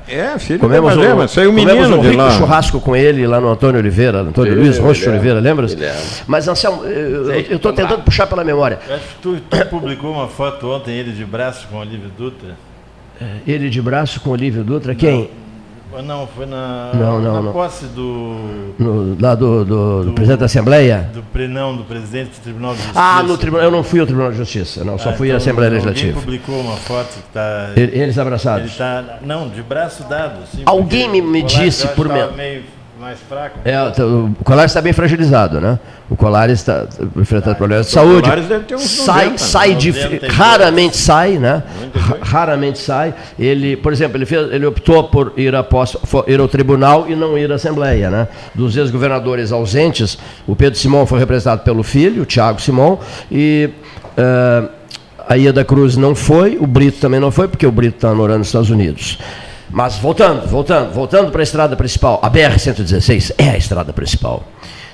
É. 0.10 0.16
É, 0.16 0.40
filho 0.40 0.60
Comemos 0.60 0.94
de 0.94 1.00
Bagé, 1.00 1.14
um, 1.14 1.18
mas 1.18 1.32
saiu 1.32 1.50
comemos 1.52 1.74
menino 1.90 1.98
um 1.98 2.02
de 2.10 2.16
lá. 2.16 2.32
churrasco 2.32 2.80
com 2.80 2.96
ele 2.96 3.28
lá 3.28 3.40
no 3.42 3.50
Antônio 3.50 3.80
Oliveira, 3.80 4.20
Antônio 4.22 4.54
Sim, 4.54 4.60
Luiz 4.60 4.78
me 4.80 4.86
Rocha 4.86 5.00
lembro. 5.02 5.14
Oliveira, 5.14 5.40
lembra? 5.40 5.68
Mas, 6.28 6.48
Anselmo, 6.48 6.84
eu 6.86 7.32
estou 7.56 7.72
lá. 7.72 7.78
tentando 7.78 8.02
puxar 8.04 8.28
pela 8.28 8.44
memória. 8.44 8.80
Eu 8.88 8.96
acho 8.96 9.04
que 9.08 9.16
tu, 9.22 9.38
tu 9.50 9.66
publicou 9.68 10.12
uma 10.12 10.28
foto 10.28 10.72
ontem, 10.72 10.92
ele 10.98 11.12
de 11.12 11.26
braço 11.26 11.68
com 11.68 11.78
o 11.78 11.80
Olívio 11.82 12.10
Dutra. 12.18 12.50
Ele 13.48 13.70
de 13.70 13.82
braço 13.82 14.20
com 14.20 14.30
Olívio 14.32 14.64
Dutra, 14.64 14.94
quem? 14.94 15.30
Ah, 15.98 16.02
Não, 16.02 16.28
foi 16.28 16.46
na, 16.46 16.92
Não, 16.94 17.22
não, 17.22 17.34
na 17.36 17.42
não. 17.42 17.52
posse 17.54 17.86
do, 17.88 18.36
No- 18.78 19.18
lá 19.20 19.34
do, 19.36 19.64
do- 19.64 20.00
do 20.00 20.04
Do- 20.06 20.12
presidente 20.14 20.40
da 20.40 20.46
Assembleia? 20.46 21.10
do 21.14 21.24
prenão 21.24 21.76
do 21.76 21.84
presidente 21.84 22.32
do 22.40 22.44
Tribunal 22.44 22.72
de 22.74 22.80
Justiça. 22.80 23.00
Ah, 23.00 23.24
no 23.24 23.38
tribunal. 23.38 23.66
Eu 23.66 23.72
não 23.72 23.84
fui 23.84 24.00
ao 24.00 24.06
Tribunal 24.06 24.32
de 24.32 24.38
Justiça, 24.38 24.84
não, 24.84 24.98
só 24.98 25.10
Ah, 25.10 25.14
fui 25.14 25.28
à 25.28 25.32
então 25.32 25.38
Assembleia 25.38 25.70
alguém 25.72 25.86
Legislativa. 25.86 26.20
publicou 26.22 26.60
uma 26.62 26.76
foto 26.78 27.08
que 27.14 27.20
está. 27.28 27.70
Eles 27.76 27.94
Ele 28.18 28.20
abraçados. 28.22 28.72
está. 28.72 29.20
Não, 29.22 29.48
de 29.50 29.62
braço 29.62 30.04
dado. 30.04 30.44
Assim, 30.44 30.64
Alguém 30.66 31.10
me- 31.10 31.22
me 31.22 31.42
disse 31.44 31.88
por 31.90 32.08
meio 32.10 32.64
mais 33.00 33.20
fraco. 33.28 33.60
É, 33.66 33.78
o 34.04 34.32
Colares 34.44 34.72
está 34.72 34.82
bem 34.82 34.94
fragilizado, 34.94 35.60
né? 35.60 35.78
O 36.10 36.16
Colares 36.16 36.60
está 36.60 36.86
enfrentando 37.16 37.56
problemas 37.56 37.88
de 37.88 37.92
saúde. 37.92 38.22
Colares 38.24 38.46
deve 38.48 38.64
ter 38.66 38.76
uns 38.76 38.84
sai, 38.84 39.26
90, 39.26 39.38
sai 39.44 39.70
né? 39.70 39.76
de, 39.76 39.92
92. 39.92 40.34
raramente 40.34 40.98
sai, 40.98 41.32
né? 41.38 41.64
Ra- 41.94 42.18
Raramente 42.22 42.80
sai. 42.80 43.14
Ele, 43.38 43.76
por 43.76 43.92
exemplo, 43.92 44.18
ele, 44.18 44.26
fez, 44.26 44.52
ele 44.54 44.66
optou 44.66 45.04
por 45.06 45.34
ir, 45.36 45.54
a 45.56 45.64
posse- 45.64 45.98
fo- 46.06 46.24
ir 46.28 46.40
ao 46.40 46.48
tribunal 46.48 47.06
e 47.10 47.16
não 47.16 47.38
ir 47.38 47.52
à 47.52 47.56
Assembleia, 47.56 48.10
né? 48.10 48.28
Dos 48.54 48.78
ex-governadores 48.78 49.52
ausentes, 49.52 50.18
o 50.48 50.56
Pedro 50.56 50.78
Simão 50.80 51.06
foi 51.06 51.20
representado 51.20 51.62
pelo 51.64 51.84
filho, 51.84 52.22
o 52.22 52.26
Tiago 52.26 52.62
Simão, 52.62 53.00
e 53.32 53.70
eh, 54.16 54.64
a 55.28 55.34
Ieda 55.36 55.66
Cruz 55.66 55.98
não 55.98 56.14
foi, 56.14 56.56
o 56.62 56.68
Brito 56.68 57.00
também 57.00 57.20
não 57.20 57.32
foi, 57.32 57.48
porque 57.48 57.66
o 57.66 57.72
Brito 57.72 57.96
está 57.98 58.14
morando 58.14 58.40
nos 58.40 58.48
Estados 58.48 58.70
Unidos. 58.70 59.18
Mas 59.70 59.98
voltando, 59.98 60.48
voltando, 60.48 60.94
voltando 60.94 61.32
para 61.32 61.42
a 61.42 61.44
estrada 61.44 61.76
principal, 61.76 62.20
a 62.22 62.30
BR-116 62.30 63.34
é 63.38 63.50
a 63.50 63.58
estrada 63.58 63.92
principal. 63.92 64.44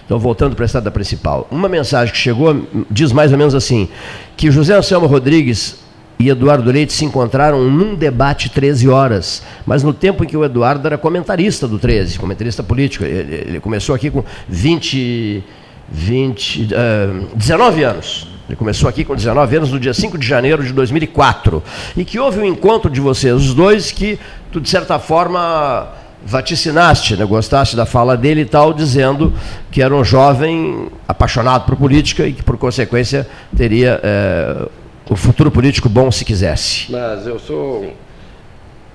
Então, 0.05 0.19
voltando 0.19 0.55
para 0.55 0.65
a 0.65 0.67
estrada 0.67 0.91
principal, 0.91 1.47
uma 1.49 1.69
mensagem 1.69 2.13
que 2.13 2.19
chegou 2.19 2.67
diz 2.89 3.11
mais 3.11 3.31
ou 3.31 3.37
menos 3.37 3.55
assim: 3.55 3.87
que 4.35 4.51
José 4.51 4.73
Anselmo 4.75 5.07
Rodrigues 5.07 5.79
e 6.19 6.29
Eduardo 6.29 6.69
Leite 6.69 6.93
se 6.93 7.03
encontraram 7.03 7.63
num 7.63 7.95
debate 7.95 8.49
13 8.49 8.87
horas, 8.89 9.41
mas 9.65 9.83
no 9.83 9.93
tempo 9.93 10.23
em 10.23 10.27
que 10.27 10.37
o 10.37 10.45
Eduardo 10.45 10.85
era 10.85 10.97
comentarista 10.97 11.67
do 11.67 11.79
13, 11.79 12.19
comentarista 12.19 12.61
político. 12.61 13.03
Ele, 13.03 13.43
ele 13.47 13.59
começou 13.59 13.95
aqui 13.95 14.11
com 14.11 14.23
20, 14.47 15.43
20, 15.89 16.67
eh, 16.71 17.09
19 17.33 17.83
anos. 17.83 18.27
Ele 18.51 18.57
começou 18.57 18.89
aqui 18.89 19.05
com 19.05 19.15
19 19.15 19.55
anos, 19.55 19.71
no 19.71 19.79
dia 19.79 19.93
5 19.93 20.17
de 20.17 20.27
janeiro 20.27 20.61
de 20.61 20.73
2004. 20.73 21.63
E 21.95 22.03
que 22.03 22.19
houve 22.19 22.41
um 22.41 22.45
encontro 22.45 22.91
de 22.91 22.99
vocês, 22.99 23.33
os 23.33 23.53
dois, 23.53 23.91
que 23.91 24.19
tu, 24.51 24.59
de 24.59 24.69
certa 24.69 24.99
forma, 24.99 25.87
vaticinaste, 26.25 27.15
né? 27.15 27.23
gostaste 27.23 27.77
da 27.77 27.85
fala 27.85 28.17
dele 28.17 28.41
e 28.41 28.45
tal, 28.45 28.73
dizendo 28.73 29.33
que 29.71 29.81
era 29.81 29.95
um 29.95 30.03
jovem 30.03 30.89
apaixonado 31.07 31.63
por 31.63 31.77
política 31.77 32.27
e 32.27 32.33
que, 32.33 32.43
por 32.43 32.57
consequência, 32.57 33.25
teria 33.55 34.01
eh, 34.03 34.67
o 35.09 35.15
futuro 35.15 35.49
político 35.49 35.87
bom 35.87 36.11
se 36.11 36.25
quisesse. 36.25 36.91
Mas 36.91 37.25
eu 37.25 37.39
sou. 37.39 37.93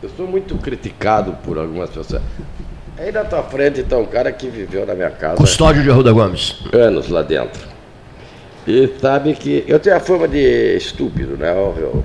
Eu 0.03 0.11
sou 0.15 0.27
muito 0.27 0.55
criticado 0.57 1.33
por 1.43 1.57
algumas 1.57 1.89
pessoas. 1.89 2.21
Aí 2.99 3.11
na 3.11 3.25
tua 3.25 3.43
frente 3.43 3.81
está 3.81 3.97
um 3.97 4.05
cara 4.05 4.31
que 4.31 4.51
viveu 4.51 4.87
na 4.87 4.95
minha 4.95 5.11
casa 5.11 5.37
Custódio 5.37 5.83
de 5.83 5.91
Arruda 5.91 6.13
Gomes. 6.13 6.57
anos 6.75 7.09
lá 7.09 7.23
dentro. 7.23 7.76
E 8.67 8.91
sabe 9.01 9.33
que 9.35 9.65
eu 9.67 9.79
tenho 9.79 9.97
a 9.97 10.01
fama 10.01 10.27
de 10.27 10.77
estúpido, 10.77 11.37
né? 11.37 11.53
Eu, 11.53 12.05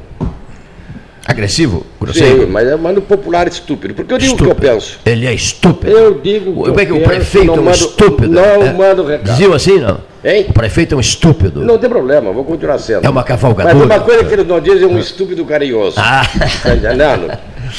Agressivo? 1.26 1.80
sim, 1.80 1.86
Grosseiro? 2.00 2.48
mas 2.50 2.68
é 2.68 2.76
no 2.76 3.02
popular 3.02 3.48
estúpido, 3.48 3.94
porque 3.94 4.14
eu 4.14 4.18
digo 4.18 4.34
o 4.34 4.38
que 4.38 4.44
eu 4.44 4.48
Estúpido. 4.50 4.74
penso. 4.74 5.00
Ele 5.06 5.28
é 5.28 5.34
estúpido. 5.34 5.92
Eu 5.92 6.20
digo 6.20 6.52
o 6.52 6.64
que 6.64 6.70
Como 6.70 6.80
é 6.80 6.86
que 6.86 6.92
o 6.94 7.02
prefeito 7.04 7.52
é 7.54 7.60
um 7.60 7.72
estúpido? 7.72 8.30
Não 8.30 8.44
É. 8.44 8.74
mando 8.74 9.06
recado. 9.06 9.32
Diziam 9.32 9.54
assim, 9.54 9.80
não? 9.80 10.00
Hein? 10.24 10.48
O 10.50 10.54
prefeito 10.54 10.94
é 10.94 10.98
um 10.98 11.00
estúpido. 11.02 11.62
Não 11.64 11.78
tem 11.78 11.90
problema, 11.90 12.32
vou 12.32 12.44
continuar 12.44 12.78
sendo. 12.80 13.06
É 13.06 13.10
uma 13.10 13.24
cavalgadura. 13.24 13.74
Mas 13.76 13.84
uma 13.86 14.00
coisa 14.00 14.24
que 14.24 14.34
eles 14.34 14.48
não 14.48 14.60
dizem 14.60 14.84
é 14.84 14.88
um 14.88 15.00
estúpido 15.00 15.46
carinhoso. 15.46 15.96
Ah. 16.00 16.24
Tá 16.64 16.76
entendendo? 16.76 17.32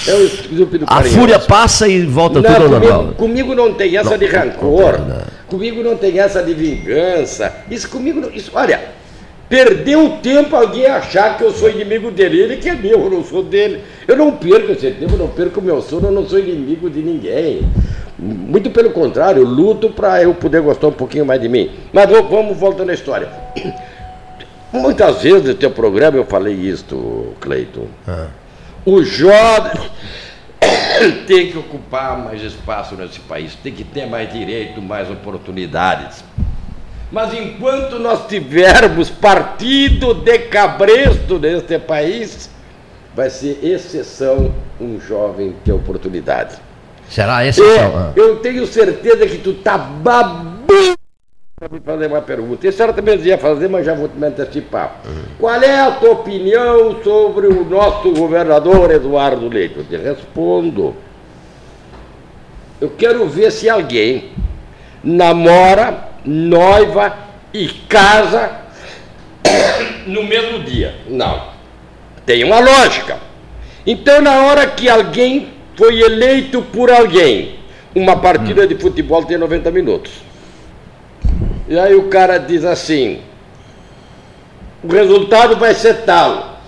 É 0.07 0.15
um 0.15 0.25
estúpido 0.25 0.85
A 0.89 1.03
fúria 1.03 1.39
passa 1.39 1.87
e 1.89 2.03
volta 2.07 2.41
Não, 2.41 2.51
tudo 2.55 2.63
ao 2.65 2.69
comigo, 2.71 2.93
normal. 2.93 3.15
comigo 3.15 3.55
não 3.55 3.75
tem 3.75 3.97
essa 3.97 4.11
Não, 4.11 4.19
de 4.19 4.27
rancor. 4.27 4.99
não, 4.99 5.09
não. 5.09 5.23
Comigo 5.47 5.83
não 5.83 5.97
tem 5.97 6.19
essa 6.19 6.43
de 6.43 6.55
vingança. 6.55 7.53
Isso 7.71 7.89
comigo 7.91 8.21
não. 8.21 8.31
Isso, 8.31 8.51
olha, 8.55 8.81
perdeu 9.49 10.19
tempo 10.23 10.57
alguém 10.57 10.87
achar 10.87 11.37
que 11.37 11.45
eu 11.45 11.51
sou 11.53 11.69
inimigo 11.71 12.11
dele. 12.11 12.41
Ele 12.41 12.57
que 12.57 12.69
é 12.71 12.75
meu, 12.75 13.01
eu 13.05 13.11
não 13.11 13.23
sou 13.23 13.43
dele. 13.43 13.81
Eu 14.09 14.17
não 14.17 14.33
perco 14.33 14.73
esse 14.73 14.91
tempo, 14.93 15.13
eu 15.13 15.19
não 15.19 15.29
perco 15.29 15.61
o 15.61 15.63
meu 15.63 15.81
sono, 15.83 16.09
eu 16.09 16.13
não 16.13 16.27
sou 16.27 16.39
inimigo 16.39 16.89
de 16.89 17.01
ninguém. 17.03 17.63
Muito 18.19 18.71
pelo 18.71 18.91
contrário, 18.91 19.43
eu 19.43 19.47
luto 19.47 19.91
para 19.91 20.23
eu 20.23 20.33
poder 20.33 20.61
gostar 20.63 20.87
um 20.87 20.93
pouquinho 20.93 21.27
mais 21.27 21.41
de 21.41 21.49
mim. 21.49 21.71
Mas 21.93 22.09
vamos- 22.09 22.31
vamos 22.31 22.57
voltando 22.57 22.91
à 22.91 22.95
história. 22.95 23.29
Muitas 24.73 25.21
vezes 25.23 25.45
no 25.45 25.55
teu 25.55 25.71
programa 25.71 26.17
eu 26.17 26.25
falei 26.25 26.55
isto, 26.55 27.35
Cleiton. 27.41 27.87
O 28.85 29.03
jovem 29.03 29.91
tem 31.27 31.51
que 31.51 31.59
ocupar 31.59 32.19
mais 32.19 32.43
espaço 32.43 32.95
nesse 32.97 33.21
país, 33.21 33.55
tem 33.63 33.73
que 33.73 33.85
ter 33.85 34.07
mais 34.07 34.33
direito, 34.33 34.81
mais 34.83 35.11
oportunidades. 35.11 36.25
Mas 37.11 37.35
enquanto 37.35 37.99
nós 37.99 38.27
tivermos 38.27 39.11
partido 39.11 40.15
de 40.15 40.39
cabresto 40.39 41.39
neste 41.39 41.79
país, 41.79 42.51
vai 43.15 43.29
ser 43.29 43.59
exceção 43.63 44.55
um 44.81 44.99
jovem 44.99 45.55
ter 45.65 45.73
oportunidade. 45.73 46.57
Será 47.09 47.45
exceção? 47.47 47.69
É, 47.69 47.95
Ah. 47.95 48.13
eu 48.17 48.37
tenho 48.37 48.67
certeza 48.67 49.27
que 49.27 49.39
tu 49.39 49.53
tá 49.55 49.77
babando 49.77 50.63
para 51.69 51.79
me 51.79 51.81
fazer 51.81 52.07
uma 52.09 52.23
pergunta. 52.23 52.67
Esse 52.67 52.77
certamente 52.77 53.23
ia 53.23 53.39
fazer, 53.39 53.69
mas 53.69 53.87
já 53.87 53.95
vou 53.95 54.09
te 54.09 54.19
me 54.19 54.27
antecipar. 54.27 55.01
Qual 55.39 55.63
é 55.63 55.81
a 55.81 55.93
tua 55.93 56.11
opinião 56.11 57.01
sobre 57.05 57.47
o 57.47 57.65
nosso 57.65 58.11
governador 58.13 58.91
Eduardo 58.91 59.49
Leite? 59.49 59.77
Eu 59.79 59.85
te 59.85 59.97
respondo. 59.97 60.97
Eu 62.81 62.91
quero 62.91 63.29
ver 63.29 63.53
se 63.53 63.71
alguém 63.71 64.33
namora, 65.05 66.09
noiva 66.25 67.17
e 67.55 67.69
casa 67.89 68.51
no 70.05 70.25
mesmo 70.25 70.65
dia. 70.65 70.97
Não. 71.09 71.53
Tem 72.27 72.43
uma 72.43 72.59
lógica. 72.59 73.19
Então, 73.87 74.21
na 74.21 74.47
hora 74.47 74.67
que 74.67 74.89
alguém 74.89 75.49
foi 75.77 76.01
eleito 76.01 76.61
por 76.63 76.91
alguém, 76.91 77.61
uma 77.95 78.17
partida 78.17 78.67
de 78.67 78.75
futebol 78.75 79.25
tem 79.25 79.39
90 79.39 79.71
minutos. 79.71 80.32
E 81.73 81.79
aí 81.79 81.95
o 81.95 82.09
cara 82.09 82.37
diz 82.37 82.67
assim: 82.67 83.23
o 84.85 84.93
resultado 84.93 85.57
vai 85.57 85.73
ser 85.73 86.03
tal. 86.03 86.59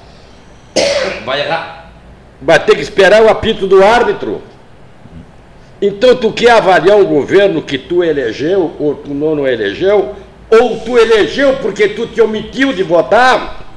Vai 1.26 1.40
errar. 1.42 1.92
Vai 2.40 2.58
ter 2.64 2.74
que 2.74 2.80
esperar 2.80 3.22
o 3.22 3.28
apito 3.28 3.66
do 3.66 3.84
árbitro. 3.84 4.40
Então 5.82 6.16
tu 6.16 6.32
quer 6.32 6.52
avaliar 6.52 6.96
um 6.96 7.04
governo 7.04 7.60
que 7.60 7.76
tu 7.76 8.02
elegeu 8.02 8.74
ou 8.78 8.94
tu 8.94 9.12
não 9.12 9.46
elegeu, 9.46 10.14
ou 10.50 10.80
tu 10.80 10.96
elegeu 10.96 11.58
porque 11.58 11.88
tu 11.88 12.06
te 12.06 12.22
omitiu 12.22 12.72
de 12.72 12.82
votar? 12.82 13.76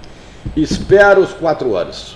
Espera 0.55 1.19
os 1.19 1.33
quatro 1.33 1.75
anos. 1.75 2.15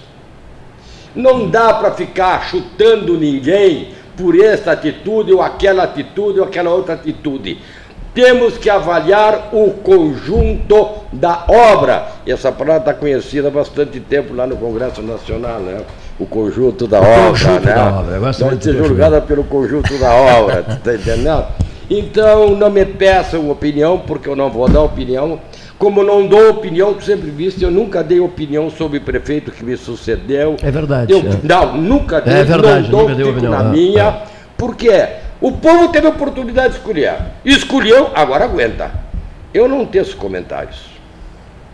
Não 1.13 1.49
dá 1.49 1.73
para 1.73 1.91
ficar 1.91 2.45
chutando 2.45 3.17
ninguém 3.17 3.89
por 4.15 4.39
essa 4.39 4.71
atitude 4.71 5.33
ou 5.33 5.41
aquela 5.41 5.83
atitude 5.83 6.39
ou 6.39 6.45
aquela 6.45 6.69
outra 6.69 6.93
atitude. 6.93 7.59
Temos 8.13 8.57
que 8.57 8.69
avaliar 8.69 9.49
o 9.53 9.71
conjunto 9.71 10.89
da 11.11 11.45
obra. 11.47 12.07
E 12.25 12.31
essa 12.31 12.51
palavra 12.51 12.81
está 12.81 12.93
conhecida 12.93 13.47
há 13.47 13.51
bastante 13.51 13.99
tempo 13.99 14.33
lá 14.33 14.45
no 14.45 14.57
Congresso 14.57 15.01
Nacional, 15.01 15.59
né? 15.59 15.81
O 16.19 16.25
conjunto 16.25 16.87
da 16.87 16.99
obra, 16.99 17.29
conjunto 17.29 17.65
né? 17.65 17.73
da 17.73 17.99
obra, 17.99 18.15
eu 18.15 18.21
gosto 18.21 18.39
Pode 18.39 18.51
muito 18.51 18.63
ser 18.63 18.85
julgada 18.85 19.21
pelo 19.21 19.43
conjunto 19.43 19.97
da 19.97 20.13
obra, 20.13 20.63
tá 20.83 20.93
entendendo? 20.93 21.45
Então, 21.89 22.55
não 22.55 22.69
me 22.69 22.85
peçam 22.85 23.49
opinião, 23.49 23.97
porque 23.99 24.29
eu 24.29 24.35
não 24.35 24.49
vou 24.49 24.69
dar 24.69 24.81
opinião. 24.81 25.39
Como 25.77 26.03
não 26.03 26.27
dou 26.27 26.51
opinião, 26.51 26.95
sempre 27.01 27.29
visto, 27.31 27.61
eu 27.63 27.71
nunca 27.71 28.03
dei 28.03 28.19
opinião 28.19 28.69
sobre 28.69 28.99
o 28.99 29.01
prefeito 29.01 29.51
que 29.51 29.65
me 29.65 29.75
sucedeu. 29.75 30.55
É 30.61 30.69
verdade, 30.69 31.11
Eu, 31.11 31.19
é. 31.19 31.39
Não, 31.43 31.75
nunca 31.75 32.21
dei, 32.21 32.33
É 32.33 32.43
verdade, 32.43 32.83
não 32.83 32.91
dou, 32.91 33.09
nunca 33.09 33.15
fico 33.15 33.29
opinião, 33.29 33.51
na 33.51 33.69
é, 33.69 33.71
minha. 33.71 34.03
é. 34.03 34.23
Por 34.55 34.75
quê? 34.75 35.07
O 35.41 35.51
povo 35.53 35.87
teve 35.89 36.05
a 36.05 36.11
oportunidade 36.11 36.69
de 36.73 36.79
escolher. 36.79 37.15
Escolheu, 37.43 38.11
agora 38.13 38.45
aguenta. 38.45 38.91
Eu 39.53 39.67
não 39.67 39.85
teço 39.85 40.15
comentários. 40.15 40.77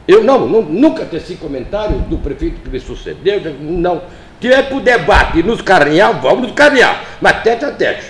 Eu 0.08 0.24
não, 0.24 0.48
nu- 0.48 0.62
nunca 0.64 1.04
teci 1.04 1.36
comentários 1.36 2.02
do 2.04 2.18
prefeito 2.18 2.62
que 2.62 2.70
me 2.70 2.80
sucedeu. 2.80 3.42
Não. 3.60 4.02
Tiver 4.40 4.64
para 4.64 4.78
o 4.78 4.80
debate 4.80 5.40
e 5.40 5.44
nos 5.44 5.62
carnear, 5.62 6.22
vamos 6.22 6.44
nos 6.44 6.52
carnear. 6.54 7.04
Mas 7.20 7.44
tete 7.44 7.66
a 7.66 7.72
tete. 7.72 8.06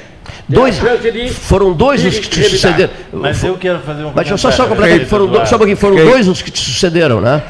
Dois, 0.47 0.75
de- 0.79 1.29
foram 1.29 1.73
dois 1.73 2.05
os 2.05 2.19
que 2.19 2.29
te 2.29 2.43
sucederam. 2.43 2.91
Mas 3.11 3.43
eu 3.43 3.57
quero 3.57 3.79
fazer 3.79 4.03
um 4.03 4.11
Mas 4.13 4.29
eu 4.29 4.37
só, 4.37 4.51
só 4.51 4.63
comentário. 4.67 4.91
completar. 4.93 5.09
Foram, 5.09 5.27
dois, 5.27 5.49
só 5.49 5.55
um 5.55 5.57
pouquinho, 5.57 5.77
foram 5.77 5.95
dois 5.95 6.27
os 6.27 6.41
que 6.41 6.51
te 6.51 6.59
sucederam, 6.59 7.19
né? 7.19 7.41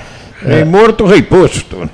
Rei 0.41 0.63
morto, 0.63 1.05
rei 1.05 1.21
posto. 1.23 1.89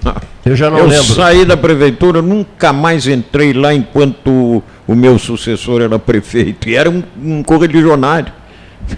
Eu 0.46 0.56
já 0.56 0.70
não 0.70 0.78
eu 0.80 0.86
lembro. 0.88 1.06
saí 1.06 1.46
da 1.46 1.56
prefeitura, 1.58 2.22
nunca 2.22 2.72
mais 2.74 3.08
entrei 3.08 3.54
lá 3.54 3.74
enquanto 3.74 4.62
o 4.88 4.96
meu 4.96 5.18
sucessor 5.18 5.82
era 5.82 5.98
prefeito. 5.98 6.70
E 6.70 6.76
era 6.76 6.90
um, 6.90 7.04
um 7.22 7.44
correligionário. 7.44 8.32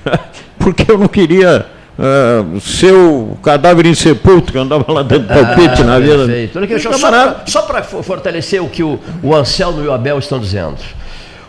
Porque 0.57 0.91
eu 0.91 0.97
não 0.97 1.07
queria 1.07 1.65
ah, 1.97 2.43
ser 2.59 2.93
o 2.93 3.37
cadáver 3.43 3.85
insepulto 3.85 4.51
que 4.51 4.57
andava 4.57 4.91
lá 4.91 5.03
dando 5.03 5.27
palpite 5.27 5.83
na 5.83 5.99
vida. 5.99 6.23
Ah. 6.23 6.49
Olha 6.55 6.65
aqui, 6.65 6.73
deixa 6.73 6.89
eu- 6.89 7.47
só 7.47 7.61
para 7.61 7.83
fortalecer 7.83 8.61
o 8.61 8.67
que 8.69 8.83
o, 8.83 8.99
o 9.23 9.35
Anselmo 9.35 9.83
e 9.83 9.87
o 9.87 9.93
Abel 9.93 10.19
estão 10.19 10.39
dizendo. 10.39 10.77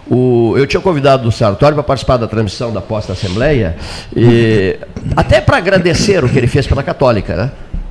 O- 0.09 0.55
eu 0.57 0.67
tinha 0.67 0.81
convidado 0.81 1.29
o 1.29 1.33
Sartori 1.33 1.75
para 1.75 1.83
participar 1.83 2.17
da 2.17 2.29
transmissão 2.29 2.73
da 2.73 2.81
posta 2.81 3.13
Assembleia, 3.13 3.77
e, 4.15 4.77
até 5.17 5.41
para 5.41 5.57
agradecer 5.57 6.23
o 6.23 6.29
que 6.29 6.39
ele 6.39 6.47
fez 6.47 6.67
pela 6.67 6.83
Católica, 6.83 7.35
né? 7.35 7.51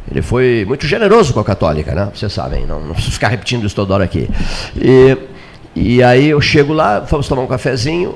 Ele 0.09 0.21
foi 0.21 0.63
muito 0.67 0.85
generoso 0.85 1.33
com 1.33 1.39
a 1.39 1.43
Católica, 1.43 1.93
né? 1.93 2.09
Vocês 2.13 2.31
sabem, 2.31 2.65
não, 2.65 2.79
não 2.79 2.93
preciso 2.93 3.13
ficar 3.15 3.27
repetindo 3.29 3.65
isso 3.65 3.75
toda 3.75 3.95
hora 3.95 4.03
aqui. 4.05 4.29
E, 4.77 5.17
e 5.75 6.01
aí 6.01 6.27
eu 6.27 6.39
chego 6.41 6.73
lá, 6.73 6.99
vamos 7.01 7.27
tomar 7.27 7.41
um 7.41 7.47
cafezinho 7.47 8.15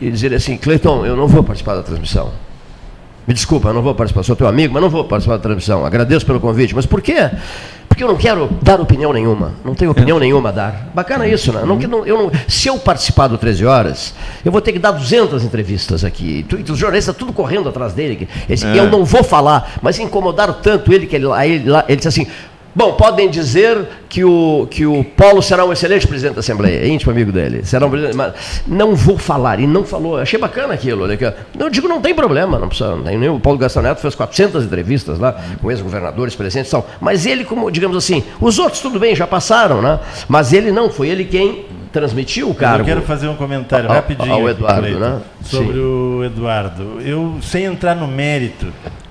e 0.00 0.10
dizer 0.10 0.32
assim, 0.34 0.56
Cleiton, 0.56 1.04
eu 1.04 1.16
não 1.16 1.26
vou 1.26 1.42
participar 1.42 1.74
da 1.74 1.82
transmissão. 1.82 2.30
Me 3.26 3.34
desculpa, 3.34 3.68
eu 3.70 3.74
não 3.74 3.82
vou 3.82 3.92
participar, 3.94 4.22
sou 4.22 4.36
teu 4.36 4.46
amigo, 4.46 4.72
mas 4.72 4.80
não 4.82 4.88
vou 4.88 5.04
participar 5.04 5.36
da 5.36 5.42
transmissão. 5.42 5.84
Agradeço 5.84 6.24
pelo 6.24 6.38
convite. 6.38 6.74
Mas 6.76 6.86
por 6.86 7.02
quê? 7.02 7.28
Porque 7.88 8.04
eu 8.04 8.08
não 8.08 8.14
quero 8.16 8.48
dar 8.62 8.80
opinião 8.80 9.12
nenhuma. 9.12 9.54
Não 9.64 9.74
tenho 9.74 9.90
opinião 9.90 10.18
nenhuma 10.20 10.50
a 10.50 10.52
dar. 10.52 10.90
Bacana 10.94 11.26
isso, 11.26 11.52
né? 11.52 11.62
Não, 11.64 12.06
eu 12.06 12.16
não, 12.18 12.30
se 12.46 12.68
eu 12.68 12.78
participar 12.78 13.26
do 13.26 13.36
13 13.36 13.66
Horas, 13.66 14.14
eu 14.44 14.52
vou 14.52 14.60
ter 14.60 14.72
que 14.72 14.78
dar 14.78 14.92
200 14.92 15.42
entrevistas 15.42 16.04
aqui. 16.04 16.46
Tu- 16.48 16.72
Os 16.72 16.78
jornalistas 16.78 17.16
tudo 17.16 17.32
correndo 17.32 17.68
atrás 17.68 17.94
dele. 17.94 18.28
esse- 18.48 18.64
É. 18.66 18.78
Eu 18.78 18.88
não 18.90 19.04
vou 19.04 19.24
falar, 19.24 19.72
mas 19.82 19.98
incomodaram 19.98 20.54
tanto 20.62 20.92
ele 20.92 21.06
que 21.06 21.16
ele, 21.16 21.26
ele, 21.26 21.64
ele 21.88 21.96
disse 21.96 22.08
assim. 22.08 22.26
Bom, 22.76 22.92
podem 22.92 23.30
dizer 23.30 23.88
que 24.06 24.22
o, 24.22 24.68
que 24.70 24.84
o 24.84 25.02
Paulo 25.02 25.40
será 25.40 25.64
um 25.64 25.72
excelente 25.72 26.06
presidente 26.06 26.34
da 26.34 26.40
Assembleia, 26.40 26.80
é 26.84 26.88
íntimo 26.88 27.10
amigo 27.10 27.32
dele. 27.32 27.64
Será 27.64 27.86
um 27.86 27.90
mas 28.14 28.62
não 28.66 28.94
vou 28.94 29.16
falar, 29.16 29.58
e 29.58 29.66
não 29.66 29.82
falou. 29.82 30.18
Achei 30.18 30.38
bacana 30.38 30.74
aquilo. 30.74 31.04
Olha, 31.04 31.16
que, 31.16 31.24
eu 31.58 31.70
digo, 31.70 31.88
não 31.88 32.02
tem 32.02 32.14
problema, 32.14 32.58
não 32.58 32.68
precisa. 32.68 32.94
Não 32.94 33.02
tem 33.02 33.16
nenhum. 33.16 33.36
O 33.36 33.40
Paulo 33.40 33.58
Gastão 33.58 33.82
Neto 33.82 34.02
fez 34.02 34.14
400 34.14 34.62
entrevistas 34.66 35.18
lá 35.18 35.32
com 35.62 35.70
ex-governadores, 35.70 36.34
presidentes 36.36 36.68
e 36.70 36.72
tal. 36.72 36.86
Mas 37.00 37.24
ele, 37.24 37.46
como, 37.46 37.70
digamos 37.70 37.96
assim, 37.96 38.22
os 38.38 38.58
outros 38.58 38.82
tudo 38.82 39.00
bem, 39.00 39.16
já 39.16 39.26
passaram, 39.26 39.80
né? 39.80 39.98
Mas 40.28 40.52
ele 40.52 40.70
não, 40.70 40.90
foi 40.90 41.08
ele 41.08 41.24
quem 41.24 41.64
transmitiu 41.90 42.50
o 42.50 42.54
cargo. 42.54 42.82
Eu 42.82 42.84
quero 42.84 43.00
fazer 43.02 43.26
um 43.26 43.36
comentário 43.36 43.88
Ao- 43.88 43.94
rapidinho 43.94 44.34
ao 44.34 44.50
Eduardo, 44.50 45.00
né? 45.00 45.20
sobre 45.42 45.72
Sim. 45.72 45.78
o 45.80 46.24
Eduardo. 46.24 47.00
Eu, 47.00 47.36
sem 47.40 47.64
entrar 47.64 47.94
no 47.96 48.06
mérito 48.06 48.66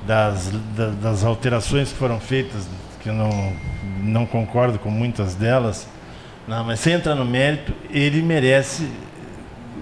das, 0.05 0.51
da- 0.77 0.91
das 1.01 1.23
alterações 1.25 1.91
que 1.91 1.97
foram 1.97 2.19
feitas, 2.19 2.67
que 3.06 3.10
eu 3.10 3.14
não, 3.14 3.53
não 4.02 4.26
concordo 4.26 4.80
com 4.80 4.90
muitas 4.90 5.36
delas, 5.36 5.88
não, 6.48 6.64
mas 6.64 6.80
sem 6.80 6.94
entrar 6.94 7.14
no 7.14 7.23
mérito, 7.23 7.72
ele 7.91 8.19
merece 8.23 8.90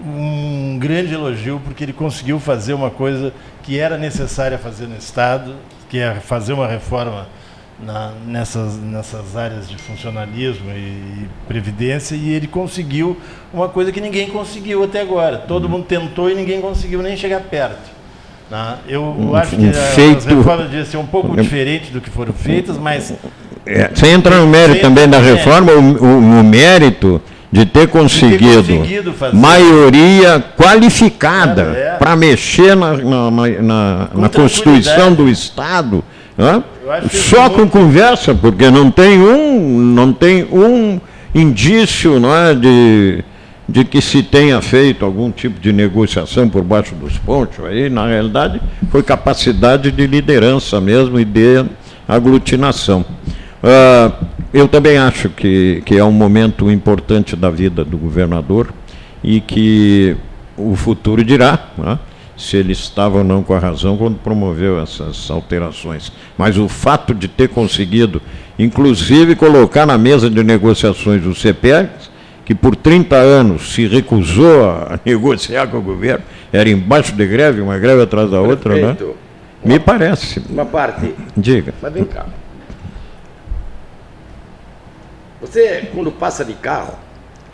um 0.06 0.76
grande 0.78 1.14
elogio 1.14 1.58
porque 1.64 1.84
ele 1.84 1.94
conseguiu 1.94 2.38
fazer 2.38 2.74
uma 2.74 2.90
coisa 2.90 3.32
que 3.62 3.78
era 3.78 3.96
necessária 3.96 4.58
fazer 4.58 4.86
no 4.86 4.96
Estado, 4.98 5.54
que 5.88 5.98
é 5.98 6.16
fazer 6.16 6.52
uma 6.52 6.66
reforma 6.68 7.26
na- 7.82 8.12
nessas, 8.26 8.76
nessas 8.76 9.34
áreas 9.34 9.70
de 9.70 9.78
funcionalismo 9.78 10.70
e, 10.70 11.26
previdência, 11.48 12.14
e 12.14 12.28
ele 12.28 12.46
conseguiu 12.46 13.18
uma 13.54 13.70
coisa 13.70 13.90
que 13.90 14.02
ninguém 14.02 14.28
conseguiu 14.28 14.84
até 14.84 15.00
agora. 15.00 15.38
Todo 15.38 15.66
mundo 15.66 15.86
tentou 15.86 16.30
e 16.30 16.34
ninguém 16.34 16.60
conseguiu 16.60 17.00
nem 17.02 17.16
chegar 17.16 17.40
perto. 17.40 17.90
Né? 18.50 18.74
Eu 18.88 19.02
Um- 19.02 19.34
acho 19.34 19.54
um 19.56 19.58
que 19.58 19.68
as 19.70 19.94
feito- 19.94 20.26
reformas 20.28 20.66
deviam 20.68 20.84
ser 20.86 20.96
um 20.98 21.06
pouco 21.06 21.36
diferentes 21.36 21.90
do 21.90 22.00
que 22.00 22.10
foram 22.10 22.32
feitas, 22.32 22.76
mas 22.78 23.12
É, 23.66 23.90
sem 23.94 24.12
entrar 24.12 24.36
no 24.40 24.46
mérito 24.46 24.80
também 24.82 25.08
da 25.08 25.18
reforma, 25.18 25.72
o, 25.72 25.78
o- 25.80 26.40
o 26.40 26.44
mérito 26.44 27.20
de 27.50 27.64
ter 27.64 27.86
conseguido, 27.88 28.62
conseguido 28.74 29.12
fazer. 29.12 29.36
maioria 29.36 30.42
qualificada 30.56 31.62
É. 31.62 31.96
para 31.98 32.14
mexer 32.16 32.74
na, 32.76 32.92
na- 32.96 33.30
na- 33.30 34.08
na- 34.14 34.28
Constituição 34.28 35.12
do 35.14 35.28
Estado, 35.28 36.02
só 37.10 37.48
com 37.48 37.58
muito- 37.58 37.70
conversa, 37.72 38.34
porque 38.34 38.70
não 38.70 38.90
tem 38.90 39.18
um, 39.20 39.78
não 39.78 40.12
tem 40.12 40.44
um 40.52 41.00
indício 41.34 42.18
não 42.20 42.34
é, 42.34 42.54
de, 42.54 43.24
de 43.68 43.84
que 43.84 44.00
se 44.00 44.22
tenha 44.22 44.60
feito 44.60 45.04
algum 45.04 45.30
tipo 45.30 45.58
de 45.58 45.72
negociação 45.72 46.48
por 46.48 46.62
baixo 46.62 46.94
dos 46.94 47.16
pontos. 47.18 47.64
Aí, 47.64 47.88
na 47.88 48.06
realidade, 48.06 48.60
foi 48.90 49.02
capacidade 49.02 49.90
de 49.90 50.06
liderança 50.06 50.80
mesmo 50.80 51.18
e 51.18 51.24
de 51.24 51.64
aglutinação. 52.06 53.04
Ah, 53.62 54.12
eu 54.52 54.68
também 54.68 54.98
acho 54.98 55.30
que, 55.30 55.82
que 55.86 55.96
é 55.96 56.04
um 56.04 56.12
momento 56.12 56.70
importante 56.70 57.34
da 57.34 57.50
vida 57.50 57.84
do 57.84 57.96
governador 57.96 58.72
e 59.22 59.40
que 59.40 60.16
o 60.56 60.76
futuro 60.76 61.24
dirá 61.24 61.70
né, 61.76 61.98
se 62.36 62.58
ele 62.58 62.72
estava 62.72 63.18
ou 63.18 63.24
não 63.24 63.42
com 63.42 63.54
a 63.54 63.58
razão 63.58 63.96
quando 63.96 64.16
promoveu 64.18 64.80
essas 64.80 65.30
alterações. 65.30 66.12
Mas 66.36 66.58
o 66.58 66.68
fato 66.68 67.14
de 67.14 67.26
ter 67.26 67.48
conseguido, 67.48 68.20
inclusive, 68.58 69.34
colocar 69.34 69.86
na 69.86 69.96
mesa 69.96 70.28
de 70.28 70.44
negociações 70.44 71.24
o 71.24 71.34
CPEX, 71.34 72.10
que 72.44 72.54
por 72.54 72.76
30 72.76 73.16
anos 73.16 73.74
se 73.74 73.86
recusou 73.86 74.70
a 74.70 74.98
negociar 75.04 75.66
com 75.68 75.78
o 75.78 75.82
governo, 75.82 76.24
era 76.52 76.68
embaixo 76.68 77.12
de 77.12 77.26
greve, 77.26 77.60
uma 77.60 77.78
greve 77.78 78.02
atrás 78.02 78.30
da 78.30 78.40
outra, 78.40 78.74
né? 78.74 78.94
Prefeito, 78.94 79.16
Me 79.64 79.78
parece. 79.78 80.42
Uma 80.50 80.66
parte. 80.66 81.14
Diga. 81.36 81.72
Mas 81.80 81.92
vem 81.92 82.04
cá. 82.04 82.26
Você, 85.40 85.88
quando 85.94 86.10
passa 86.10 86.44
de 86.44 86.54
carro, 86.54 86.94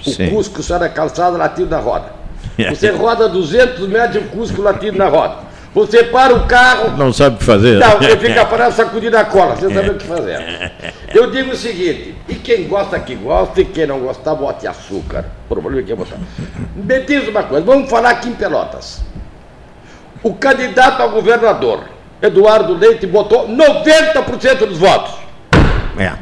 o 0.06 0.10
Sim. 0.10 0.30
Cusco 0.30 0.62
sai 0.62 0.78
da 0.80 0.88
calçada 0.88 1.36
latido 1.36 1.70
na 1.70 1.78
roda. 1.78 2.12
Você 2.70 2.90
roda 2.90 3.28
200 3.28 3.88
metros 3.88 4.16
e 4.16 4.18
o 4.18 4.28
Cusco 4.28 4.62
latido 4.62 4.96
na 4.96 5.08
roda. 5.08 5.49
Você 5.72 6.02
para 6.04 6.34
o 6.34 6.46
carro, 6.46 6.96
Não 6.96 7.12
sabe 7.12 7.36
o 7.36 7.38
que 7.38 7.44
fazer. 7.44 7.78
não, 7.78 7.98
você 7.98 8.16
fica 8.16 8.44
parado 8.44 8.74
sacudindo 8.74 9.16
a 9.16 9.24
cola, 9.24 9.54
você 9.54 9.72
sabe 9.72 9.90
o 9.90 9.94
que 9.94 10.04
fazer. 10.04 10.72
Eu 11.14 11.30
digo 11.30 11.52
o 11.52 11.56
seguinte, 11.56 12.14
e 12.28 12.34
quem 12.34 12.64
gosta 12.66 12.98
que 12.98 13.14
gosta, 13.14 13.60
e 13.60 13.64
quem 13.64 13.86
não 13.86 14.00
gostar, 14.00 14.34
bote 14.34 14.66
açúcar. 14.66 15.24
O 15.48 15.54
problema 15.54 15.80
é 15.80 15.84
que 15.84 15.92
é 15.92 15.96
botar. 15.96 16.16
Me 16.74 17.00
diz 17.00 17.28
uma 17.28 17.44
coisa, 17.44 17.64
vamos 17.64 17.88
falar 17.88 18.10
aqui 18.10 18.28
em 18.28 18.34
Pelotas. 18.34 19.00
O 20.24 20.34
candidato 20.34 21.02
a 21.02 21.06
governador, 21.06 21.84
Eduardo 22.20 22.74
Leite, 22.74 23.06
botou 23.06 23.48
90% 23.48 24.66
dos 24.66 24.78
votos. 24.78 25.14
É. 25.96 26.12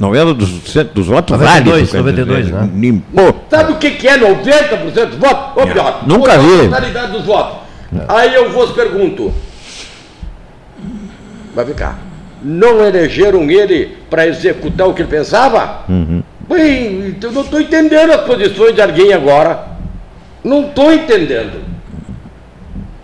90% 0.00 0.34
dos, 0.34 0.50
dos 0.92 1.06
votos 1.06 1.38
92, 1.38 1.64
válidos. 1.64 1.90
quer 1.90 1.96
92, 1.98 2.44
dizer, 2.46 2.54
né? 2.60 2.70
Limpou. 2.74 3.44
Sabe 3.48 3.72
o 3.72 3.76
que, 3.76 3.92
que 3.92 4.06
é 4.08 4.18
90% 4.18 5.06
dos 5.06 5.16
votos? 5.18 5.52
Ou 5.62 5.66
pior, 5.68 6.02
Nunca 6.06 6.32
a 6.34 6.38
vi. 6.38 6.64
totalidade 6.64 7.12
dos 7.12 7.24
votos. 7.24 7.65
Aí 8.08 8.34
eu 8.34 8.50
vos 8.50 8.72
pergunto. 8.72 9.32
Vai 11.54 11.64
ficar. 11.64 11.98
Não 12.42 12.84
elegeram 12.84 13.50
ele 13.50 13.96
para 14.10 14.26
executar 14.26 14.88
o 14.88 14.94
que 14.94 15.02
ele 15.02 15.08
pensava? 15.08 15.84
Bem, 16.48 17.16
eu 17.20 17.32
não 17.32 17.42
estou 17.42 17.60
entendendo 17.60 18.12
as 18.12 18.20
posições 18.22 18.74
de 18.74 18.82
alguém 18.82 19.12
agora. 19.12 19.64
Não 20.44 20.66
estou 20.68 20.92
entendendo. 20.92 21.64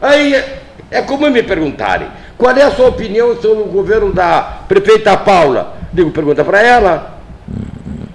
Aí 0.00 0.34
é, 0.34 0.58
é 0.90 1.02
como 1.02 1.28
me 1.30 1.42
perguntarem, 1.42 2.08
qual 2.36 2.54
é 2.56 2.62
a 2.62 2.70
sua 2.70 2.88
opinião 2.88 3.34
sobre 3.40 3.62
o 3.62 3.66
governo 3.66 4.12
da 4.12 4.42
prefeita 4.68 5.16
Paula? 5.16 5.76
Digo, 5.92 6.10
pergunta 6.10 6.44
para 6.44 6.60
ela. 6.60 7.18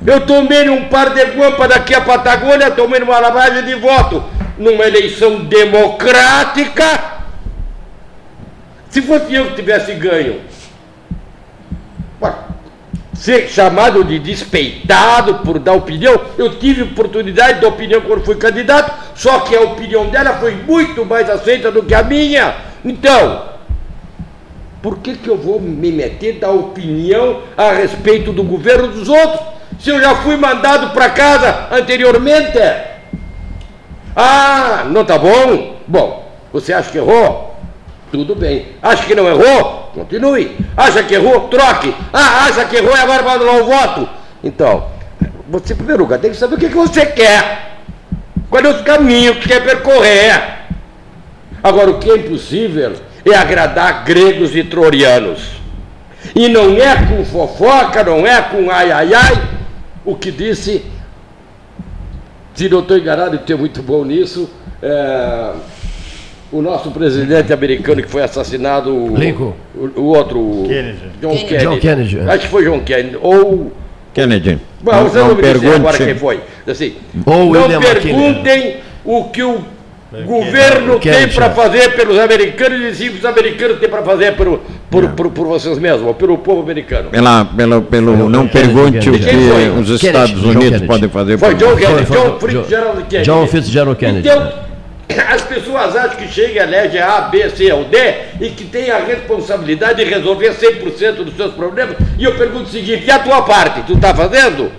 Eu 0.05 0.25
tomei 0.25 0.69
um 0.69 0.85
par 0.85 1.13
de 1.13 1.23
guampa 1.25 1.67
daqui 1.67 1.93
a 1.93 2.01
Patagônia, 2.01 2.71
tomei 2.71 3.01
uma 3.01 3.19
lavagem 3.19 3.63
de 3.65 3.75
voto. 3.75 4.23
Numa 4.57 4.85
eleição 4.85 5.45
democrática, 5.45 7.17
Se 8.89 9.01
fosse 9.01 9.33
eu 9.33 9.47
que 9.47 9.55
tivesse 9.55 9.93
ganho, 9.93 10.41
ser 13.13 13.49
chamado 13.49 14.03
de 14.03 14.19
despeitado 14.19 15.39
por 15.39 15.59
dar 15.59 15.73
opinião, 15.73 16.19
eu 16.37 16.57
tive 16.57 16.83
oportunidade 16.83 17.55
de 17.55 17.61
dar 17.61 17.67
opinião 17.67 18.01
quando 18.01 18.23
fui 18.23 18.35
candidato, 18.35 18.93
só 19.15 19.39
que 19.41 19.55
a 19.55 19.61
opinião 19.61 20.07
dela 20.07 20.35
foi 20.35 20.55
muito 20.55 21.05
mais 21.05 21.29
aceita 21.29 21.71
do 21.71 21.83
que 21.83 21.93
a 21.93 22.03
minha. 22.03 22.55
Então, 22.85 23.43
por 24.81 24.99
que, 24.99 25.15
que 25.15 25.27
eu 25.27 25.37
vou 25.37 25.59
me 25.59 25.91
meter 25.91 26.39
dar 26.39 26.51
opinião 26.51 27.41
a 27.57 27.71
respeito 27.71 28.31
do 28.31 28.43
governo 28.43 28.87
dos 28.87 29.09
outros, 29.09 29.41
se 29.79 29.89
eu 29.89 29.99
já 29.99 30.15
fui 30.15 30.37
mandado 30.37 30.91
para 30.93 31.09
casa 31.09 31.67
anteriormente? 31.71 32.59
Ah, 34.19 34.87
não 34.89 35.05
tá 35.05 35.19
bom? 35.19 35.77
Bom, 35.87 36.27
você 36.51 36.73
acha 36.73 36.89
que 36.89 36.97
errou? 36.97 37.55
Tudo 38.11 38.35
bem. 38.35 38.69
Acha 38.81 39.05
que 39.05 39.13
não 39.13 39.27
errou? 39.27 39.91
Continue. 39.93 40.57
Acha 40.75 41.03
que 41.03 41.13
errou? 41.13 41.47
Troque. 41.49 41.93
Ah, 42.11 42.45
acha 42.45 42.65
que 42.65 42.77
errou 42.77 42.97
e 42.97 42.99
agora 42.99 43.21
vai 43.21 43.35
anular 43.35 43.57
o 43.57 43.65
voto. 43.65 44.09
Então, 44.43 44.87
você, 45.47 45.73
em 45.73 45.77
primeiro 45.77 46.01
lugar, 46.01 46.17
tem 46.17 46.31
que 46.31 46.37
saber 46.37 46.55
o 46.55 46.57
que, 46.57 46.69
que 46.69 46.75
você 46.75 47.05
quer. 47.05 47.77
Qual 48.49 48.63
é 48.63 48.69
o 48.69 48.83
caminho 48.83 49.35
que 49.35 49.49
quer 49.49 49.63
percorrer. 49.63 50.65
Agora, 51.63 51.91
o 51.91 51.99
que 51.99 52.09
é 52.09 52.15
impossível 52.15 52.93
é 53.23 53.35
agradar 53.35 54.03
gregos 54.03 54.55
e 54.55 54.63
troianos. 54.63 55.57
E 56.33 56.47
não 56.47 56.75
é 56.77 56.95
com 57.05 57.23
fofoca, 57.23 58.03
não 58.03 58.25
é 58.25 58.41
com 58.41 58.71
ai 58.71 58.91
ai 58.91 59.13
ai, 59.13 59.49
o 60.03 60.15
que 60.15 60.31
disse, 60.31 60.85
se 62.57 62.67
não 62.67 62.79
estou 62.79 62.97
enganado 62.97 63.35
e 63.35 63.37
tenho 63.37 63.59
muito 63.59 63.83
bom 63.83 64.03
nisso, 64.03 64.49
é, 64.81 65.51
o 66.51 66.59
nosso 66.59 66.89
presidente 66.89 67.53
americano 67.53 68.01
que 68.01 68.09
foi 68.09 68.23
assassinado, 68.23 68.91
o, 68.91 69.15
Lincoln. 69.15 69.53
o, 69.75 70.01
o 70.01 70.05
outro, 70.05 70.63
Kennedy. 70.67 70.97
John 71.21 71.29
Kennedy. 71.29 71.45
Kennedy. 71.45 71.65
John 71.65 71.79
Kennedy, 71.79 72.19
é. 72.19 72.33
Acho 72.33 72.39
que 72.39 72.47
foi 72.47 72.65
John 72.65 72.79
Kennedy, 72.79 73.17
ou 73.21 73.71
Kennedy. 74.11 74.59
Bom, 74.81 74.91
não, 74.91 75.03
você 75.03 75.19
não, 75.19 75.27
não 75.27 75.35
me 75.35 75.41
disse 75.43 75.67
agora 75.67 75.79
pergunte. 75.79 76.05
quem 76.05 76.15
foi. 76.15 76.39
Assim, 76.65 76.95
Ou 77.27 77.35
não 77.35 77.49
William 77.49 77.79
perguntem 77.79 78.77
o 79.05 79.25
que 79.25 79.43
o 79.43 79.63
governo 80.25 80.99
tem 80.99 81.11
Kennedy, 81.11 81.35
para 81.35 81.45
é. 81.45 81.49
fazer 81.51 81.95
pelos 81.95 82.17
americanos 82.17 82.99
e 82.99 83.09
que 83.11 83.17
os 83.19 83.25
americanos 83.25 83.77
têm 83.77 83.87
para 83.87 84.01
fazer 84.01 84.35
por, 84.89 85.03
por, 85.09 85.11
por, 85.11 85.31
por 85.31 85.47
vocês 85.47 85.77
mesmos, 85.77 86.07
ou 86.07 86.13
pelo 86.13 86.37
povo 86.37 86.61
americano. 86.61 87.09
Pela, 87.09 87.43
pela, 87.45 87.81
pelo, 87.81 88.29
não 88.29 88.47
Kennedy, 88.47 88.73
pergunte 88.73 89.09
o 89.09 89.13
Kennedy. 89.13 89.25
que 89.25 89.29
Quem 89.31 89.49
foi? 89.49 89.69
os 89.69 89.75
Kennedy, 89.75 90.05
Estados 90.05 90.41
John 90.41 90.47
Unidos 90.49 90.63
Kennedy. 90.65 90.87
podem 90.87 91.09
fazer 91.09 91.37
Foi 91.37 91.55
por 91.55 91.57
John. 91.57 91.75
Kennedy, 91.75 92.05
Foi, 92.05 92.17
foi, 92.17 92.51
John 92.51 92.61
Fitzgerald 92.61 93.03
Kennedy. 93.03 93.25
John 93.25 93.47
Fitzgerald 93.47 93.99
Kennedy. 93.99 94.27
Então, 94.29 94.67
as 95.29 95.41
pessoas 95.41 95.95
acham 95.95 96.17
que 96.17 96.27
chega 96.27 96.51
e 96.53 96.63
elege 96.63 96.99
A, 96.99 97.21
B, 97.21 97.49
C 97.49 97.71
ou 97.71 97.85
D 97.85 97.97
e 98.39 98.49
que 98.49 98.65
tem 98.65 98.89
a 98.91 98.99
responsabilidade 98.99 100.03
de 100.03 100.09
resolver 100.09 100.51
100% 100.53 101.23
dos 101.23 101.35
seus 101.35 101.53
problemas. 101.53 101.95
E 102.17 102.23
eu 102.23 102.35
pergunto 102.35 102.65
o 102.65 102.69
seguinte, 102.69 103.05
e 103.05 103.11
a 103.11 103.19
tua 103.19 103.41
parte, 103.41 103.81
tu 103.81 103.93
está 103.93 104.13
fazendo? 104.13 104.71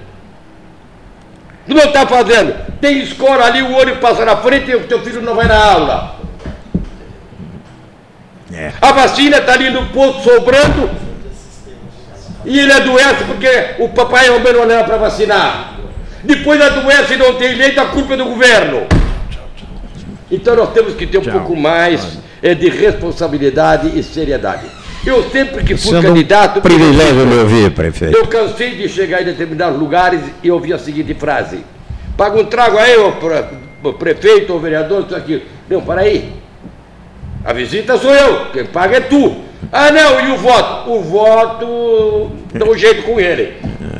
Tu 1.66 1.74
não 1.74 1.84
está 1.84 2.06
fazendo. 2.06 2.54
Tem 2.80 3.02
escola 3.02 3.44
ali, 3.44 3.62
o 3.62 3.74
olho 3.74 3.96
passa 3.96 4.24
na 4.24 4.36
frente 4.36 4.70
e 4.70 4.76
o 4.76 4.80
teu 4.84 5.00
filho 5.00 5.20
não 5.20 5.34
vai 5.34 5.46
na 5.46 5.56
aula. 5.72 6.17
É. 8.58 8.72
A 8.80 8.90
vacina 8.90 9.38
está 9.38 9.52
ali 9.52 9.70
no 9.70 9.86
posto 9.86 10.24
sobrando 10.24 10.90
e 12.44 12.58
ele 12.58 12.72
adoece 12.72 13.22
porque 13.24 13.48
o 13.78 13.88
papai 13.90 14.28
mamãe 14.28 14.52
não 14.52 14.64
levam 14.64 14.84
para 14.84 14.96
vacinar. 14.96 15.78
Depois 16.24 16.60
adoece 16.60 17.14
e 17.14 17.16
não 17.16 17.34
tem 17.34 17.54
leite, 17.54 17.78
a 17.78 17.84
culpa 17.84 18.14
é 18.14 18.16
do 18.16 18.24
governo. 18.24 18.84
Então 20.28 20.56
nós 20.56 20.72
temos 20.72 20.94
que 20.94 21.06
ter 21.06 21.18
um 21.18 21.22
pouco 21.22 21.54
mais 21.54 22.18
é, 22.42 22.52
de 22.52 22.68
responsabilidade 22.68 23.96
e 23.96 24.02
seriedade. 24.02 24.66
Eu 25.06 25.30
sempre 25.30 25.62
que 25.62 25.76
fui 25.76 25.92
Sendo 25.92 25.98
um 25.98 26.14
candidato. 26.14 26.60
privilégio 26.60 27.26
me 27.26 27.36
ouvir, 27.36 27.70
prefeito. 27.70 28.16
Eu 28.16 28.26
cansei 28.26 28.74
de 28.74 28.88
chegar 28.88 29.22
em 29.22 29.26
determinados 29.26 29.78
lugares 29.78 30.20
e 30.42 30.50
ouvir 30.50 30.72
a 30.72 30.78
seguinte 30.80 31.14
frase: 31.14 31.60
Paga 32.16 32.40
um 32.40 32.44
trago 32.44 32.76
aí, 32.76 32.96
ô 32.96 33.92
prefeito 33.92 34.52
ou 34.52 34.58
vereador, 34.58 35.04
isso 35.06 35.14
aqui. 35.14 35.46
Não, 35.70 35.80
para 35.80 36.00
aí. 36.00 36.47
A 37.48 37.54
visita 37.54 37.96
sou 37.96 38.14
eu, 38.14 38.44
quem 38.52 38.66
paga 38.66 38.98
é 38.98 39.00
tu. 39.00 39.34
Ah, 39.72 39.90
não, 39.90 40.20
e 40.20 40.32
o 40.32 40.36
voto? 40.36 40.90
O 40.90 41.00
voto 41.00 42.30
dá 42.52 42.66
um 42.66 42.76
jeito 42.76 43.04
com 43.04 43.18
ele. 43.18 43.54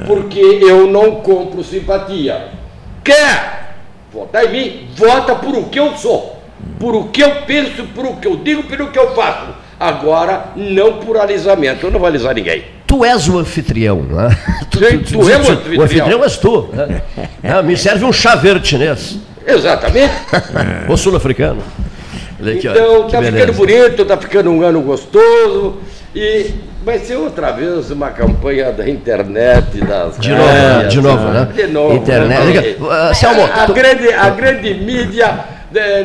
Porque 0.07 0.39
eu 0.39 0.87
não 0.87 1.13
compro 1.23 1.65
simpatia. 1.65 2.49
Quer 3.03 3.75
votar 4.13 4.45
em 4.45 4.51
mim? 4.51 4.89
Vota 4.95 5.35
por 5.35 5.57
o 5.57 5.65
que 5.65 5.81
eu 5.81 5.97
sou. 5.97 6.43
Por 6.79 6.95
o 6.95 7.05
que 7.05 7.23
eu 7.23 7.37
penso, 7.47 7.85
por 7.95 8.05
o 8.05 8.17
que 8.17 8.29
eu 8.29 8.37
digo, 8.37 8.65
pelo 8.65 8.89
que 8.91 8.99
eu 8.99 9.15
faço. 9.15 9.47
Agora, 9.81 10.49
não 10.55 10.99
por 10.99 11.17
alisamento. 11.17 11.87
Eu 11.87 11.91
não 11.91 11.99
vou 11.99 12.07
alisar 12.07 12.35
ninguém. 12.35 12.65
Tu 12.87 13.03
és 13.03 13.29
o 13.31 13.39
anfitrião, 13.39 14.03
né? 14.03 14.29
Sim, 14.77 14.99
tu 14.99 15.31
é 15.31 15.39
o 15.39 15.41
anfitrião. 15.41 15.81
O 15.81 15.83
anfitrião 15.85 16.23
és 16.23 16.37
tu. 16.37 16.69
né? 16.75 17.01
É, 17.43 17.63
me 17.65 17.79
serve 17.79 18.05
um 18.05 18.13
chá 18.13 18.35
verde 18.35 18.69
chinês. 18.69 19.17
Exatamente. 19.47 20.13
Ou 20.87 20.99
sul-africano. 20.99 21.63
Aqui, 22.41 22.69
Então, 22.69 23.09
tá 23.09 23.21
beleza. 23.21 23.37
ficando 23.37 23.53
bonito, 23.57 24.05
tá 24.05 24.17
ficando 24.17 24.51
um 24.51 24.63
ano 24.63 24.81
gostoso. 24.83 25.79
E 26.15 26.51
vai 26.85 26.99
ser 26.99 27.17
outra 27.17 27.51
vez 27.51 27.91
uma 27.91 28.11
campanha 28.11 28.73
da 28.73 28.89
internet, 28.89 29.81
das 29.81 30.19
De 30.19 30.31
novo, 30.31 30.89
de 30.89 31.01
novo, 31.01 31.29
né? 31.29 31.49
De 31.55 31.67
novo. 31.67 31.95
Internet. 31.97 32.79
né? 32.81 32.89
Ah, 32.91 33.13
Selmo, 33.15 33.43
a, 33.45 33.63
a 33.65 33.67
grande, 33.67 34.13
a 34.13 34.31
grande 34.31 34.75
mídia 34.75 35.27
né, 35.27 35.45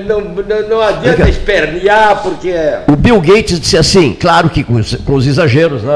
não, 0.06 0.22
não, 0.22 0.70
não 0.70 0.82
adianta 0.82 1.30
espernear, 1.30 2.22
porque 2.22 2.50
é 2.50 2.84
O 2.88 2.96
Bill 2.96 3.20
Gates 3.22 3.60
disse 3.60 3.78
assim, 3.78 4.14
claro 4.14 4.50
que 4.50 4.64
com 4.64 4.74
os, 4.76 4.96
com 4.96 5.14
os 5.14 5.26
exageros, 5.26 5.84
né, 5.84 5.94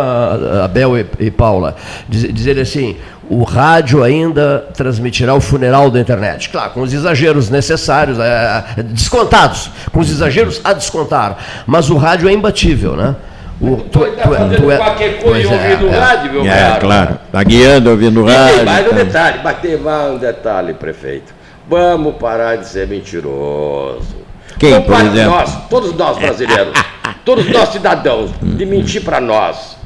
Abel 0.64 0.98
e, 0.98 1.06
e 1.19 1.31
Paula, 1.31 1.76
diz, 2.07 2.34
diz 2.34 2.45
ele 2.48 2.61
assim, 2.61 2.95
o 3.30 3.44
rádio 3.44 4.03
ainda 4.03 4.65
transmitirá 4.73 5.34
o 5.34 5.41
funeral 5.41 5.91
da 5.91 5.99
internet. 5.99 6.49
Claro, 6.49 6.72
com 6.72 6.81
os 6.81 6.94
exageros 6.94 7.49
necessários, 7.49 8.18
é, 8.19 8.64
descontados, 8.84 9.69
com 9.91 9.99
os 9.99 10.10
exageros 10.10 10.61
a 10.64 10.72
descontar. 10.73 11.38
Mas 11.65 11.89
o 11.89 11.98
rádio 11.98 12.30
é 12.30 12.31
imbatível, 12.34 12.95
né? 12.95 13.15
O, 13.60 13.76
tu, 13.77 13.99
tá 13.99 14.23
fazendo 14.30 14.77
qualquer 14.77 15.19
coisa 15.19 15.49
pois 15.49 15.52
é, 15.52 15.72
ouvindo 15.73 15.94
é. 15.94 15.99
rádio, 15.99 16.31
meu 16.31 16.45
É, 16.45 16.60
caro. 16.69 16.80
claro. 16.80 17.19
Está 17.26 17.44
guiando, 17.44 17.89
ouvindo 17.89 18.22
E 18.22 18.26
tem 18.26 18.35
rádio. 18.35 18.65
mais 18.65 18.85
um 18.85 18.89
tá. 18.89 18.95
detalhe, 18.95 19.39
mas 19.44 19.57
tem 19.60 19.77
mais 19.77 20.11
um 20.14 20.18
detalhe, 20.19 20.73
prefeito. 20.76 21.36
Vamos 21.69 22.15
parar 22.15 22.57
de 22.57 22.68
ser 22.68 22.88
mentiroso. 22.88 24.15
Quem, 24.57 24.72
Vamos 24.72 24.88
por 24.88 24.95
exemplo? 25.06 25.31
Nós, 25.31 25.68
todos 25.69 25.94
nós 25.94 26.18
brasileiros, 26.18 26.73
todos 27.26 27.49
nós 27.49 27.69
cidadãos, 27.69 28.31
de 28.41 28.65
mentir 28.65 29.03
para 29.03 29.19
nós. 29.19 29.77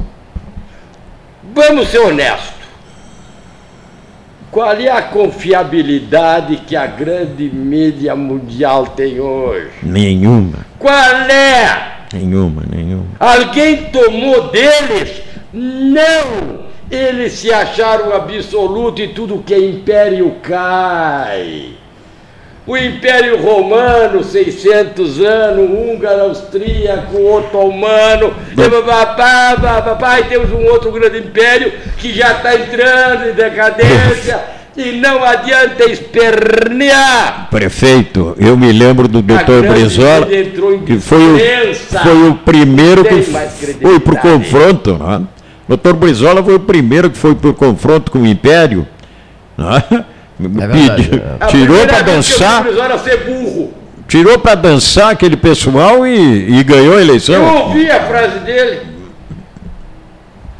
Vamos 1.53 1.89
ser 1.89 1.99
honestos. 1.99 2.61
Qual 4.51 4.73
é 4.73 4.89
a 4.89 5.01
confiabilidade 5.01 6.57
que 6.67 6.75
a 6.75 6.85
grande 6.85 7.49
mídia 7.49 8.15
mundial 8.15 8.85
tem 8.87 9.19
hoje? 9.19 9.71
Nenhuma, 9.81 10.59
Qual 10.77 10.93
é? 10.93 11.99
nenhuma, 12.13 12.63
nenhuma. 12.69 13.05
Alguém 13.17 13.85
tomou 13.85 14.49
deles? 14.49 15.21
Não! 15.53 16.70
Eles 16.91 17.34
se 17.34 17.53
acharam 17.53 18.13
absoluto 18.13 19.01
e 19.01 19.07
tudo 19.07 19.41
que 19.45 19.53
é 19.53 19.59
império 19.59 20.35
cai. 20.43 21.69
O 22.68 22.77
Império 22.77 23.41
Romano, 23.41 24.23
600 24.23 25.19
anos, 25.22 25.69
húngaro, 25.69 26.22
austríaco, 26.23 27.18
otomano, 27.18 28.34
bababá, 28.53 30.19
e 30.19 30.26
temos 30.26 30.51
um 30.51 30.65
outro 30.65 30.91
grande 30.91 31.19
império 31.19 31.73
que 31.97 32.13
já 32.13 32.34
está 32.34 32.55
entrando 32.55 33.30
em 33.30 33.34
decadência 33.34 34.39
e 34.77 34.91
não 34.91 35.23
adianta 35.23 35.89
espernear. 35.89 37.47
Prefeito, 37.49 38.35
eu 38.38 38.55
me 38.55 38.72
lembro 38.72 39.07
do 39.07 39.22
doutor 39.22 39.63
Brizola, 39.68 40.27
que 40.85 40.99
foi 40.99 41.23
o, 41.23 41.76
foi 41.76 42.27
o 42.30 42.35
primeiro 42.35 43.03
que 43.03 43.22
foi 43.81 43.99
para 43.99 44.13
o 44.13 44.18
confronto. 44.18 44.97
Né? 44.97 45.22
Doutor 45.72 45.93
Brizola 45.93 46.43
foi 46.43 46.56
o 46.56 46.60
primeiro 46.60 47.10
que 47.10 47.18
foi 47.18 47.34
para 47.34 47.49
o 47.49 47.53
confronto 47.53 48.11
com 48.11 48.19
o 48.19 48.27
Império. 48.27 48.85
Né? 49.57 50.03
verdade, 50.38 51.03
Pediu- 51.03 51.23
é. 51.39 51.45
Tirou 51.48 51.88
para 51.88 51.99
eu 51.99 52.03
dançar, 52.03 52.60
o 52.60 52.64
Brizola 52.65 52.98
ser 52.99 53.18
burro. 53.23 53.73
tirou 54.06 54.38
para 54.38 54.56
dançar 54.56 55.11
aquele 55.14 55.38
pessoal 55.38 56.06
e, 56.06 56.60
e 56.60 56.64
ganhou 56.65 56.95
a 56.95 56.98
Eu 56.98 57.02
eleição. 57.02 57.68
ouvi 57.68 57.89
a 57.89 58.02
frase 58.02 58.39
dele. 58.39 58.81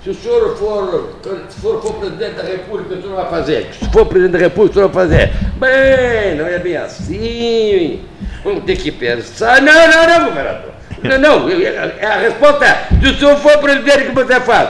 Se 0.02 0.12
o 0.12 0.16
senhor 0.16 0.56
for, 0.56 1.10
se 1.50 1.60
for, 1.60 1.82
for 1.82 1.94
presidente 1.96 2.36
da 2.36 2.44
República, 2.44 2.94
o 2.96 3.02
senhor 3.02 3.16
vai 3.18 3.30
fazer. 3.30 3.70
Se 3.78 3.90
for 3.92 4.06
presidente 4.06 4.32
da 4.32 4.40
República, 4.40 4.72
o 4.72 4.74
senhor 4.76 4.88
vai 4.90 5.04
fazer. 5.10 5.34
Bem, 5.60 6.36
não 6.38 6.48
é 6.48 6.58
bem 6.58 6.78
assim. 6.78 8.00
Vamos 8.46 8.64
ter 8.64 8.78
que 8.78 8.90
pensar. 8.94 9.62
Não, 9.62 9.74
não, 9.74 10.08
não, 10.20 10.26
governador. 10.30 10.72
Não, 11.04 11.20
não. 11.20 11.48
A 11.48 12.18
resposta 12.18 12.66
é: 12.66 12.88
se 13.02 13.10
o 13.10 13.18
senhor 13.20 13.36
for 13.40 13.58
presidente, 13.58 14.04
o 14.04 14.06
que 14.08 14.12
você 14.24 14.40
faz? 14.40 14.70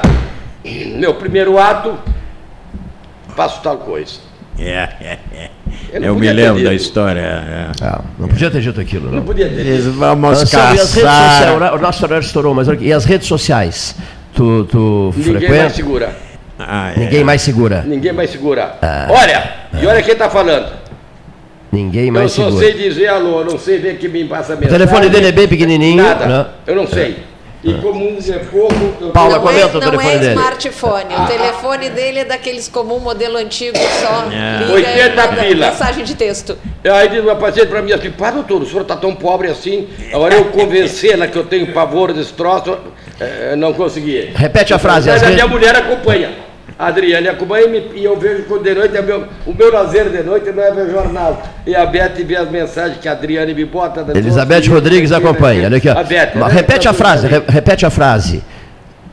Meu 0.64 1.16
primeiro 1.16 1.58
ato, 1.58 1.98
faço 3.36 3.62
tal 3.62 3.78
coisa. 3.78 4.20
Ele 4.58 6.06
Eu 6.08 6.14
me 6.16 6.20
podia 6.28 6.36
ter 6.36 6.42
lembro 6.42 6.64
da 6.64 6.74
história. 6.74 7.20
é. 7.22 7.68
Ah, 7.82 8.02
não 8.20 8.28
podia 8.28 8.52
ter 8.52 8.62
dito 8.62 8.80
aquilo, 8.80 9.08
Não 9.08 9.18
não. 9.18 9.24
podia 9.24 9.46
ter 9.50 9.56
dito. 9.56 9.68
Eles 9.68 9.86
vamos 9.88 10.40
caçar. 10.42 10.78
sociais, 10.78 11.74
o 11.74 11.78
nosso 11.78 12.04
horário 12.06 12.24
estourou, 12.24 12.54
mas 12.54 12.68
e 12.80 12.94
as 12.94 13.06
redes 13.06 13.28
sociais? 13.28 13.96
Tu, 14.34 14.66
tu 14.66 15.14
Ninguém 15.18 15.32
mais 15.34 15.46
frequenta? 15.46 15.70
segura. 15.72 16.16
Ah, 16.60 16.92
é. 16.96 17.00
Ninguém 17.00 17.24
mais 17.24 17.42
segura. 17.42 17.82
Ninguém 17.88 18.14
vai 18.14 18.28
segurar. 18.28 18.78
Ah. 18.82 19.08
Olha, 19.10 19.52
e 19.82 19.86
olha 19.88 20.02
quem 20.04 20.16
tá 20.16 20.30
falando. 20.30 20.72
Ninguém 21.72 22.08
Eu 22.08 22.14
mais 22.14 22.32
só 22.34 22.46
segura. 22.46 22.66
sei 22.66 22.74
dizer 22.90 23.08
alô, 23.08 23.40
eu 23.40 23.46
não 23.46 23.58
sei 23.58 23.80
ver 23.80 23.98
que 23.98 24.08
me 24.08 24.26
passa 24.26 24.54
O 24.54 24.58
mensagem. 24.60 24.78
telefone 24.78 25.10
dele 25.10 25.28
é 25.28 25.32
bem 25.32 25.48
pequenininho. 25.48 26.04
Nada, 26.04 26.26
né? 26.28 26.46
eu 26.68 26.76
não 26.76 26.86
sei. 26.86 27.18
E 27.64 27.74
como 27.76 28.04
um 28.04 28.18
é 28.18 28.40
pouco... 28.40 28.74
Eu 29.00 29.10
Paula, 29.12 29.36
Não 29.36 29.42
comenta 29.44 29.62
é, 29.62 29.66
o 29.66 29.74
não 29.74 29.80
telefone 29.82 30.10
é 30.16 30.18
dele. 30.18 30.34
smartphone. 30.34 31.16
O 31.16 31.28
telefone 31.28 31.90
dele 31.92 32.20
é 32.20 32.26
daqueles 32.26 32.68
comum, 32.68 33.00
modelo 33.00 33.38
antigo, 33.38 33.78
só 33.78 34.26
É. 34.32 34.58
liga 34.64 34.74
80 34.74 35.04
e 35.04 35.16
manda 35.16 35.44
pila. 35.44 35.68
mensagem 35.72 36.04
de 36.04 36.16
texto. 36.16 36.58
Aí 36.84 37.10
diz 37.10 37.20
uma 37.22 37.36
paciente 37.36 37.68
para 37.68 37.82
mim 37.82 37.92
assim, 37.92 38.10
pá, 38.12 38.32
doutor, 38.32 38.64
o 38.64 38.66
senhor 38.66 38.82
está 38.82 38.96
tão 38.96 39.14
pobre 39.14 39.48
assim, 39.48 39.88
agora 40.12 40.34
eu 40.34 40.46
convencê-la 40.46 41.28
que 41.28 41.38
eu 41.38 41.44
tenho 41.44 41.72
pavor 41.72 42.12
desse 42.14 42.34
troço, 42.34 42.78
eh, 43.20 43.56
não 43.56 43.74
consegui. 43.74 44.32
Repete 44.34 44.74
a 44.74 44.80
frase. 44.80 45.10
Mas 45.10 45.22
as 45.22 45.30
a 45.30 45.32
minha 45.32 45.48
mulher 45.48 45.76
acompanha. 45.76 46.51
Adriane 46.88 47.28
acompanha 47.28 47.66
e, 47.66 47.70
me- 47.70 47.92
e 48.00 48.04
eu 48.04 48.18
vejo 48.18 48.44
que 48.44 48.60
de 48.60 48.74
noite, 48.74 48.98
é 48.98 49.02
meu, 49.02 49.26
o 49.46 49.54
meu 49.54 49.72
lazer 49.72 50.10
de 50.10 50.24
noite 50.24 50.50
não 50.52 50.64
é 50.64 50.72
ver 50.72 50.90
jornal. 50.90 51.42
E 51.66 51.76
a 51.76 51.86
Beth 51.86 52.14
vê 52.26 52.36
as 52.36 52.50
mensagens 52.50 52.98
que 53.00 53.08
a 53.08 53.12
Adriane 53.12 53.54
me 53.54 53.66
bota. 53.66 54.06
Elizabeth 54.18 54.56
outras, 54.56 54.68
Rodrigues 54.74 55.12
acompanha. 55.12 55.66
Olha 55.66 55.78
aqui, 55.78 55.88
ó. 55.90 55.98
A 55.98 56.04
Beth, 56.04 56.32
Mas 56.36 56.48
né? 56.54 56.60
repete 56.60 56.88
a 56.88 56.92
Tá 56.92 56.98
frase, 56.98 57.28
re- 57.28 57.44
repete 57.48 57.86
a 57.86 57.90
frase. 57.90 58.44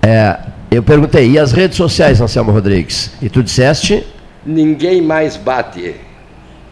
É, 0.02 0.36
eu 0.70 0.82
perguntei, 0.82 1.28
e 1.30 1.38
as 1.38 1.52
redes 1.52 1.76
sociais, 1.76 2.20
Anselmo 2.20 2.52
Rodrigues? 2.52 3.10
E 3.20 3.28
tu 3.28 3.42
disseste? 3.42 4.06
Ninguém 4.46 5.02
mais 5.02 5.36
bate. 5.36 5.94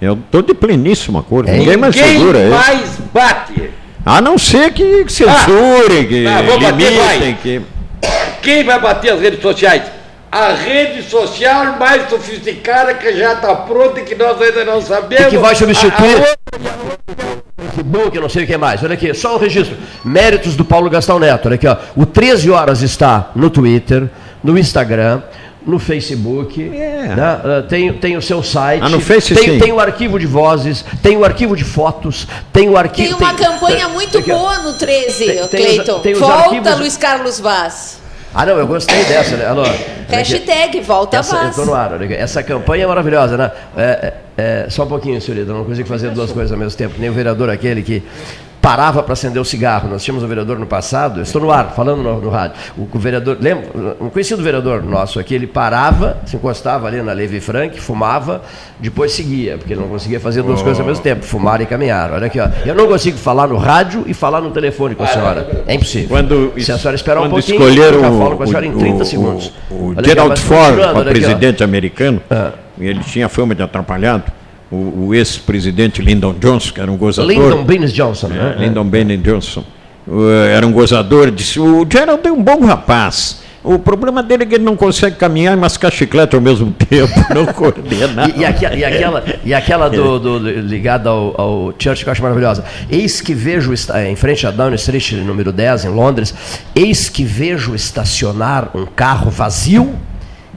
Eu 0.00 0.18
tô 0.30 0.40
de 0.42 0.54
pleníssima 0.54 1.22
cor. 1.22 1.48
É. 1.48 1.52
Ninguém 1.52 1.76
mais 1.76 1.94
segura 1.94 2.38
ele. 2.38 2.50
mais 2.50 2.98
bate. 3.12 3.70
A 4.04 4.20
não 4.20 4.38
ser 4.38 4.72
que 4.72 5.04
que 5.04 5.12
censure, 5.12 6.06
que 6.06 6.26
Ah, 6.26 6.40
vou 6.42 6.60
bater, 6.60 6.90
limitem, 6.92 7.34
que. 7.42 7.60
Quem 8.42 8.62
vai 8.62 8.78
bater 8.80 9.12
as 9.12 9.20
redes 9.20 9.40
sociais? 9.42 9.82
A 10.30 10.48
rede 10.52 11.02
social 11.08 11.76
mais 11.78 12.08
sofisticada 12.10 12.94
que 12.94 13.16
já 13.16 13.34
está 13.34 13.54
pronta 13.54 14.00
e 14.00 14.04
que 14.04 14.14
nós 14.14 14.40
ainda 14.42 14.64
não 14.64 14.82
sabemos. 14.82 15.26
E 15.26 15.30
que 15.30 15.38
vai 15.38 15.54
substituir 15.54 16.16
A- 16.16 17.66
Facebook, 17.72 18.18
não 18.20 18.28
sei 18.28 18.44
o 18.44 18.46
que 18.46 18.56
mais. 18.56 18.82
Olha 18.82 18.94
aqui, 18.94 19.12
só 19.14 19.36
o 19.36 19.38
registro. 19.38 19.76
Méritos 20.04 20.54
do 20.56 20.64
Paulo 20.64 20.90
Gastão 20.90 21.18
Neto. 21.18 21.46
Olha 21.46 21.54
aqui, 21.54 21.66
ó. 21.66 21.76
O 21.94 22.04
13 22.04 22.50
Horas 22.50 22.82
está 22.82 23.30
no 23.34 23.48
Twitter, 23.50 24.08
no 24.42 24.58
Instagram, 24.58 25.22
no 25.66 25.78
Facebook. 25.78 26.62
É. 26.62 27.14
né? 27.16 27.16
Ah, 27.22 27.62
Tem, 27.68 27.92
tem 27.94 28.16
o 28.16 28.22
seu 28.22 28.42
site. 28.42 28.82
Ah, 28.84 28.88
no 28.88 29.00
Face, 29.00 29.34
tem, 29.34 29.44
sim. 29.52 29.58
tem 29.58 29.72
o 29.72 29.80
arquivo 29.80 30.18
de 30.18 30.26
vozes, 30.26 30.84
tem 31.02 31.16
o 31.16 31.24
arquivo 31.24 31.56
de 31.56 31.64
fotos, 31.64 32.26
tem 32.52 32.68
o 32.68 32.76
arquivo. 32.76 33.16
Tem 33.16 33.26
uma 33.28 33.34
campanha 33.34 33.88
muito 33.88 34.18
ó. 34.18 34.22
boa 34.22 34.58
no 34.58 34.74
13, 34.74 35.24
Tem- 35.26 35.42
ô, 35.42 35.48
tem 35.48 35.60
os- 35.60 35.66
Cleiton. 35.74 35.98
tem 36.00 36.14
Volta, 36.14 36.34
arquivos- 36.44 36.78
Luiz 36.78 36.96
Carlos 36.96 37.40
Vaz. 37.40 37.98
Ah, 38.38 38.44
não, 38.44 38.58
eu 38.58 38.66
gostei 38.66 39.02
dessa, 39.04 39.34
né? 39.34 39.46
Alô. 39.46 39.62
Hashtag 40.10 40.82
Volta 40.82 41.16
Essa, 41.16 41.36
eu 41.36 41.54
tô 41.54 41.64
no 41.64 41.72
ar, 41.72 41.94
olha. 41.94 42.14
Essa 42.14 42.42
campanha 42.42 42.84
é 42.84 42.86
maravilhosa, 42.86 43.34
né? 43.34 43.50
É, 43.74 43.82
é, 43.82 44.14
é, 44.36 44.66
só 44.68 44.84
um 44.84 44.86
pouquinho, 44.86 45.18
senhorita, 45.22 45.50
não 45.50 45.64
consigo 45.64 45.88
fazer 45.88 46.10
duas 46.10 46.32
coisas 46.32 46.52
ao 46.52 46.58
mesmo 46.58 46.76
tempo. 46.76 46.96
Nem 46.98 47.08
o 47.08 47.14
vereador 47.14 47.48
aquele 47.48 47.82
que 47.82 48.02
parava 48.60 49.02
para 49.02 49.12
acender 49.12 49.40
o 49.40 49.44
cigarro. 49.44 49.88
Nós 49.88 50.02
tínhamos 50.02 50.24
um 50.24 50.26
vereador 50.28 50.58
no 50.58 50.66
passado, 50.66 51.20
estou 51.20 51.40
no 51.40 51.50
ar, 51.52 51.72
falando 51.76 52.02
no, 52.02 52.20
no 52.20 52.30
rádio. 52.30 52.56
O, 52.76 52.88
o 52.92 52.98
vereador, 52.98 53.36
lembra? 53.40 53.96
Um 54.00 54.08
conhecido 54.08 54.42
vereador 54.42 54.82
nosso 54.82 55.20
aqui, 55.20 55.34
ele 55.34 55.46
parava, 55.46 56.18
se 56.26 56.36
encostava 56.36 56.86
ali 56.88 57.00
na 57.02 57.12
Levi 57.12 57.38
Frank, 57.40 57.80
fumava, 57.80 58.42
depois 58.80 59.12
seguia, 59.12 59.56
porque 59.56 59.72
ele 59.72 59.80
não 59.80 59.88
conseguia 59.88 60.18
fazer 60.18 60.42
duas 60.42 60.60
coisas 60.62 60.80
ao 60.80 60.86
mesmo 60.86 61.02
tempo, 61.02 61.24
fumar 61.24 61.60
e 61.60 61.66
caminhar. 61.66 62.12
Olha 62.12 62.26
aqui, 62.26 62.40
ó. 62.40 62.48
Eu 62.64 62.74
não 62.74 62.86
consigo 62.88 63.16
falar 63.18 63.46
no 63.46 63.56
rádio 63.56 64.04
e 64.06 64.12
falar 64.14 64.40
no 64.40 64.50
telefone 64.50 64.94
com 64.94 65.04
a 65.04 65.06
senhora. 65.06 65.64
É 65.66 65.74
impossível. 65.74 66.08
Quando, 66.08 66.52
Se 66.58 66.72
a 66.72 66.78
senhora 66.78 66.96
esperar 66.96 67.20
um 67.22 67.30
pouquinho, 67.30 67.60
escolheram 67.62 67.96
eu 67.98 68.00
já 68.02 68.10
o, 68.10 68.18
falo 68.18 68.36
com 68.36 68.42
a 68.42 68.46
senhora 68.46 68.66
em 68.66 68.72
30 68.72 69.02
o- 69.02 69.06
segundos. 69.06 69.52
O, 69.70 69.74
o 69.74 69.92
aqui, 69.92 70.08
Gerald 70.08 70.30
mas 70.30 70.40
Ford, 70.40 70.60
continuando, 70.66 70.96
o 70.96 71.00
olha 71.00 71.10
aqui, 71.10 71.20
presidente 71.20 71.62
americano, 71.64 72.20
Ah. 72.30 72.50
e 72.78 72.86
ele 72.86 73.00
tinha 73.00 73.28
fama 73.28 73.54
de 73.54 73.62
atrapalhado. 73.62 74.24
O, 74.70 75.06
o 75.06 75.14
ex-presidente 75.14 76.02
Lyndon 76.02 76.34
Johnson, 76.40 76.72
que 76.72 76.80
era 76.80 76.90
um 76.90 76.96
gozador. 76.96 77.30
Lyndon 77.30 77.64
Baines 77.64 77.92
Johnson, 77.92 78.28
né? 78.28 78.56
É, 78.58 78.62
Lyndon 78.64 78.84
Baines 78.84 79.22
Johnson. 79.22 79.62
Uh, 80.06 80.28
era 80.52 80.66
um 80.66 80.72
gozador, 80.72 81.30
disse, 81.30 81.58
o 81.60 81.86
Gerald 81.90 82.26
é 82.26 82.32
um 82.32 82.42
bom 82.42 82.64
rapaz. 82.64 83.44
O 83.62 83.80
problema 83.80 84.22
dele 84.22 84.44
é 84.44 84.46
que 84.46 84.54
ele 84.54 84.62
não 84.64 84.76
consegue 84.76 85.16
caminhar 85.16 85.56
e 85.56 85.60
mascar 85.60 85.90
chiclete 85.92 86.36
ao 86.36 86.40
mesmo 86.40 86.70
tempo, 86.88 87.12
não 87.34 87.46
coordena. 87.46 88.28
E, 88.36 88.40
e 88.40 88.44
aquela, 88.44 88.76
e 88.76 88.84
aquela, 88.84 89.24
e 89.44 89.54
aquela 89.54 89.88
do, 89.90 90.18
do- 90.20 90.38
ligada 90.60 91.10
ao, 91.10 91.40
ao 91.40 91.74
Church 91.76 92.04
que 92.04 92.08
eu 92.08 92.12
acho 92.12 92.22
maravilhosa. 92.22 92.64
Eis 92.88 93.20
que 93.20 93.34
vejo, 93.34 93.72
esta- 93.72 94.04
em 94.08 94.14
frente 94.14 94.46
a 94.46 94.52
Downing 94.52 94.76
Street, 94.76 95.12
número 95.14 95.50
10, 95.52 95.86
em 95.86 95.88
Londres, 95.88 96.32
eis 96.76 97.08
que 97.08 97.24
vejo 97.24 97.74
estacionar 97.74 98.70
um 98.72 98.86
carro 98.86 99.30
vazio 99.30 99.94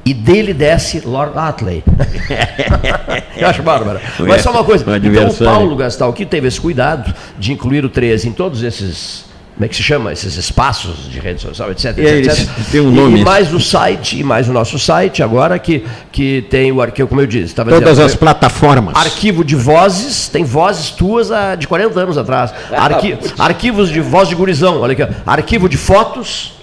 e 0.06 0.14
dele 0.14 0.54
desce 0.54 1.02
Lord 1.06 1.38
Atley. 1.38 1.84
eu 3.38 3.48
acho 3.48 3.62
bárbaro. 3.64 4.00
Mas 4.20 4.42
só 4.42 4.52
uma 4.52 4.64
coisa. 4.64 4.90
Um 4.90 4.96
Então 4.96 5.28
o. 5.28 5.34
Paulo 5.36 5.76
Gastal, 5.76 6.12
que 6.14 6.26
teve 6.26 6.48
esse 6.48 6.60
cuidado 6.60 7.14
de 7.38 7.52
incluir 7.54 7.86
o 7.86 7.90
13 7.90 8.30
em 8.30 8.32
todos 8.32 8.64
esses. 8.64 9.28
Como 9.56 9.66
é 9.66 9.68
que 9.68 9.76
se 9.76 9.84
chama? 9.84 10.14
Esses 10.14 10.38
espaços 10.38 11.10
de 11.12 11.20
rede 11.20 11.42
social, 11.42 11.70
etc. 11.70 11.98
É, 11.98 12.20
etc, 12.20 12.32
etc. 12.32 12.50
têm 12.72 12.80
um 12.80 12.94
E- 12.94 12.96
nome. 12.96 13.20
E 13.20 13.24
mais 13.26 13.54
o 13.54 13.60
site, 13.60 14.18
e 14.18 14.24
mais 14.24 14.48
o 14.48 14.54
nosso 14.54 14.80
site 14.80 15.22
agora, 15.22 15.60
que, 15.60 15.84
que 16.14 16.46
tem 16.50 16.72
o 16.72 16.82
arquivo, 16.82 17.10
como 17.10 17.20
eu 17.20 17.28
disse. 17.28 17.54
Todas 17.54 17.78
dizendo, 17.78 18.06
as 18.06 18.16
plataformas. 18.16 18.96
Arquivo 18.96 19.44
de 19.44 19.58
vozes, 19.58 20.30
tem 20.30 20.46
vozes 20.46 20.92
tuas 20.92 21.28
de 21.58 21.68
40 21.68 22.00
anos 22.00 22.18
atrás. 22.18 22.54
Arqui- 22.72 23.18
arquivos 23.38 23.90
de 23.90 24.00
voz 24.00 24.30
de 24.30 24.36
gurizão, 24.36 24.80
olha 24.80 24.94
aqui. 24.94 25.14
Arquivo 25.28 25.68
de 25.68 25.76
fotos 25.76 26.54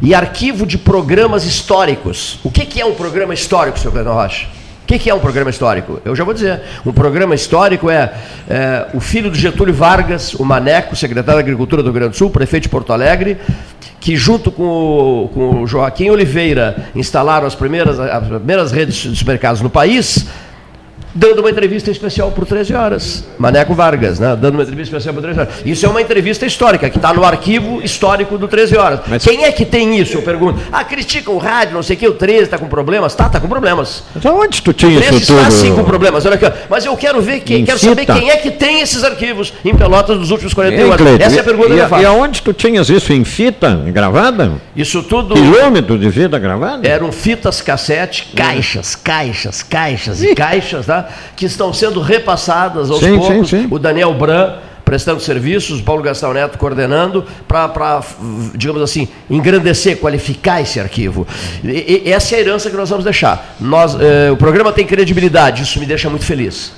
e 0.00 0.14
arquivo 0.14 0.66
de 0.66 0.78
programas 0.78 1.44
históricos. 1.44 2.38
O 2.42 2.50
que, 2.50 2.66
que 2.66 2.80
é 2.80 2.86
um 2.86 2.94
programa 2.94 3.34
histórico, 3.34 3.78
senhor 3.78 3.92
Cleiton 3.92 4.12
Rocha? 4.12 4.46
O 4.84 4.86
que, 4.86 4.98
que 4.98 5.08
é 5.08 5.14
um 5.14 5.18
programa 5.18 5.48
histórico? 5.48 5.98
Eu 6.04 6.14
já 6.14 6.24
vou 6.24 6.34
dizer. 6.34 6.60
Um 6.84 6.92
programa 6.92 7.34
histórico 7.34 7.88
é, 7.88 8.12
é, 8.46 8.86
o 8.92 9.00
filho 9.00 9.30
do 9.30 9.36
Getúlio 9.36 9.72
Vargas, 9.72 10.34
o 10.34 10.44
Maneco, 10.44 10.94
secretário 10.94 11.38
da 11.38 11.40
Agricultura 11.40 11.82
do 11.82 11.86
Rio 11.86 11.94
Grande 11.94 12.10
do 12.10 12.16
Sul, 12.16 12.28
prefeito 12.28 12.64
de 12.64 12.68
Porto 12.68 12.92
Alegre, 12.92 13.38
que 13.98 14.14
junto 14.14 14.52
com 14.52 14.62
o, 14.62 15.28
com 15.32 15.62
o 15.62 15.66
Joaquim 15.66 16.10
Oliveira 16.10 16.90
instalaram 16.94 17.46
as 17.46 17.54
primeiras, 17.54 17.98
as 17.98 18.26
primeiras 18.26 18.72
redes 18.72 18.94
de 18.96 19.16
supermercados 19.16 19.62
no 19.62 19.70
país, 19.70 20.26
dando 21.14 21.38
uma 21.40 21.50
entrevista 21.50 21.90
especial 21.90 22.30
por 22.32 22.44
13 22.46 22.74
horas. 22.74 23.24
Maneco 23.38 23.74
Vargas, 23.74 24.18
né? 24.18 24.36
Dando 24.40 24.54
uma 24.54 24.62
entrevista 24.62 24.96
especial 24.96 25.14
por 25.14 25.22
13 25.22 25.40
horas. 25.40 25.54
Isso 25.64 25.86
é 25.86 25.88
uma 25.88 26.02
entrevista 26.02 26.44
histórica, 26.46 26.90
que 26.90 26.96
está 26.98 27.12
no 27.12 27.24
arquivo 27.24 27.80
histórico 27.82 28.36
do 28.36 28.48
13 28.48 28.76
horas. 28.76 29.00
Mas- 29.06 29.22
Quem 29.24 29.44
é 29.44 29.52
que 29.52 29.64
tem 29.64 29.98
isso? 29.98 30.18
Eu 30.18 30.22
pergunto. 30.22 30.60
Ah, 30.72 30.84
critica 30.84 31.30
o 31.30 31.38
rádio, 31.38 31.74
não 31.74 31.82
sei 31.82 31.96
o 31.96 31.98
que, 31.98 32.08
o 32.08 32.14
13 32.14 32.44
está 32.44 32.58
com 32.58 32.66
problemas. 32.66 33.14
Tá, 33.14 33.28
tá 33.28 33.38
com 33.40 33.48
problemas. 33.48 34.02
Mas 34.14 34.26
aonde 34.26 34.60
tu 34.62 34.72
tinha 34.72 34.98
O 34.98 35.00
13 35.00 35.16
isso 35.22 35.32
está 35.32 35.48
tudo? 35.48 35.60
sim 35.60 35.74
com 35.74 35.84
problemas. 35.84 36.26
Olha 36.26 36.34
aqui, 36.34 36.50
mas 36.68 36.84
eu 36.84 36.96
quero 36.96 37.20
ver 37.22 37.40
quem, 37.40 37.60
Em 37.60 37.64
quero 37.64 37.78
saber 37.78 38.06
quem 38.06 38.30
é 38.30 38.36
que 38.36 38.50
tem 38.50 38.80
esses 38.80 39.04
arquivos 39.04 39.52
em 39.64 39.74
Pelotas 39.74 40.18
dos 40.18 40.30
últimos 40.30 40.52
41 40.54 40.86
Hein, 40.86 40.92
anos. 40.92 41.20
Essa 41.20 41.36
é 41.36 41.40
a 41.40 41.44
pergunta 41.44 41.70
e, 41.70 41.74
que 41.76 41.80
eu 41.80 41.88
faço. 41.88 42.02
e 42.02 42.06
aonde 42.06 42.42
tu 42.42 42.52
tinhas 42.52 42.88
isso 42.90 43.12
em 43.12 43.24
fita 43.24 43.74
gravada? 43.86 44.52
Isso 44.74 45.02
tudo 45.02 45.34
Quilômetro 45.34 45.98
de 45.98 46.10
fita 46.10 46.38
gravada? 46.38 46.86
eram 46.88 47.12
fitas 47.12 47.60
cassete, 47.60 48.32
caixas, 48.34 48.96
caixas, 48.96 49.62
caixas 49.62 50.22
e 50.22 50.34
caixas, 50.34 50.86
tá? 50.86 51.03
Que 51.36 51.46
estão 51.46 51.72
sendo 51.72 52.00
repassadas 52.00 52.90
aos 52.90 53.00
Sim, 53.00 53.18
poucos. 53.18 53.48
sim, 53.50 53.62
sim. 53.62 53.68
O 53.70 53.78
Daniel 53.78 54.12
Bran 54.14 54.54
prestando 54.84 55.18
serviços, 55.20 55.80
Paulo 55.80 56.02
Gastão 56.02 56.32
Neto 56.34 56.58
coordenando, 56.58 57.24
para, 57.48 58.02
digamos 58.54 58.82
assim, 58.82 59.08
engrandecer, 59.30 59.96
qualificar 59.98 60.60
esse 60.60 60.78
arquivo. 60.78 61.26
E- 61.64 62.02
e- 62.04 62.12
essa 62.12 62.34
é 62.34 62.38
a 62.38 62.40
herança 62.42 62.68
que 62.70 62.76
nós 62.76 62.90
vamos 62.90 63.02
deixar. 63.04 63.56
Nós, 63.58 63.96
eh, 63.98 64.30
o 64.30 64.36
programa 64.36 64.72
tem 64.72 64.86
credibilidade, 64.86 65.62
isso 65.62 65.80
me 65.80 65.86
deixa 65.86 66.10
muito 66.10 66.24
feliz. 66.26 66.72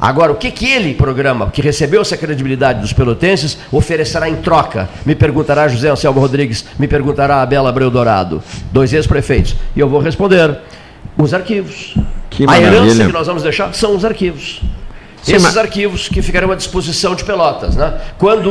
Agora, 0.00 0.32
o 0.32 0.34
que, 0.34 0.50
que 0.50 0.66
ele, 0.66 0.94
programa, 0.94 1.50
que 1.52 1.60
recebeu 1.62 2.00
essa 2.00 2.16
credibilidade 2.16 2.80
dos 2.80 2.92
pelotenses, 2.92 3.56
oferecerá 3.70 4.28
em 4.28 4.34
troca? 4.36 4.88
Me 5.06 5.14
perguntará 5.14 5.68
José 5.68 5.90
Anselmo 5.90 6.18
Rodrigues, 6.20 6.64
me 6.78 6.88
perguntará 6.88 7.40
a 7.42 7.46
Bela 7.46 7.68
Abreu 7.68 7.88
Dourado, 7.90 8.42
dois 8.72 8.92
ex-prefeitos. 8.94 9.54
E 9.76 9.80
eu 9.80 9.88
vou 9.88 10.00
responder: 10.00 10.58
os 11.16 11.32
arquivos. 11.34 11.94
Que 12.30 12.44
a 12.48 12.58
herança 12.58 12.80
maravilha. 12.80 13.06
que 13.06 13.12
nós 13.12 13.26
vamos 13.26 13.42
deixar 13.42 13.72
são 13.74 13.94
os 13.94 14.04
arquivos. 14.04 14.60
Sim, 15.22 15.32
Esses 15.34 15.42
mas- 15.42 15.56
arquivos 15.56 16.08
que 16.08 16.20
ficarão 16.20 16.50
à 16.50 16.54
disposição 16.56 17.14
de 17.14 17.24
Pelotas. 17.24 17.76
Né? 17.76 17.94
Quando 18.18 18.50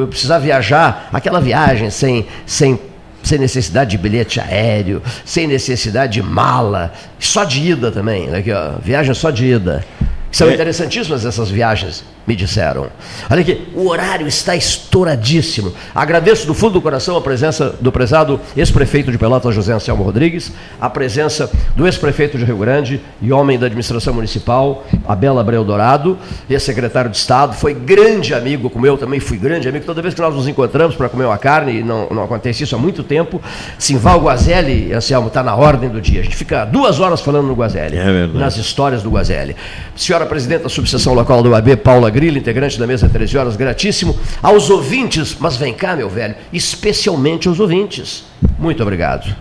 eu 0.00 0.06
precisar 0.06 0.38
viajar, 0.38 1.08
aquela 1.12 1.40
viagem 1.40 1.90
sem, 1.90 2.26
sem, 2.46 2.78
sem 3.22 3.38
necessidade 3.38 3.90
de 3.90 3.98
bilhete 3.98 4.38
aéreo, 4.38 5.02
sem 5.24 5.48
necessidade 5.48 6.12
de 6.12 6.22
mala, 6.22 6.92
só 7.18 7.42
de 7.42 7.60
ida 7.60 7.90
também. 7.90 8.28
Olha 8.28 8.38
Aqui, 8.38 8.52
ó, 8.52 8.72
viagem 8.80 9.14
só 9.14 9.30
de 9.30 9.46
ida. 9.46 9.84
São 10.30 10.48
É. 10.48 10.54
interessantíssimas 10.54 11.24
essas 11.24 11.50
viagens. 11.50 12.04
Me 12.26 12.34
disseram. 12.34 12.88
Olha 13.30 13.40
aqui, 13.40 13.68
o 13.74 13.88
horário 13.88 14.26
está 14.26 14.56
estouradíssimo. 14.56 15.72
Agradeço 15.94 16.46
do 16.46 16.54
fundo 16.54 16.74
do 16.74 16.82
coração 16.82 17.16
a 17.16 17.20
presença 17.20 17.74
do 17.80 17.92
prezado 17.92 18.40
ex-prefeito 18.56 19.12
de 19.12 19.18
Pelotas, 19.18 19.54
José 19.54 19.72
Anselmo 19.72 20.02
Rodrigues, 20.02 20.52
a 20.80 20.90
presença 20.90 21.50
do 21.76 21.86
ex-prefeito 21.86 22.36
de 22.36 22.44
Rio 22.44 22.56
Grande 22.58 23.00
e 23.22 23.32
homem 23.32 23.58
da 23.58 23.66
administração 23.66 24.12
municipal, 24.12 24.84
Abela 25.06 25.40
Abreu 25.40 25.64
Dourado, 25.64 26.18
ex-secretário 26.50 27.10
de 27.10 27.16
Estado, 27.16 27.54
foi 27.54 27.72
grande 27.72 28.34
amigo, 28.34 28.68
como 28.68 28.86
eu 28.86 28.98
também 28.98 29.20
fui 29.20 29.38
grande 29.38 29.68
amigo, 29.68 29.84
toda 29.84 30.02
vez 30.02 30.14
que 30.14 30.20
nós 30.20 30.34
nos 30.34 30.48
encontramos 30.48 30.96
para 30.96 31.08
comer 31.08 31.24
uma 31.24 31.38
carne, 31.38 31.80
e 31.80 31.82
não, 31.82 32.08
não 32.10 32.24
acontece 32.24 32.64
isso 32.64 32.74
há 32.74 32.78
muito 32.78 33.02
tempo, 33.02 33.40
Simval 33.78 34.20
Guazelli, 34.20 34.92
Anselmo, 34.92 35.28
está 35.28 35.42
na 35.42 35.54
ordem 35.54 35.88
do 35.88 36.00
dia. 36.00 36.20
A 36.20 36.24
gente 36.24 36.36
fica 36.36 36.64
duas 36.64 36.98
horas 36.98 37.20
falando 37.20 37.46
no 37.46 37.54
Guazelli, 37.54 37.96
É 37.96 38.26
nas 38.26 38.56
histórias 38.56 39.02
do 39.02 39.10
Guazelli. 39.10 39.54
Senhora 39.94 40.26
presidente 40.26 40.62
da 40.62 40.68
subseção 40.68 41.14
local 41.14 41.42
do 41.42 41.54
AB, 41.54 41.76
Paula 41.76 42.10
Grilo, 42.16 42.38
integrante 42.38 42.78
da 42.78 42.86
mesa 42.86 43.10
13 43.10 43.36
horas, 43.36 43.56
gratíssimo. 43.56 44.18
Aos 44.42 44.70
ouvintes, 44.70 45.36
mas 45.38 45.58
vem 45.58 45.74
cá, 45.74 45.94
meu 45.94 46.08
velho, 46.08 46.34
especialmente 46.50 47.46
aos 47.46 47.60
ouvintes. 47.60 48.24
Muito 48.58 48.82
obrigado. 48.82 49.36